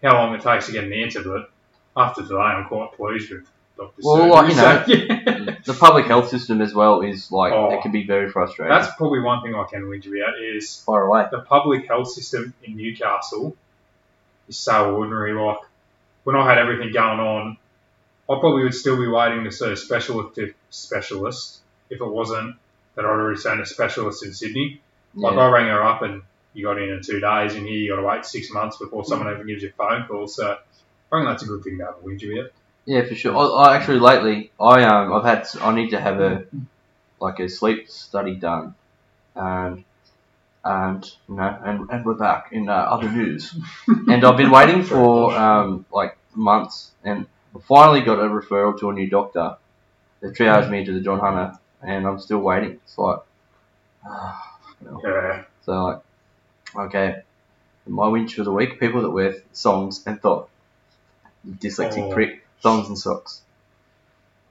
how 0.02 0.14
long 0.14 0.34
it 0.34 0.42
takes 0.42 0.66
to 0.66 0.72
get 0.72 0.84
an 0.84 0.92
answer. 0.92 1.22
But 1.22 1.50
after 1.96 2.22
today, 2.22 2.36
I'm 2.36 2.64
quite 2.66 2.92
pleased 2.92 3.30
with 3.30 3.46
doctors. 3.78 4.04
Well, 4.04 4.28
like, 4.28 4.50
you 4.50 4.56
know, 4.56 4.84
yeah. 4.88 5.56
The 5.64 5.74
public 5.74 6.06
health 6.06 6.28
system 6.28 6.60
as 6.60 6.74
well 6.74 7.00
is 7.00 7.32
like 7.32 7.52
Oh. 7.52 7.70
it 7.72 7.82
can 7.82 7.92
be 7.92 8.04
very 8.06 8.28
frustrating. 8.30 8.74
that's 8.74 8.94
probably 8.96 9.20
one 9.20 9.42
thing 9.42 9.54
I 9.54 9.64
can 9.70 9.84
whinge 9.84 10.06
about 10.06 10.34
is 10.42 10.76
far 10.84 11.06
away. 11.06 11.26
the 11.30 11.40
public 11.40 11.86
health 11.88 12.10
system 12.10 12.52
in 12.62 12.76
Newcastle 12.76 13.56
is 14.48 14.58
so 14.58 14.94
ordinary. 14.96 15.32
Like 15.32 15.58
when 16.24 16.36
I 16.36 16.46
had 16.48 16.58
everything 16.58 16.92
going 16.92 17.20
on, 17.20 17.56
I 18.30 18.38
probably 18.40 18.64
would 18.64 18.74
still 18.74 18.98
be 18.98 19.06
waiting 19.08 19.44
to 19.44 19.50
see 19.52 19.72
a 19.72 19.76
specialist 19.76 20.36
if, 20.38 20.54
specialist 20.70 21.58
if 21.90 22.00
it 22.00 22.06
wasn't 22.06 22.56
that 22.94 23.04
I'd 23.04 23.08
already 23.08 23.38
seen 23.40 23.60
a 23.60 23.66
specialist 23.66 24.24
in 24.24 24.34
Sydney. 24.34 24.80
Like 25.14 25.34
Yeah. 25.34 25.40
I 25.40 25.50
rang 25.50 25.66
her 25.68 25.82
up 25.82 26.02
and 26.02 26.22
you 26.54 26.64
got 26.64 26.78
in 26.78 26.88
in 26.90 27.02
two 27.02 27.20
days, 27.20 27.54
and 27.54 27.66
here 27.66 27.76
you 27.78 27.90
got 27.94 28.00
to 28.00 28.06
wait 28.06 28.24
six 28.24 28.50
months 28.50 28.78
before 28.78 29.04
someone 29.04 29.32
even 29.32 29.46
gives 29.46 29.62
you 29.62 29.68
a 29.68 29.72
phone 29.72 30.06
call. 30.08 30.26
So 30.26 30.52
I 31.12 31.16
think 31.18 31.28
that's 31.28 31.42
a 31.42 31.46
good 31.46 31.62
thing 31.62 31.78
to 31.78 31.84
have 31.84 31.94
a 32.02 32.06
whinge 32.06 32.24
about. 32.30 32.50
Yeah, 32.88 33.04
for 33.04 33.14
sure. 33.14 33.36
I, 33.36 33.42
I 33.72 33.76
actually 33.76 33.98
lately, 34.00 34.50
I 34.58 34.82
um, 34.84 35.12
I've 35.12 35.24
had, 35.24 35.46
I 35.60 35.74
need 35.74 35.90
to 35.90 36.00
have 36.00 36.20
a 36.20 36.46
like 37.20 37.38
a 37.38 37.46
sleep 37.46 37.90
study 37.90 38.34
done, 38.34 38.74
um, 39.36 39.84
and 40.64 41.04
you 41.28 41.34
know, 41.34 41.58
and, 41.66 41.90
and 41.90 42.02
we're 42.06 42.14
back 42.14 42.48
in 42.50 42.70
uh, 42.70 42.72
other 42.72 43.10
news. 43.10 43.54
and 43.86 44.24
I've 44.24 44.38
been 44.38 44.50
waiting 44.50 44.82
for 44.82 45.34
um, 45.36 45.84
like 45.92 46.16
months, 46.34 46.90
and 47.04 47.26
I 47.54 47.58
finally 47.60 48.00
got 48.00 48.20
a 48.20 48.28
referral 48.28 48.80
to 48.80 48.88
a 48.88 48.94
new 48.94 49.10
doctor. 49.10 49.56
They 50.22 50.28
triaged 50.28 50.70
me 50.70 50.86
to 50.86 50.92
the 50.94 51.00
John 51.02 51.20
Hunter, 51.20 51.58
and 51.82 52.06
I'm 52.06 52.18
still 52.18 52.38
waiting. 52.40 52.80
It's 52.84 52.96
like, 52.96 53.18
Yeah. 55.04 55.44
so 55.66 55.72
like, 55.84 56.00
okay, 56.86 57.22
my 57.86 58.08
winch 58.08 58.34
for 58.36 58.44
the 58.44 58.52
week: 58.52 58.80
people 58.80 59.02
that 59.02 59.10
wear 59.10 59.34
songs 59.52 60.02
and 60.06 60.18
thought, 60.22 60.48
dyslexic 61.46 62.08
Oh. 62.10 62.14
prick, 62.14 62.46
songs 62.60 62.88
and 62.88 62.98
socks. 62.98 63.42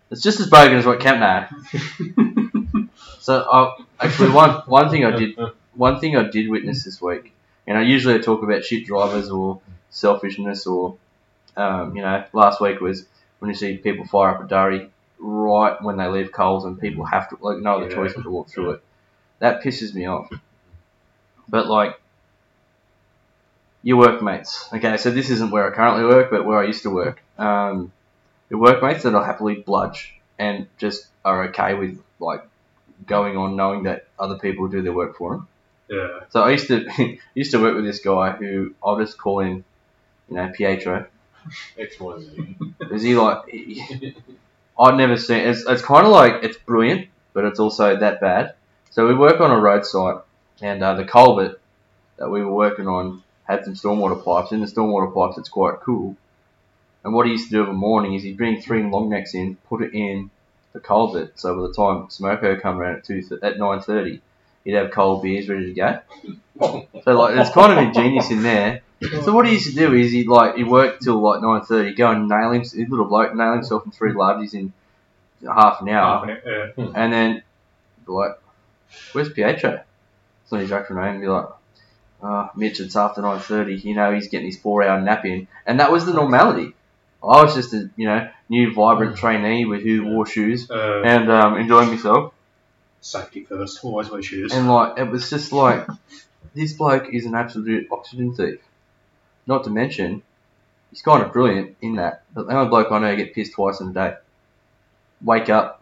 It's 0.10 0.22
just 0.22 0.40
as 0.40 0.50
bogan 0.50 0.78
as 0.80 0.86
what 0.86 1.00
Kemp 1.00 1.20
had. 1.20 1.50
So 3.20 3.42
uh, 3.42 3.76
actually, 4.00 4.30
one 4.30 4.52
one 4.68 4.90
thing 4.90 5.04
I 5.04 5.12
did 5.12 5.38
one 5.76 6.00
thing 6.00 6.16
I 6.16 6.30
did 6.30 6.50
witness 6.50 6.86
this 6.86 7.02
week, 7.02 7.34
and 7.68 7.78
I 7.78 7.82
usually 7.82 8.20
talk 8.20 8.42
about 8.42 8.64
shit 8.64 8.86
drivers 8.86 9.30
or 9.30 9.60
selfishness 9.90 10.66
or, 10.66 10.96
um, 11.58 11.94
you 11.94 12.04
know, 12.04 12.24
last 12.32 12.62
week 12.62 12.80
was 12.80 13.06
when 13.40 13.50
you 13.50 13.56
see 13.56 13.76
people 13.76 14.06
fire 14.06 14.30
up 14.30 14.46
a 14.46 14.48
durry 14.48 14.90
right 15.20 15.82
when 15.82 15.98
they 15.98 16.08
leave 16.08 16.32
Coles 16.32 16.64
and 16.64 16.80
people 16.80 17.04
have 17.04 17.28
to 17.32 17.38
like 17.42 17.58
no 17.58 17.76
other 17.76 17.90
Yeah. 17.90 17.96
choice 17.96 18.14
but 18.16 18.22
to 18.24 18.30
walk 18.30 18.48
through 18.50 18.72
it. 18.72 18.84
That 19.40 19.62
pisses 19.62 19.94
me 19.94 20.06
off. 20.06 20.32
But 21.50 21.68
like 21.68 22.00
your 23.84 23.98
workmates. 23.98 24.70
Okay, 24.74 24.96
so 24.96 25.12
this 25.12 25.30
isn't 25.30 25.52
where 25.52 25.70
I 25.70 25.76
currently 25.76 26.06
work, 26.06 26.32
but 26.32 26.46
where 26.46 26.60
I 26.60 26.66
used 26.66 26.84
to 26.84 26.90
work. 26.92 27.22
Um, 27.38 27.92
your 28.50 28.60
workmates 28.60 29.04
that 29.04 29.14
will 29.14 29.24
happily 29.24 29.56
bludge 29.56 30.14
and 30.40 30.68
just 30.78 31.08
are 31.26 31.46
okay 31.46 31.74
with 31.74 32.02
like 32.20 32.44
going 33.06 33.38
on 33.38 33.56
knowing 33.56 33.84
that 33.84 34.08
other 34.18 34.38
people 34.38 34.68
do 34.68 34.82
their 34.82 34.94
work 34.94 35.18
for 35.18 35.32
them. 35.32 35.48
Yeah. 35.90 36.20
So 36.30 36.42
I 36.42 36.52
used 36.52 36.68
to 36.68 37.18
used 37.34 37.52
to 37.52 37.62
work 37.62 37.76
with 37.76 37.86
this 37.86 38.00
guy 38.00 38.32
who 38.32 38.74
I'll 38.84 39.00
just 39.00 39.18
call 39.18 39.40
him, 39.40 39.64
you 40.30 40.36
know, 40.36 40.52
Pietro. 40.54 41.08
X, 41.78 42.00
Y, 42.00 42.20
Z. 42.20 42.56
Is 42.92 43.04
he 43.04 43.16
like? 43.16 43.44
He, 43.48 44.16
I'd 44.80 44.96
never 44.96 45.18
seen. 45.18 45.48
It's, 45.48 45.66
it's 45.68 45.82
kind 45.82 46.06
of 46.06 46.12
like 46.12 46.44
it's 46.44 46.58
brilliant, 46.58 47.08
but 47.34 47.46
it's 47.46 47.60
also 47.60 47.98
that 47.98 48.22
bad. 48.22 48.54
So 48.92 49.08
we 49.08 49.16
work 49.16 49.42
on 49.42 49.50
a 49.50 49.60
road 49.60 49.86
site, 49.86 50.18
and 50.62 50.84
uh, 50.84 50.94
the 50.94 51.06
culvert 51.06 51.60
that 52.18 52.30
we 52.30 52.44
were 52.44 52.54
working 52.54 52.88
on 52.88 53.24
had 53.46 53.66
some 53.66 53.74
stormwater 53.74 54.24
pipes. 54.24 54.52
In 54.52 54.62
the 54.62 54.68
stormwater 54.68 55.14
pipes, 55.14 55.38
it's 55.40 55.50
quite 55.50 55.80
cool. 55.82 56.16
And 57.08 57.16
what 57.16 57.26
he 57.26 57.32
used 57.32 57.46
to 57.46 57.52
do 57.52 57.62
of 57.62 57.70
a 57.70 57.74
morning 57.74 58.16
is 58.16 58.24
he'd 58.24 58.36
bring 58.36 58.62
three 58.62 58.84
long 58.84 59.08
necks 59.08 59.34
in, 59.34 59.56
put 59.70 59.82
it 59.82 59.94
in 59.94 60.30
the 60.74 60.82
coal 60.82 61.08
culvert. 61.08 61.40
So 61.40 61.56
by 61.56 61.62
the 61.62 61.74
time 61.74 62.08
Smoko 62.08 62.62
come 62.62 62.82
around 62.82 62.98
at 62.98 63.06
two 63.06 63.24
at 63.42 63.58
nine 63.58 63.80
thirty, 63.80 64.20
he'd 64.66 64.74
have 64.74 64.92
cold 64.92 65.24
beers 65.24 65.48
ready 65.48 65.68
to 65.68 65.74
go. 65.74 66.02
So 66.60 67.18
like, 67.18 67.38
it's 67.38 67.52
kind 67.52 67.72
of 67.72 67.78
ingenious 67.78 68.30
in 68.30 68.44
there. 68.44 68.82
So 69.24 69.34
what 69.34 69.46
he 69.46 69.54
used 69.54 69.70
to 69.70 69.74
do 69.74 69.94
is 69.94 70.12
he 70.12 70.26
like 70.26 70.58
he 70.58 70.66
worked 70.66 71.04
till 71.04 71.22
like 71.22 71.42
nine 71.42 71.62
thirty, 71.62 71.94
go 71.96 72.12
and 72.12 72.28
nail 72.28 72.52
him, 72.52 72.60
his 72.60 72.76
little 72.76 73.06
bloke 73.06 73.34
nail 73.34 73.54
himself 73.54 73.86
in 73.86 73.94
three 73.94 74.12
largies 74.12 74.54
in 74.54 74.74
half 75.46 75.80
an 75.80 75.88
hour, 75.88 76.28
Half 76.28 76.38
an 76.46 76.52
hour. 76.52 76.68
Hmm. 76.76 76.92
And 76.94 77.14
then 77.14 77.44
be 78.06 78.12
like, 78.12 78.38
"Where's 79.14 79.32
Pietro?" 79.32 79.82
It's 80.44 80.52
not 80.52 80.60
his 80.60 80.74
actual 80.74 80.98
name. 80.98 81.06
And 81.06 81.22
be 81.22 81.28
like, 81.30 81.48
"Oh, 82.22 82.50
Mitch, 82.58 82.82
it's 82.82 82.98
after 82.98 83.22
nine 83.22 83.40
thirty. 83.40 83.76
You 83.76 83.96
know 83.96 84.14
he's 84.14 84.28
getting 84.28 84.48
his 84.48 84.60
four 84.60 84.84
hour 84.84 85.00
nap 85.00 85.24
in," 85.24 85.48
and 85.66 85.80
that 85.80 85.90
was 85.90 86.06
the 86.06 86.12
normality. 86.12 86.74
I 87.24 87.44
was 87.44 87.56
just 87.56 87.74
a 87.74 87.90
you 87.96 88.08
know 88.08 88.30
new 88.50 88.74
vibrant 88.74 89.18
trainee 89.18 89.66
with 89.66 89.82
who 89.84 90.06
wore 90.06 90.26
shoes 90.26 90.70
Uh, 90.70 91.02
and 91.04 91.30
um, 91.32 91.58
enjoying 91.58 91.90
myself, 91.90 92.34
safety 93.02 93.44
first. 93.44 93.84
Always 93.84 94.10
wear 94.10 94.22
shoes. 94.22 94.54
and 94.54 94.70
like 94.70 94.98
it 94.98 95.10
was 95.10 95.30
just 95.30 95.52
like 95.52 95.88
this 96.54 96.74
bloke 96.74 97.14
is 97.14 97.26
an 97.26 97.36
absolute 97.36 97.88
oxygen 97.92 98.34
thief. 98.34 98.60
Not 99.46 99.64
to 99.66 99.70
mention, 99.70 100.22
he's 100.92 101.02
kind 101.02 101.24
of 101.24 101.32
brilliant 101.34 101.76
in 101.82 101.96
that. 101.96 102.24
The 102.34 102.46
only 102.46 102.70
bloke 102.70 102.92
I 102.92 103.00
know 103.00 103.16
get 103.16 103.34
pissed 103.34 103.54
twice 103.54 103.80
in 103.80 103.90
a 103.90 103.94
day. 103.94 104.16
Wake 105.24 105.50
up, 105.50 105.82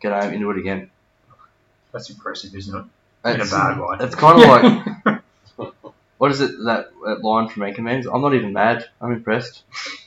get 0.00 0.12
home, 0.12 0.32
into 0.34 0.50
it 0.50 0.58
again. 0.58 0.90
That's 1.92 2.10
impressive, 2.10 2.54
isn't 2.54 2.76
it? 2.76 2.84
In 3.34 3.40
a 3.40 3.42
It's, 3.44 3.50
bad 3.50 3.78
way. 3.80 3.96
it's 4.00 4.14
kind 4.14 4.42
of 4.42 4.48
like 5.06 5.22
what 6.18 6.30
is 6.32 6.40
it 6.40 6.50
that, 6.64 6.90
that 7.04 7.22
line 7.24 7.48
from 7.48 7.62
Anchorman? 7.62 8.04
I'm 8.12 8.20
not 8.20 8.34
even 8.34 8.52
mad. 8.52 8.84
I'm 9.00 9.12
impressed. 9.12 9.62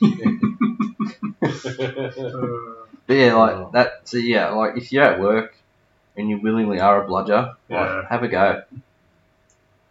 Uh, 1.52 2.86
But 3.06 3.14
yeah, 3.14 3.32
Oh. 3.34 3.38
like 3.40 3.72
that. 3.72 4.08
So 4.08 4.16
yeah, 4.18 4.50
like 4.50 4.76
if 4.76 4.92
you're 4.92 5.04
at 5.04 5.20
work 5.20 5.56
and 6.16 6.28
you 6.30 6.38
willingly 6.38 6.78
are 6.80 7.02
a 7.02 7.06
bludger, 7.06 7.54
Yeah. 7.68 7.96
like, 7.96 8.08
have 8.08 8.22
a 8.22 8.28
go. 8.28 8.62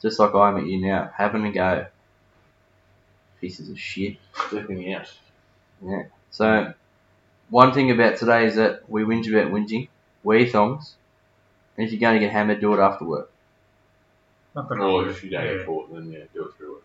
Just 0.02 0.18
like 0.20 0.34
I'm 0.34 0.58
at 0.58 0.66
you 0.66 0.80
now, 0.82 1.12
having 1.16 1.46
a 1.46 1.52
go. 1.52 1.86
Pieces 3.40 3.70
of 3.70 3.80
shit. 3.80 4.18
Stepping 4.48 4.94
out. 4.94 5.12
Yeah. 5.84 6.04
So, 6.32 6.74
one 7.50 7.74
thing 7.74 7.92
about 7.92 8.18
today 8.18 8.46
is 8.46 8.56
that 8.56 8.88
we 8.90 9.04
whinge 9.04 9.28
about 9.30 9.52
whinging. 9.52 9.90
Wear 10.24 10.40
your 10.40 10.48
thongs. 10.50 10.96
And 11.78 11.86
if 11.86 11.92
you're 11.92 12.00
going 12.00 12.20
to 12.20 12.26
get 12.26 12.32
hammered, 12.32 12.62
do 12.62 12.74
it 12.74 12.80
after 12.80 13.06
work. 13.06 13.30
nothing 14.56 14.78
Or 14.80 14.82
wrong 14.86 15.08
with 15.08 15.18
if 15.18 15.24
you 15.24 15.30
it. 15.30 15.34
don't 15.34 15.46
Yeah. 15.46 15.58
get 15.58 15.66
caught, 15.66 15.94
then 15.94 16.12
yeah, 16.12 16.24
do 16.34 16.46
it 16.46 16.54
through 16.58 16.78
it. 16.78 16.84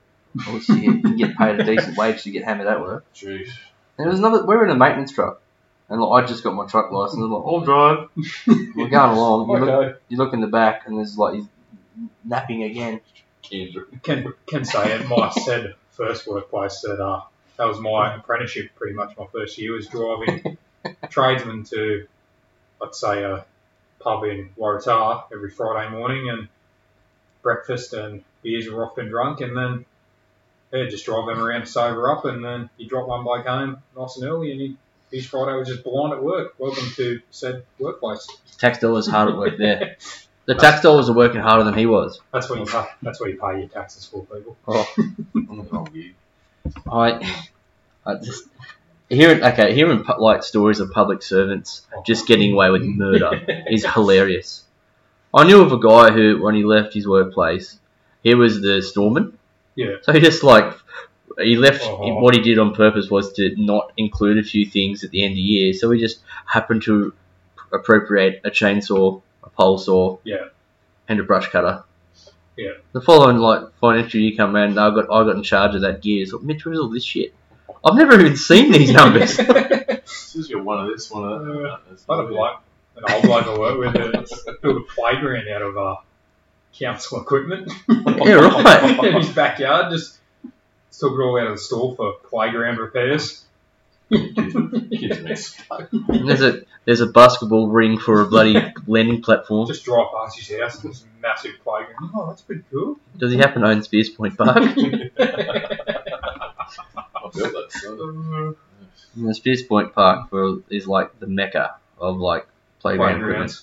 Or 0.49 0.77
you 0.77 0.93
get, 1.03 1.11
you 1.11 1.27
get 1.27 1.37
paid 1.37 1.61
a 1.61 1.64
decent 1.64 1.97
wage 1.97 2.22
to 2.24 2.31
get 2.31 2.45
hammered 2.45 2.66
at 2.66 2.81
work. 2.81 3.05
Jeez. 3.14 3.49
And 3.99 4.05
there 4.05 4.11
was 4.11 4.18
another, 4.18 4.44
we 4.44 4.55
were 4.55 4.64
in 4.64 4.70
a 4.70 4.76
maintenance 4.76 5.12
truck. 5.12 5.40
And 5.88 6.01
like, 6.01 6.24
I 6.24 6.26
just 6.26 6.42
got 6.42 6.55
my 6.55 6.66
truck 6.66 6.90
license. 6.90 7.22
I'm 7.22 7.30
like, 7.30 7.44
I'll 7.44 7.61
drive. 7.61 8.09
We're 8.74 8.88
going 8.88 9.16
along. 9.16 9.49
You 9.49 9.64
look, 9.64 10.03
you 10.09 10.16
look 10.16 10.34
in 10.34 10.40
the 10.40 10.49
back, 10.49 10.82
and 10.86 10.99
there's 10.99 11.16
like, 11.16 11.34
he's 11.34 11.47
napping 12.24 12.64
again. 12.64 13.01
Can 14.03 14.34
can 14.47 14.64
say 14.64 14.92
at 14.92 15.07
my 15.09 15.30
said 15.30 15.74
first 15.90 16.26
workplace 16.26 16.80
that 16.80 17.01
uh, 17.01 17.22
that 17.57 17.66
was 17.66 17.78
my 17.78 18.16
apprenticeship. 18.16 18.70
Pretty 18.74 18.94
much 18.94 19.16
my 19.16 19.26
first 19.32 19.57
year 19.59 19.72
was 19.74 19.86
driving 19.86 20.59
tradesmen 21.11 21.62
to, 21.64 22.09
let's 22.80 23.01
say, 23.01 23.22
a 23.22 23.47
pub 24.01 24.24
in 24.24 24.51
Waratah 24.59 25.24
every 25.32 25.51
Friday 25.51 25.88
morning, 25.90 26.28
and 26.28 26.49
breakfast 27.42 27.92
and 27.92 28.24
beers 28.42 28.68
were 28.68 28.84
often 28.84 29.09
drunk, 29.09 29.40
and 29.40 29.57
then 29.57 29.84
yeah, 30.72 30.86
just 30.88 31.06
drive 31.06 31.26
them 31.26 31.38
around 31.38 31.60
to 31.60 31.66
sober 31.66 32.10
up, 32.10 32.24
and 32.24 32.44
uh, 32.44 32.50
then 32.50 32.70
you 32.76 32.88
drop 32.88 33.08
one 33.08 33.24
bike 33.24 33.46
home 33.46 33.78
nice 33.96 34.16
and 34.16 34.28
early, 34.28 34.52
and 34.52 34.60
he, 34.60 34.76
his 35.10 35.26
Friday 35.26 35.56
was 35.56 35.68
just 35.68 35.84
blind 35.84 36.12
at 36.12 36.22
work. 36.22 36.54
Welcome 36.58 36.90
to 36.96 37.20
said 37.30 37.64
workplace. 37.78 38.26
Tax 38.58 38.78
dollars 38.78 39.06
hard 39.06 39.30
at 39.30 39.36
work 39.36 39.58
there. 39.58 39.96
The 40.46 40.54
tax 40.54 40.80
dollars 40.80 41.08
are 41.08 41.12
working 41.12 41.40
harder 41.40 41.64
than 41.64 41.74
he 41.74 41.86
was. 41.86 42.20
That's 42.32 42.48
what 42.48 42.60
you 42.60 42.66
pay. 42.66 42.84
That's 43.02 43.20
what 43.20 43.30
you 43.30 43.36
pay 43.36 43.58
your 43.58 43.68
taxes 43.68 44.06
for, 44.06 44.24
people. 44.26 44.56
Oh, 44.68 44.86
you. 45.92 46.14
I, 46.92 47.42
I 48.06 48.14
just 48.14 48.44
hearing 49.08 49.42
okay, 49.42 49.74
hearing 49.74 50.04
like 50.18 50.44
stories 50.44 50.78
of 50.78 50.92
public 50.92 51.22
servants 51.22 51.86
just 52.04 52.28
getting 52.28 52.52
away 52.52 52.70
with 52.70 52.82
murder 52.84 53.64
is 53.70 53.84
hilarious. 53.84 54.64
I 55.34 55.44
knew 55.44 55.62
of 55.62 55.72
a 55.72 55.78
guy 55.78 56.12
who, 56.12 56.40
when 56.40 56.54
he 56.54 56.64
left 56.64 56.94
his 56.94 57.06
workplace, 57.06 57.78
he 58.22 58.34
was 58.34 58.60
the 58.60 58.82
storeman. 58.82 59.36
Yeah. 59.77 59.97
So 60.03 60.12
he 60.12 60.20
just 60.20 60.43
like 60.43 60.74
he 61.39 61.57
left. 61.57 61.83
Oh. 61.85 62.20
What 62.20 62.35
he 62.35 62.41
did 62.41 62.59
on 62.59 62.74
purpose 62.74 63.09
was 63.11 63.33
to 63.35 63.55
not 63.57 63.93
include 63.97 64.39
a 64.39 64.43
few 64.43 64.66
things 64.66 65.05
at 65.05 65.11
the 65.11 65.22
end 65.22 65.33
of 65.33 65.37
the 65.37 65.43
year. 65.43 65.72
So 65.74 65.91
he 65.91 66.01
just 66.01 66.20
happened 66.47 66.83
to 66.85 67.12
appropriate 67.72 68.41
a 68.45 68.51
chainsaw, 68.51 69.22
a 69.45 69.51
pole 69.51 69.79
saw, 69.79 70.18
Yeah. 70.24 70.47
and 71.09 71.20
a 71.20 71.24
brush 71.24 71.49
cutter. 71.49 71.85
Yeah. 72.57 72.72
The 72.93 73.01
following 73.03 73.37
like 73.37 73.72
financial 73.81 74.18
year 74.20 74.33
come 74.37 74.57
around, 74.57 74.79
I 74.79 74.91
got 74.91 75.05
I 75.11 75.24
got 75.24 75.37
in 75.37 75.43
charge 75.43 75.74
of 75.74 75.83
that 75.83 76.01
gear. 76.03 76.24
So 76.27 76.39
Mitch, 76.39 76.64
where's 76.64 76.79
all 76.79 76.89
this 76.89 77.05
shit? 77.05 77.35
I've 77.85 77.97
never 77.97 78.18
even 78.18 78.37
seen 78.37 78.72
these 78.72 78.93
numbers. 78.93 79.39
This 80.07 80.45
is 80.45 80.51
your 80.51 80.62
one 80.62 80.79
of 80.85 80.89
this, 80.93 81.11
one 81.11 81.24
of 81.24 81.45
that. 81.45 81.51
Uh, 81.51 81.55
No, 81.55 81.79
that's 81.89 82.05
I 82.09 82.16
had 82.16 82.22
not 82.22 82.24
a 82.24 82.29
it. 82.29 82.31
bloke, 82.31 82.61
an 82.97 83.05
old 83.14 83.22
bloke 83.24 83.47
I 83.47 83.59
work 83.59 83.79
with, 83.79 83.93
that 83.95 84.59
built 84.62 84.77
a 84.77 84.95
playground 84.95 85.49
out 85.49 85.62
of 85.62 85.77
uh, 85.79 85.97
council 86.79 87.20
equipment 87.20 87.72
yeah, 87.89 88.35
right. 88.35 89.05
in 89.05 89.14
his 89.14 89.31
backyard. 89.31 89.93
Just 89.93 90.18
took 90.93 91.12
it 91.12 91.22
all 91.22 91.39
out 91.39 91.49
of 91.49 91.55
the 91.55 91.59
store 91.59 91.95
for 91.97 92.14
playground 92.29 92.79
repairs. 92.79 93.45
Kids 94.11 95.57
there's 96.09 96.41
a 96.41 96.62
there's 96.85 97.01
a 97.01 97.07
basketball 97.07 97.68
ring 97.68 97.99
for 97.99 98.20
a 98.20 98.27
bloody 98.27 98.72
landing 98.87 99.20
platform. 99.20 99.66
Just 99.66 99.85
drive 99.85 100.07
past 100.14 100.39
his 100.39 100.61
house 100.61 100.83
and 100.83 100.93
it's 100.93 101.03
a 101.03 101.20
massive 101.20 101.55
playground. 101.64 102.11
Oh, 102.14 102.29
that's 102.29 102.43
pretty 102.43 102.62
cool. 102.70 102.99
Does 103.16 103.33
he 103.33 103.39
happen 103.39 103.62
to 103.62 103.68
own 103.68 103.83
Speers 103.83 104.09
Point 104.11 104.39
Park? 104.39 104.57
I 104.59 104.62
built 107.35 107.53
that, 107.53 107.66
son. 107.70 108.57
And 109.16 109.35
Speers 109.35 109.64
Point 109.64 109.93
Park 109.93 110.29
is 110.70 110.87
like 110.87 111.18
the 111.18 111.27
mecca 111.27 111.74
of 111.99 112.18
like 112.18 112.47
playground 112.79 113.22
equipment. 113.22 113.61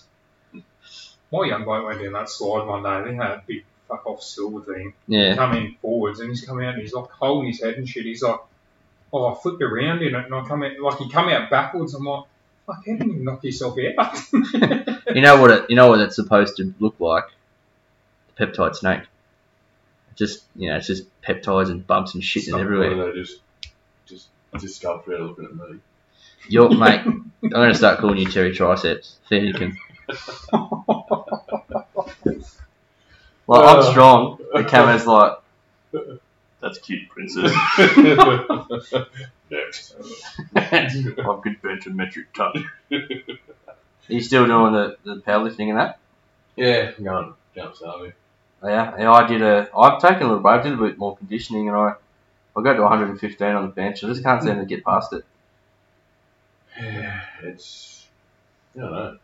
Playgrounds. 1.34 1.66
My 1.66 1.74
young 1.74 1.82
bloke 1.82 1.86
went 1.86 2.04
down 2.04 2.14
that 2.14 2.30
slide 2.30 2.66
one 2.66 2.84
day. 2.84 3.12
They 3.12 3.16
had 3.16 3.32
a 3.32 3.44
big 3.46 3.66
fuck 3.88 4.06
off 4.06 4.22
silver 4.22 4.62
thing. 4.62 4.94
Yeah. 5.08 5.36
coming 5.36 5.78
forwards 5.82 6.20
and 6.20 6.30
he's 6.30 6.46
coming 6.46 6.66
out 6.66 6.74
and 6.74 6.82
he's 6.82 6.94
like 6.94 7.10
holding 7.10 7.52
his 7.52 7.62
head 7.62 7.76
and 7.76 7.88
shit. 7.88 8.06
He's 8.06 8.24
like, 8.24 8.40
oh, 9.12 9.34
I 9.34 9.36
flipped 9.42 9.62
around 9.62 10.02
in 10.02 10.16
it 10.16 10.26
and 10.26 10.34
I 10.34 10.46
come 10.46 10.64
out, 10.64 10.80
like 10.80 10.98
he 11.00 11.10
come 11.10 11.30
out 11.30 11.50
backwards. 11.50 11.94
I'm 11.94 12.06
like, 12.06 12.26
fuck, 12.66 12.84
how 12.86 12.96
did 12.96 13.08
you 13.08 13.24
knock 13.24 13.44
yourself 13.44 13.78
out? 13.98 14.20
You 15.14 15.22
know 15.22 15.40
what 15.40 15.52
it 15.52 15.70
you 15.70 15.76
know 15.76 15.90
what 15.90 16.00
it's 16.00 16.16
supposed 16.16 16.58
to 16.58 16.74
look 16.80 17.00
like? 17.00 17.26
The 18.36 18.48
peptide 18.48 18.76
snake. 18.76 19.02
Just 20.16 20.44
you 20.56 20.70
know, 20.70 20.78
it's 20.78 20.88
just 20.88 21.04
peptides 21.22 21.70
and 21.70 21.86
bumps 21.86 22.16
and 22.16 22.24
shit 22.24 22.48
and 22.48 22.60
everywhere. 22.60 22.90
people 22.90 23.06
that 23.06 23.16
just, 23.16 23.40
just, 24.08 24.28
just 24.60 24.82
go 24.82 25.00
through 25.00 25.28
looking 25.28 25.46
at 25.46 25.54
me. 25.54 25.80
Yo, 26.48 26.70
mate, 26.70 27.02
I'm 27.02 27.32
gonna 27.50 27.76
start 27.76 28.00
calling 28.00 28.18
you 28.18 28.32
Terry 28.32 28.54
Triceps. 28.54 29.18
Finnegan. 29.30 29.78
Like 33.48 33.64
I'm 33.70 33.80
Uh. 33.80 33.92
strong. 33.92 34.38
The 34.54 34.64
camera's 34.64 35.06
like, 35.06 35.34
that's 36.62 36.80
cute, 36.80 37.10
princess. 37.10 37.52
Next. 39.50 39.96
I've 40.56 41.42
good 41.42 41.62
bench 41.62 41.86
and 41.86 41.96
metric 41.96 42.34
ton. 42.34 42.70
Are 42.92 44.14
you 44.14 44.22
still 44.22 44.46
doing 44.48 44.74
the, 44.74 44.98
the 45.04 45.16
powerlifting 45.22 45.70
and 45.70 45.78
that? 45.78 46.00
Yeah, 46.56 46.92
I'm 46.98 47.04
going, 47.04 47.34
going 47.56 47.76
Salvi. 47.76 48.14
Oh, 48.62 48.68
Yeah, 48.70 48.96
yeah. 48.98 49.12
I 49.12 49.28
did 49.28 49.42
a. 49.42 49.70
I've 49.78 50.02
taken 50.02 50.24
a 50.24 50.28
little 50.28 50.40
break. 50.40 50.62
I 50.62 50.64
did 50.64 50.74
a 50.74 50.78
bit 50.78 50.98
more 50.98 51.18
conditioning, 51.18 51.68
and 51.68 51.78
I 51.78 51.94
I 52.56 52.62
got 52.62 52.74
to 52.74 52.82
115 52.82 53.48
on 53.48 53.66
the 53.66 53.72
bench. 53.72 54.04
I 54.04 54.08
just 54.08 54.24
can't 54.24 54.42
seem 54.44 54.58
to 54.58 54.66
get 54.66 54.84
past 54.86 55.14
it. 55.14 55.26
Yeah, 56.80 57.22
it's, 57.44 58.08
I 58.76 58.80
don't 58.80 58.92
know. 58.92 59.18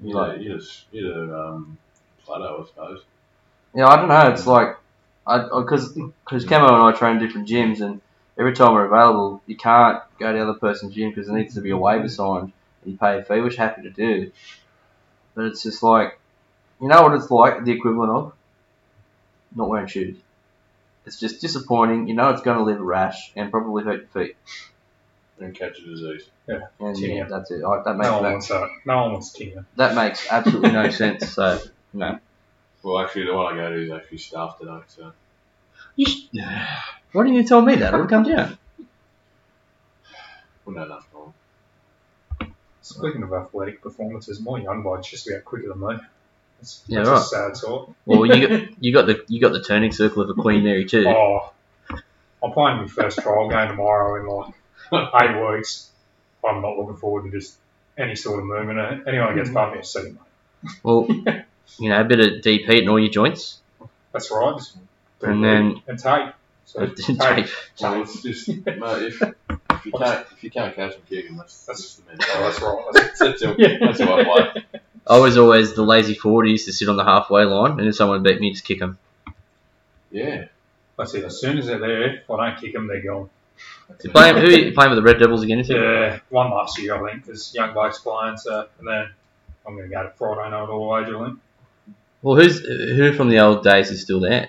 You 0.00 0.14
know, 0.14 0.34
you 0.34 0.56
just, 0.56 0.84
you 0.92 1.08
know, 1.08 1.40
um, 1.40 1.78
plateau, 2.24 2.62
I 2.62 2.66
suppose. 2.66 3.02
Yeah, 3.74 3.86
I 3.86 3.96
don't 3.96 4.08
know. 4.08 4.28
It's 4.30 4.46
like, 4.46 4.76
I 5.26 5.38
because 5.38 5.92
because 5.92 6.44
Camo 6.44 6.66
and 6.66 6.82
I 6.82 6.92
train 6.98 7.18
different 7.18 7.48
gyms, 7.48 7.80
and 7.80 8.00
every 8.38 8.52
time 8.54 8.74
we're 8.74 8.86
available, 8.86 9.42
you 9.46 9.56
can't 9.56 10.02
go 10.18 10.32
to 10.32 10.38
the 10.38 10.42
other 10.42 10.58
person's 10.58 10.94
gym 10.94 11.10
because 11.10 11.26
there 11.26 11.36
needs 11.36 11.54
to 11.54 11.60
be 11.60 11.70
a 11.70 11.76
waiver 11.76 12.08
signed, 12.08 12.52
and 12.82 12.92
you 12.92 12.98
pay 12.98 13.18
a 13.18 13.24
fee, 13.24 13.40
which 13.40 13.56
happy 13.56 13.82
to 13.82 13.90
do. 13.90 14.30
But 15.34 15.46
it's 15.46 15.62
just 15.62 15.82
like, 15.82 16.18
you 16.80 16.88
know 16.88 17.02
what 17.02 17.14
it's 17.14 17.30
like, 17.30 17.64
the 17.64 17.72
equivalent 17.72 18.12
of 18.12 18.32
not 19.54 19.68
wearing 19.68 19.86
shoes. 19.86 20.16
It's 21.06 21.18
just 21.18 21.40
disappointing. 21.40 22.08
You 22.08 22.14
know 22.14 22.30
it's 22.30 22.42
going 22.42 22.58
to 22.58 22.64
leave 22.64 22.80
a 22.80 22.84
rash 22.84 23.32
and 23.36 23.50
probably 23.50 23.84
hurt 23.84 24.06
your 24.14 24.26
feet. 24.26 24.36
And 25.40 25.54
catch 25.54 25.78
a 25.78 25.84
disease. 25.84 26.28
And 26.46 26.62
Tinea. 26.80 27.16
yeah, 27.16 27.24
that's 27.24 27.50
it. 27.50 27.64
I, 27.64 27.82
that 27.82 27.96
makes 27.96 28.06
No 28.08 28.14
one 28.14 28.22
that, 28.24 28.32
wants 28.32 28.48
that. 28.48 28.68
No 28.84 29.02
one 29.02 29.12
wants 29.12 29.38
tinea. 29.38 29.64
that 29.76 29.94
makes 29.94 30.30
absolutely 30.30 30.72
no 30.72 30.90
sense. 31.02 31.30
So 31.32 31.60
no. 31.92 32.18
Well, 32.82 32.98
actually, 33.02 33.26
the 33.26 33.34
one 33.34 33.54
I 33.54 33.56
go 33.56 33.70
to 33.70 33.82
is 33.82 33.90
actually 33.90 34.18
staff 34.18 34.58
today, 34.58 34.78
so. 34.88 35.12
You 35.96 36.06
sh- 36.06 36.26
Why 37.12 37.22
didn't 37.22 37.36
you 37.36 37.44
tell 37.44 37.62
me 37.62 37.76
that? 37.76 37.94
I 37.94 37.96
would 37.98 38.08
come 38.10 38.24
down. 38.24 38.58
Wouldn't 40.64 40.80
have 40.82 40.90
enough 40.90 41.06
time. 42.40 42.48
Speaking 42.82 43.22
of 43.22 43.32
athletic 43.32 43.80
performances, 43.80 44.40
my 44.40 44.58
young 44.60 44.82
bloke's 44.82 45.08
just 45.08 45.28
about 45.28 45.44
quicker 45.44 45.68
than 45.68 45.80
me. 45.80 45.96
That's, 46.58 46.82
Yeah, 46.86 46.98
that's 47.04 47.08
right. 47.08 47.18
a 47.20 47.22
sad 47.52 47.56
thought. 47.56 47.94
Well, 48.04 48.26
you 48.26 48.46
got 48.48 48.68
you 48.80 48.92
got 48.92 49.06
the 49.06 49.24
you 49.28 49.40
got 49.40 49.52
the 49.52 49.62
turning 49.62 49.92
circle 49.92 50.22
of 50.22 50.30
a 50.30 50.34
Queen 50.34 50.64
Mary 50.64 50.84
too. 50.84 51.06
Oh, 51.08 51.52
I'm 52.42 52.52
playing 52.52 52.78
my 52.78 52.86
first 52.88 53.18
trial 53.20 53.48
game 53.48 53.68
tomorrow 53.68 54.20
in 54.20 54.26
like 54.92 55.10
eight 55.22 55.56
weeks. 55.56 55.90
I'm 56.46 56.62
not 56.62 56.76
looking 56.78 56.96
forward 56.96 57.30
to 57.30 57.36
just 57.36 57.56
any 57.96 58.16
sort 58.16 58.40
of 58.40 58.46
movement. 58.46 59.06
Anyone 59.06 59.36
gets 59.36 59.48
hmm. 59.48 59.56
above 59.56 59.74
me, 59.74 59.80
a 59.80 59.84
seat, 59.84 60.04
mate. 60.12 60.72
Well, 60.82 61.06
you 61.78 61.88
know, 61.88 62.00
a 62.00 62.04
bit 62.04 62.20
of 62.20 62.42
deep 62.42 62.66
heat 62.66 62.82
in 62.82 62.88
all 62.88 62.98
your 62.98 63.10
joints, 63.10 63.60
That's 64.12 64.30
right. 64.30 64.56
Just 64.56 64.76
do 65.20 65.26
and 65.26 65.44
then 65.44 65.82
and 65.86 65.98
tape. 65.98 66.32
So 66.66 66.86
tape. 66.86 67.16
tape. 67.16 67.46
Well, 67.80 68.02
it's 68.02 68.22
just, 68.22 68.48
mate, 68.48 68.62
if, 68.66 69.22
if 69.22 69.86
you 69.86 69.92
can't, 69.92 70.26
if 70.32 70.42
you 70.42 70.50
can't 70.50 70.74
catch 70.74 70.92
them 70.94 71.02
kicking, 71.08 71.36
that's, 71.36 71.64
that's 71.66 71.96
the 71.96 72.02
Oh, 72.02 72.16
mentality. 72.16 72.42
that's 72.42 72.62
right. 72.62 72.84
That's, 72.92 73.18
That's, 73.18 73.42
that's, 73.42 73.58
Yeah. 73.58 73.78
that's 73.80 74.00
how 74.00 74.18
I 74.18 74.24
play. 74.24 74.64
I 75.06 75.18
was 75.18 75.36
always 75.36 75.74
the 75.74 75.82
lazy 75.82 76.14
forward. 76.14 76.46
Used 76.48 76.66
to 76.66 76.72
sit 76.72 76.88
on 76.88 76.96
the 76.96 77.04
halfway 77.04 77.44
line, 77.44 77.78
and 77.78 77.86
if 77.88 77.94
someone 77.96 78.22
beat 78.22 78.40
me, 78.40 78.52
just 78.52 78.64
kick 78.64 78.78
them. 78.78 78.98
Yeah. 80.10 80.46
that's 80.96 81.14
it. 81.14 81.24
As 81.24 81.38
soon 81.40 81.58
as 81.58 81.66
they're 81.66 81.78
there, 81.78 82.14
if 82.16 82.30
I 82.30 82.48
don't 82.50 82.60
kick 82.60 82.72
them, 82.72 82.86
they're 82.86 83.02
gone. 83.02 83.28
Playing, 84.10 84.36
who 84.36 84.46
are 84.46 84.50
you 84.50 84.72
playing 84.72 84.90
with 84.90 84.98
the 84.98 85.02
Red 85.02 85.18
Devils 85.18 85.42
again? 85.42 85.58
Is 85.60 85.70
it? 85.70 85.76
Yeah, 85.76 86.18
one 86.30 86.50
last 86.50 86.78
year, 86.78 86.94
I 86.96 87.10
think, 87.10 87.24
because 87.24 87.54
young 87.54 87.72
bloke's 87.72 87.98
playing. 87.98 88.36
So, 88.38 88.66
and 88.78 88.88
then 88.88 89.10
I'm 89.66 89.76
going 89.76 89.88
to 89.88 89.94
go 89.94 90.02
to 90.02 90.10
Friday 90.10 90.50
night 90.50 90.68
all 90.68 90.98
age, 90.98 91.08
I 91.08 91.24
think. 91.26 91.38
Well, 92.22 92.36
who's 92.36 92.60
who 92.60 93.12
from 93.12 93.28
the 93.28 93.40
old 93.40 93.62
days 93.62 93.90
is 93.90 94.00
still 94.00 94.20
there? 94.20 94.48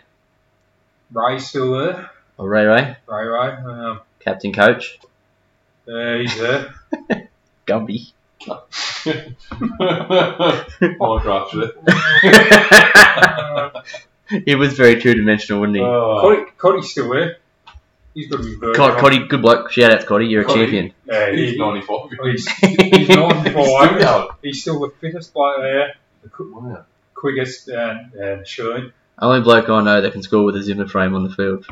Ray's 1.12 1.48
still 1.48 1.78
there. 1.78 2.10
Oh, 2.40 2.46
Ray 2.46 2.66
Ray, 2.66 2.96
Ray 3.08 3.26
Ray. 3.26 3.50
Um, 3.50 4.02
captain 4.20 4.54
coach, 4.54 4.98
yeah, 5.86 6.18
he's 6.20 6.38
there. 6.38 6.74
Gumby. 7.68 8.12
I'll 11.02 11.18
it. 11.54 11.76
he 14.46 14.56
was 14.56 14.74
very 14.74 15.02
two 15.02 15.14
dimensional, 15.16 15.62
wasn't 15.62 15.78
he? 15.78 15.84
Oh. 15.84 16.20
Coddy, 16.22 16.52
Coddy's 16.58 16.92
still 16.92 17.10
there. 17.12 17.38
He's 18.16 18.28
got 18.32 18.38
to 18.38 18.44
be 18.44 18.56
bird. 18.56 18.76
Cod, 18.78 18.98
Coddy, 18.98 19.28
good 19.28 19.42
bloke. 19.42 19.72
Shout 19.72 19.92
out 19.94 20.00
to 20.02 20.08
Coddy, 20.08 20.26
you're 20.28 20.44
a 20.44 20.48
champion. 20.48 20.94
Yeah, 21.06 21.32
He's 21.32 21.52
he, 21.52 21.58
95. 21.60 22.10
he's, 22.24 22.50
he's 22.50 23.10
95. 23.10 24.00
Still 24.00 24.30
He's 24.42 24.62
still 24.62 24.80
the 24.80 24.90
fittest 25.02 25.34
bloke 25.34 25.60
there, 25.62 25.96
the. 26.24 26.52
Wow. 26.54 26.86
quickest, 27.14 27.68
and, 27.68 28.14
and 28.14 28.48
should, 28.48 28.94
Only 29.20 29.42
bloke 29.42 29.70
I 29.70 29.84
know 29.84 30.02
that 30.02 30.14
can 30.14 30.24
score 30.24 30.44
with 30.46 30.56
a 30.56 30.64
Zimmer 30.64 30.88
frame 30.88 31.14
on 31.14 31.24
the 31.26 31.30
field. 31.36 31.66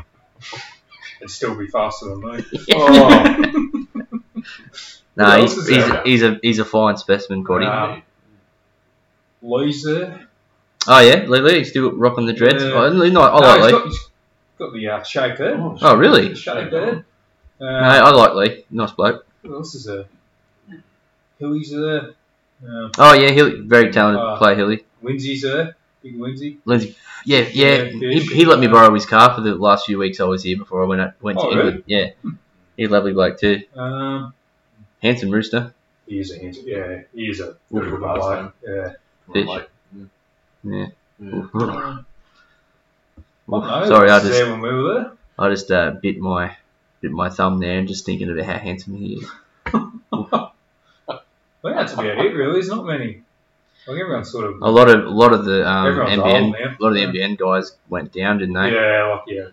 and 1.22 1.30
still 1.30 1.56
be 1.56 1.66
faster 1.66 2.10
than 2.10 2.20
me. 2.20 2.44
Oh. 2.72 3.86
No, 5.16 5.24
Who 5.30 5.42
he's, 5.42 5.54
he's, 5.54 5.66
there? 5.88 6.02
he's 6.04 6.22
a 6.22 6.38
he's 6.42 6.58
a 6.58 6.64
fine 6.64 6.96
specimen, 6.96 7.44
Cody. 7.44 7.66
Uh, 7.66 8.00
Lee's 9.42 9.84
there. 9.84 10.26
oh 10.88 11.00
yeah, 11.00 11.24
Lily, 11.28 11.58
he's 11.58 11.70
still 11.70 11.92
rocking 11.92 12.26
the 12.26 12.32
dreads. 12.32 12.62
Yeah. 12.64 12.70
Oh, 12.72 12.92
no, 12.92 13.04
I 13.04 13.08
No, 13.10 13.46
like 13.46 13.56
he's 13.56 13.64
Lee. 13.66 13.72
got, 13.72 13.84
he's 13.86 14.08
got 14.58 14.72
the 14.72 14.88
uh, 14.88 15.02
shape 15.02 15.36
there. 15.38 15.56
Oh, 15.60 15.76
Oh 15.80 15.96
really? 15.96 16.28
The 16.28 16.34
shape 16.36 16.70
there. 16.70 17.04
Uh, 17.60 17.64
No, 17.64 17.68
I 17.70 18.10
like 18.10 18.34
Lee. 18.34 18.64
Nice 18.70 18.92
bloke. 18.92 19.26
Who 19.42 19.54
else 19.54 19.74
is 19.74 19.84
there? 19.84 20.04
Hilly's 21.38 21.70
there. 21.70 22.10
Um, 22.66 22.90
Oh 22.98 23.12
yeah, 23.14 23.30
Hilly, 23.30 23.60
very 23.60 23.90
talented 23.92 24.22
Uh, 24.22 24.36
player, 24.38 24.54
Hilly. 24.56 24.84
Lindsay's 25.02 25.42
there. 25.42 25.76
Big 26.02 26.18
Lindsay. 26.20 26.58
Lindsay, 26.64 26.96
yeah, 27.24 27.40
yeah. 27.52 27.82
Yeah, 27.84 28.10
he, 28.12 28.20
he 28.20 28.44
let 28.44 28.58
me 28.58 28.66
borrow 28.66 28.92
his 28.94 29.06
car 29.06 29.34
for 29.34 29.40
the 29.40 29.54
last 29.54 29.86
few 29.86 29.98
weeks 29.98 30.20
I 30.20 30.24
was 30.24 30.42
here 30.42 30.56
before 30.58 30.82
I 30.82 30.86
went 30.86 31.00
out, 31.00 31.12
went 31.22 31.38
to 31.38 31.46
Oh, 31.46 31.50
England. 31.50 31.82
Yeah, 31.86 32.10
he's 32.76 32.88
a 32.88 32.92
lovely 32.92 33.12
bloke 33.12 33.38
too. 33.38 33.62
Um, 33.74 34.34
Handsome 35.02 35.30
rooster. 35.30 35.74
he 36.06 36.18
is 36.20 36.30
a 36.32 36.38
handsome. 36.38 36.64
Yeah, 36.66 37.02
he 37.14 37.28
is 37.30 37.40
a 37.40 37.56
Good 37.72 37.90
good 37.90 37.98
bloke. 38.00 38.54
Yeah. 38.66 38.92
Fish. 39.32 39.46
Like, 39.46 39.70
Yeah. 40.62 40.86
yeah. 41.18 41.96
Um, 43.46 43.60
Well, 43.60 43.62
I 43.62 43.86
sorry, 43.88 44.10
I 44.10 44.20
just 44.20 44.42
when 44.50 44.60
we 44.60 44.72
were 44.72 44.94
there. 44.94 45.12
I 45.38 45.50
just 45.50 45.70
uh, 45.70 45.90
bit 45.92 46.18
my 46.18 46.56
bit 47.00 47.10
my 47.12 47.28
thumb 47.28 47.58
there 47.58 47.78
and 47.78 47.88
just 47.88 48.06
thinking 48.06 48.30
about 48.30 48.44
how 48.44 48.58
handsome 48.58 48.96
he 48.96 49.14
is. 49.14 49.30
Well, 51.64 51.74
that's 51.74 51.94
about 51.94 52.04
it, 52.06 52.34
really. 52.34 52.52
There's 52.52 52.68
not 52.68 52.84
many. 52.84 53.22
Like 53.86 53.98
everyone's 53.98 54.30
sort 54.30 54.44
of. 54.50 54.60
A 54.60 54.70
lot 54.70 54.90
of 54.90 55.06
a 55.06 55.08
lot 55.08 55.32
of 55.32 55.46
the 55.46 55.66
um, 55.66 55.86
Everyone's 55.86 56.12
NBN 56.12 56.78
a 56.78 56.82
lot 56.82 56.88
of 56.88 56.94
the 56.94 57.00
NBN 57.18 57.38
guys 57.38 57.72
went 57.88 58.12
down, 58.12 58.36
didn't 58.36 58.54
they? 58.54 58.70
Yeah, 58.74 59.06
like 59.14 59.22
yeah, 59.28 59.46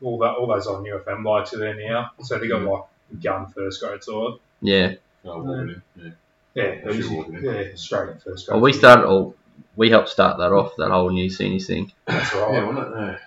all 0.00 0.18
that, 0.20 0.30
all 0.36 0.46
those 0.46 0.66
on 0.66 0.82
UFM 0.82 1.22
blokes 1.22 1.52
are 1.52 1.58
there 1.58 1.74
now. 1.74 2.12
So 2.22 2.38
they 2.38 2.48
got 2.48 2.62
like 2.62 2.84
gun 3.22 3.48
first 3.48 3.82
grade 3.82 4.02
sort. 4.02 4.40
Yeah. 4.62 4.94
Oh, 5.26 5.42
walking 5.42 5.58
in, 5.60 5.82
yeah. 5.96 6.10
Yeah, 6.54 6.80
Should 6.90 6.96
easy. 6.96 7.14
walk 7.14 7.28
in. 7.28 7.44
yeah, 7.44 7.62
straight 7.74 8.08
in 8.12 8.18
first 8.18 8.46
grade. 8.46 8.54
Well, 8.54 8.62
we 8.62 8.72
started 8.72 9.04
all 9.04 9.34
we 9.76 9.90
helped 9.90 10.08
start 10.08 10.38
that 10.38 10.52
off 10.52 10.72
that 10.78 10.90
whole 10.90 11.10
new 11.10 11.28
seniors 11.28 11.66
thing. 11.66 11.92
That's 12.06 12.34
right. 12.34 12.54
Yeah, 12.54 12.64
wasn't 12.64 13.10
it? 13.10 13.20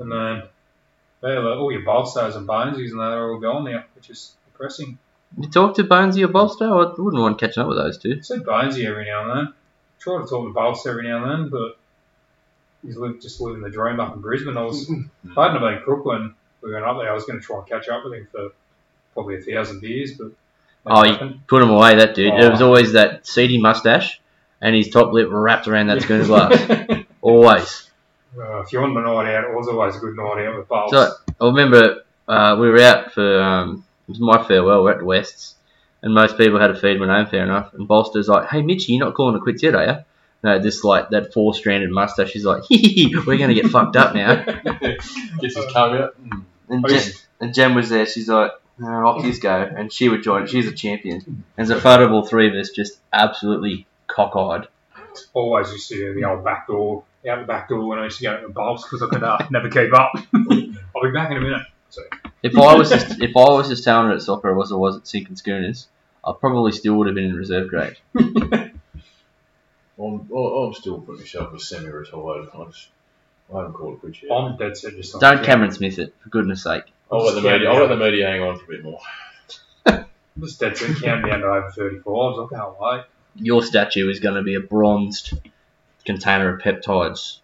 Yeah. 0.00 0.04
And 0.04 0.12
uh, 0.12 0.46
then 1.22 1.32
yeah, 1.32 1.38
like, 1.40 1.58
all 1.58 1.66
oh, 1.66 1.70
your 1.70 1.82
bolsters 1.84 2.36
and 2.36 2.48
bonesies 2.48 2.90
and 2.90 3.00
that 3.00 3.12
are 3.12 3.32
all 3.32 3.38
gone 3.38 3.64
now, 3.64 3.84
which 3.94 4.10
is 4.10 4.34
depressing. 4.46 4.98
You 5.38 5.48
talk 5.48 5.76
to 5.76 5.84
Bonesy 5.84 6.24
or 6.24 6.28
Bolster? 6.28 6.64
I 6.64 6.92
wouldn't 6.98 7.22
want 7.22 7.38
catching 7.38 7.62
up 7.62 7.68
with 7.68 7.78
those 7.78 7.98
two. 7.98 8.16
I 8.18 8.20
see 8.20 8.38
Bonesy 8.38 8.84
every 8.84 9.04
now 9.04 9.22
and 9.22 9.30
then. 9.30 9.46
I 9.48 9.52
Try 10.00 10.20
to 10.20 10.26
talk 10.26 10.46
to 10.46 10.52
Bolster 10.52 10.90
every 10.90 11.08
now 11.08 11.22
and 11.22 11.30
then, 11.30 11.50
but 11.50 11.78
he's 12.82 12.96
live, 12.96 13.20
just 13.20 13.40
living 13.40 13.60
the 13.60 13.70
dream 13.70 14.00
up 14.00 14.14
in 14.16 14.22
Brisbane. 14.22 14.56
I 14.56 14.62
was, 14.62 14.90
if 14.90 15.38
I 15.38 15.46
hadn't 15.46 15.62
have 15.62 15.70
been 15.70 15.82
Crook 15.84 16.04
when 16.04 16.34
we 16.62 16.72
went 16.72 16.84
up 16.84 16.96
there, 16.98 17.10
I 17.10 17.14
was 17.14 17.24
going 17.24 17.38
to 17.38 17.46
try 17.46 17.58
and 17.58 17.68
catch 17.68 17.88
up 17.88 18.02
with 18.04 18.14
him 18.14 18.26
for 18.32 18.48
probably 19.14 19.36
a 19.36 19.42
thousand 19.42 19.80
beers, 19.80 20.12
but 20.12 20.32
Oh, 20.86 21.04
you 21.04 21.40
put 21.46 21.62
him 21.62 21.70
away, 21.70 21.96
that 21.96 22.14
dude. 22.14 22.32
Oh. 22.32 22.46
It 22.46 22.50
was 22.50 22.62
always 22.62 22.92
that 22.92 23.26
seedy 23.26 23.60
mustache 23.60 24.20
and 24.60 24.74
his 24.74 24.88
top 24.88 25.12
lip 25.12 25.28
wrapped 25.30 25.68
around 25.68 25.88
that 25.88 26.02
schooner 26.02 26.24
glass. 26.24 27.04
Always. 27.20 27.89
Uh, 28.38 28.60
if 28.60 28.72
you 28.72 28.80
want 28.80 28.96
a 28.96 29.00
night 29.00 29.34
out, 29.34 29.44
it 29.44 29.54
was 29.54 29.68
always 29.68 29.96
a 29.96 29.98
good 29.98 30.16
night 30.16 30.46
out 30.46 30.56
with 30.56 30.68
Bolts. 30.68 30.92
So 30.92 31.12
I 31.40 31.46
remember 31.46 32.02
uh, 32.28 32.56
we 32.60 32.68
were 32.68 32.80
out 32.80 33.12
for 33.12 33.42
um, 33.42 33.84
it 34.08 34.12
was 34.12 34.20
my 34.20 34.42
farewell. 34.46 34.84
We're 34.84 34.92
at 34.92 34.98
the 34.98 35.04
Wests, 35.04 35.56
and 36.02 36.14
most 36.14 36.36
people 36.36 36.60
had 36.60 36.70
a 36.70 36.78
feed 36.78 37.00
my 37.00 37.06
name. 37.06 37.26
Fair 37.26 37.42
enough. 37.42 37.74
And 37.74 37.88
Bolster's 37.88 38.28
like, 38.28 38.48
"Hey, 38.48 38.62
Mitchy, 38.62 38.92
you're 38.92 39.04
not 39.04 39.14
calling 39.14 39.36
it 39.36 39.42
quits 39.42 39.62
yet, 39.62 39.74
are 39.74 39.86
you?" 39.86 39.96
No, 40.42 40.58
this 40.58 40.84
like 40.84 41.10
that 41.10 41.34
four 41.34 41.54
stranded 41.54 41.90
mustache. 41.90 42.30
He's 42.30 42.44
like, 42.44 42.62
we're 42.70 43.36
gonna 43.36 43.54
get 43.54 43.66
fucked 43.66 43.96
up 43.96 44.14
now." 44.14 44.44
Gets 44.80 45.56
his 45.56 45.72
tongue 45.72 45.96
out. 45.98 46.16
And 46.68 46.86
Jen, 46.88 47.12
and 47.40 47.52
Jen 47.54 47.74
was 47.74 47.88
there. 47.88 48.06
She's 48.06 48.28
like, 48.28 48.52
no, 48.78 48.88
"Off 49.08 49.24
his 49.24 49.40
go," 49.40 49.68
and 49.76 49.92
she 49.92 50.08
would 50.08 50.22
join. 50.22 50.46
She's 50.46 50.68
a 50.68 50.72
champion. 50.72 51.22
And 51.26 51.44
there's 51.56 51.70
a 51.70 51.80
photo 51.80 52.04
of 52.04 52.12
all 52.12 52.24
three 52.24 52.48
of 52.48 52.54
us 52.54 52.70
just 52.70 53.00
absolutely 53.12 53.86
cockeyed. 54.06 54.68
always 55.32 55.72
used 55.72 55.88
to 55.88 55.96
do 55.96 56.14
the 56.14 56.24
old 56.24 56.44
back 56.44 56.68
door 56.68 57.02
out 57.28 57.40
the 57.40 57.46
back 57.46 57.68
door 57.68 57.86
when 57.86 57.98
I 57.98 58.04
used 58.04 58.18
to 58.18 58.24
go 58.24 58.40
to 58.40 58.46
the 58.46 58.52
bowls 58.52 58.84
because 58.84 59.02
I 59.02 59.06
could 59.08 59.22
uh, 59.22 59.38
never 59.50 59.68
keep 59.68 59.92
up. 59.92 60.12
I'll 60.34 61.02
be 61.02 61.10
back 61.12 61.30
in 61.30 61.36
a 61.36 61.40
minute. 61.40 61.66
So, 61.90 62.02
If 62.42 62.56
I 62.56 62.74
was 62.74 62.92
as, 62.92 63.20
if 63.20 63.36
I 63.36 63.50
was 63.50 63.70
as 63.70 63.82
talented 63.82 64.16
at 64.16 64.22
soccer 64.22 64.58
as 64.60 64.72
I 64.72 64.76
was 64.76 64.96
at 64.96 65.06
sinking 65.06 65.36
schooners, 65.36 65.88
I 66.24 66.32
probably 66.38 66.72
still 66.72 66.94
would 66.94 67.08
have 67.08 67.14
been 67.14 67.24
in 67.24 67.34
reserve 67.34 67.68
grade. 67.68 67.96
I'm, 68.14 68.72
I'm 70.32 70.74
still 70.74 71.00
putting 71.00 71.20
myself 71.20 71.54
as 71.54 71.68
semi-retired. 71.68 72.48
I, 72.54 72.64
just, 72.66 72.88
I 73.52 73.58
haven't 73.58 73.74
called 73.74 73.94
it 73.94 74.00
quits 74.00 74.22
yet. 74.22 74.32
I'm 74.32 74.56
dead 74.56 74.76
set 74.76 74.96
just 74.96 75.14
on 75.14 75.20
Don't 75.20 75.44
Cameron 75.44 75.72
Smith 75.72 75.98
it, 75.98 76.14
for 76.20 76.28
goodness 76.30 76.62
sake. 76.64 76.84
I'll 77.12 77.24
let 77.24 77.34
the 77.34 77.42
media. 77.42 77.68
I'll 77.70 77.80
let 77.80 77.88
the 77.88 77.96
media 77.96 78.28
hang 78.28 78.42
on 78.42 78.58
for 78.58 78.64
a 78.64 78.68
bit 78.68 78.84
more. 78.84 79.00
I'm 79.86 80.06
just 80.40 80.60
dead 80.60 80.76
set 80.76 80.96
counting 81.02 81.30
down 81.30 81.40
to 81.40 81.46
over 81.46 81.72
35s. 81.76 82.46
I 82.46 82.56
can't 82.56 82.80
wait. 82.80 83.04
Your 83.34 83.62
statue 83.62 84.08
is 84.08 84.20
going 84.20 84.36
to 84.36 84.42
be 84.42 84.54
a 84.54 84.60
bronzed 84.60 85.34
container 86.04 86.54
of 86.54 86.60
peptides. 86.62 87.38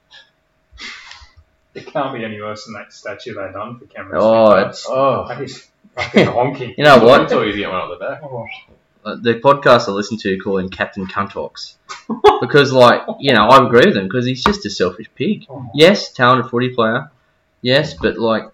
It 1.75 1.87
can't 1.87 2.15
be 2.15 2.25
any 2.25 2.41
worse 2.41 2.65
than 2.65 2.75
that 2.75 2.93
statue 2.93 3.35
they 3.35 3.53
done 3.53 3.79
for 3.79 3.85
cameras. 3.87 4.23
Oh, 4.25 4.55
Smith. 4.55 4.69
it's 4.69 4.87
Oh, 4.89 5.27
That 5.29 5.43
is 5.43 5.69
fucking 5.95 6.27
honky. 6.27 6.75
you 6.79 6.85
know 6.85 6.99
what? 7.05 7.29
thought 7.29 7.47
you'd 7.47 7.57
get 7.57 7.69
one 7.71 7.81
up 7.83 7.91
the 7.99 8.05
back. 8.05 8.21
Oh, 8.23 8.47
Uh, 9.05 9.17
the 9.21 9.35
podcast 9.35 9.89
I 9.89 9.93
listen 9.93 10.17
to 10.19 10.39
call 10.39 10.59
him 10.59 10.69
Captain 10.71 11.07
Cuntox 11.07 11.75
because, 12.41 12.73
like, 12.73 13.03
you 13.21 13.35
know, 13.35 13.47
I 13.47 13.65
agree 13.67 13.85
with 13.87 13.97
him 13.97 14.05
because 14.05 14.25
he's 14.27 14.43
just 14.43 14.65
a 14.67 14.71
selfish 14.71 15.09
pig. 15.15 15.45
oh. 15.51 15.71
Yes, 15.75 16.13
talented 16.13 16.51
footy 16.51 16.71
player. 16.75 17.11
Yes, 17.63 17.95
but 17.95 18.17
like, 18.19 18.45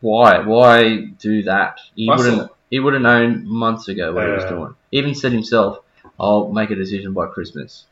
why? 0.00 0.40
Why 0.40 1.06
do 1.18 1.42
that? 1.44 1.78
He 1.96 2.08
I 2.10 2.16
wouldn't. 2.16 2.36
saw- 2.36 2.48
He 2.70 2.80
would 2.80 2.92
have 2.94 3.02
known 3.02 3.46
months 3.46 3.88
ago 3.88 4.12
what 4.12 4.24
he 4.26 4.30
was 4.32 4.44
Yeah. 4.44 4.50
doing. 4.50 4.74
Even 4.92 5.14
said 5.14 5.32
himself, 5.32 5.78
"I'll 6.18 6.50
make 6.52 6.70
a 6.70 6.74
decision 6.74 7.12
by 7.12 7.26
Christmas." 7.26 7.84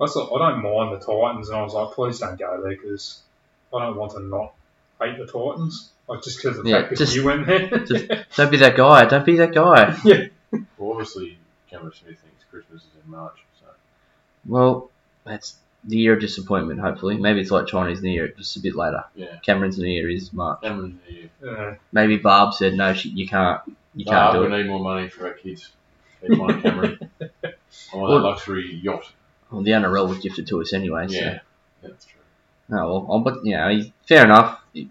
I, 0.00 0.06
thought, 0.06 0.34
I 0.40 0.50
don't 0.50 0.62
mind 0.62 0.92
the 0.94 1.04
Titans, 1.04 1.48
and 1.48 1.58
I 1.58 1.62
was 1.62 1.72
like, 1.74 1.94
please 1.94 2.18
don't 2.18 2.38
go 2.38 2.60
there 2.62 2.70
because 2.76 3.20
I 3.74 3.84
don't 3.84 3.96
want 3.96 4.12
to 4.12 4.20
not 4.20 4.52
hate 5.00 5.18
the 5.18 5.26
Titans. 5.26 5.90
Like, 6.08 6.22
just 6.22 6.36
because 6.42 6.58
of 6.58 6.64
the 6.64 6.70
Yeah, 6.70 6.82
fact 6.88 6.98
that 6.98 7.14
you 7.14 7.24
went 7.24 7.46
there. 7.46 7.68
just- 7.78 8.06
Don't 8.36 8.50
be 8.50 8.58
that 8.58 8.76
guy. 8.76 9.06
Don't 9.06 9.24
be 9.24 9.36
that 9.38 9.54
guy. 9.54 9.96
yeah. 10.04 10.26
Well, 10.76 10.90
obviously, 10.92 11.38
Cameron 11.70 11.92
Smith 11.94 12.18
thinks 12.18 12.44
Christmas 12.50 12.82
is 12.82 12.88
in 13.04 13.10
March, 13.10 13.38
so 13.60 13.66
Well, 14.46 14.90
that's 15.24 15.56
the 15.84 15.96
year 15.96 16.14
of 16.14 16.20
disappointment. 16.20 16.80
Hopefully, 16.80 17.16
maybe 17.16 17.40
it's 17.40 17.50
like 17.50 17.66
Chinese 17.68 18.02
New 18.02 18.10
Year, 18.10 18.28
just 18.28 18.56
a 18.56 18.60
bit 18.60 18.74
later. 18.74 19.04
yeah. 19.14 19.36
Cameron's 19.42 19.78
New 19.78 19.86
Year 19.88 20.10
is 20.10 20.32
March. 20.32 20.60
Cameron's 20.62 20.98
the 21.06 21.12
year. 21.14 21.30
Uh, 21.46 21.74
Maybe 21.92 22.16
Barb 22.18 22.52
said 22.54 22.74
no, 22.74 22.92
she, 22.94 23.08
you 23.10 23.26
can't. 23.26 23.60
You 23.94 24.04
can't 24.04 24.34
do 24.34 24.40
we 24.40 24.46
it. 24.46 24.50
We 24.50 24.56
need 24.58 24.66
more 24.68 24.80
money 24.80 25.08
for 25.08 25.26
our 25.28 25.32
kids. 25.34 25.70
Keep 26.20 26.38
one 26.38 26.60
Cameron. 26.60 27.10
I 27.22 27.26
want 27.32 27.54
Well- 27.94 28.12
that 28.18 28.24
luxury 28.28 28.74
yacht. 28.82 29.10
Well, 29.54 29.62
the 29.62 29.70
NRL 29.70 30.08
was 30.08 30.18
gifted 30.18 30.46
to 30.48 30.60
us 30.60 30.72
anyway. 30.72 31.06
So. 31.08 31.14
Yeah, 31.14 31.38
that's 31.82 32.04
true. 32.06 32.20
Oh 32.72 33.04
well, 33.08 33.20
but 33.20 33.44
you 33.44 33.56
know, 33.56 33.68
he's, 33.68 33.90
fair 34.08 34.24
enough. 34.24 34.60
You 34.72 34.88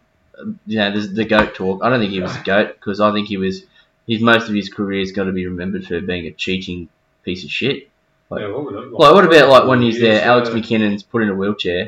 know, 0.68 0.92
there's 0.92 1.12
the 1.14 1.26
goat 1.26 1.56
talk. 1.56 1.84
I 1.84 1.90
don't 1.90 2.00
think 2.00 2.12
he 2.12 2.20
was 2.22 2.36
a 2.36 2.42
goat 2.44 2.76
because 2.76 3.00
I 3.00 3.12
think 3.12 3.28
he 3.28 3.38
was. 3.38 3.64
His 4.08 4.22
most 4.22 4.50
of 4.50 4.56
his 4.56 4.70
career's 4.70 5.12
got 5.14 5.26
to 5.26 5.32
be 5.32 5.46
remembered 5.46 5.86
for 5.86 6.02
being 6.02 6.26
a 6.26 6.32
cheating 6.32 6.90
piece 7.24 7.44
of 7.46 7.50
shit. 7.50 7.90
Like- 8.30 8.42
yeah, 8.42 8.48
what 8.50 8.92
Well, 8.92 9.14
what 9.14 9.26
about 9.26 9.50
like 9.50 9.66
when 9.68 9.82
he's 9.82 10.00
there, 10.00 10.14
years, 10.16 10.24
Alex 10.24 10.50
uh, 10.50 10.54
McKinnon's 10.54 11.04
put 11.04 11.24
in 11.24 11.30
a 11.30 11.36
wheelchair, 11.36 11.82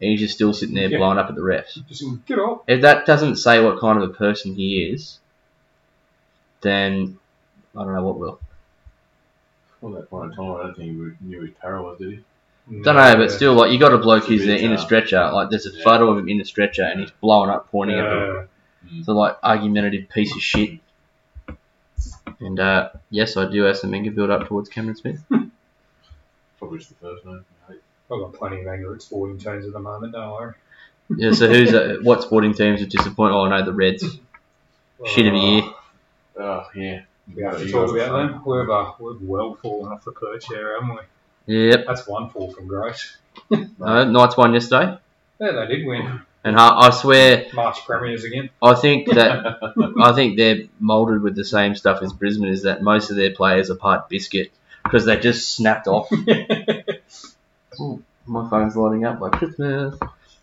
and 0.00 0.10
he's 0.10 0.20
just 0.20 0.34
still 0.34 0.52
sitting 0.54 0.74
there 0.74 0.88
Yeah. 0.88 0.96
blowing 0.98 1.18
up 1.18 1.28
at 1.28 1.34
the 1.34 1.42
refs. 1.42 1.78
Just 1.88 2.04
get 2.26 2.38
off. 2.38 2.62
If 2.66 2.82
that 2.82 3.04
doesn't 3.06 3.36
say 3.36 3.60
what 3.62 3.80
kind 3.80 4.02
of 4.02 4.08
a 4.08 4.12
person 4.14 4.54
he 4.54 4.84
is, 4.84 5.18
then 6.60 7.18
I 7.76 7.84
don't 7.84 7.94
know 7.94 8.02
what 8.04 8.18
will. 8.18 8.40
Well, 9.80 9.94
at 9.94 10.00
that 10.02 10.10
point 10.10 10.32
in 10.32 10.36
time, 10.36 10.56
I 10.56 10.62
don't 10.64 10.76
think 10.76 10.90
he 10.92 10.96
would- 10.96 11.20
knew 11.20 11.36
he 11.40 11.42
was 11.48 11.50
paralysed, 11.60 12.00
did 12.00 12.12
he? 12.12 12.24
Don't 12.82 12.96
know, 12.96 13.16
but 13.16 13.30
still, 13.30 13.54
like 13.54 13.72
you 13.72 13.78
got 13.78 13.94
a 13.94 13.98
bloke 13.98 14.24
who's 14.24 14.44
there 14.44 14.58
in 14.58 14.72
a 14.72 14.74
uh, 14.74 14.78
stretcher. 14.78 15.30
Like 15.32 15.48
there's 15.48 15.64
a 15.66 15.70
yeah. 15.70 15.82
photo 15.84 16.10
of 16.10 16.18
him 16.18 16.28
in 16.28 16.38
a 16.40 16.44
stretcher, 16.44 16.82
and 16.82 17.00
he's 17.00 17.10
blowing 17.12 17.48
up, 17.48 17.70
pointing 17.70 17.98
at 17.98 18.02
the 18.10 18.38
Uh, 18.40 18.46
So 19.04 19.12
like 19.14 19.38
argumentative 19.42 20.10
piece 20.10 20.34
of 20.34 20.42
shit. 20.42 20.78
And 22.40 22.60
uh, 22.60 22.90
yes, 23.10 23.36
I 23.38 23.50
do 23.50 23.62
have 23.62 23.78
some 23.78 23.94
anger 23.94 24.10
build 24.10 24.30
up 24.30 24.46
towards 24.48 24.68
Cameron 24.68 24.96
Smith. 24.96 25.22
Probably 26.58 26.78
just 26.78 26.90
the 26.90 26.96
first 26.96 27.24
name. 27.24 27.44
I 27.68 27.72
hate- 27.72 27.82
I've 28.10 28.20
got 28.20 28.32
plenty 28.34 28.60
of 28.60 28.66
anger 28.66 28.94
at 28.94 29.02
sporting 29.02 29.38
teams 29.38 29.66
at 29.66 29.72
the 29.72 29.78
moment, 29.80 30.12
don't 30.12 30.30
worry. 30.32 30.54
Yeah. 31.16 31.32
So 31.32 31.48
who's 31.48 31.72
uh, 31.72 31.96
what 32.02 32.22
sporting 32.22 32.52
teams 32.52 32.82
are 32.82 32.86
disappointed? 32.86 33.34
Oh 33.34 33.48
no, 33.48 33.64
the 33.64 33.72
Reds. 33.72 34.04
Shit 35.06 35.26
of 35.26 35.34
a 35.34 35.38
year. 35.38 35.62
Oh, 36.38 36.66
yeah. 36.74 37.00
We 37.34 37.42
have 37.42 37.58
to 37.58 37.66
You 37.66 37.72
talk 37.72 37.86
guys 37.88 37.94
are 37.94 38.04
about 38.04 38.28
them. 38.32 38.42
We've, 38.44 38.70
uh, 38.70 38.92
we've 38.98 39.20
well 39.22 39.54
fallen 39.56 39.92
off 39.92 40.04
the 40.04 40.12
perch 40.12 40.46
here, 40.46 40.74
haven't 40.80 40.98
we? 41.46 41.68
Yep. 41.70 41.84
That's 41.86 42.06
one 42.06 42.30
fall 42.30 42.52
from 42.52 42.66
grace. 42.66 43.16
Uh, 43.80 44.04
Knights 44.04 44.36
won 44.36 44.52
yesterday, 44.52 44.98
Yeah, 45.40 45.52
they 45.52 45.66
did 45.76 45.86
win. 45.86 46.20
and 46.42 46.58
I, 46.58 46.86
I 46.86 46.90
swear, 46.90 47.46
March 47.54 47.78
premiers 47.86 48.24
again. 48.24 48.50
I 48.60 48.74
think 48.74 49.06
that 49.14 49.58
I 50.02 50.12
think 50.12 50.36
they're 50.36 50.64
moulded 50.80 51.22
with 51.22 51.36
the 51.36 51.44
same 51.44 51.76
stuff 51.76 52.02
as 52.02 52.12
Brisbane. 52.12 52.48
Is 52.48 52.64
that 52.64 52.82
most 52.82 53.10
of 53.10 53.16
their 53.16 53.30
players 53.30 53.70
are 53.70 53.76
part 53.76 54.08
biscuit 54.08 54.50
because 54.82 55.04
they 55.06 55.16
just 55.18 55.54
snapped 55.54 55.86
off. 55.86 56.10
Ooh, 57.80 58.02
my 58.26 58.48
phone's 58.50 58.76
lighting 58.76 59.04
up 59.04 59.20
like 59.20 59.32
Christmas. 59.32 59.96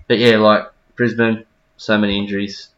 But 0.07 0.17
yeah, 0.19 0.37
like 0.37 0.71
Brisbane, 0.95 1.45
so 1.77 1.97
many 1.97 2.17
injuries. 2.17 2.69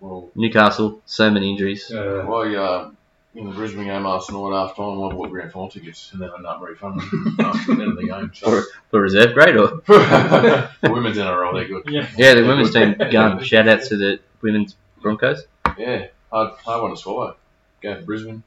Well, 0.00 0.30
Newcastle, 0.36 1.00
so 1.06 1.30
many 1.30 1.50
injuries. 1.50 1.90
Uh, 1.90 2.24
well, 2.26 2.48
yeah. 2.48 2.90
In 3.36 3.44
the 3.44 3.54
Brisbane 3.54 3.84
game 3.84 4.04
last 4.04 4.32
night, 4.32 4.52
half 4.52 4.76
time, 4.76 5.02
I 5.02 5.12
bought 5.12 5.28
grand 5.30 5.52
final 5.52 5.68
tickets 5.68 6.10
and 6.12 6.22
then 6.22 6.30
I 6.30 6.36
ended 6.36 6.46
up 6.46 6.60
refunding 6.62 7.06
them 7.10 7.36
after 7.40 7.74
the 7.74 7.82
end 7.82 7.92
of 7.92 7.96
the 7.98 8.06
game. 8.06 8.30
So. 8.34 8.62
For 8.90 9.00
reserve 9.00 9.34
grade 9.34 9.56
or 9.56 9.66
the 9.86 10.70
women's 10.82 11.18
NRL, 11.18 11.52
they're 11.52 11.68
good. 11.68 11.82
yeah. 11.92 12.08
yeah, 12.16 12.34
the 12.34 12.46
women's 12.46 12.72
team 12.72 12.94
gun. 13.10 13.42
Shout 13.44 13.68
out 13.68 13.82
to 13.82 13.96
the 13.98 14.20
women's 14.40 14.74
Broncos. 15.02 15.42
Yeah, 15.76 16.06
hard, 16.32 16.52
hard 16.64 16.82
one 16.82 16.90
to 16.92 16.96
swallow. 16.96 17.36
Go 17.82 17.96
for 17.96 18.02
Brisbane, 18.02 18.42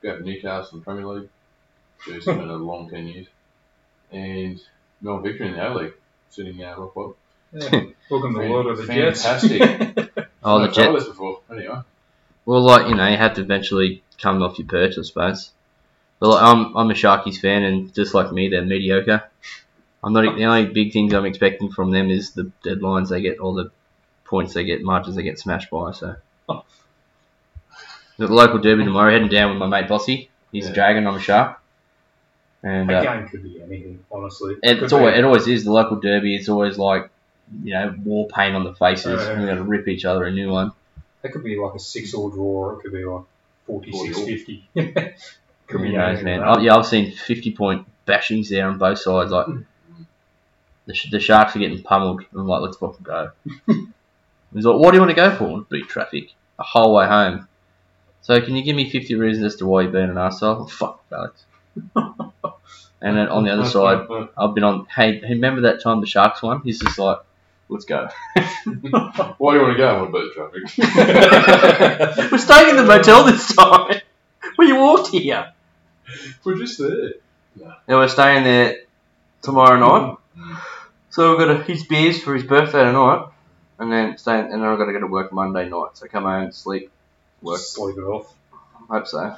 go 0.00 0.16
for 0.16 0.22
Newcastle 0.22 0.74
in 0.74 0.78
the 0.80 0.84
Premier 0.84 1.06
League. 1.06 1.28
Jeez, 2.04 2.16
it's 2.16 2.26
been 2.26 2.38
a 2.48 2.54
long 2.54 2.88
10 2.88 3.08
years. 3.08 3.26
And 4.12 4.60
Melbourne 5.00 5.24
Victory 5.24 5.48
in 5.48 5.54
the 5.54 5.68
A 5.68 5.74
League, 5.74 5.94
sitting 6.30 6.62
uh, 6.62 6.76
Rock 6.78 6.94
Bottom. 6.94 7.14
yeah. 7.52 7.80
Welcome 8.08 8.34
to 8.34 8.40
the 8.42 8.50
world 8.50 8.66
of 8.68 8.78
the 8.78 8.86
Jets. 8.86 9.24
Fantastic. 9.24 10.12
Oh, 10.48 10.60
the 10.60 10.66
I've 10.68 10.74
tried 10.74 10.84
Jet. 10.84 10.92
this 10.92 11.08
before. 11.08 11.40
Anyway, 11.50 11.80
Well, 12.46 12.62
like 12.62 12.88
you 12.88 12.94
know, 12.94 13.06
you 13.06 13.16
have 13.16 13.34
to 13.34 13.42
eventually 13.42 14.02
come 14.22 14.42
off 14.42 14.58
your 14.58 14.68
perch, 14.68 14.96
I 14.98 15.02
suppose. 15.02 15.50
But 16.20 16.28
like, 16.28 16.42
I'm 16.42 16.76
I'm 16.76 16.90
a 16.90 16.94
Sharkies 16.94 17.38
fan, 17.38 17.62
and 17.64 17.94
just 17.94 18.14
like 18.14 18.32
me, 18.32 18.48
they're 18.48 18.64
mediocre. 18.64 19.24
I'm 20.02 20.12
not 20.12 20.36
the 20.36 20.44
only 20.44 20.66
big 20.66 20.92
things 20.92 21.12
I'm 21.12 21.26
expecting 21.26 21.70
from 21.70 21.90
them 21.90 22.10
is 22.10 22.30
the 22.30 22.50
deadlines 22.64 23.08
they 23.08 23.20
get, 23.20 23.38
all 23.40 23.54
the 23.54 23.70
points 24.24 24.54
they 24.54 24.64
get, 24.64 24.82
margins 24.82 25.16
they 25.16 25.22
get 25.22 25.38
smashed 25.38 25.70
by. 25.70 25.92
So. 25.92 26.16
Oh. 26.48 26.64
The 28.18 28.28
local 28.28 28.60
derby 28.60 28.82
tomorrow, 28.82 29.12
heading 29.12 29.28
down 29.28 29.50
with 29.50 29.58
my 29.58 29.66
mate 29.66 29.90
Bossy. 29.90 30.30
He's 30.50 30.68
a 30.68 30.72
dragon, 30.72 31.06
I'm 31.06 31.16
a 31.16 31.20
shark. 31.20 31.60
And 32.62 32.88
That 32.88 33.06
uh, 33.06 33.14
game 33.14 33.28
could 33.28 33.42
be 33.42 33.60
anything, 33.60 34.02
honestly. 34.10 34.56
It, 34.62 34.82
it's 34.82 34.94
always, 34.94 35.18
it 35.18 35.24
always 35.24 35.46
is. 35.46 35.64
The 35.64 35.72
local 35.72 35.96
derby, 36.00 36.34
it's 36.34 36.48
always 36.48 36.78
like, 36.78 37.10
you 37.62 37.74
know, 37.74 37.94
war 38.04 38.26
paint 38.28 38.56
on 38.56 38.64
the 38.64 38.74
faces. 38.74 39.20
Uh, 39.20 39.34
We're 39.36 39.44
going 39.44 39.58
to 39.58 39.64
rip 39.64 39.86
each 39.86 40.06
other 40.06 40.24
a 40.24 40.32
new 40.32 40.48
one. 40.48 40.72
That 41.22 41.32
could 41.32 41.44
be 41.44 41.56
like 41.56 41.74
a 41.74 41.78
six 41.78 42.14
all 42.14 42.30
draw, 42.30 42.44
or 42.44 42.72
it 42.74 42.82
could 42.82 42.92
be 42.92 43.04
like 43.04 43.24
46 43.66 44.18
50. 44.20 44.68
could 45.66 45.82
be 45.82 45.92
knows, 45.92 46.22
man? 46.22 46.40
like 46.40 46.58
Oh, 46.58 46.60
yeah, 46.60 46.76
I've 46.76 46.86
seen 46.86 47.12
50 47.12 47.52
point 47.52 47.86
bashings 48.06 48.48
there 48.48 48.68
on 48.68 48.78
both 48.78 48.98
sides. 48.98 49.30
Like, 49.30 49.46
the, 50.86 50.94
Sh- 50.94 51.10
the 51.10 51.20
Sharks 51.20 51.56
are 51.56 51.58
getting 51.58 51.82
pummeled. 51.82 52.24
I'm 52.32 52.46
like, 52.46 52.62
let's 52.62 52.76
fucking 52.76 53.02
go. 53.02 53.30
He's 54.54 54.64
like, 54.64 54.78
what 54.78 54.92
do 54.92 54.96
you 54.96 55.00
want 55.00 55.10
to 55.10 55.16
go 55.16 55.34
for? 55.34 55.66
Beat 55.68 55.88
traffic. 55.88 56.32
A 56.58 56.62
whole 56.62 56.94
way 56.94 57.06
home. 57.06 57.48
So, 58.22 58.40
can 58.40 58.56
you 58.56 58.62
give 58.62 58.76
me 58.76 58.88
50 58.88 59.14
reasons 59.16 59.44
as 59.44 59.56
to 59.56 59.66
why 59.66 59.82
you're 59.82 59.90
being 59.90 60.10
an 60.10 60.14
arsehole? 60.14 60.70
Fuck, 60.70 61.04
Alex. 61.12 61.44
and 61.96 63.16
then 63.16 63.28
on 63.28 63.44
the 63.44 63.52
other 63.52 63.68
side, 63.68 64.06
I've 64.36 64.54
been 64.54 64.64
on, 64.64 64.86
hey, 64.86 65.20
remember 65.20 65.62
that 65.62 65.82
time 65.82 66.00
the 66.00 66.06
Sharks 66.06 66.42
won? 66.42 66.62
He's 66.62 66.78
just 66.78 66.98
like, 66.98 67.18
let's 67.68 67.84
go. 67.84 68.08
why 68.34 68.42
do 68.64 69.58
you 69.58 69.64
want 69.64 69.72
to 69.72 69.76
go? 69.76 69.88
I 69.88 70.02
want 70.02 70.14
to 70.14 70.20
beat 70.20 70.34
traffic. 70.34 70.62
We're 72.32 72.38
staying 72.38 72.70
in 72.70 72.76
the 72.76 72.84
motel 72.84 73.24
this 73.24 73.54
time. 73.54 74.00
We 74.58 74.72
walked 74.72 75.08
here. 75.08 75.52
We're 76.44 76.56
just 76.58 76.78
there. 76.78 77.14
Yeah. 77.56 77.72
And 77.88 77.98
we're 77.98 78.08
staying 78.08 78.44
there 78.44 78.76
tomorrow 79.42 79.78
night. 79.78 80.16
Mm. 80.38 80.58
So 81.10 81.30
we've 81.30 81.38
got 81.38 81.50
a, 81.50 81.62
his 81.62 81.84
beers 81.84 82.22
for 82.22 82.34
his 82.34 82.44
birthday 82.44 82.84
tonight, 82.84 83.28
and 83.78 83.90
then 83.90 84.18
stay, 84.18 84.38
and 84.38 84.52
then 84.52 84.62
I've 84.62 84.78
got 84.78 84.86
to 84.86 84.92
go 84.92 85.00
to 85.00 85.06
work 85.06 85.32
Monday 85.32 85.68
night. 85.68 85.90
So 85.94 86.06
come 86.06 86.24
home, 86.24 86.52
sleep, 86.52 86.90
work. 87.42 87.60
Sleep 87.60 87.96
it 87.96 88.02
off. 88.02 88.32
Hope 88.88 89.06
so. 89.06 89.36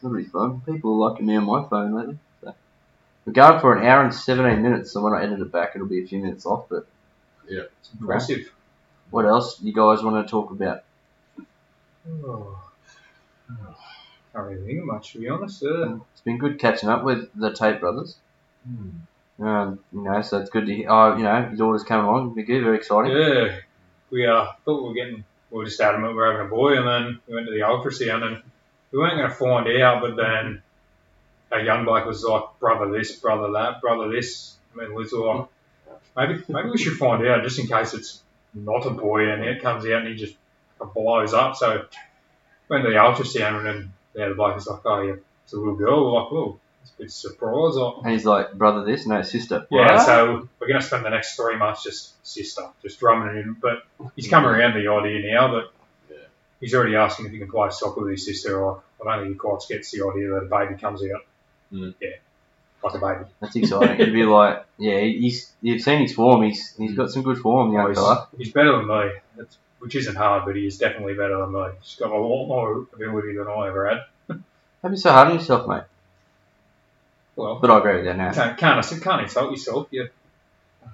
That'll 0.00 0.16
be 0.16 0.24
fun. 0.24 0.62
People 0.62 0.94
are 0.94 1.10
liking 1.10 1.26
me 1.26 1.36
on 1.36 1.44
my 1.44 1.68
phone 1.68 1.94
lately. 1.94 2.18
So. 3.24 3.30
We're 3.30 3.32
going 3.32 3.60
for 3.60 3.76
an 3.76 3.86
hour 3.86 4.02
and 4.02 4.14
17 4.14 4.62
minutes, 4.62 4.92
so 4.92 5.02
when 5.02 5.12
I 5.12 5.22
edit 5.22 5.40
it 5.40 5.52
back, 5.52 5.72
it'll 5.74 5.86
be 5.86 6.02
a 6.02 6.06
few 6.06 6.18
minutes 6.20 6.46
off. 6.46 6.66
But 6.68 6.86
Yeah, 7.48 7.62
It's 7.80 7.90
impressive. 7.98 8.52
what 9.10 9.26
else 9.26 9.60
you 9.62 9.72
guys 9.72 10.02
want 10.02 10.24
to 10.26 10.30
talk 10.30 10.50
about? 10.50 10.82
Oh. 12.24 12.56
Can't 14.32 14.46
really 14.46 14.64
think 14.64 14.78
of 14.80 14.86
much, 14.86 15.12
to 15.12 15.18
be 15.18 15.28
honest. 15.28 15.62
Uh, 15.62 15.96
It's 16.12 16.20
been 16.22 16.38
good 16.38 16.58
catching 16.58 16.88
up 16.88 17.02
with 17.04 17.28
the 17.34 17.52
Tape 17.52 17.80
brothers. 17.80 18.16
Um, 19.40 19.80
you 19.92 20.02
know, 20.02 20.20
so 20.22 20.38
it's 20.38 20.50
good 20.50 20.66
to 20.66 20.74
hear. 20.74 20.86
Oh, 20.88 21.16
you 21.16 21.22
know, 21.24 21.38
your 21.38 21.56
daughter's 21.56 21.82
coming 21.82 22.06
along. 22.06 22.20
It'll 22.20 22.34
be 22.34 22.42
good, 22.42 22.62
very 22.62 22.76
exciting. 22.76 23.12
Yeah, 23.12 23.56
we 24.10 24.26
uh, 24.26 24.46
thought 24.64 24.82
we 24.82 24.88
were 24.88 24.94
getting, 24.94 25.24
we 25.50 25.58
were 25.58 25.64
just 25.64 25.80
adamant 25.80 26.12
we 26.12 26.16
were 26.18 26.30
having 26.30 26.46
a 26.46 26.50
boy, 26.50 26.76
and 26.76 26.86
then 26.86 27.20
we 27.26 27.34
went 27.34 27.46
to 27.46 27.52
the 27.52 27.60
ultrasound, 27.60 28.22
and 28.22 28.42
we 28.92 28.98
weren't 28.98 29.16
going 29.16 29.28
to 29.28 29.34
find 29.34 29.66
out, 29.82 30.02
but 30.02 30.16
then 30.16 30.62
a 31.52 31.62
young 31.62 31.84
bloke 31.84 32.06
was 32.06 32.22
like, 32.24 32.44
brother 32.60 32.90
this, 32.90 33.16
brother 33.16 33.52
that, 33.52 33.80
brother 33.80 34.08
this. 34.08 34.54
I 34.74 34.78
mean, 34.84 34.94
Liz 34.96 35.12
was 35.12 35.48
like, 36.16 36.28
maybe, 36.28 36.44
maybe 36.48 36.70
we 36.70 36.78
should 36.78 36.96
find 36.96 37.26
out 37.26 37.42
just 37.42 37.58
in 37.58 37.66
case 37.66 37.92
it's 37.94 38.22
not 38.54 38.86
a 38.86 38.90
boy, 38.90 39.28
and 39.30 39.44
it 39.44 39.62
comes 39.62 39.84
out 39.86 40.02
and 40.02 40.08
he 40.08 40.14
just 40.14 40.34
blows 40.94 41.34
up. 41.34 41.56
So 41.56 41.84
went 42.68 42.84
to 42.84 42.90
the 42.90 42.96
ultrasound, 42.96 43.58
and 43.58 43.66
then 43.66 43.92
yeah, 44.14 44.28
the 44.28 44.34
bloke 44.34 44.54
was 44.54 44.66
like, 44.66 44.80
oh 44.84 45.02
yeah, 45.02 45.14
it's 45.44 45.52
a 45.52 45.56
little 45.56 45.74
girl. 45.76 46.04
We're 46.12 46.22
like, 46.22 46.32
well, 46.32 46.60
it's 46.82 46.92
a 46.92 47.02
bit 47.02 47.10
surprised. 47.12 47.76
Like, 47.76 47.94
And 48.04 48.12
he's 48.12 48.24
like, 48.24 48.52
brother, 48.54 48.84
this, 48.84 49.06
no, 49.06 49.22
sister. 49.22 49.66
yeah, 49.70 49.94
What? 49.96 50.06
so 50.06 50.48
we're 50.60 50.68
going 50.68 50.80
to 50.80 50.86
spend 50.86 51.04
the 51.04 51.10
next 51.10 51.36
three 51.36 51.56
months 51.56 51.82
just 51.82 52.14
sister, 52.26 52.62
just 52.82 52.98
drumming 53.00 53.36
it 53.36 53.40
in. 53.40 53.56
But 53.60 53.82
he's 54.16 54.28
come 54.28 54.46
around 54.46 54.74
the 54.74 54.88
idea 54.90 55.32
now, 55.34 55.50
but 55.52 55.72
he's 56.60 56.74
already 56.74 56.96
asking 56.96 57.26
if 57.26 57.32
he 57.32 57.38
can 57.38 57.50
play 57.50 57.68
soccer 57.70 58.02
with 58.02 58.12
his 58.12 58.24
sister, 58.24 58.62
or 58.62 58.82
I 59.00 59.04
don't 59.16 59.24
think 59.24 59.34
he 59.34 59.38
quite 59.38 59.60
gets 59.68 59.90
the 59.90 60.06
idea 60.08 60.30
that 60.30 60.36
a 60.36 60.46
baby 60.46 60.80
comes 60.80 61.02
out. 61.02 61.24
Mm. 61.72 61.94
Yeah, 62.00 62.08
like 62.82 62.94
a 62.94 62.98
baby. 62.98 63.30
That's 63.40 63.56
exciting. 63.56 64.00
It'd 64.00 64.14
be 64.14 64.24
like, 64.24 64.64
yeah, 64.78 65.00
he's 65.00 65.52
you've 65.62 65.82
seen 65.82 66.00
his 66.00 66.12
form. 66.14 66.42
He's 66.42 66.74
he's 66.76 66.94
got 66.94 67.10
some 67.10 67.22
good 67.22 67.38
form, 67.38 67.72
young 67.72 67.94
fella. 67.94 68.28
he's 68.36 68.52
better 68.52 68.72
than 68.76 68.86
me, 68.88 69.10
That's, 69.36 69.56
which 69.78 69.94
isn't 69.94 70.16
hard, 70.16 70.44
but 70.46 70.56
he 70.56 70.66
is 70.66 70.78
definitely 70.78 71.14
better 71.14 71.38
than 71.38 71.52
me. 71.52 71.66
He's 71.80 71.94
got 71.96 72.10
a 72.10 72.14
lot 72.16 72.46
more 72.46 72.86
ability 72.92 73.36
than 73.36 73.46
I 73.46 73.68
ever 73.68 73.88
had. 73.88 74.04
Don't 74.82 74.90
be 74.92 74.96
so 74.96 75.10
hard 75.12 75.28
on 75.28 75.34
yourself, 75.34 75.68
mate. 75.68 75.82
Well, 77.36 77.58
But 77.60 77.70
I 77.70 77.78
agree 77.78 77.96
with 77.96 78.04
that 78.06 78.16
now. 78.16 78.32
can't, 78.32 78.58
can't, 78.58 79.02
can't 79.02 79.22
insult 79.22 79.50
yourself. 79.50 79.86
Yeah. 79.90 80.04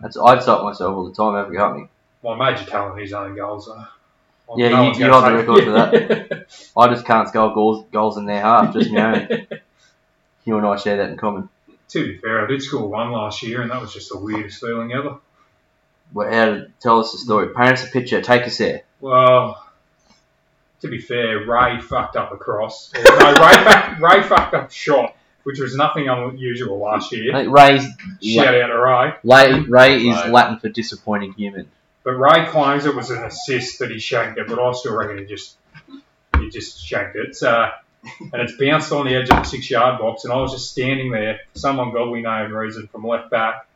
That's 0.02 0.16
I 0.16 0.36
insult 0.36 0.64
myself 0.64 0.94
all 0.96 1.08
the 1.08 1.14
time. 1.14 1.34
Have 1.34 1.52
you 1.52 1.58
got 1.58 1.76
me? 1.76 1.88
my 2.22 2.50
major 2.50 2.64
talent 2.64 3.00
is 3.00 3.12
own 3.12 3.34
goals. 3.36 3.70
Yeah, 4.56 4.68
no 4.70 4.92
you- 4.92 4.98
you 5.04 5.10
hold 5.12 5.24
the 5.24 5.32
record 5.34 5.64
for 5.64 5.70
that. 5.70 6.46
I 6.76 6.88
just 6.88 7.06
can't 7.06 7.28
score 7.28 7.54
goals 7.54 7.84
goals 7.92 8.16
in 8.18 8.26
their 8.26 8.42
half. 8.42 8.72
Just 8.74 8.90
my 8.90 9.20
own. 9.28 9.46
You 10.46 10.56
and 10.56 10.66
I 10.66 10.76
share 10.76 10.96
that 10.98 11.10
in 11.10 11.16
common. 11.18 11.48
To 11.88 12.04
be 12.06 12.16
fair, 12.18 12.44
I 12.44 12.46
did 12.48 12.62
score 12.62 12.88
one 12.88 13.12
last 13.12 13.42
year, 13.42 13.60
and 13.62 13.70
that 13.70 13.80
was 13.80 13.92
just 13.92 14.08
the 14.10 14.18
weirdest 14.18 14.60
feeling 14.60 14.92
ever. 14.92 15.18
Well, 16.12 16.30
how 16.32 16.44
to 16.46 16.68
tell 16.80 17.00
us 17.00 17.12
the 17.12 17.18
story? 17.18 17.48
Paint 17.54 17.72
us 17.72 17.86
a 17.86 17.90
picture. 17.90 18.22
Take 18.22 18.42
us 18.44 18.56
there. 18.58 18.82
Well, 19.00 19.62
to 20.80 20.88
be 20.88 21.00
fair, 21.00 21.44
Ray 21.44 21.80
fucked 21.80 22.16
up 22.16 22.32
a 22.32 22.36
cross. 22.36 22.92
No, 22.94 23.02
Ray, 23.02 23.34
fucked, 23.64 24.00
Ray 24.00 24.22
fucked 24.22 24.54
up 24.54 24.70
a 24.70 24.72
shot, 24.72 25.16
which 25.42 25.58
was 25.58 25.74
nothing 25.76 26.08
unusual 26.08 26.78
last 26.78 27.12
I 27.12 27.16
year. 27.16 27.32
think 27.32 27.52
Ray's 27.52 27.84
Shout 28.22 28.54
out 28.54 28.68
to 28.68 28.78
Ray. 28.78 29.14
Ray, 29.24 29.60
Ray 29.60 30.06
is 30.08 30.14
Right. 30.16 30.30
Latin 30.30 30.58
for 30.60 30.68
disappointing 30.68 31.32
human. 31.32 31.68
But 32.04 32.12
Ray 32.12 32.46
claims 32.46 32.86
it 32.86 32.94
was 32.94 33.10
an 33.10 33.24
assist 33.24 33.80
that 33.80 33.90
he 33.90 33.98
shanked 33.98 34.38
it, 34.38 34.46
but 34.46 34.60
I 34.60 34.72
still 34.74 34.94
reckon 34.96 35.18
he 35.18 35.24
just 35.24 35.56
he 36.38 36.50
just 36.50 36.80
shanked 36.84 37.16
it. 37.16 37.34
So, 37.34 37.68
and 38.20 38.42
it's 38.42 38.56
bounced 38.56 38.92
on 38.92 39.06
the 39.06 39.14
edge 39.14 39.28
of 39.30 39.36
the 39.36 39.42
six 39.44 39.70
yard 39.70 39.98
box, 39.98 40.24
and 40.24 40.32
I 40.32 40.36
was 40.36 40.52
just 40.52 40.70
standing 40.70 41.10
there 41.10 41.40
for 41.52 41.58
some 41.58 41.78
ungodly 41.80 42.22
known 42.22 42.52
reason 42.52 42.86
from 42.88 43.06
left 43.06 43.30
back. 43.30 43.66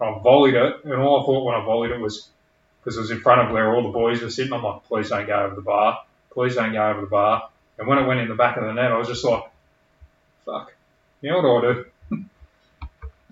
I 0.00 0.04
volleyed 0.22 0.54
it, 0.54 0.84
and 0.84 0.94
all 0.94 1.20
I 1.22 1.24
thought 1.26 1.44
when 1.44 1.54
I 1.54 1.64
volleyed 1.64 1.90
it 1.90 2.00
was 2.00 2.28
because 2.82 2.96
it 2.96 3.00
was 3.00 3.10
in 3.10 3.20
front 3.20 3.42
of 3.42 3.52
where 3.52 3.74
all 3.74 3.82
the 3.82 3.90
boys 3.90 4.22
were 4.22 4.30
sitting. 4.30 4.52
I'm 4.52 4.62
like, 4.62 4.84
please 4.84 5.10
don't 5.10 5.26
go 5.26 5.44
over 5.44 5.54
the 5.54 5.60
bar. 5.60 6.00
Please 6.32 6.54
don't 6.54 6.72
go 6.72 6.88
over 6.90 7.02
the 7.02 7.06
bar. 7.06 7.48
And 7.78 7.86
when 7.86 7.98
it 7.98 8.06
went 8.06 8.20
in 8.20 8.28
the 8.28 8.34
back 8.34 8.56
of 8.56 8.64
the 8.64 8.72
net, 8.72 8.90
I 8.92 8.96
was 8.98 9.08
just 9.08 9.24
like, 9.24 9.42
fuck. 10.46 10.72
you 11.20 11.30
know 11.30 11.42
what 11.42 11.64
I 11.64 11.72
do? 11.72 11.84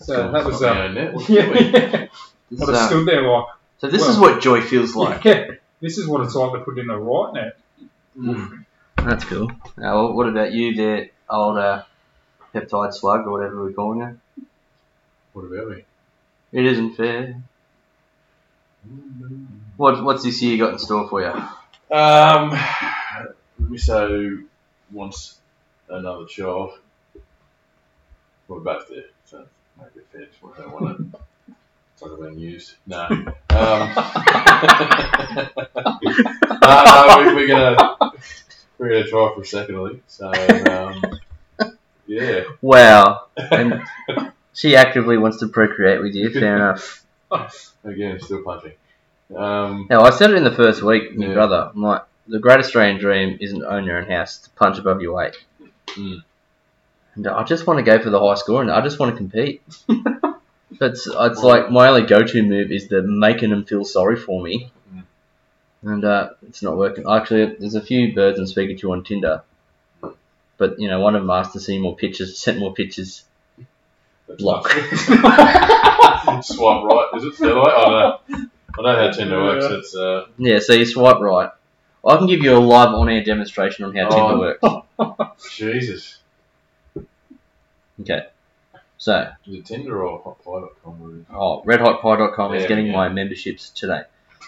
so 0.01 0.31
that 0.33 0.45
was, 0.45 0.63
uh, 0.63 0.89
net. 0.89 1.15
Yeah. 1.29 1.43
I 1.51 2.09
This, 2.51 2.61
just 2.61 2.73
uh, 2.73 2.87
stood 2.89 3.07
there 3.07 3.23
like, 3.23 3.45
so 3.79 3.89
this 3.89 4.01
well- 4.03 4.11
is 4.11 4.19
what 4.19 4.41
joy 4.43 4.61
feels 4.63 4.95
like. 4.95 5.25
yeah, 5.25 5.49
this 5.81 5.99
is 5.99 6.07
what 6.07 6.23
it's 6.25 6.35
like 6.35 6.53
to 6.53 6.61
put 6.61 6.79
in 6.79 6.87
the 6.87 6.97
right 6.97 7.33
net. 7.35 7.57
Mm. 8.19 8.65
That's 9.09 9.25
cool. 9.25 9.51
Now, 9.79 10.13
what 10.13 10.29
about 10.29 10.53
you, 10.53 10.75
there, 10.75 11.09
old 11.31 11.57
uh, 11.57 11.85
peptide 12.55 12.93
slug 12.93 13.27
or 13.27 13.31
whatever 13.31 13.63
we're 13.63 13.73
calling 13.73 14.03
it? 14.03 14.45
What 15.33 15.47
about 15.47 15.71
me? 15.71 15.85
It 16.53 16.67
isn't 16.67 16.95
fair. 16.95 17.41
What 19.79 20.05
What's 20.05 20.25
this 20.25 20.43
year 20.43 20.59
got 20.59 20.75
in 20.75 20.79
store 20.79 21.09
for 21.09 21.23
you? 21.23 21.29
Um, 21.91 22.51
Misso 23.63 24.45
wants 24.93 25.39
another 25.89 26.27
child. 26.27 26.79
We're 28.47 28.61
both 28.61 28.91
there, 28.91 29.05
so 29.25 29.47
maybe 29.79 30.01
a 30.01 30.19
fair 30.19 30.27
choice. 30.27 30.53
I 30.59 30.61
don't 30.61 30.73
want 30.73 31.13
to 31.15 31.21
talk 31.99 32.19
about 32.19 32.35
news. 32.35 32.77
No. 32.87 33.05
Um, 33.05 33.25
no, 33.25 33.31
no, 37.09 37.25
we, 37.27 37.35
we're 37.35 37.49
gonna 37.49 37.98
we're 38.79 38.89
gonna 38.89 39.07
try 39.07 39.33
for 39.35 39.43
a 39.43 39.45
second 39.45 39.83
league. 39.83 40.03
So 40.07 40.33
um, 40.33 41.03
yeah, 42.07 42.45
Wow. 42.63 43.27
And 43.37 43.83
she 44.55 44.77
actively 44.77 45.19
wants 45.19 45.39
to 45.39 45.49
procreate 45.49 46.01
with 46.01 46.15
you. 46.15 46.31
Fair 46.31 46.57
enough. 46.57 47.05
again, 47.85 48.21
still 48.21 48.43
punching. 48.43 48.73
Um, 49.37 49.87
Now, 49.91 50.03
I 50.03 50.11
said 50.11 50.31
it 50.31 50.37
in 50.37 50.45
the 50.45 50.55
first 50.55 50.83
week, 50.83 51.17
my 51.17 51.27
Yeah. 51.27 51.35
brother. 51.35 51.71
I'm 51.75 51.83
like, 51.83 52.03
the 52.27 52.39
great 52.39 52.59
Australian 52.59 52.99
dream 52.99 53.39
isn't 53.41 53.63
own 53.65 53.85
your 53.85 53.99
own 53.99 54.09
house, 54.11 54.39
to 54.39 54.51
punch 54.51 54.79
above 54.79 55.03
your 55.03 55.15
weight. 55.15 55.35
Mm. 55.89 56.23
And 57.15 57.27
I 57.27 57.43
just 57.43 57.67
want 57.67 57.79
to 57.79 57.83
go 57.83 58.01
for 58.03 58.11
the 58.11 58.21
high 58.21 58.35
score 58.37 58.63
and 58.63 58.71
I 58.71 58.81
just 58.81 58.99
want 58.99 59.13
to 59.13 59.17
compete. 59.17 59.63
It's, 60.81 61.09
it's 61.11 61.43
like 61.43 61.71
my 61.71 61.89
only 61.89 62.03
go-to 62.07 62.43
move 62.43 62.71
is 62.71 62.89
the 62.89 63.03
making 63.03 63.51
them 63.51 63.65
feel 63.65 63.85
sorry 63.85 64.17
for 64.17 64.41
me. 64.41 64.71
And 65.83 66.05
uh, 66.05 66.31
it's 66.49 66.63
not 66.63 66.77
working. 66.77 67.05
Actually, 67.09 67.57
there's 67.59 67.75
a 67.75 67.81
few 67.81 68.15
birds 68.15 68.39
I'm 68.39 68.47
speaking 68.47 68.77
to 68.79 68.93
on 68.93 69.05
Tinder, 69.05 69.43
but 70.57 70.79
you 70.81 70.89
know, 70.89 71.01
one 71.01 71.15
of 71.17 71.23
them 71.23 71.31
asked 71.31 71.53
to 71.55 71.61
see 71.61 71.79
more 71.79 71.97
pictures, 71.97 72.39
sent 72.39 72.59
more 72.59 72.75
pictures. 72.75 73.25
that's 74.27 74.41
Block. 74.43 74.69
Swipe 76.43 76.85
right, 76.85 77.09
is 77.17 77.25
it? 77.25 77.39
The 77.39 77.51
other 77.51 77.61
way? 77.61 77.73
I 77.73 77.85
don't 77.85 77.93
know. 77.93 78.49
I 78.79 78.83
know 78.83 78.97
how 78.97 79.11
Tinder 79.11 79.43
works. 79.43 79.65
It's 79.67 79.97
uh, 79.97 80.27
Yeah, 80.37 80.59
so 80.61 80.73
you 80.73 80.85
swipe 80.87 81.19
right. 81.21 81.51
I 82.07 82.17
can 82.17 82.27
give 82.27 82.43
you 82.43 82.57
a 82.57 82.59
live 82.59 82.91
on-air 82.95 83.25
demonstration 83.25 83.85
on 83.85 83.95
how 83.95 84.09
Oh. 84.11 84.29
Tinder 84.61 85.19
works. 85.19 85.51
Jesus. 85.57 86.19
Okay, 88.01 88.27
so 88.97 89.33
Is 89.47 89.55
it 89.55 89.67
Tinder 89.67 90.05
or 90.07 90.23
hotpie.com? 90.23 91.03
Or 91.03 91.11
is 91.17 91.25
oh, 91.33 91.63
redhotpie.com 91.67 92.55
is 92.55 92.67
getting 92.67 92.87
yeah. 92.87 92.93
my 92.93 93.09
memberships 93.09 93.71
today. 93.71 94.03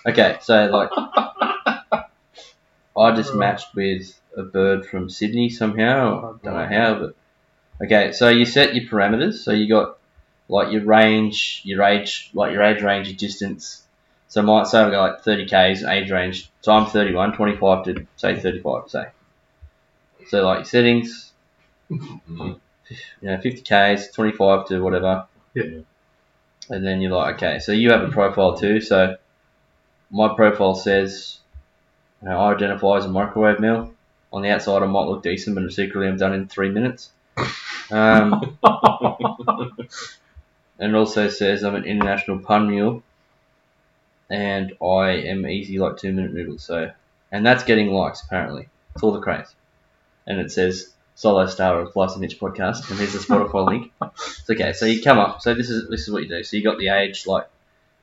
Okay, 0.06 0.38
so 0.40 0.66
like, 0.66 0.90
I 2.96 3.14
just 3.14 3.34
matched 3.34 3.74
with 3.74 4.18
a 4.36 4.42
bird 4.42 4.86
from 4.86 5.10
Sydney 5.10 5.50
somehow. 5.50 6.36
I 6.40 6.44
don't 6.44 6.54
know 6.54 6.66
how, 6.66 6.94
but 6.98 7.14
okay. 7.84 8.12
So 8.12 8.28
you 8.28 8.44
set 8.44 8.74
your 8.74 8.88
parameters. 8.88 9.34
So 9.34 9.52
you 9.52 9.68
got 9.68 9.98
like 10.48 10.72
your 10.72 10.84
range, 10.84 11.62
your 11.64 11.82
age, 11.82 12.30
like 12.34 12.52
your 12.52 12.62
age 12.62 12.82
range, 12.82 13.08
your 13.08 13.16
distance. 13.16 13.82
So 14.28 14.42
I 14.42 14.44
might 14.44 14.66
say 14.66 14.84
we 14.84 14.90
got 14.92 15.12
like 15.12 15.22
30 15.22 15.46
k's 15.46 15.84
age 15.84 16.10
range. 16.10 16.50
So 16.62 16.72
I'm 16.72 16.86
31, 16.86 17.32
25 17.34 17.84
to 17.84 18.06
say 18.16 18.38
35. 18.40 18.90
Say. 18.90 19.06
So 20.28 20.44
like 20.44 20.66
settings, 20.66 21.32
Mhm. 21.90 22.60
you 23.20 23.28
know, 23.28 23.38
50 23.38 23.62
k's, 23.62 24.12
25 24.12 24.66
to 24.68 24.80
whatever. 24.82 25.26
Yeah. 25.54 25.80
And 26.68 26.86
then 26.86 27.00
you're 27.00 27.12
like, 27.12 27.36
okay, 27.36 27.58
so 27.58 27.72
you 27.72 27.90
have 27.90 28.02
a 28.02 28.08
profile 28.08 28.56
too. 28.56 28.80
So 28.80 29.16
my 30.10 30.34
profile 30.34 30.74
says, 30.74 31.38
you 32.22 32.28
know, 32.28 32.38
I 32.38 32.54
identify 32.54 32.98
as 32.98 33.04
a 33.04 33.08
microwave 33.08 33.60
meal. 33.60 33.92
On 34.32 34.42
the 34.42 34.50
outside, 34.50 34.82
I 34.82 34.86
might 34.86 35.06
look 35.06 35.22
decent, 35.22 35.56
but 35.56 35.72
secretly, 35.72 36.06
I'm 36.06 36.16
done 36.16 36.34
in 36.34 36.46
three 36.46 36.70
minutes. 36.70 37.10
Um, 37.90 38.58
and 40.78 40.92
it 40.92 40.94
also 40.94 41.28
says 41.28 41.64
I'm 41.64 41.74
an 41.74 41.84
international 41.84 42.38
pun 42.38 42.68
mule, 42.70 43.02
and 44.28 44.72
I 44.80 45.10
am 45.10 45.46
easy 45.46 45.78
like 45.78 45.96
two 45.96 46.12
minute 46.12 46.32
noodles. 46.32 46.62
So, 46.62 46.92
and 47.32 47.44
that's 47.44 47.64
getting 47.64 47.88
likes 47.88 48.22
apparently. 48.22 48.68
It's 48.94 49.02
all 49.02 49.12
the 49.12 49.20
craze. 49.20 49.52
And 50.26 50.38
it 50.38 50.52
says 50.52 50.92
solo 51.16 51.46
star 51.46 51.80
of 51.80 51.96
Life's 51.96 52.16
a 52.16 52.20
Niche 52.20 52.38
podcast, 52.38 52.88
and 52.88 52.98
here's 52.98 53.12
the 53.12 53.18
Spotify 53.18 53.66
link. 53.66 53.92
It's 54.02 54.48
okay. 54.50 54.72
So 54.72 54.86
you 54.86 55.02
come 55.02 55.18
up. 55.18 55.42
So 55.42 55.54
this 55.54 55.70
is 55.70 55.88
this 55.88 56.02
is 56.02 56.10
what 56.10 56.22
you 56.22 56.28
do. 56.28 56.44
So 56.44 56.56
you 56.56 56.62
got 56.62 56.78
the 56.78 56.88
age, 56.88 57.26
like 57.26 57.46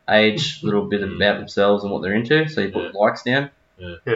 age, 0.09 0.59
mm. 0.59 0.63
little 0.63 0.85
bit 0.85 1.01
mm. 1.01 1.15
about 1.15 1.39
themselves 1.39 1.84
and 1.84 1.91
what 1.91 2.01
they're 2.01 2.15
into. 2.15 2.47
So 2.47 2.61
you 2.61 2.71
put 2.71 2.93
likes 2.95 3.23
down. 3.23 3.49
Yeah. 3.77 3.95
Yeah. 4.05 4.15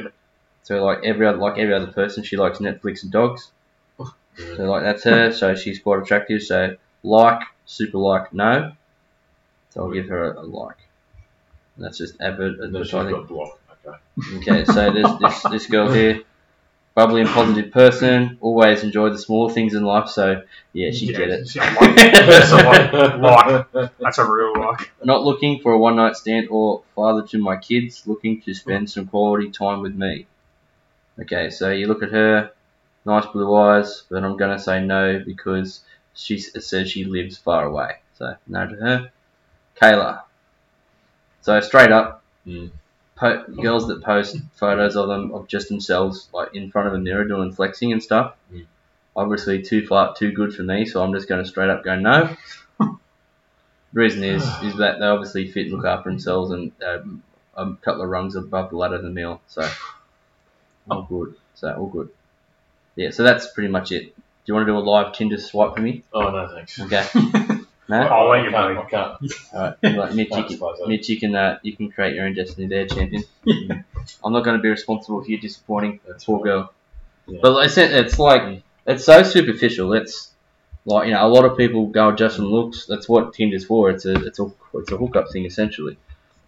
So 0.63 0.83
like 0.83 0.99
every 1.03 1.25
other 1.25 1.37
like 1.37 1.57
every 1.57 1.73
other 1.73 1.87
person, 1.87 2.23
she 2.23 2.37
likes 2.37 2.59
Netflix 2.59 3.03
and 3.03 3.11
dogs. 3.11 3.51
Yeah. 3.99 4.55
So 4.57 4.63
like 4.63 4.83
that's 4.83 5.03
her. 5.03 5.31
So 5.31 5.55
she's 5.55 5.79
quite 5.79 6.01
attractive. 6.01 6.41
So 6.43 6.77
like, 7.03 7.41
super 7.65 7.97
like, 7.97 8.33
no. 8.33 8.73
So 9.71 9.81
I'll 9.83 9.91
give 9.91 10.07
her 10.07 10.33
a, 10.33 10.41
a 10.41 10.43
like. 10.43 10.77
And 11.75 11.85
that's 11.85 11.97
just 11.97 12.19
advert 12.21 12.59
No, 12.59 12.83
she's 12.83 12.93
advertising. 12.93 13.11
got 13.11 13.27
block. 13.27 13.59
Okay. 13.85 13.97
Okay, 14.37 14.65
so 14.65 14.91
there's 14.93 15.19
this 15.19 15.43
this 15.43 15.67
girl 15.67 15.91
here. 15.91 16.21
bubbly 16.95 17.21
and 17.21 17.29
positive 17.29 17.71
person. 17.71 18.37
Always 18.41 18.83
enjoy 18.83 19.09
the 19.09 19.17
small 19.19 19.49
things 19.49 19.73
in 19.73 19.83
life. 19.83 20.09
So 20.09 20.43
yeah, 20.73 20.91
she 20.91 21.07
get 21.07 21.29
it. 21.29 21.55
yeah, 21.55 21.75
like, 21.79 21.95
That's 21.95 22.51
a 22.51 22.55
like, 22.57 22.93
like. 23.73 23.91
That's 23.99 24.17
a 24.17 24.25
real 24.31 24.59
like. 24.59 24.91
Not 25.03 25.23
looking 25.23 25.59
for 25.61 25.73
a 25.73 25.79
one 25.79 25.95
night 25.95 26.15
stand 26.15 26.47
or 26.51 26.83
father 26.95 27.25
to 27.27 27.37
my 27.37 27.57
kids. 27.57 28.03
Looking 28.05 28.41
to 28.43 28.53
spend 28.53 28.89
some 28.89 29.07
quality 29.07 29.49
time 29.51 29.81
with 29.81 29.95
me. 29.95 30.27
Okay, 31.19 31.49
so 31.49 31.71
you 31.71 31.87
look 31.87 32.03
at 32.03 32.11
her, 32.11 32.51
nice 33.05 33.25
blue 33.27 33.55
eyes, 33.55 34.03
but 34.09 34.23
I'm 34.23 34.37
gonna 34.37 34.59
say 34.59 34.83
no 34.83 35.19
because 35.25 35.81
she 36.13 36.35
s- 36.37 36.65
says 36.67 36.91
she 36.91 37.05
lives 37.05 37.37
far 37.37 37.65
away. 37.65 37.97
So 38.17 38.35
no 38.47 38.67
to 38.67 38.75
her. 38.75 39.11
Kayla. 39.81 40.23
So 41.41 41.59
straight 41.61 41.91
up, 41.91 42.23
Mm. 42.47 42.71
Po- 43.21 43.45
girls 43.61 43.87
that 43.87 44.03
post 44.03 44.37
photos 44.55 44.97
of 44.97 45.07
them 45.07 45.31
of 45.31 45.47
just 45.47 45.69
themselves, 45.69 46.27
like 46.33 46.53
in 46.55 46.71
front 46.71 46.87
of 46.87 46.93
a 46.95 46.97
mirror 46.97 47.23
doing 47.23 47.53
flexing 47.53 47.93
and 47.93 48.03
stuff. 48.03 48.35
Mm. 48.51 48.65
Obviously, 49.15 49.61
too 49.61 49.85
far, 49.85 50.15
too 50.15 50.31
good 50.31 50.53
for 50.53 50.63
me. 50.63 50.85
So 50.85 51.01
I'm 51.03 51.13
just 51.13 51.29
going 51.29 51.43
to 51.43 51.49
straight 51.49 51.69
up 51.69 51.83
go 51.83 51.95
no. 51.95 52.35
Reason 53.93 54.23
is 54.23 54.43
is 54.63 54.77
that 54.77 54.99
they 54.99 55.05
obviously 55.05 55.51
fit, 55.51 55.67
and 55.67 55.75
look 55.75 55.85
after 55.85 56.09
themselves, 56.09 56.51
and 56.51 56.71
um, 56.83 57.23
a 57.55 57.73
couple 57.75 58.01
of 58.01 58.09
rungs 58.09 58.35
above 58.35 58.71
the 58.71 58.77
ladder 58.77 59.01
than 59.01 59.13
me. 59.13 59.35
So 59.47 59.69
all 60.89 61.03
good. 61.03 61.35
So 61.55 61.73
all 61.73 61.87
good. 61.87 62.09
Yeah. 62.95 63.11
So 63.11 63.23
that's 63.23 63.51
pretty 63.51 63.69
much 63.69 63.91
it. 63.91 64.15
Do 64.15 64.21
you 64.45 64.53
want 64.55 64.65
to 64.65 64.71
do 64.71 64.77
a 64.77 64.79
live 64.79 65.13
Tinder 65.13 65.37
swipe 65.37 65.75
for 65.75 65.81
me? 65.81 66.03
Oh 66.13 66.31
no, 66.31 66.47
thanks. 66.47 66.79
Okay. 66.79 67.05
No. 67.91 68.07
I'll 68.07 68.29
let 68.29 68.43
you 68.45 68.51
can't, 68.51 68.73
know. 68.73 68.81
I 68.81 68.85
can't. 68.85 69.33
All 69.53 69.61
right. 69.61 69.95
Like, 69.97 70.13
Mitch, 70.15 70.29
you 70.29 70.35
Can't 70.35 70.47
can, 70.47 70.57
spice 70.57 70.79
up. 70.81 70.87
Mitch, 70.87 71.09
you 71.09 71.19
can, 71.19 71.35
uh, 71.35 71.59
you 71.61 71.75
can 71.75 71.91
create 71.91 72.15
your 72.15 72.25
own 72.25 72.33
destiny 72.33 72.67
there, 72.67 72.87
champion. 72.87 73.23
I'm 74.23 74.33
not 74.33 74.43
going 74.43 74.57
to 74.57 74.61
be 74.61 74.69
responsible 74.69 75.21
for 75.23 75.29
you 75.29 75.37
disappointing 75.37 75.99
That's 76.07 76.23
poor 76.23 76.37
fine. 76.39 76.45
girl. 76.45 76.73
Yeah. 77.27 77.39
But 77.41 77.53
like 77.53 77.65
I 77.65 77.67
said, 77.67 77.91
it's 77.91 78.17
like 78.17 78.63
it's 78.87 79.03
so 79.05 79.23
superficial. 79.23 79.93
It's 79.93 80.31
like 80.85 81.07
you 81.07 81.13
know, 81.13 81.25
a 81.25 81.29
lot 81.29 81.45
of 81.45 81.57
people 81.57 81.87
go 81.87 82.11
just 82.11 82.39
on 82.39 82.45
looks. 82.45 82.85
That's 82.85 83.07
what 83.07 83.33
Tinder's 83.33 83.65
for. 83.65 83.89
It's 83.91 84.05
a 84.05 84.13
it's 84.25 84.39
a 84.39 84.51
it's 84.73 84.91
a 84.91 84.97
hookup 84.97 85.31
thing 85.31 85.45
essentially. 85.45 85.97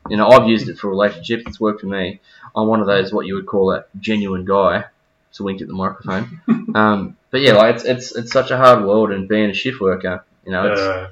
You 0.09 0.17
know, 0.17 0.27
I've 0.29 0.47
used 0.47 0.67
it 0.69 0.77
for 0.79 0.89
relationships. 0.89 1.43
It's 1.47 1.59
worked 1.59 1.81
for 1.81 1.87
me. 1.87 2.19
I'm 2.55 2.67
one 2.67 2.81
of 2.81 2.87
those 2.87 3.13
what 3.13 3.25
you 3.25 3.35
would 3.35 3.45
call 3.45 3.71
a 3.71 3.85
genuine 3.99 4.45
guy. 4.45 4.85
It's 5.29 5.39
a 5.39 5.43
wink 5.43 5.61
at 5.61 5.67
the 5.67 5.73
microphone. 5.73 6.41
um, 6.75 7.17
but 7.31 7.41
yeah, 7.41 7.53
like 7.53 7.75
it's 7.75 7.83
it's 7.85 8.15
it's 8.15 8.31
such 8.31 8.51
a 8.51 8.57
hard 8.57 8.83
world, 8.85 9.11
and 9.11 9.27
being 9.27 9.49
a 9.49 9.53
shift 9.53 9.79
worker, 9.79 10.23
you 10.45 10.51
know, 10.51 10.71
it's 10.71 10.81
Uh, 10.81 11.09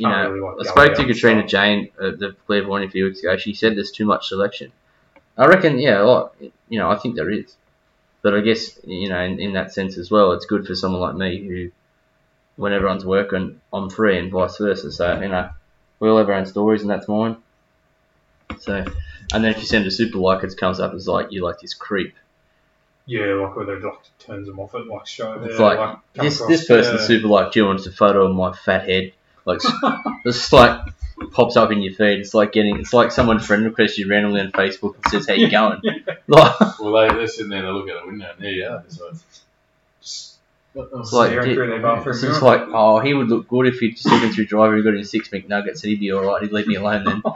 you 0.00 0.08
know, 0.08 0.30
really, 0.30 0.40
like, 0.40 0.66
I 0.66 0.70
spoke 0.70 0.94
to 0.96 1.04
Katrina. 1.04 1.46
Jane 1.46 1.90
at 2.02 2.18
the 2.18 2.34
Claiborne 2.46 2.82
a 2.82 2.90
few 2.90 3.04
weeks 3.04 3.20
ago. 3.20 3.36
She 3.36 3.54
said 3.54 3.76
there's 3.76 3.92
too 3.92 4.06
much 4.06 4.28
selection. 4.28 4.72
I 5.36 5.46
reckon, 5.46 5.78
yeah, 5.78 6.00
like, 6.00 6.52
you 6.68 6.78
know, 6.78 6.90
I 6.90 6.96
think 6.96 7.14
there 7.16 7.30
is. 7.30 7.56
But 8.22 8.34
I 8.34 8.40
guess, 8.40 8.78
you 8.84 9.08
know, 9.08 9.20
in, 9.20 9.40
in 9.40 9.52
that 9.54 9.72
sense 9.72 9.96
as 9.96 10.10
well, 10.10 10.32
it's 10.32 10.44
good 10.44 10.66
for 10.66 10.74
someone 10.74 11.00
like 11.00 11.14
me 11.14 11.46
who, 11.46 11.70
when 12.56 12.72
everyone's 12.72 13.06
working, 13.06 13.60
I'm 13.72 13.88
free 13.88 14.18
and 14.18 14.30
vice 14.30 14.58
versa. 14.58 14.92
So, 14.92 15.20
you 15.20 15.28
know, 15.28 15.48
we 15.98 16.08
all 16.08 16.18
have 16.18 16.28
our 16.28 16.34
own 16.34 16.44
stories 16.44 16.82
and 16.82 16.90
that's 16.90 17.08
mine. 17.08 17.36
So, 18.58 18.84
and 19.32 19.44
then 19.44 19.52
if 19.52 19.58
you 19.58 19.64
send 19.64 19.86
a 19.86 19.90
super 19.90 20.18
like, 20.18 20.44
it 20.44 20.54
comes 20.58 20.80
up 20.80 20.92
as 20.92 21.08
like, 21.08 21.32
you 21.32 21.42
like 21.42 21.60
this 21.60 21.72
creep. 21.72 22.14
yeah, 23.10 23.34
like 23.34 23.56
where 23.56 23.66
they 23.66 23.74
like 23.74 23.98
turns 24.20 24.46
them 24.46 24.60
off 24.60 24.74
at 24.76 24.86
like 24.86 25.06
show. 25.06 25.32
It's 25.42 25.58
yeah, 25.58 25.64
like, 25.64 25.78
come 25.78 26.24
This 26.26 26.40
this 26.46 26.66
person 26.66 26.96
yeah. 26.96 27.04
super 27.04 27.26
like, 27.26 27.52
do 27.52 27.60
you 27.60 27.66
want 27.66 27.84
a 27.84 27.90
photo 27.90 28.26
of 28.26 28.36
my 28.36 28.52
fat 28.52 28.88
head? 28.88 29.12
Like, 29.44 29.60
it's 30.24 30.52
like 30.52 30.80
pops 31.32 31.56
up 31.56 31.70
in 31.70 31.82
your 31.82 31.94
feed. 31.94 32.20
It's 32.20 32.34
like 32.34 32.52
getting, 32.52 32.78
it's 32.78 32.92
like 32.92 33.12
someone 33.12 33.40
friend 33.40 33.64
requests 33.64 33.98
you 33.98 34.08
randomly 34.08 34.40
on 34.40 34.52
Facebook 34.52 34.96
and 34.96 35.06
says, 35.10 35.26
"How 35.26 35.34
you 35.34 35.50
going?" 35.50 35.80
Like, 36.28 36.78
Well, 36.78 36.92
they, 36.92 37.14
they're 37.14 37.26
sitting 37.26 37.50
there 37.50 37.58
and 37.58 37.68
they 37.68 37.72
look 37.72 37.90
out 37.90 38.02
the 38.02 38.08
window 38.08 38.30
and 38.30 38.44
there 38.44 38.50
you 38.52 38.66
are. 38.66 38.84
It's 38.86 39.00
like, 39.00 39.14
Just 40.00 40.36
it's 40.74 41.12
like, 41.12 41.30
staring 41.30 41.46
dude, 41.46 41.56
through 41.56 41.66
their 41.66 41.82
bathroom 41.82 42.14
it's 42.14 42.24
just 42.24 42.42
like, 42.42 42.62
oh, 42.68 43.00
he 43.00 43.14
would 43.14 43.28
look 43.28 43.48
good 43.48 43.66
if 43.66 43.80
he 43.80 43.90
just 43.90 44.06
looking 44.06 44.32
through 44.32 44.46
driver. 44.46 44.76
He 44.76 44.82
got 44.82 44.94
his 44.94 45.10
six 45.10 45.28
McNuggets. 45.28 45.82
And 45.82 45.90
he'd 45.90 46.00
be 46.00 46.12
all 46.12 46.24
right. 46.24 46.42
He'd 46.42 46.52
leave 46.52 46.68
me 46.68 46.76
alone 46.76 47.04
then. 47.04 47.22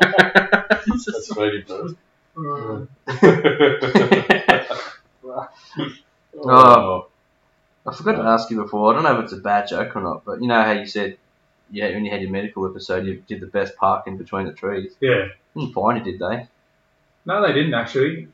that's 0.00 1.34
feeding 1.34 1.64
first. 1.64 1.96
Oh. 2.38 2.86
oh. 6.44 7.08
I 7.86 7.94
forgot 7.94 8.16
to 8.16 8.22
ask 8.22 8.50
you 8.50 8.62
before. 8.62 8.92
I 8.92 8.94
don't 8.94 9.04
know 9.04 9.18
if 9.18 9.24
it's 9.24 9.32
a 9.32 9.38
bad 9.38 9.68
joke 9.68 9.96
or 9.96 10.02
not, 10.02 10.24
but 10.24 10.40
you 10.40 10.48
know 10.48 10.62
how 10.62 10.72
you 10.72 10.86
said, 10.86 11.18
yeah, 11.70 11.88
when 11.90 12.04
you 12.04 12.10
had 12.10 12.22
your 12.22 12.30
medical 12.30 12.68
episode, 12.68 13.06
you 13.06 13.22
did 13.26 13.40
the 13.40 13.46
best 13.46 13.76
park 13.76 14.06
in 14.06 14.16
between 14.16 14.46
the 14.46 14.52
trees. 14.52 14.92
yeah. 15.00 15.28
Didn't 15.56 15.72
find 15.72 15.98
it, 15.98 16.04
did 16.04 16.18
they? 16.18 16.46
No, 17.24 17.46
they 17.46 17.52
didn't 17.52 17.74
actually. 17.74 18.28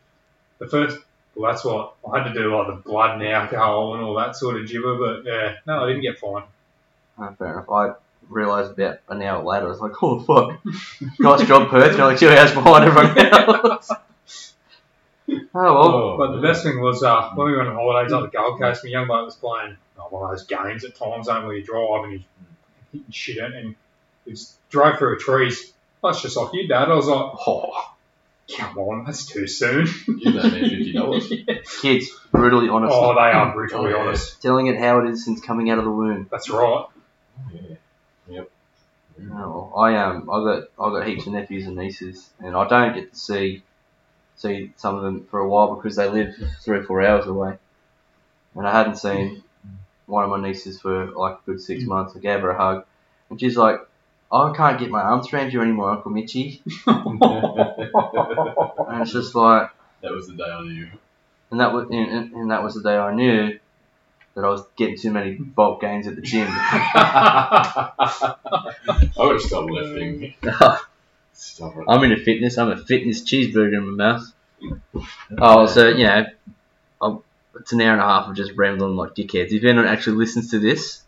The 0.59 0.67
first, 0.69 0.99
well, 1.35 1.51
that's 1.51 1.65
what 1.65 1.95
I 2.13 2.19
had 2.19 2.33
to 2.33 2.35
do, 2.35 2.55
like 2.55 2.67
the 2.67 2.83
blood 2.83 3.21
and 3.21 3.29
alcohol 3.29 3.95
and 3.95 4.03
all 4.03 4.17
that 4.17 4.37
sort 4.37 4.61
of 4.61 4.69
gibber. 4.69 4.97
But 4.99 5.25
yeah, 5.25 5.55
no, 5.67 5.85
I 5.85 5.89
didn't 5.89 6.03
get 6.03 6.19
fined. 6.19 6.45
Oh, 7.19 7.35
fair 7.39 7.53
enough. 7.53 7.71
I 7.71 7.93
realised 8.29 8.73
about 8.73 8.99
an 9.09 9.23
hour 9.23 9.43
later, 9.43 9.67
I 9.67 9.69
was 9.69 9.81
like, 9.81 9.93
oh, 10.03 10.21
fuck. 10.21 10.61
nice 11.21 11.47
job, 11.47 11.69
Perth. 11.71 11.97
You're 11.97 12.03
only 12.07 12.19
two 12.19 12.29
hours 12.29 12.53
behind 12.53 12.85
everyone 12.85 13.19
else. 13.73 13.91
oh, 15.31 15.49
well. 15.55 16.19
But 16.19 16.37
the 16.37 16.43
best 16.43 16.65
thing 16.65 16.81
was 16.81 17.03
uh, 17.03 17.31
when 17.35 17.47
we 17.47 17.57
went 17.57 17.69
on 17.69 17.75
holidays 17.77 18.13
on 18.13 18.23
the 18.23 18.29
Gold 18.29 18.61
Coast, 18.61 18.85
my 18.85 18.91
young 18.91 19.07
mate 19.07 19.25
was 19.25 19.37
playing 19.37 19.77
oh, 19.99 20.09
one 20.11 20.25
of 20.25 20.31
those 20.31 20.47
games 20.47 20.85
at 20.85 20.97
times, 20.97 21.27
zone 21.27 21.47
where 21.47 21.55
you 21.55 21.65
drive 21.65 22.05
and 22.05 22.13
you 22.15 22.21
hitting 22.93 23.11
shit 23.11 23.39
in, 23.39 23.53
and 23.53 23.75
he 24.25 24.31
just 24.33 24.57
drove 24.71 24.99
through 24.99 25.17
a 25.17 25.19
trees. 25.19 25.73
That's 26.03 26.21
just 26.23 26.37
like 26.37 26.53
you, 26.53 26.69
Dad. 26.69 26.91
I 26.91 26.95
was 26.95 27.07
like, 27.07 27.21
oh, 27.47 27.95
come 28.57 28.77
on, 28.79 29.05
that's 29.05 29.27
too 29.27 29.47
soon. 29.47 29.87
You 30.07 30.33
don't 30.33 30.53
need 30.53 30.71
fifty 30.71 30.93
dollars. 30.93 31.33
Kids, 31.81 32.09
brutally 32.31 32.69
honest. 32.69 32.93
oh, 32.95 33.15
they 33.15 33.21
are 33.21 33.53
brutally 33.55 33.93
Oh, 33.93 33.97
yeah. 33.97 34.03
honest. 34.05 34.41
Telling 34.43 34.67
it 34.67 34.79
how 34.79 35.01
it 35.01 35.11
is 35.11 35.25
since 35.25 35.41
coming 35.41 35.71
out 35.71 35.79
of 35.79 35.85
the 35.85 35.91
womb. 35.91 36.29
That's 36.31 36.51
right. 36.51 36.87
Yeah. 37.53 37.77
Yep. 38.29 38.51
Oh, 39.33 39.73
I 39.77 39.97
um, 39.97 40.29
I 40.31 40.43
got 40.43 40.63
I 40.81 40.91
got 40.99 41.07
heaps 41.07 41.27
of 41.27 41.33
nephews 41.35 41.67
and 41.67 41.77
nieces, 41.77 42.29
and 42.41 42.57
I 42.57 42.67
don't 42.67 42.95
get 42.95 43.13
to 43.13 43.19
see 43.19 43.63
see 44.37 44.73
some 44.77 44.97
of 44.97 45.03
them 45.03 45.27
for 45.31 45.39
a 45.39 45.49
while 45.49 45.77
because 45.77 45.95
they 45.97 46.09
live 46.09 46.35
three 46.63 46.79
or 46.79 46.83
four 46.85 47.03
hours 47.03 47.27
away, 47.27 47.57
and 48.57 48.67
I 48.67 48.73
hadn't 48.73 48.97
seen 48.97 49.45
one 50.13 50.25
of 50.25 50.31
my 50.31 50.41
nieces 50.41 50.79
for 50.79 51.07
like 51.07 51.35
a 51.35 51.41
good 51.47 51.61
six 51.61 51.85
mm. 51.85 51.89
months. 51.89 52.15
I 52.15 52.21
gave 52.21 52.41
her 52.41 52.51
a 52.51 52.57
hug, 52.57 52.85
and 53.31 53.41
she's 53.41 53.57
like, 53.57 53.81
oh, 54.31 54.53
"I 54.53 54.57
can't 54.57 54.79
get 54.79 54.91
my 54.91 55.01
arms 55.01 55.33
around 55.33 55.53
you 55.53 55.63
anymore, 55.63 55.91
Uncle 55.91 56.11
Mitchy," 56.11 56.63
and 56.87 57.19
it's 59.01 59.13
just 59.13 59.35
like, 59.35 59.71
that 60.03 60.13
was 60.13 60.27
the 60.29 60.35
day 60.35 60.45
I 60.45 60.63
knew. 60.63 60.89
and 61.51 61.61
that 61.61 61.73
was 61.73 61.89
and, 61.91 62.11
and- 62.11 62.33
and 62.35 62.51
that 62.51 62.63
was 62.63 62.75
the 62.75 62.83
day 62.83 62.97
I 62.97 63.15
knew 63.15 63.59
that 64.35 64.45
I 64.45 64.49
was 64.49 64.63
getting 64.77 64.97
too 64.99 65.11
many 65.11 65.35
bulk 65.35 65.81
gains 65.81 66.07
at 66.07 66.17
the 66.17 66.23
gym. 66.23 66.47
I 66.51 68.35
would 69.19 69.33
have 69.33 69.43
stopped 69.43 69.71
lifting. 69.71 70.35
Stop 71.35 71.77
it. 71.77 71.85
I'm 71.89 72.05
into 72.05 72.23
fitness. 72.23 72.59
I'm 72.59 72.71
a 72.71 72.77
fitness 72.77 73.23
cheeseburger 73.23 73.79
in 73.79 73.97
my 73.97 74.13
mouth. 74.13 74.33
Oh, 75.39 75.67
so 75.67 75.89
you 75.89 76.05
know, 76.05 76.27
I'll, 77.01 77.25
it's 77.59 77.73
an 77.73 77.81
hour 77.81 77.93
and 77.93 78.01
a 78.01 78.05
half 78.05 78.29
of 78.29 78.37
just 78.37 78.53
rambling 78.57 78.97
like 78.97 79.15
dickheads. 79.15 79.51
If 79.53 79.65
anyone 79.65 79.87
actually 79.87 80.17
listens 80.17 80.51
to 80.51 80.59
this, 80.59 81.03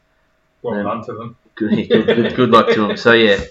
Well 0.62 0.76
Yeah. 0.76 0.82
done 0.84 1.04
to 1.06 1.12
them. 1.12 1.36
good, 1.54 1.88
good, 1.88 2.06
good, 2.06 2.34
good 2.36 2.50
luck 2.50 2.68
to 2.74 2.86
them. 2.88 2.96
So 2.96 3.12
yeah, 3.12 3.42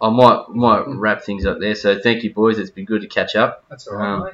I 0.00 0.10
might 0.10 0.48
might 0.50 0.84
wrap 0.86 1.22
things 1.22 1.44
up 1.46 1.58
there. 1.60 1.74
So 1.74 1.98
thank 1.98 2.22
you, 2.24 2.32
boys. 2.32 2.58
It's 2.58 2.70
been 2.70 2.84
good 2.86 3.02
to 3.02 3.08
catch 3.08 3.34
up, 3.36 3.64
That's 3.68 3.86
all 3.88 3.96
right, 3.96 4.08
Um, 4.14 4.24
mate. 4.24 4.32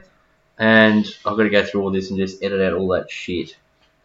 and 0.58 1.06
I've 1.26 1.36
got 1.36 1.44
to 1.44 1.50
go 1.50 1.64
through 1.64 1.82
all 1.82 1.90
this 1.90 2.10
and 2.10 2.18
just 2.18 2.42
edit 2.42 2.60
out 2.60 2.74
all 2.74 2.88
that 2.88 3.10
shit. 3.10 3.56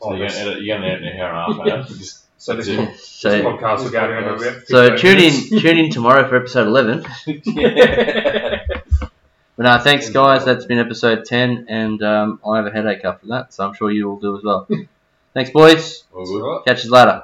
So 0.02 0.14
you're 0.14 0.28
gonna 0.28 0.40
edit, 0.40 0.62
you're 0.64 0.78
gonna 0.78 0.88
edit 0.92 1.04
an 1.08 1.20
hour 1.20 1.30
and 1.52 1.60
a 1.60 1.74
half, 1.74 1.88
man. 1.88 1.88
Just 1.98 2.24
So 2.40 2.56
this, 2.56 2.68
Yeah. 2.68 2.86
this 2.86 3.08
So 3.08 3.42
podcast 3.42 3.84
will 3.84 3.90
go 3.90 4.08
down 4.08 4.24
to 4.24 4.34
about 4.36 4.68
so 4.68 4.96
tune 4.96 5.18
in 5.20 5.60
tune 5.60 5.78
in 5.80 5.90
tomorrow 5.92 6.28
for 6.30 6.36
episode 6.38 6.68
eleven. 6.68 7.04
But 9.58 9.64
no, 9.64 9.80
thanks 9.80 10.10
guys. 10.10 10.46
That's 10.46 10.66
been 10.66 10.78
episode 10.78 11.26
ten, 11.26 11.66
and 11.68 12.02
um, 12.04 12.40
I 12.48 12.58
have 12.58 12.68
a 12.68 12.72
headache 12.72 13.04
after 13.04 13.28
that, 13.28 13.54
so 13.54 13.68
I'm 13.68 13.74
sure 13.74 13.92
you 13.92 14.10
all 14.10 14.20
do 14.20 14.38
as 14.38 14.44
well. 14.44 14.68
thanks, 15.34 15.50
boys. 15.50 16.04
all 16.14 16.20
That's 16.20 16.32
good. 16.32 16.42
all 16.44 16.56
right. 16.58 16.66
Catch 16.66 16.86
you 16.86 16.92
later. 16.92 17.24